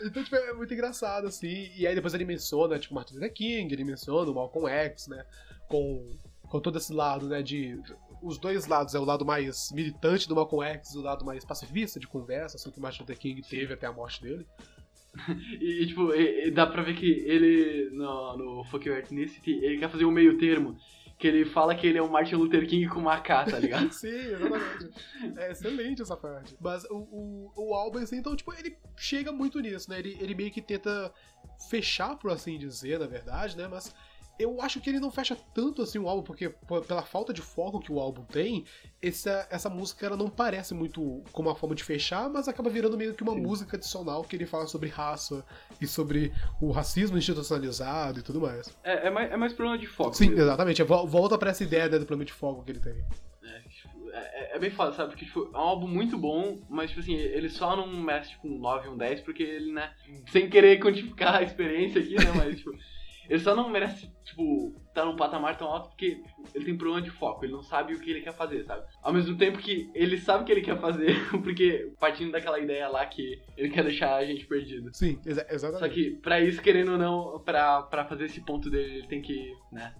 então, 0.06 0.24
tipo, 0.24 0.36
é 0.36 0.54
muito 0.54 0.74
engraçado, 0.74 1.28
assim. 1.28 1.72
E 1.78 1.88
aí 1.88 1.96
depois 1.96 2.14
ele 2.14 2.26
menciona, 2.26 2.78
tipo, 2.78 2.94
Martin 2.94 3.16
Luther 3.16 3.34
King, 3.34 3.74
ele 3.74 3.84
menciona 3.84 4.30
o 4.30 4.36
Malcolm 4.36 4.70
X, 4.70 5.08
né? 5.08 5.26
Com, 5.68 6.12
com 6.48 6.60
todo 6.60 6.78
esse 6.78 6.94
lado, 6.94 7.28
né? 7.28 7.42
De. 7.42 7.80
Os 8.24 8.38
dois 8.38 8.66
lados, 8.68 8.96
é 8.96 9.00
o 9.00 9.04
lado 9.06 9.26
mais 9.26 9.72
militante 9.72 10.28
do 10.28 10.36
Malcolm 10.36 10.66
X 10.66 10.94
e 10.94 10.98
o 10.98 11.02
lado 11.02 11.26
mais 11.26 11.44
pacifista 11.46 12.00
de 12.00 12.08
conversa, 12.08 12.56
assim, 12.58 12.72
que 12.72 12.80
o 12.80 12.82
Martin 12.82 13.02
Luther 13.02 13.18
King 13.20 13.42
teve 13.42 13.74
até 13.74 13.86
a 13.88 13.92
morte 13.92 14.22
dele. 14.22 14.46
E, 15.62 15.86
tipo, 15.86 16.12
e- 16.14 16.48
e 16.48 16.52
dá 16.52 16.66
pra 16.66 16.82
ver 16.82 16.96
que 16.96 17.06
ele, 17.06 17.92
no, 17.92 18.36
no 18.38 18.64
Fuck 18.66 18.88
Your 18.88 18.98
Ethnicity, 18.98 19.52
ele 19.64 19.78
quer 19.78 19.90
fazer 19.90 20.06
um 20.06 20.12
meio 20.12 20.38
termo. 20.40 20.76
Que 21.20 21.28
ele 21.28 21.46
fala 21.46 21.76
que 21.76 21.86
ele 21.86 22.00
é 22.00 22.02
o 22.02 22.12
Martin 22.12 22.34
Luther 22.36 22.68
King 22.68 22.88
com 22.90 23.00
uma 23.00 23.20
K, 23.22 23.46
tá 23.46 23.60
ligado? 23.60 23.92
Sim, 23.94 24.08
exatamente. 24.10 24.90
É 25.38 25.52
excelente 25.52 26.02
essa 26.02 26.18
parte. 26.18 26.58
Mas 26.60 26.84
o, 26.86 26.96
o, 26.98 27.52
o 27.56 27.74
álbum, 27.76 28.00
assim, 28.00 28.18
então, 28.18 28.36
tipo, 28.36 28.52
ele 28.54 28.76
chega 28.98 29.32
muito 29.32 29.60
nisso, 29.60 29.88
né? 29.92 30.00
Ele, 30.00 30.18
ele 30.20 30.34
meio 30.34 30.52
que 30.52 30.62
tenta 30.62 31.14
fechar, 31.70 32.18
por 32.18 32.32
assim 32.32 32.58
dizer, 32.58 32.98
na 33.00 33.06
verdade, 33.06 33.56
né? 33.56 33.68
Mas 33.68 33.94
eu 34.44 34.62
acho 34.62 34.80
que 34.82 34.90
ele 34.90 35.00
não 35.00 35.10
fecha 35.12 35.36
tanto 35.54 35.82
assim 35.82 35.98
o 36.00 36.08
álbum, 36.08 36.24
porque 36.24 36.50
pela 36.88 37.04
falta 37.04 37.34
de 37.34 37.42
foco 37.42 37.80
que 37.80 37.92
o 37.92 38.00
álbum 38.00 38.24
tem, 38.26 38.66
essa, 39.02 39.48
essa 39.50 39.70
música 39.70 40.06
ela 40.06 40.18
não 40.18 40.30
parece 40.30 40.74
muito 40.74 41.24
como 41.32 41.50
uma 41.50 41.56
forma 41.56 41.76
de 41.76 41.84
fechar, 41.84 42.30
mas 42.30 42.48
acaba 42.48 42.70
virando 42.70 42.98
meio 42.98 43.14
que 43.14 43.24
uma 43.24 43.34
Sim. 43.34 43.42
música 43.42 43.78
adicional 43.78 44.24
que 44.24 44.36
ele 44.36 44.46
fala 44.46 44.68
sobre 44.68 44.90
raça 44.90 45.46
e 45.82 45.88
sobre 45.88 46.32
o 46.62 46.72
racismo 46.72 47.18
institucionalizado 47.18 48.20
e 48.20 48.24
tudo 48.24 48.40
mais. 48.42 48.76
É, 48.84 49.08
é 49.08 49.10
mais, 49.10 49.32
é 49.32 49.38
mais 49.38 49.54
problema 49.54 49.78
de 49.78 49.88
foco. 49.88 50.14
Sim, 50.16 50.30
mesmo. 50.30 50.42
exatamente. 50.44 50.82
é, 50.82 50.86
vol- 50.86 51.08
Volta 51.08 51.38
pra 51.38 51.50
essa 51.52 51.64
ideia 51.64 51.88
né, 51.90 52.00
do 52.00 52.06
problema 52.06 52.26
de 52.26 52.34
foco 52.34 52.64
que 52.64 52.72
ele 52.72 52.80
tem. 52.80 53.04
É, 54.14 54.18
é, 54.54 54.56
é 54.56 54.60
bem 54.60 54.70
foda, 54.70 54.94
sabe? 54.94 55.10
Porque, 55.10 55.26
tipo, 55.26 55.50
é 55.54 55.58
um 55.58 55.62
álbum 55.62 55.88
muito 55.88 56.18
bom, 56.18 56.60
mas, 56.70 56.90
tipo 56.90 57.02
assim, 57.02 57.16
ele 57.16 57.50
só 57.50 57.76
não 57.76 57.88
merece, 57.88 58.30
tipo, 58.32 58.48
um 58.48 58.58
9 58.60 58.88
um 58.90 58.96
10, 58.98 59.22
porque 59.22 59.42
ele, 59.44 59.72
né, 59.72 59.92
sem 60.32 60.50
querer 60.50 60.80
quantificar 60.80 61.36
a 61.36 61.44
experiência 61.44 62.00
aqui, 62.02 62.16
né, 62.16 62.32
mas, 62.36 62.58
tipo, 62.58 62.72
ele 63.34 63.42
só 63.44 63.56
não 63.56 63.68
merece, 63.70 64.10
tipo, 64.24 64.76
estar 64.88 65.06
num 65.06 65.16
patamar 65.16 65.58
tão 65.58 65.68
alto 65.68 65.90
porque 65.90 66.16
tipo, 66.16 66.44
ele 66.54 66.66
tem 66.66 66.78
problema 66.78 67.02
de 67.02 67.10
foco, 67.10 67.44
ele 67.44 67.54
não 67.54 67.64
sabe 67.64 67.94
o 67.96 68.00
que 68.00 68.12
ele 68.12 68.22
quer 68.22 68.34
fazer, 68.34 68.64
sabe? 68.64 68.86
Ao 69.02 69.12
mesmo 69.12 69.36
tempo 69.38 69.58
que 69.58 69.90
ele 69.96 70.20
sabe 70.20 70.44
o 70.44 70.46
que 70.46 70.52
ele 70.52 70.62
quer 70.62 70.80
fazer, 70.80 71.16
porque 71.44 71.92
partindo 72.00 72.32
daquela 72.32 72.60
ideia 72.60 72.88
lá 72.88 73.06
que 73.06 73.42
ele 73.58 73.70
quer 73.70 73.84
deixar 73.84 74.16
a 74.16 74.26
gente 74.26 74.46
perdido. 74.46 74.90
Sim, 74.94 75.20
exa- 75.26 75.46
Só 75.50 75.54
exatamente. 75.56 75.94
que, 75.96 76.12
pra 76.22 76.40
isso, 76.40 76.62
querendo 76.62 76.92
ou 76.92 76.98
não, 76.98 77.40
pra, 77.44 77.82
pra 77.82 78.06
fazer 78.06 78.26
esse 78.26 78.40
ponto 78.46 78.70
dele, 78.70 79.00
ele 79.00 79.08
tem 79.08 79.22
que, 79.22 79.52
né, 79.72 79.96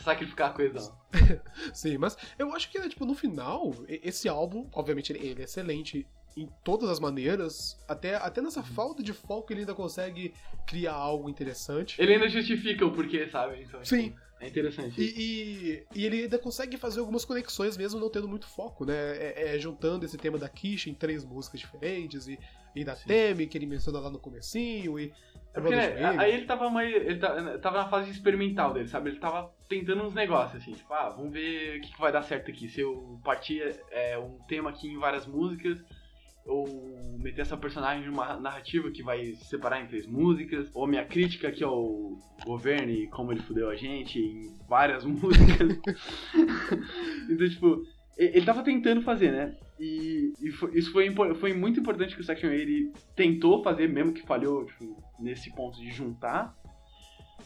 sacrificar 0.00 0.50
a 0.50 0.54
coesão. 0.54 0.92
Sim, 1.72 1.98
mas 1.98 2.16
eu 2.38 2.52
acho 2.52 2.68
que, 2.70 2.78
né, 2.78 2.88
tipo, 2.88 3.04
no 3.06 3.14
final, 3.14 3.72
esse 3.88 4.28
álbum, 4.28 4.68
obviamente, 4.74 5.12
ele, 5.12 5.24
ele 5.24 5.40
é 5.42 5.44
excelente 5.44 6.04
em 6.36 6.48
todas 6.64 6.88
as 6.88 6.98
maneiras, 7.00 7.78
até, 7.88 8.14
até 8.16 8.40
nessa 8.40 8.60
Uhum. 8.60 8.66
falta 8.66 9.02
de 9.02 9.12
foco 9.12 9.52
ele 9.52 9.60
ainda 9.60 9.74
consegue 9.74 10.32
criar 10.66 10.94
algo 10.94 11.28
interessante. 11.28 12.00
Ele 12.00 12.14
ainda 12.14 12.28
justifica 12.28 12.84
o 12.86 12.92
porquê, 12.92 13.28
sabe? 13.28 13.62
Então, 13.62 13.84
Sim. 13.84 14.04
tipo, 14.10 14.20
é 14.40 14.48
interessante. 14.48 15.00
E, 15.00 15.84
e, 15.94 16.00
e 16.00 16.06
ele 16.06 16.22
ainda 16.22 16.38
consegue 16.38 16.76
fazer 16.76 17.00
algumas 17.00 17.24
conexões 17.24 17.76
mesmo 17.76 18.00
não 18.00 18.10
tendo 18.10 18.28
muito 18.28 18.46
foco, 18.46 18.84
né? 18.84 18.94
É, 19.16 19.54
é 19.54 19.58
juntando 19.58 20.04
esse 20.04 20.16
tema 20.16 20.38
da 20.38 20.48
Kish 20.48 20.86
em 20.86 20.94
três 20.94 21.24
músicas 21.24 21.60
diferentes, 21.60 22.26
e, 22.26 22.38
e 22.74 22.82
da 22.84 22.96
Sim. 22.96 23.08
Temi, 23.08 23.46
que 23.46 23.56
ele 23.58 23.66
menciona 23.66 24.00
lá 24.00 24.10
no 24.10 24.18
comecinho, 24.18 24.98
e... 24.98 25.12
É 25.54 25.60
porque, 25.60 25.76
né, 25.76 26.14
aí 26.18 26.32
ele 26.32 26.46
tava 26.46 26.70
mais. 26.70 26.90
Ele 26.94 27.18
ta- 27.18 27.58
tava 27.58 27.82
na 27.82 27.88
fase 27.90 28.10
experimental 28.10 28.72
dele, 28.72 28.88
sabe? 28.88 29.10
Ele 29.10 29.18
tava 29.18 29.52
tentando 29.68 30.02
uns 30.02 30.14
negócios, 30.14 30.62
assim, 30.62 30.72
tipo, 30.72 30.90
ah, 30.94 31.10
vamos 31.10 31.30
ver 31.30 31.76
o 31.76 31.80
que, 31.82 31.92
que 31.92 32.00
vai 32.00 32.10
dar 32.10 32.22
certo 32.22 32.50
aqui. 32.50 32.70
Se 32.70 32.80
eu 32.80 33.20
partir 33.22 33.60
é, 33.90 34.16
um 34.18 34.38
tema 34.48 34.70
aqui 34.70 34.88
em 34.88 34.98
várias 34.98 35.26
músicas, 35.26 35.78
ou 36.46 36.66
meter 37.18 37.42
essa 37.42 37.56
personagem 37.56 38.06
numa 38.06 38.36
narrativa 38.40 38.90
que 38.90 39.02
vai 39.02 39.24
se 39.34 39.44
separar 39.46 39.80
em 39.82 39.86
três 39.86 40.06
músicas, 40.06 40.68
ou 40.74 40.86
minha 40.86 41.04
crítica 41.04 41.48
aqui 41.48 41.62
ao 41.62 42.16
governo 42.44 42.90
e 42.90 43.06
como 43.08 43.32
ele 43.32 43.40
fudeu 43.42 43.70
a 43.70 43.76
gente 43.76 44.18
em 44.18 44.56
várias 44.68 45.04
músicas. 45.06 45.78
então, 47.30 47.48
tipo, 47.48 47.82
ele 48.16 48.44
tava 48.44 48.62
tentando 48.62 49.02
fazer, 49.02 49.30
né? 49.32 49.56
E, 49.78 50.32
e 50.40 50.50
foi- 50.52 50.76
isso 50.78 50.92
foi, 50.92 51.12
foi 51.36 51.52
muito 51.54 51.80
importante 51.80 52.14
que 52.14 52.20
o 52.20 52.24
Section 52.24 52.50
80 52.50 52.98
tentou 53.16 53.62
fazer, 53.62 53.88
mesmo 53.88 54.12
que 54.12 54.22
falhou 54.26 54.64
tipo, 54.66 54.96
nesse 55.20 55.52
ponto 55.54 55.78
de 55.80 55.90
juntar. 55.90 56.54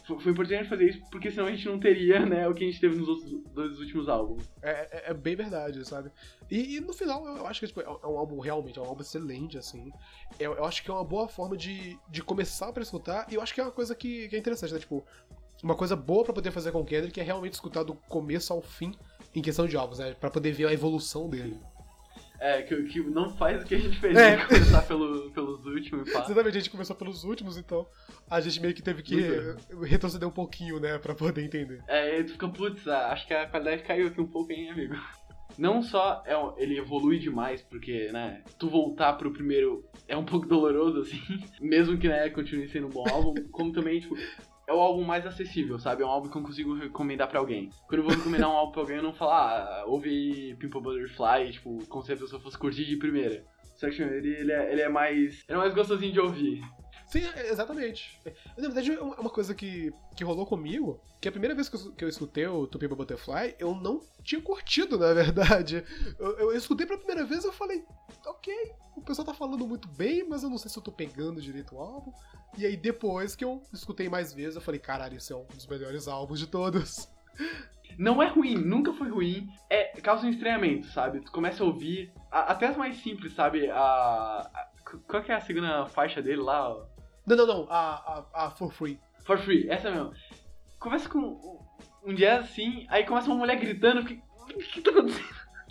Foi, 0.07 0.31
importante 0.31 0.69
fazer 0.69 0.89
isso, 0.89 1.01
porque 1.11 1.29
senão 1.29 1.47
a 1.47 1.51
gente 1.51 1.65
não 1.67 1.79
teria 1.79 2.25
né, 2.25 2.47
o 2.47 2.53
que 2.53 2.63
a 2.63 2.67
gente 2.67 2.79
teve 2.79 2.95
nos 2.95 3.09
outros 3.09 3.29
dois 3.53 3.77
últimos 3.79 4.07
álbuns. 4.07 4.49
É, 4.61 4.71
é- 4.71 5.11
é 5.11 5.13
bem 5.13 5.35
verdade, 5.35 5.85
sabe? 5.85 6.09
E, 6.49 6.77
e 6.77 6.79
no 6.79 6.93
final, 6.93 7.25
eu 7.27 7.45
acho 7.45 7.59
que 7.59 7.67
tipo, 7.67 7.81
é 7.81 7.89
um 8.07 8.17
álbum 8.17 8.39
realmente, 8.39 8.79
é 8.79 8.81
um 8.81 8.85
álbum 8.85 9.01
excelente, 9.01 9.57
assim. 9.57 9.91
Eu, 10.39 10.53
eu 10.53 10.63
acho 10.65 10.81
que 10.81 10.89
é 10.89 10.93
uma 10.93 11.03
boa 11.03 11.27
forma 11.27 11.57
de, 11.57 11.99
de 12.09 12.23
começar 12.23 12.71
pra 12.71 12.81
escutar, 12.81 13.27
e 13.29 13.35
eu 13.35 13.41
acho 13.41 13.53
que 13.53 13.59
é 13.59 13.63
uma 13.63 13.71
coisa 13.71 13.93
que, 13.93 14.29
que 14.29 14.35
é 14.35 14.39
interessante, 14.39 14.73
né? 14.73 14.79
Tipo, 14.79 15.05
uma 15.61 15.75
coisa 15.75 15.95
boa 15.95 16.23
pra 16.23 16.33
poder 16.33 16.51
fazer 16.51 16.71
com 16.71 16.79
o 16.81 16.85
Kendrick 16.85 17.19
é 17.19 17.23
realmente 17.23 17.53
escutar 17.53 17.83
do 17.83 17.95
começo 18.07 18.53
ao 18.53 18.61
fim 18.61 18.93
em 19.35 19.41
questão 19.41 19.67
de 19.67 19.75
álbuns, 19.75 19.99
né? 19.99 20.13
Pra 20.13 20.29
poder 20.29 20.51
ver 20.53 20.67
a 20.67 20.73
evolução 20.73 21.29
dele. 21.29 21.59
É, 22.39 22.61
que, 22.61 22.83
que 22.83 22.99
não 23.01 23.35
faz 23.35 23.63
o 23.63 23.65
que 23.65 23.75
a 23.75 23.79
gente 23.79 23.99
fez, 23.99 24.15
É. 24.15 24.37
né? 24.37 24.45
Começar 24.45 24.81
pelo, 24.83 25.31
pelos 25.31 25.65
últimos 25.65 26.07
e 26.07 26.11
pá. 26.13 26.19
Exatamente, 26.23 26.57
a 26.57 26.59
gente 26.59 26.69
começou 26.69 26.95
pelos 26.95 27.23
últimos, 27.23 27.57
então 27.57 27.87
a 28.29 28.39
gente 28.39 28.61
meio 28.61 28.73
que 28.73 28.81
teve 28.81 29.01
que 29.01 29.15
retroceder 29.83 30.27
um 30.27 30.31
pouquinho, 30.31 30.79
né? 30.79 30.97
Pra 30.99 31.15
poder 31.15 31.43
entender. 31.43 31.81
É, 31.87 32.21
tu 32.23 32.33
fica, 32.33 32.47
putz, 32.47 32.87
ah, 32.87 33.11
acho 33.11 33.25
que 33.27 33.33
a 33.33 33.47
qualidade 33.47 33.83
caiu 33.83 34.07
aqui 34.07 34.21
um 34.21 34.27
pouco, 34.27 34.51
hein, 34.51 34.69
amigo. 34.69 34.95
Não 35.57 35.81
só 35.81 36.21
é, 36.27 36.35
ele 36.61 36.77
evolui 36.77 37.17
demais, 37.17 37.63
porque, 37.63 38.11
né, 38.11 38.43
tu 38.59 38.69
voltar 38.69 39.13
pro 39.13 39.31
primeiro 39.33 39.83
é 40.07 40.15
um 40.15 40.23
pouco 40.25 40.45
doloroso, 40.45 40.99
assim, 41.01 41.19
mesmo 41.59 41.97
que, 41.97 42.07
né, 42.07 42.29
continue 42.29 42.69
sendo 42.69 42.85
um 42.87 42.91
bom 42.91 43.05
álbum, 43.09 43.33
como 43.51 43.71
também, 43.71 43.99
tipo, 43.99 44.15
é 44.67 44.73
o 44.73 44.79
álbum 44.79 45.03
mais 45.03 45.25
acessível, 45.25 45.79
sabe? 45.79 46.03
É 46.03 46.05
um 46.05 46.09
álbum 46.09 46.29
que 46.29 46.37
eu 46.37 46.41
consigo 46.41 46.75
recomendar 46.75 47.29
pra 47.29 47.39
alguém. 47.39 47.69
Quando 47.87 48.01
eu 48.01 48.03
vou 48.03 48.15
recomendar 48.15 48.49
um 48.49 48.53
álbum 48.53 48.73
pra 48.73 48.81
alguém, 48.81 48.97
eu 48.97 49.03
não 49.03 49.13
falo, 49.13 49.31
ah, 49.31 49.83
ouve 49.87 50.55
Pimple 50.59 50.81
Butterfly, 50.81 51.51
tipo, 51.53 51.87
como 51.87 52.03
se 52.03 52.11
a 52.11 52.17
pessoa 52.17 52.41
fosse 52.41 52.57
curtir 52.57 52.85
de 52.85 52.97
primeira. 52.97 53.45
Section, 53.75 54.07
ele, 54.07 54.29
ele, 54.29 54.51
é, 54.51 54.71
ele 54.71 54.81
é 54.81 54.89
mais. 54.89 55.45
Ele 55.47 55.55
é 55.55 55.57
mais 55.57 55.73
gostosinho 55.73 56.11
de 56.11 56.19
ouvir. 56.19 56.61
Sim, 57.07 57.23
é, 57.35 57.49
exatamente. 57.49 58.19
Na 58.57 58.63
verdade, 58.67 58.91
é 58.91 58.99
uma 58.99 59.15
uma 59.15 59.29
coisa 59.29 59.55
que, 59.55 59.93
que 60.15 60.23
rolou 60.25 60.45
comigo, 60.45 60.99
que 61.21 61.27
a 61.29 61.31
primeira 61.31 61.55
vez 61.55 61.69
que 61.69 61.75
eu, 61.77 61.91
que 61.93 62.03
eu 62.03 62.09
escutei 62.09 62.45
o 62.47 62.67
Tupiba 62.67 62.95
Butterfly, 62.95 63.55
eu 63.59 63.73
não 63.73 64.01
tinha 64.23 64.41
curtido, 64.41 64.97
na 64.99 65.13
verdade. 65.13 65.83
Eu, 66.19 66.39
eu 66.39 66.51
escutei 66.57 66.85
pela 66.85 66.99
primeira 66.99 67.25
vez 67.25 67.43
e 67.43 67.47
eu 67.47 67.53
falei, 67.53 67.83
ok, 68.25 68.53
o 68.95 69.01
pessoal 69.01 69.25
tá 69.25 69.33
falando 69.33 69.65
muito 69.65 69.87
bem, 69.87 70.27
mas 70.27 70.43
eu 70.43 70.49
não 70.49 70.57
sei 70.57 70.69
se 70.69 70.77
eu 70.77 70.83
tô 70.83 70.91
pegando 70.91 71.41
direito 71.41 71.75
o 71.75 71.79
álbum. 71.79 72.11
E 72.57 72.65
aí 72.65 72.75
depois 72.75 73.35
que 73.35 73.45
eu 73.45 73.61
escutei 73.73 74.09
mais 74.09 74.33
vezes, 74.33 74.55
eu 74.55 74.61
falei, 74.61 74.79
caralho, 74.79 75.15
esse 75.17 75.31
é 75.31 75.35
um 75.35 75.45
dos 75.45 75.65
melhores 75.65 76.07
álbuns 76.09 76.39
de 76.39 76.47
todos. 76.47 77.07
Não 77.97 78.21
é 78.21 78.27
ruim, 78.27 78.55
nunca 78.55 78.91
foi 78.93 79.09
ruim. 79.09 79.47
É, 79.69 79.85
causa 80.01 80.25
um 80.25 80.29
estranhamento, 80.29 80.87
sabe? 80.87 81.21
Tu 81.21 81.31
começa 81.31 81.63
a 81.63 81.65
ouvir. 81.65 82.11
a- 82.29 82.51
até 82.51 82.67
as 82.67 82.75
mais 82.77 82.97
simples, 82.97 83.33
sabe? 83.33 83.69
A, 83.69 83.77
a- 84.53 84.67
qual 85.07 85.23
que 85.23 85.31
é 85.31 85.35
a 85.35 85.41
segunda 85.41 85.85
faixa 85.87 86.21
dele 86.21 86.41
lá? 86.41 86.75
Não, 87.27 87.35
não, 87.35 87.45
não, 87.45 87.67
a, 87.69 88.25
a, 88.33 88.45
a 88.45 88.49
For 88.51 88.71
Free. 88.71 88.99
For 89.25 89.37
Free, 89.37 89.69
essa 89.69 89.91
mesmo. 89.91 90.13
Começa 90.79 91.09
com 91.09 91.19
um- 92.05 92.13
jazz 92.15 92.45
assim, 92.45 92.85
aí 92.89 93.05
começa 93.05 93.27
uma 93.27 93.35
mulher 93.35 93.59
gritando, 93.59 93.99
eu 93.99 94.03
o 94.03 94.05
que 94.05 94.81
tá 94.81 94.91
acontecendo? 94.91 95.27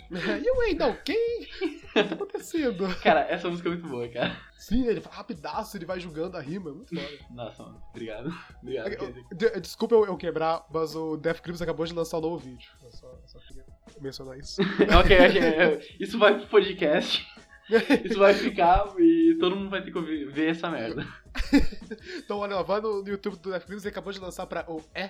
e 0.11 0.47
eu, 0.47 0.63
ei, 0.63 0.75
não, 0.75 0.95
quem? 1.03 1.41
O 1.41 1.45
que 1.93 2.03
tá 2.03 2.13
acontecendo? 2.13 2.87
Cara, 3.01 3.21
essa 3.21 3.49
música 3.49 3.67
é 3.69 3.71
muito 3.71 3.87
boa, 3.89 4.07
cara. 4.07 4.37
Sim, 4.53 4.85
ele 4.85 5.01
fala 5.01 5.15
rapidaço, 5.15 5.75
ele 5.77 5.85
vai 5.85 5.99
julgando 5.99 6.37
a 6.37 6.41
rima, 6.41 6.69
é 6.69 6.73
muito 6.73 6.95
foda. 6.95 7.17
Nossa, 7.31 7.63
mano, 7.63 7.81
obrigado. 7.89 8.31
Obrigado. 8.61 9.25
De- 9.35 9.59
Desculpa 9.59 9.95
eu, 9.95 10.05
eu 10.05 10.15
quebrar, 10.17 10.63
mas 10.71 10.95
o 10.95 11.17
Death 11.17 11.41
Grips 11.41 11.61
acabou 11.61 11.85
de 11.85 11.93
lançar 11.93 12.19
um 12.19 12.21
novo 12.21 12.37
vídeo. 12.37 12.69
Eu 12.83 12.91
só, 12.91 13.11
só 13.25 13.39
queria 13.39 13.65
mencionar 13.99 14.37
isso. 14.37 14.61
ok, 14.99 15.17
ok, 15.27 15.95
isso 15.99 16.19
vai 16.19 16.37
pro 16.37 16.47
podcast. 16.47 17.25
Isso 18.05 18.19
vai 18.19 18.33
ficar 18.33 18.93
e 18.97 19.37
todo 19.39 19.55
mundo 19.55 19.69
vai 19.69 19.83
ter 19.83 19.91
que 19.91 19.97
ouvir, 19.97 20.31
ver 20.31 20.51
essa 20.51 20.69
merda. 20.69 21.05
então, 22.17 22.39
olha 22.39 22.55
lá, 22.55 22.61
vai 22.63 22.79
no, 22.79 23.01
no 23.01 23.07
YouTube 23.09 23.37
do 23.37 23.49
Grips, 23.49 23.83
ele 23.83 23.89
acabou 23.89 24.13
de 24.13 24.19
lançar 24.19 24.45
pra 24.47 24.65
o 24.69 24.81
E 24.95 25.09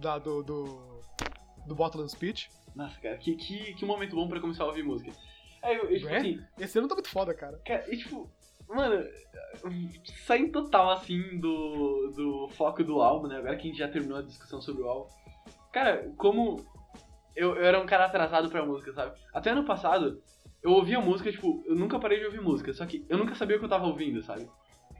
da, 0.00 0.18
do, 0.18 0.42
do, 0.42 1.00
do 1.66 1.74
Botland 1.74 2.10
Speech. 2.10 2.48
Nossa, 2.74 3.00
cara, 3.00 3.16
que, 3.16 3.34
que, 3.34 3.74
que 3.74 3.84
momento 3.84 4.14
bom 4.14 4.28
pra 4.28 4.40
começar 4.40 4.64
a 4.64 4.68
ouvir 4.68 4.82
música. 4.82 5.10
Aí, 5.62 5.76
eu, 5.76 5.90
eu, 5.90 5.98
tipo 5.98 6.08
É? 6.08 6.18
assim, 6.18 6.40
Esse 6.58 6.78
ano 6.78 6.88
tá 6.88 6.94
muito 6.94 7.08
foda, 7.08 7.34
cara. 7.34 7.58
Cara, 7.66 7.84
e 7.92 7.96
tipo, 7.96 8.30
mano, 8.68 9.04
saindo 10.26 10.52
total 10.52 10.90
assim 10.90 11.40
do, 11.40 12.12
do 12.14 12.48
foco 12.50 12.84
do 12.84 13.00
álbum, 13.00 13.26
né? 13.26 13.38
Agora 13.38 13.56
que 13.56 13.66
a 13.66 13.70
gente 13.70 13.78
já 13.78 13.88
terminou 13.88 14.18
a 14.18 14.22
discussão 14.22 14.60
sobre 14.60 14.82
o 14.82 14.88
álbum. 14.88 15.10
Cara, 15.72 16.12
como 16.16 16.64
eu, 17.34 17.56
eu 17.56 17.64
era 17.64 17.80
um 17.80 17.86
cara 17.86 18.06
atrasado 18.06 18.48
pra 18.48 18.64
música, 18.64 18.92
sabe? 18.92 19.18
Até 19.32 19.50
ano 19.50 19.64
passado, 19.64 20.22
eu 20.66 20.72
ouvia 20.72 21.00
música, 21.00 21.30
tipo, 21.30 21.62
eu 21.64 21.76
nunca 21.76 21.98
parei 21.98 22.18
de 22.18 22.26
ouvir 22.26 22.40
música, 22.40 22.72
só 22.72 22.84
que 22.84 23.06
eu 23.08 23.16
nunca 23.16 23.36
sabia 23.36 23.56
o 23.56 23.58
que 23.60 23.64
eu 23.64 23.68
tava 23.68 23.86
ouvindo, 23.86 24.20
sabe? 24.20 24.48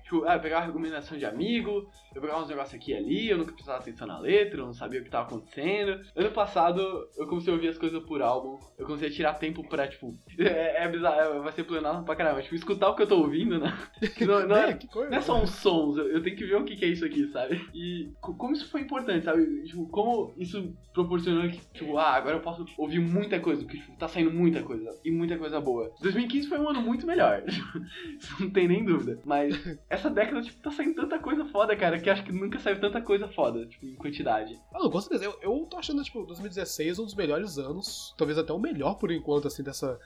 Tipo, 0.07 0.25
ah, 0.25 0.35
eu 0.37 0.41
pegava 0.41 0.67
recomendação 0.67 1.19
de 1.19 1.25
amigo, 1.27 1.91
eu 2.15 2.21
pegava 2.23 2.41
uns 2.41 2.49
negócios 2.49 2.75
aqui 2.81 2.93
e 2.93 2.95
ali, 2.95 3.29
eu 3.29 3.39
nunca 3.39 3.53
prestava 3.53 3.79
atenção 3.79 4.07
na 4.07 4.21
letra, 4.21 4.61
eu 4.61 4.67
não 4.67 4.73
sabia 4.73 5.01
o 5.01 5.05
que 5.05 5.11
tava 5.11 5.27
acontecendo. 5.27 6.01
Ano 6.15 6.31
passado, 6.31 6.81
eu 7.19 7.27
comecei 7.27 7.53
a 7.53 7.57
ouvir 7.57 7.69
as 7.69 7.77
coisas 7.79 8.01
por 8.05 8.23
álbum, 8.23 8.57
eu 8.79 8.87
comecei 8.87 9.09
a 9.09 9.13
tirar 9.13 9.35
tempo 9.35 9.69
pra, 9.69 9.89
tipo, 9.89 10.17
é, 10.39 10.85
é 10.85 10.89
bizarro, 10.89 11.19
é, 11.19 11.41
vai 11.41 11.53
ser 11.53 11.65
plenário 11.65 12.05
pra 12.05 12.15
caramba, 12.15 12.41
tipo, 12.41 12.55
escutar 12.55 12.89
o 12.91 12.95
que 12.95 13.03
eu 13.03 13.09
tô 13.09 13.19
ouvindo, 13.19 13.59
né? 13.59 13.77
Não, 14.25 14.47
não 14.47 14.57
É, 14.57 14.71
é, 14.71 14.75
que 14.75 14.87
coisa. 14.87 15.11
não 15.11 15.19
é 15.19 15.21
só 15.21 15.43
uns 15.43 15.51
sons, 15.51 15.97
eu, 15.97 16.07
eu 16.09 16.23
tenho 16.23 16.37
que 16.37 16.45
ver 16.45 16.55
o 16.57 16.65
que, 16.65 16.77
que 16.77 16.85
é 16.85 16.89
isso 16.89 17.05
aqui, 17.05 17.27
sabe? 17.33 17.61
E 17.75 18.13
co- 18.21 18.35
como 18.37 18.53
isso 18.53 18.71
foi 18.71 18.83
importante, 18.83 19.25
sabe? 19.25 19.65
Tipo, 19.65 19.89
como 19.89 20.33
isso 20.39 20.73
proporcionou 20.95 21.49
que, 21.51 21.59
tipo, 21.75 21.99
ah, 21.99 22.13
agora 22.15 22.37
eu 22.37 22.41
posso 22.41 22.65
ouvir 22.79 23.01
muita 23.01 23.41
coisa, 23.41 23.63
porque 23.63 23.79
tipo, 23.79 23.97
tá 23.99 24.07
saindo 24.09 24.31
muita 24.31 24.63
coisa, 24.63 24.89
e 25.05 25.11
muita 25.11 25.37
coisa 25.37 25.61
boa. 25.61 25.93
2015 26.01 26.49
foi 26.49 26.59
um 26.59 26.69
ano 26.69 26.81
muito 26.81 27.07
melhor, 27.07 27.43
isso 28.19 28.35
não 28.41 28.51
tem 28.51 28.69
nem 28.69 28.85
dúvida. 28.85 29.21
Mas 29.25 29.55
essa 29.97 30.11
década, 30.11 30.43
tipo, 30.43 30.63
tá 30.63 30.71
saindo 30.71 30.95
tanta 30.95 31.19
coisa 31.19 31.45
foda, 31.47 31.77
cara, 31.77 31.99
que 31.99 32.09
acho 32.09 32.25
que 32.25 32.33
nunca 32.33 32.59
saiu 32.59 32.81
tanta 32.81 33.01
coisa 33.01 33.29
foda, 33.29 33.67
tipo, 33.67 33.87
em 33.87 33.95
quantidade. 33.95 34.59
Ah, 34.73 34.79
não, 34.79 34.91
com 34.91 35.01
certeza. 35.01 35.25
Eu, 35.25 35.39
eu 35.43 35.67
tô 35.67 35.77
achando, 35.77 36.03
tipo, 36.03 36.25
2016 36.25 36.99
um 36.99 37.05
dos 37.05 37.15
melhores 37.15 37.59
anos, 37.59 38.15
talvez 38.17 38.39
até 38.39 38.53
o 38.53 38.59
melhor 38.59 38.95
por 38.95 39.11
enquanto, 39.11 39.49
assim, 39.49 39.63
dessa, 39.63 39.99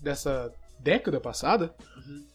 dessa 0.00 0.52
década 0.78 1.20
passada. 1.20 1.74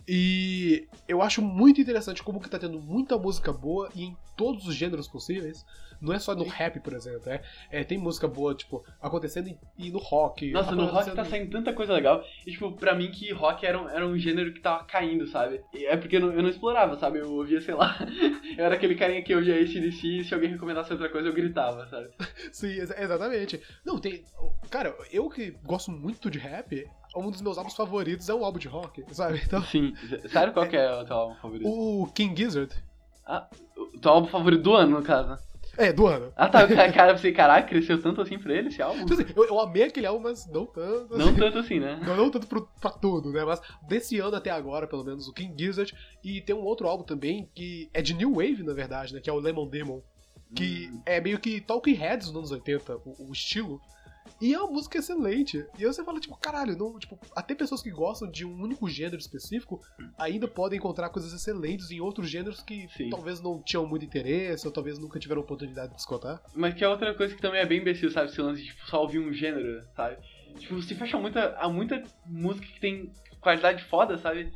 E 0.08 0.88
eu 1.08 1.22
acho 1.22 1.42
muito 1.42 1.82
interessante 1.82 2.24
como 2.24 2.40
que 2.40 2.50
tá 2.50 2.58
tendo 2.58 2.80
muita 2.80 3.18
música 3.18 3.52
boa 3.54 3.90
e 3.94 4.04
em 4.06 4.18
todos 4.36 4.68
os 4.68 4.76
gêneros 4.76 5.08
possíveis. 5.08 5.66
Não 6.02 6.14
é 6.14 6.20
só 6.20 6.34
no 6.34 6.44
rap, 6.46 6.80
por 6.80 6.94
exemplo. 6.94 7.30
É, 7.30 7.42
é, 7.72 7.84
tem 7.84 7.98
música 7.98 8.28
boa, 8.28 8.56
tipo, 8.56 8.84
acontecendo 9.02 9.50
e, 9.78 9.92
no 9.92 10.00
rock. 10.00 10.52
Nossa, 10.52 10.76
no 10.76 10.86
rock 10.86 11.12
tá 11.12 11.26
saindo 11.26 11.52
tanta 11.52 11.74
coisa 11.74 11.94
legal. 11.94 12.24
E, 12.46 12.52
tipo, 12.52 12.72
pra 12.72 12.96
mim 12.96 13.12
que 13.12 13.32
rock 13.34 13.66
era 13.66 13.82
um, 13.82 13.90
era 13.90 14.06
um 14.08 14.18
gênero 14.18 14.54
que 14.54 14.60
tava 14.62 14.84
caindo, 14.86 15.28
sabe? 15.28 15.62
E 15.74 15.86
é 15.86 15.98
porque 15.98 16.16
eu 16.18 16.22
não, 16.22 16.32
eu 16.32 16.42
não 16.42 16.50
explorava, 16.50 16.98
sabe? 16.98 17.20
Eu 17.20 17.32
ouvia, 17.34 17.62
sei 17.62 17.74
lá. 17.74 17.98
Eu 18.58 18.66
era 18.66 18.76
aquele 18.76 18.96
carinha 18.96 19.22
que 19.22 19.34
ouvia 19.34 19.56
ACDC 19.62 20.08
e 20.08 20.24
se 20.24 20.34
alguém 20.34 20.50
recomendasse 20.50 20.92
outra 20.92 21.08
coisa 21.08 21.28
eu 21.28 21.34
gritava, 21.34 21.88
sabe? 21.88 22.10
Sim, 22.52 22.68
exa- 22.68 22.96
exatamente. 23.00 23.62
Não, 23.86 24.00
tem. 24.00 24.24
Cara, 24.70 24.96
eu 25.12 25.30
que 25.30 25.52
gosto 25.64 25.92
muito 25.92 26.30
de 26.32 26.40
rap, 26.40 26.86
um 27.16 27.30
dos 27.30 27.42
meus 27.42 27.58
álbuns 27.58 27.76
favoritos 27.76 28.28
é 28.28 28.34
um 28.34 28.44
álbum 28.44 28.58
de 28.60 28.68
rock, 28.68 29.04
sabe? 29.14 29.42
Então, 29.46 29.62
Sim. 29.64 29.94
Sério, 30.30 30.52
qual 30.52 30.68
que 30.68 30.76
é 30.76 30.92
o 30.94 31.06
teu 31.06 31.16
álbum 31.16 31.36
favorito? 31.36 31.70
o 31.70 32.08
King 32.14 32.36
Gizzard. 32.36 32.74
O 33.78 34.00
teu 34.00 34.12
álbum 34.12 34.28
favorito 34.28 34.64
do 34.64 34.74
ano, 34.74 35.00
no 35.00 35.06
caso? 35.06 35.38
É, 35.80 35.94
do 35.94 36.06
ano. 36.08 36.34
Ah, 36.36 36.50
tá. 36.50 36.68
Cara, 36.92 37.18
você, 37.18 37.32
caraca, 37.32 37.68
cresceu 37.68 38.02
tanto 38.02 38.22
assim 38.22 38.38
pra 38.38 38.54
ele 38.54 38.68
esse 38.68 38.82
álbum? 38.82 39.00
Então, 39.02 39.18
assim, 39.18 39.32
eu, 39.34 39.46
eu 39.46 39.60
amei 39.62 39.84
aquele 39.84 40.06
álbum, 40.06 40.22
mas 40.24 40.46
não 40.52 40.66
tanto. 40.66 41.18
Não 41.18 41.30
assim. 41.30 41.40
tanto 41.40 41.58
assim, 41.58 41.80
né? 41.80 42.00
Não, 42.06 42.18
não 42.18 42.30
tanto 42.30 42.48
pro, 42.48 42.68
pra 42.82 42.92
tudo, 42.92 43.32
né? 43.32 43.46
Mas 43.46 43.62
desse 43.88 44.20
ano 44.20 44.36
até 44.36 44.50
agora, 44.52 44.86
pelo 44.88 45.06
menos, 45.06 45.28
o 45.30 45.34
King 45.34 45.54
Gizzard. 45.58 45.94
E 46.22 46.42
tem 46.42 46.54
um 46.54 46.64
outro 46.64 46.86
álbum 46.86 47.06
também 47.06 47.50
que 47.56 47.90
é 47.94 48.02
de 48.02 48.14
New 48.14 48.34
Wave, 48.36 48.62
na 48.62 48.74
verdade, 48.74 49.14
né? 49.14 49.22
Que 49.22 49.30
é 49.30 49.34
o 49.34 49.40
Lemon 49.40 49.68
Demon. 49.68 50.02
Que 50.54 50.90
Hum. 50.92 51.02
é 51.06 51.22
meio 51.22 51.40
que 51.40 51.62
Talking 51.62 51.94
Heads 51.94 52.28
dos 52.28 52.36
anos 52.36 52.52
80, 52.52 52.98
o, 53.06 53.30
o 53.30 53.32
estilo. 53.32 53.80
E 54.42 54.54
é 54.54 54.60
uma 54.60 54.72
música 54.72 54.98
excelente. 54.98 55.66
E 55.78 55.84
aí 55.84 55.86
você 55.86 56.04
fala, 56.04 56.20
tipo, 56.20 56.36
caralho, 56.38 56.78
não, 56.78 56.98
tipo, 56.98 57.20
até 57.36 57.54
pessoas 57.54 57.82
que 57.82 57.92
gostam 57.92 58.30
de 58.30 58.46
um 58.46 58.62
único 58.62 58.88
gênero 58.90 59.18
específico 59.18 59.82
ainda 60.18 60.48
podem 60.48 60.78
encontrar 60.78 61.10
coisas 61.10 61.34
excelentes 61.34 61.92
em 61.92 62.00
outros 62.00 62.30
gêneros 62.30 62.62
que 62.62 62.88
Sim. 62.96 63.10
talvez 63.10 63.42
não 63.42 63.62
tinham 63.62 63.86
muito 63.86 64.06
interesse, 64.06 64.66
ou 64.66 64.74
talvez 64.74 64.98
nunca 64.98 65.20
tiveram 65.20 65.42
oportunidade 65.42 65.94
de 65.94 66.00
escutar. 66.00 66.42
Mas 66.56 66.74
que 66.74 66.84
é 66.84 66.88
outra 66.88 67.14
coisa 67.14 67.36
que 67.36 67.42
também 67.42 67.60
é 67.62 67.66
bem 67.66 67.80
imbecil, 67.80 68.12
sabe? 68.12 68.30
Esse 68.30 68.42
lance 68.42 68.62
de 68.62 68.68
tipo, 68.68 68.86
só 68.88 69.02
ouvir 69.02 69.20
um 69.20 69.34
gênero, 69.34 69.84
sabe? 69.96 70.18
Tipo, 70.58 70.82
se 70.82 70.96
fecha 70.96 71.18
muita, 71.18 71.56
a 71.58 71.70
muita 71.70 72.04
música 72.26 72.66
que 72.66 72.80
tem 72.80 73.12
qualidade 73.42 73.84
foda, 73.86 74.18
sabe? 74.18 74.52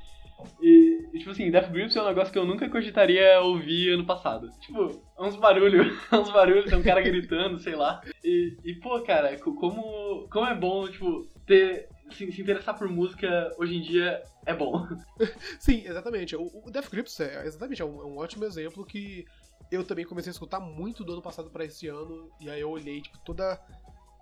E, 0.61 0.92
e, 1.13 1.19
tipo 1.19 1.29
assim, 1.31 1.51
Death 1.51 1.69
Grips 1.71 1.95
é 1.95 2.01
um 2.01 2.07
negócio 2.07 2.33
que 2.33 2.39
eu 2.39 2.45
nunca 2.45 2.67
cogitaria 2.69 3.39
ouvir 3.41 3.91
ano 3.93 4.05
passado. 4.05 4.49
Tipo, 4.59 5.01
é 5.17 5.21
uns 5.23 5.35
barulhos, 5.35 5.95
é 6.11 6.15
uns 6.17 6.29
barulhos, 6.31 6.65
tem 6.65 6.77
um 6.77 6.83
cara 6.83 7.01
gritando, 7.01 7.59
sei 7.59 7.75
lá. 7.75 8.01
E, 8.23 8.57
e 8.63 8.73
pô, 8.79 8.99
cara, 9.01 9.37
co- 9.39 9.53
como, 9.55 10.27
como 10.29 10.47
é 10.47 10.55
bom, 10.55 10.87
tipo, 10.89 11.27
ter. 11.45 11.87
Se, 12.11 12.31
se 12.31 12.41
interessar 12.41 12.77
por 12.77 12.87
música 12.89 13.51
hoje 13.57 13.75
em 13.77 13.81
dia 13.81 14.21
é 14.45 14.53
bom. 14.53 14.85
Sim, 15.59 15.83
exatamente. 15.85 16.35
O, 16.35 16.51
o 16.65 16.69
Death 16.71 16.89
Grips 16.89 17.19
é 17.19 17.45
exatamente 17.45 17.81
é 17.81 17.85
um, 17.85 18.01
é 18.01 18.05
um 18.05 18.17
ótimo 18.17 18.43
exemplo 18.45 18.85
que 18.85 19.25
eu 19.71 19.83
também 19.83 20.05
comecei 20.05 20.29
a 20.29 20.33
escutar 20.33 20.59
muito 20.59 21.03
do 21.03 21.13
ano 21.13 21.21
passado 21.21 21.49
pra 21.49 21.65
esse 21.65 21.87
ano, 21.87 22.29
e 22.39 22.49
aí 22.49 22.61
eu 22.61 22.69
olhei, 22.69 23.01
tipo, 23.01 23.17
toda. 23.19 23.59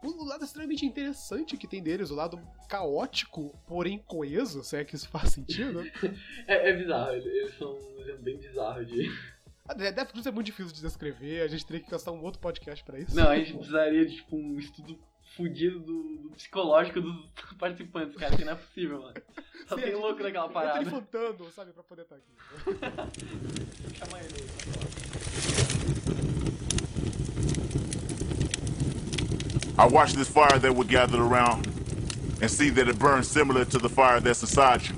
O 0.03 0.25
lado 0.25 0.43
extremamente 0.43 0.85
interessante 0.85 1.55
que 1.55 1.67
tem 1.67 1.81
deles, 1.81 2.09
o 2.09 2.15
lado 2.15 2.39
caótico, 2.67 3.55
porém 3.67 3.99
coeso, 3.99 4.63
se 4.63 4.75
é 4.75 4.83
que 4.83 4.95
isso 4.95 5.07
faz 5.07 5.31
sentido. 5.31 5.83
É, 6.47 6.69
é 6.69 6.73
bizarro, 6.73 7.13
eles 7.13 7.55
são 7.57 7.77
bem 8.21 8.37
bizarro 8.37 8.83
de. 8.85 9.09
A 9.67 9.73
Death 9.73 10.25
é 10.25 10.31
muito 10.31 10.47
difícil 10.47 10.73
de 10.73 10.81
descrever, 10.81 11.41
a 11.41 11.47
gente 11.47 11.65
teria 11.65 11.83
que 11.83 11.89
gastar 11.89 12.11
um 12.11 12.21
outro 12.23 12.41
podcast 12.41 12.83
pra 12.83 12.99
isso. 12.99 13.15
Não, 13.15 13.29
a 13.29 13.37
gente 13.37 13.53
precisaria 13.53 14.05
de 14.05 14.15
tipo, 14.15 14.35
um 14.35 14.57
estudo 14.57 14.99
fudido 15.35 15.79
do, 15.79 16.17
do 16.17 16.29
psicológico 16.31 16.99
dos 16.99 17.29
participantes, 17.57 18.15
cara, 18.17 18.35
que 18.35 18.43
não 18.43 18.53
é 18.53 18.55
possível, 18.55 19.01
mano. 19.01 19.13
Só 19.67 19.75
Sim, 19.75 19.83
tem 19.83 19.95
louco 19.95 20.21
naquela 20.21 20.45
Eu 20.45 20.49
tô 20.49 20.53
parada. 20.53 20.79
levantando, 20.79 21.51
sabe, 21.51 21.71
pra 21.71 21.83
poder 21.83 22.01
estar 22.01 22.15
aqui. 22.15 22.31
Chama 23.97 24.19
ele 24.19 24.33
aí, 24.35 25.10
I 29.81 29.87
watch 29.87 30.13
this 30.13 30.27
fire 30.27 30.59
that 30.59 30.75
we're 30.75 30.83
gathered 30.83 31.19
around 31.19 31.65
and 32.39 32.51
see 32.51 32.69
that 32.69 32.87
it 32.87 32.99
burns 32.99 33.27
similar 33.27 33.65
to 33.65 33.79
the 33.79 33.89
fire 33.89 34.19
that's 34.19 34.43
inside 34.43 34.83
you. 34.87 34.93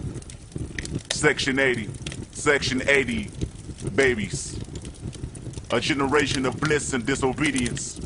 Section 1.10 1.58
80, 1.58 1.90
Section 2.34 2.84
80, 2.86 3.32
babies. 3.96 4.60
A 5.72 5.80
generation 5.80 6.46
of 6.46 6.60
bliss 6.60 6.92
and 6.92 7.06
disobedience. 7.06 8.02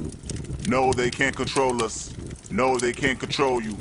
No, 0.67 0.93
they 0.93 1.09
can't 1.09 1.35
control 1.35 1.81
us. 1.81 2.13
No, 2.51 2.77
they 2.77 2.93
can't 2.93 3.19
control 3.19 3.59
you. 3.59 3.75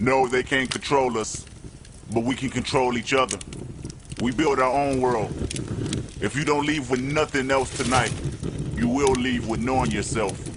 No, 0.00 0.26
they 0.26 0.42
can't 0.42 0.70
control 0.70 1.18
us. 1.18 1.44
But 2.10 2.20
we 2.20 2.36
can 2.36 2.48
control 2.48 2.96
each 2.96 3.12
other. 3.12 3.36
We 4.22 4.32
build 4.32 4.60
our 4.60 4.72
own 4.72 4.98
world. 5.02 5.30
If 6.22 6.34
you 6.34 6.46
don't 6.46 6.64
leave 6.64 6.88
with 6.88 7.02
nothing 7.02 7.50
else 7.50 7.76
tonight, 7.76 8.14
you 8.78 8.88
will 8.88 9.12
leave 9.12 9.46
with 9.46 9.60
knowing 9.60 9.90
yourself. 9.90 10.53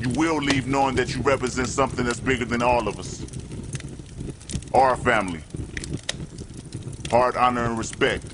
You 0.00 0.10
will 0.10 0.36
leave 0.36 0.66
knowing 0.66 0.94
that 0.96 1.14
you 1.14 1.22
represent 1.22 1.68
something 1.68 2.04
that's 2.04 2.20
bigger 2.20 2.44
than 2.44 2.62
all 2.62 2.86
of 2.86 2.98
us. 2.98 3.24
Our 4.72 4.96
family. 4.96 5.42
Heart, 7.10 7.36
honor, 7.36 7.64
and 7.64 7.78
respect. 7.78 8.24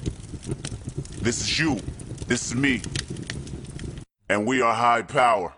This 1.22 1.40
is 1.40 1.58
you. 1.58 1.80
This 2.26 2.46
is 2.46 2.54
me. 2.54 2.82
And 4.28 4.46
we 4.46 4.60
are 4.60 4.74
high 4.74 5.02
power. 5.02 5.54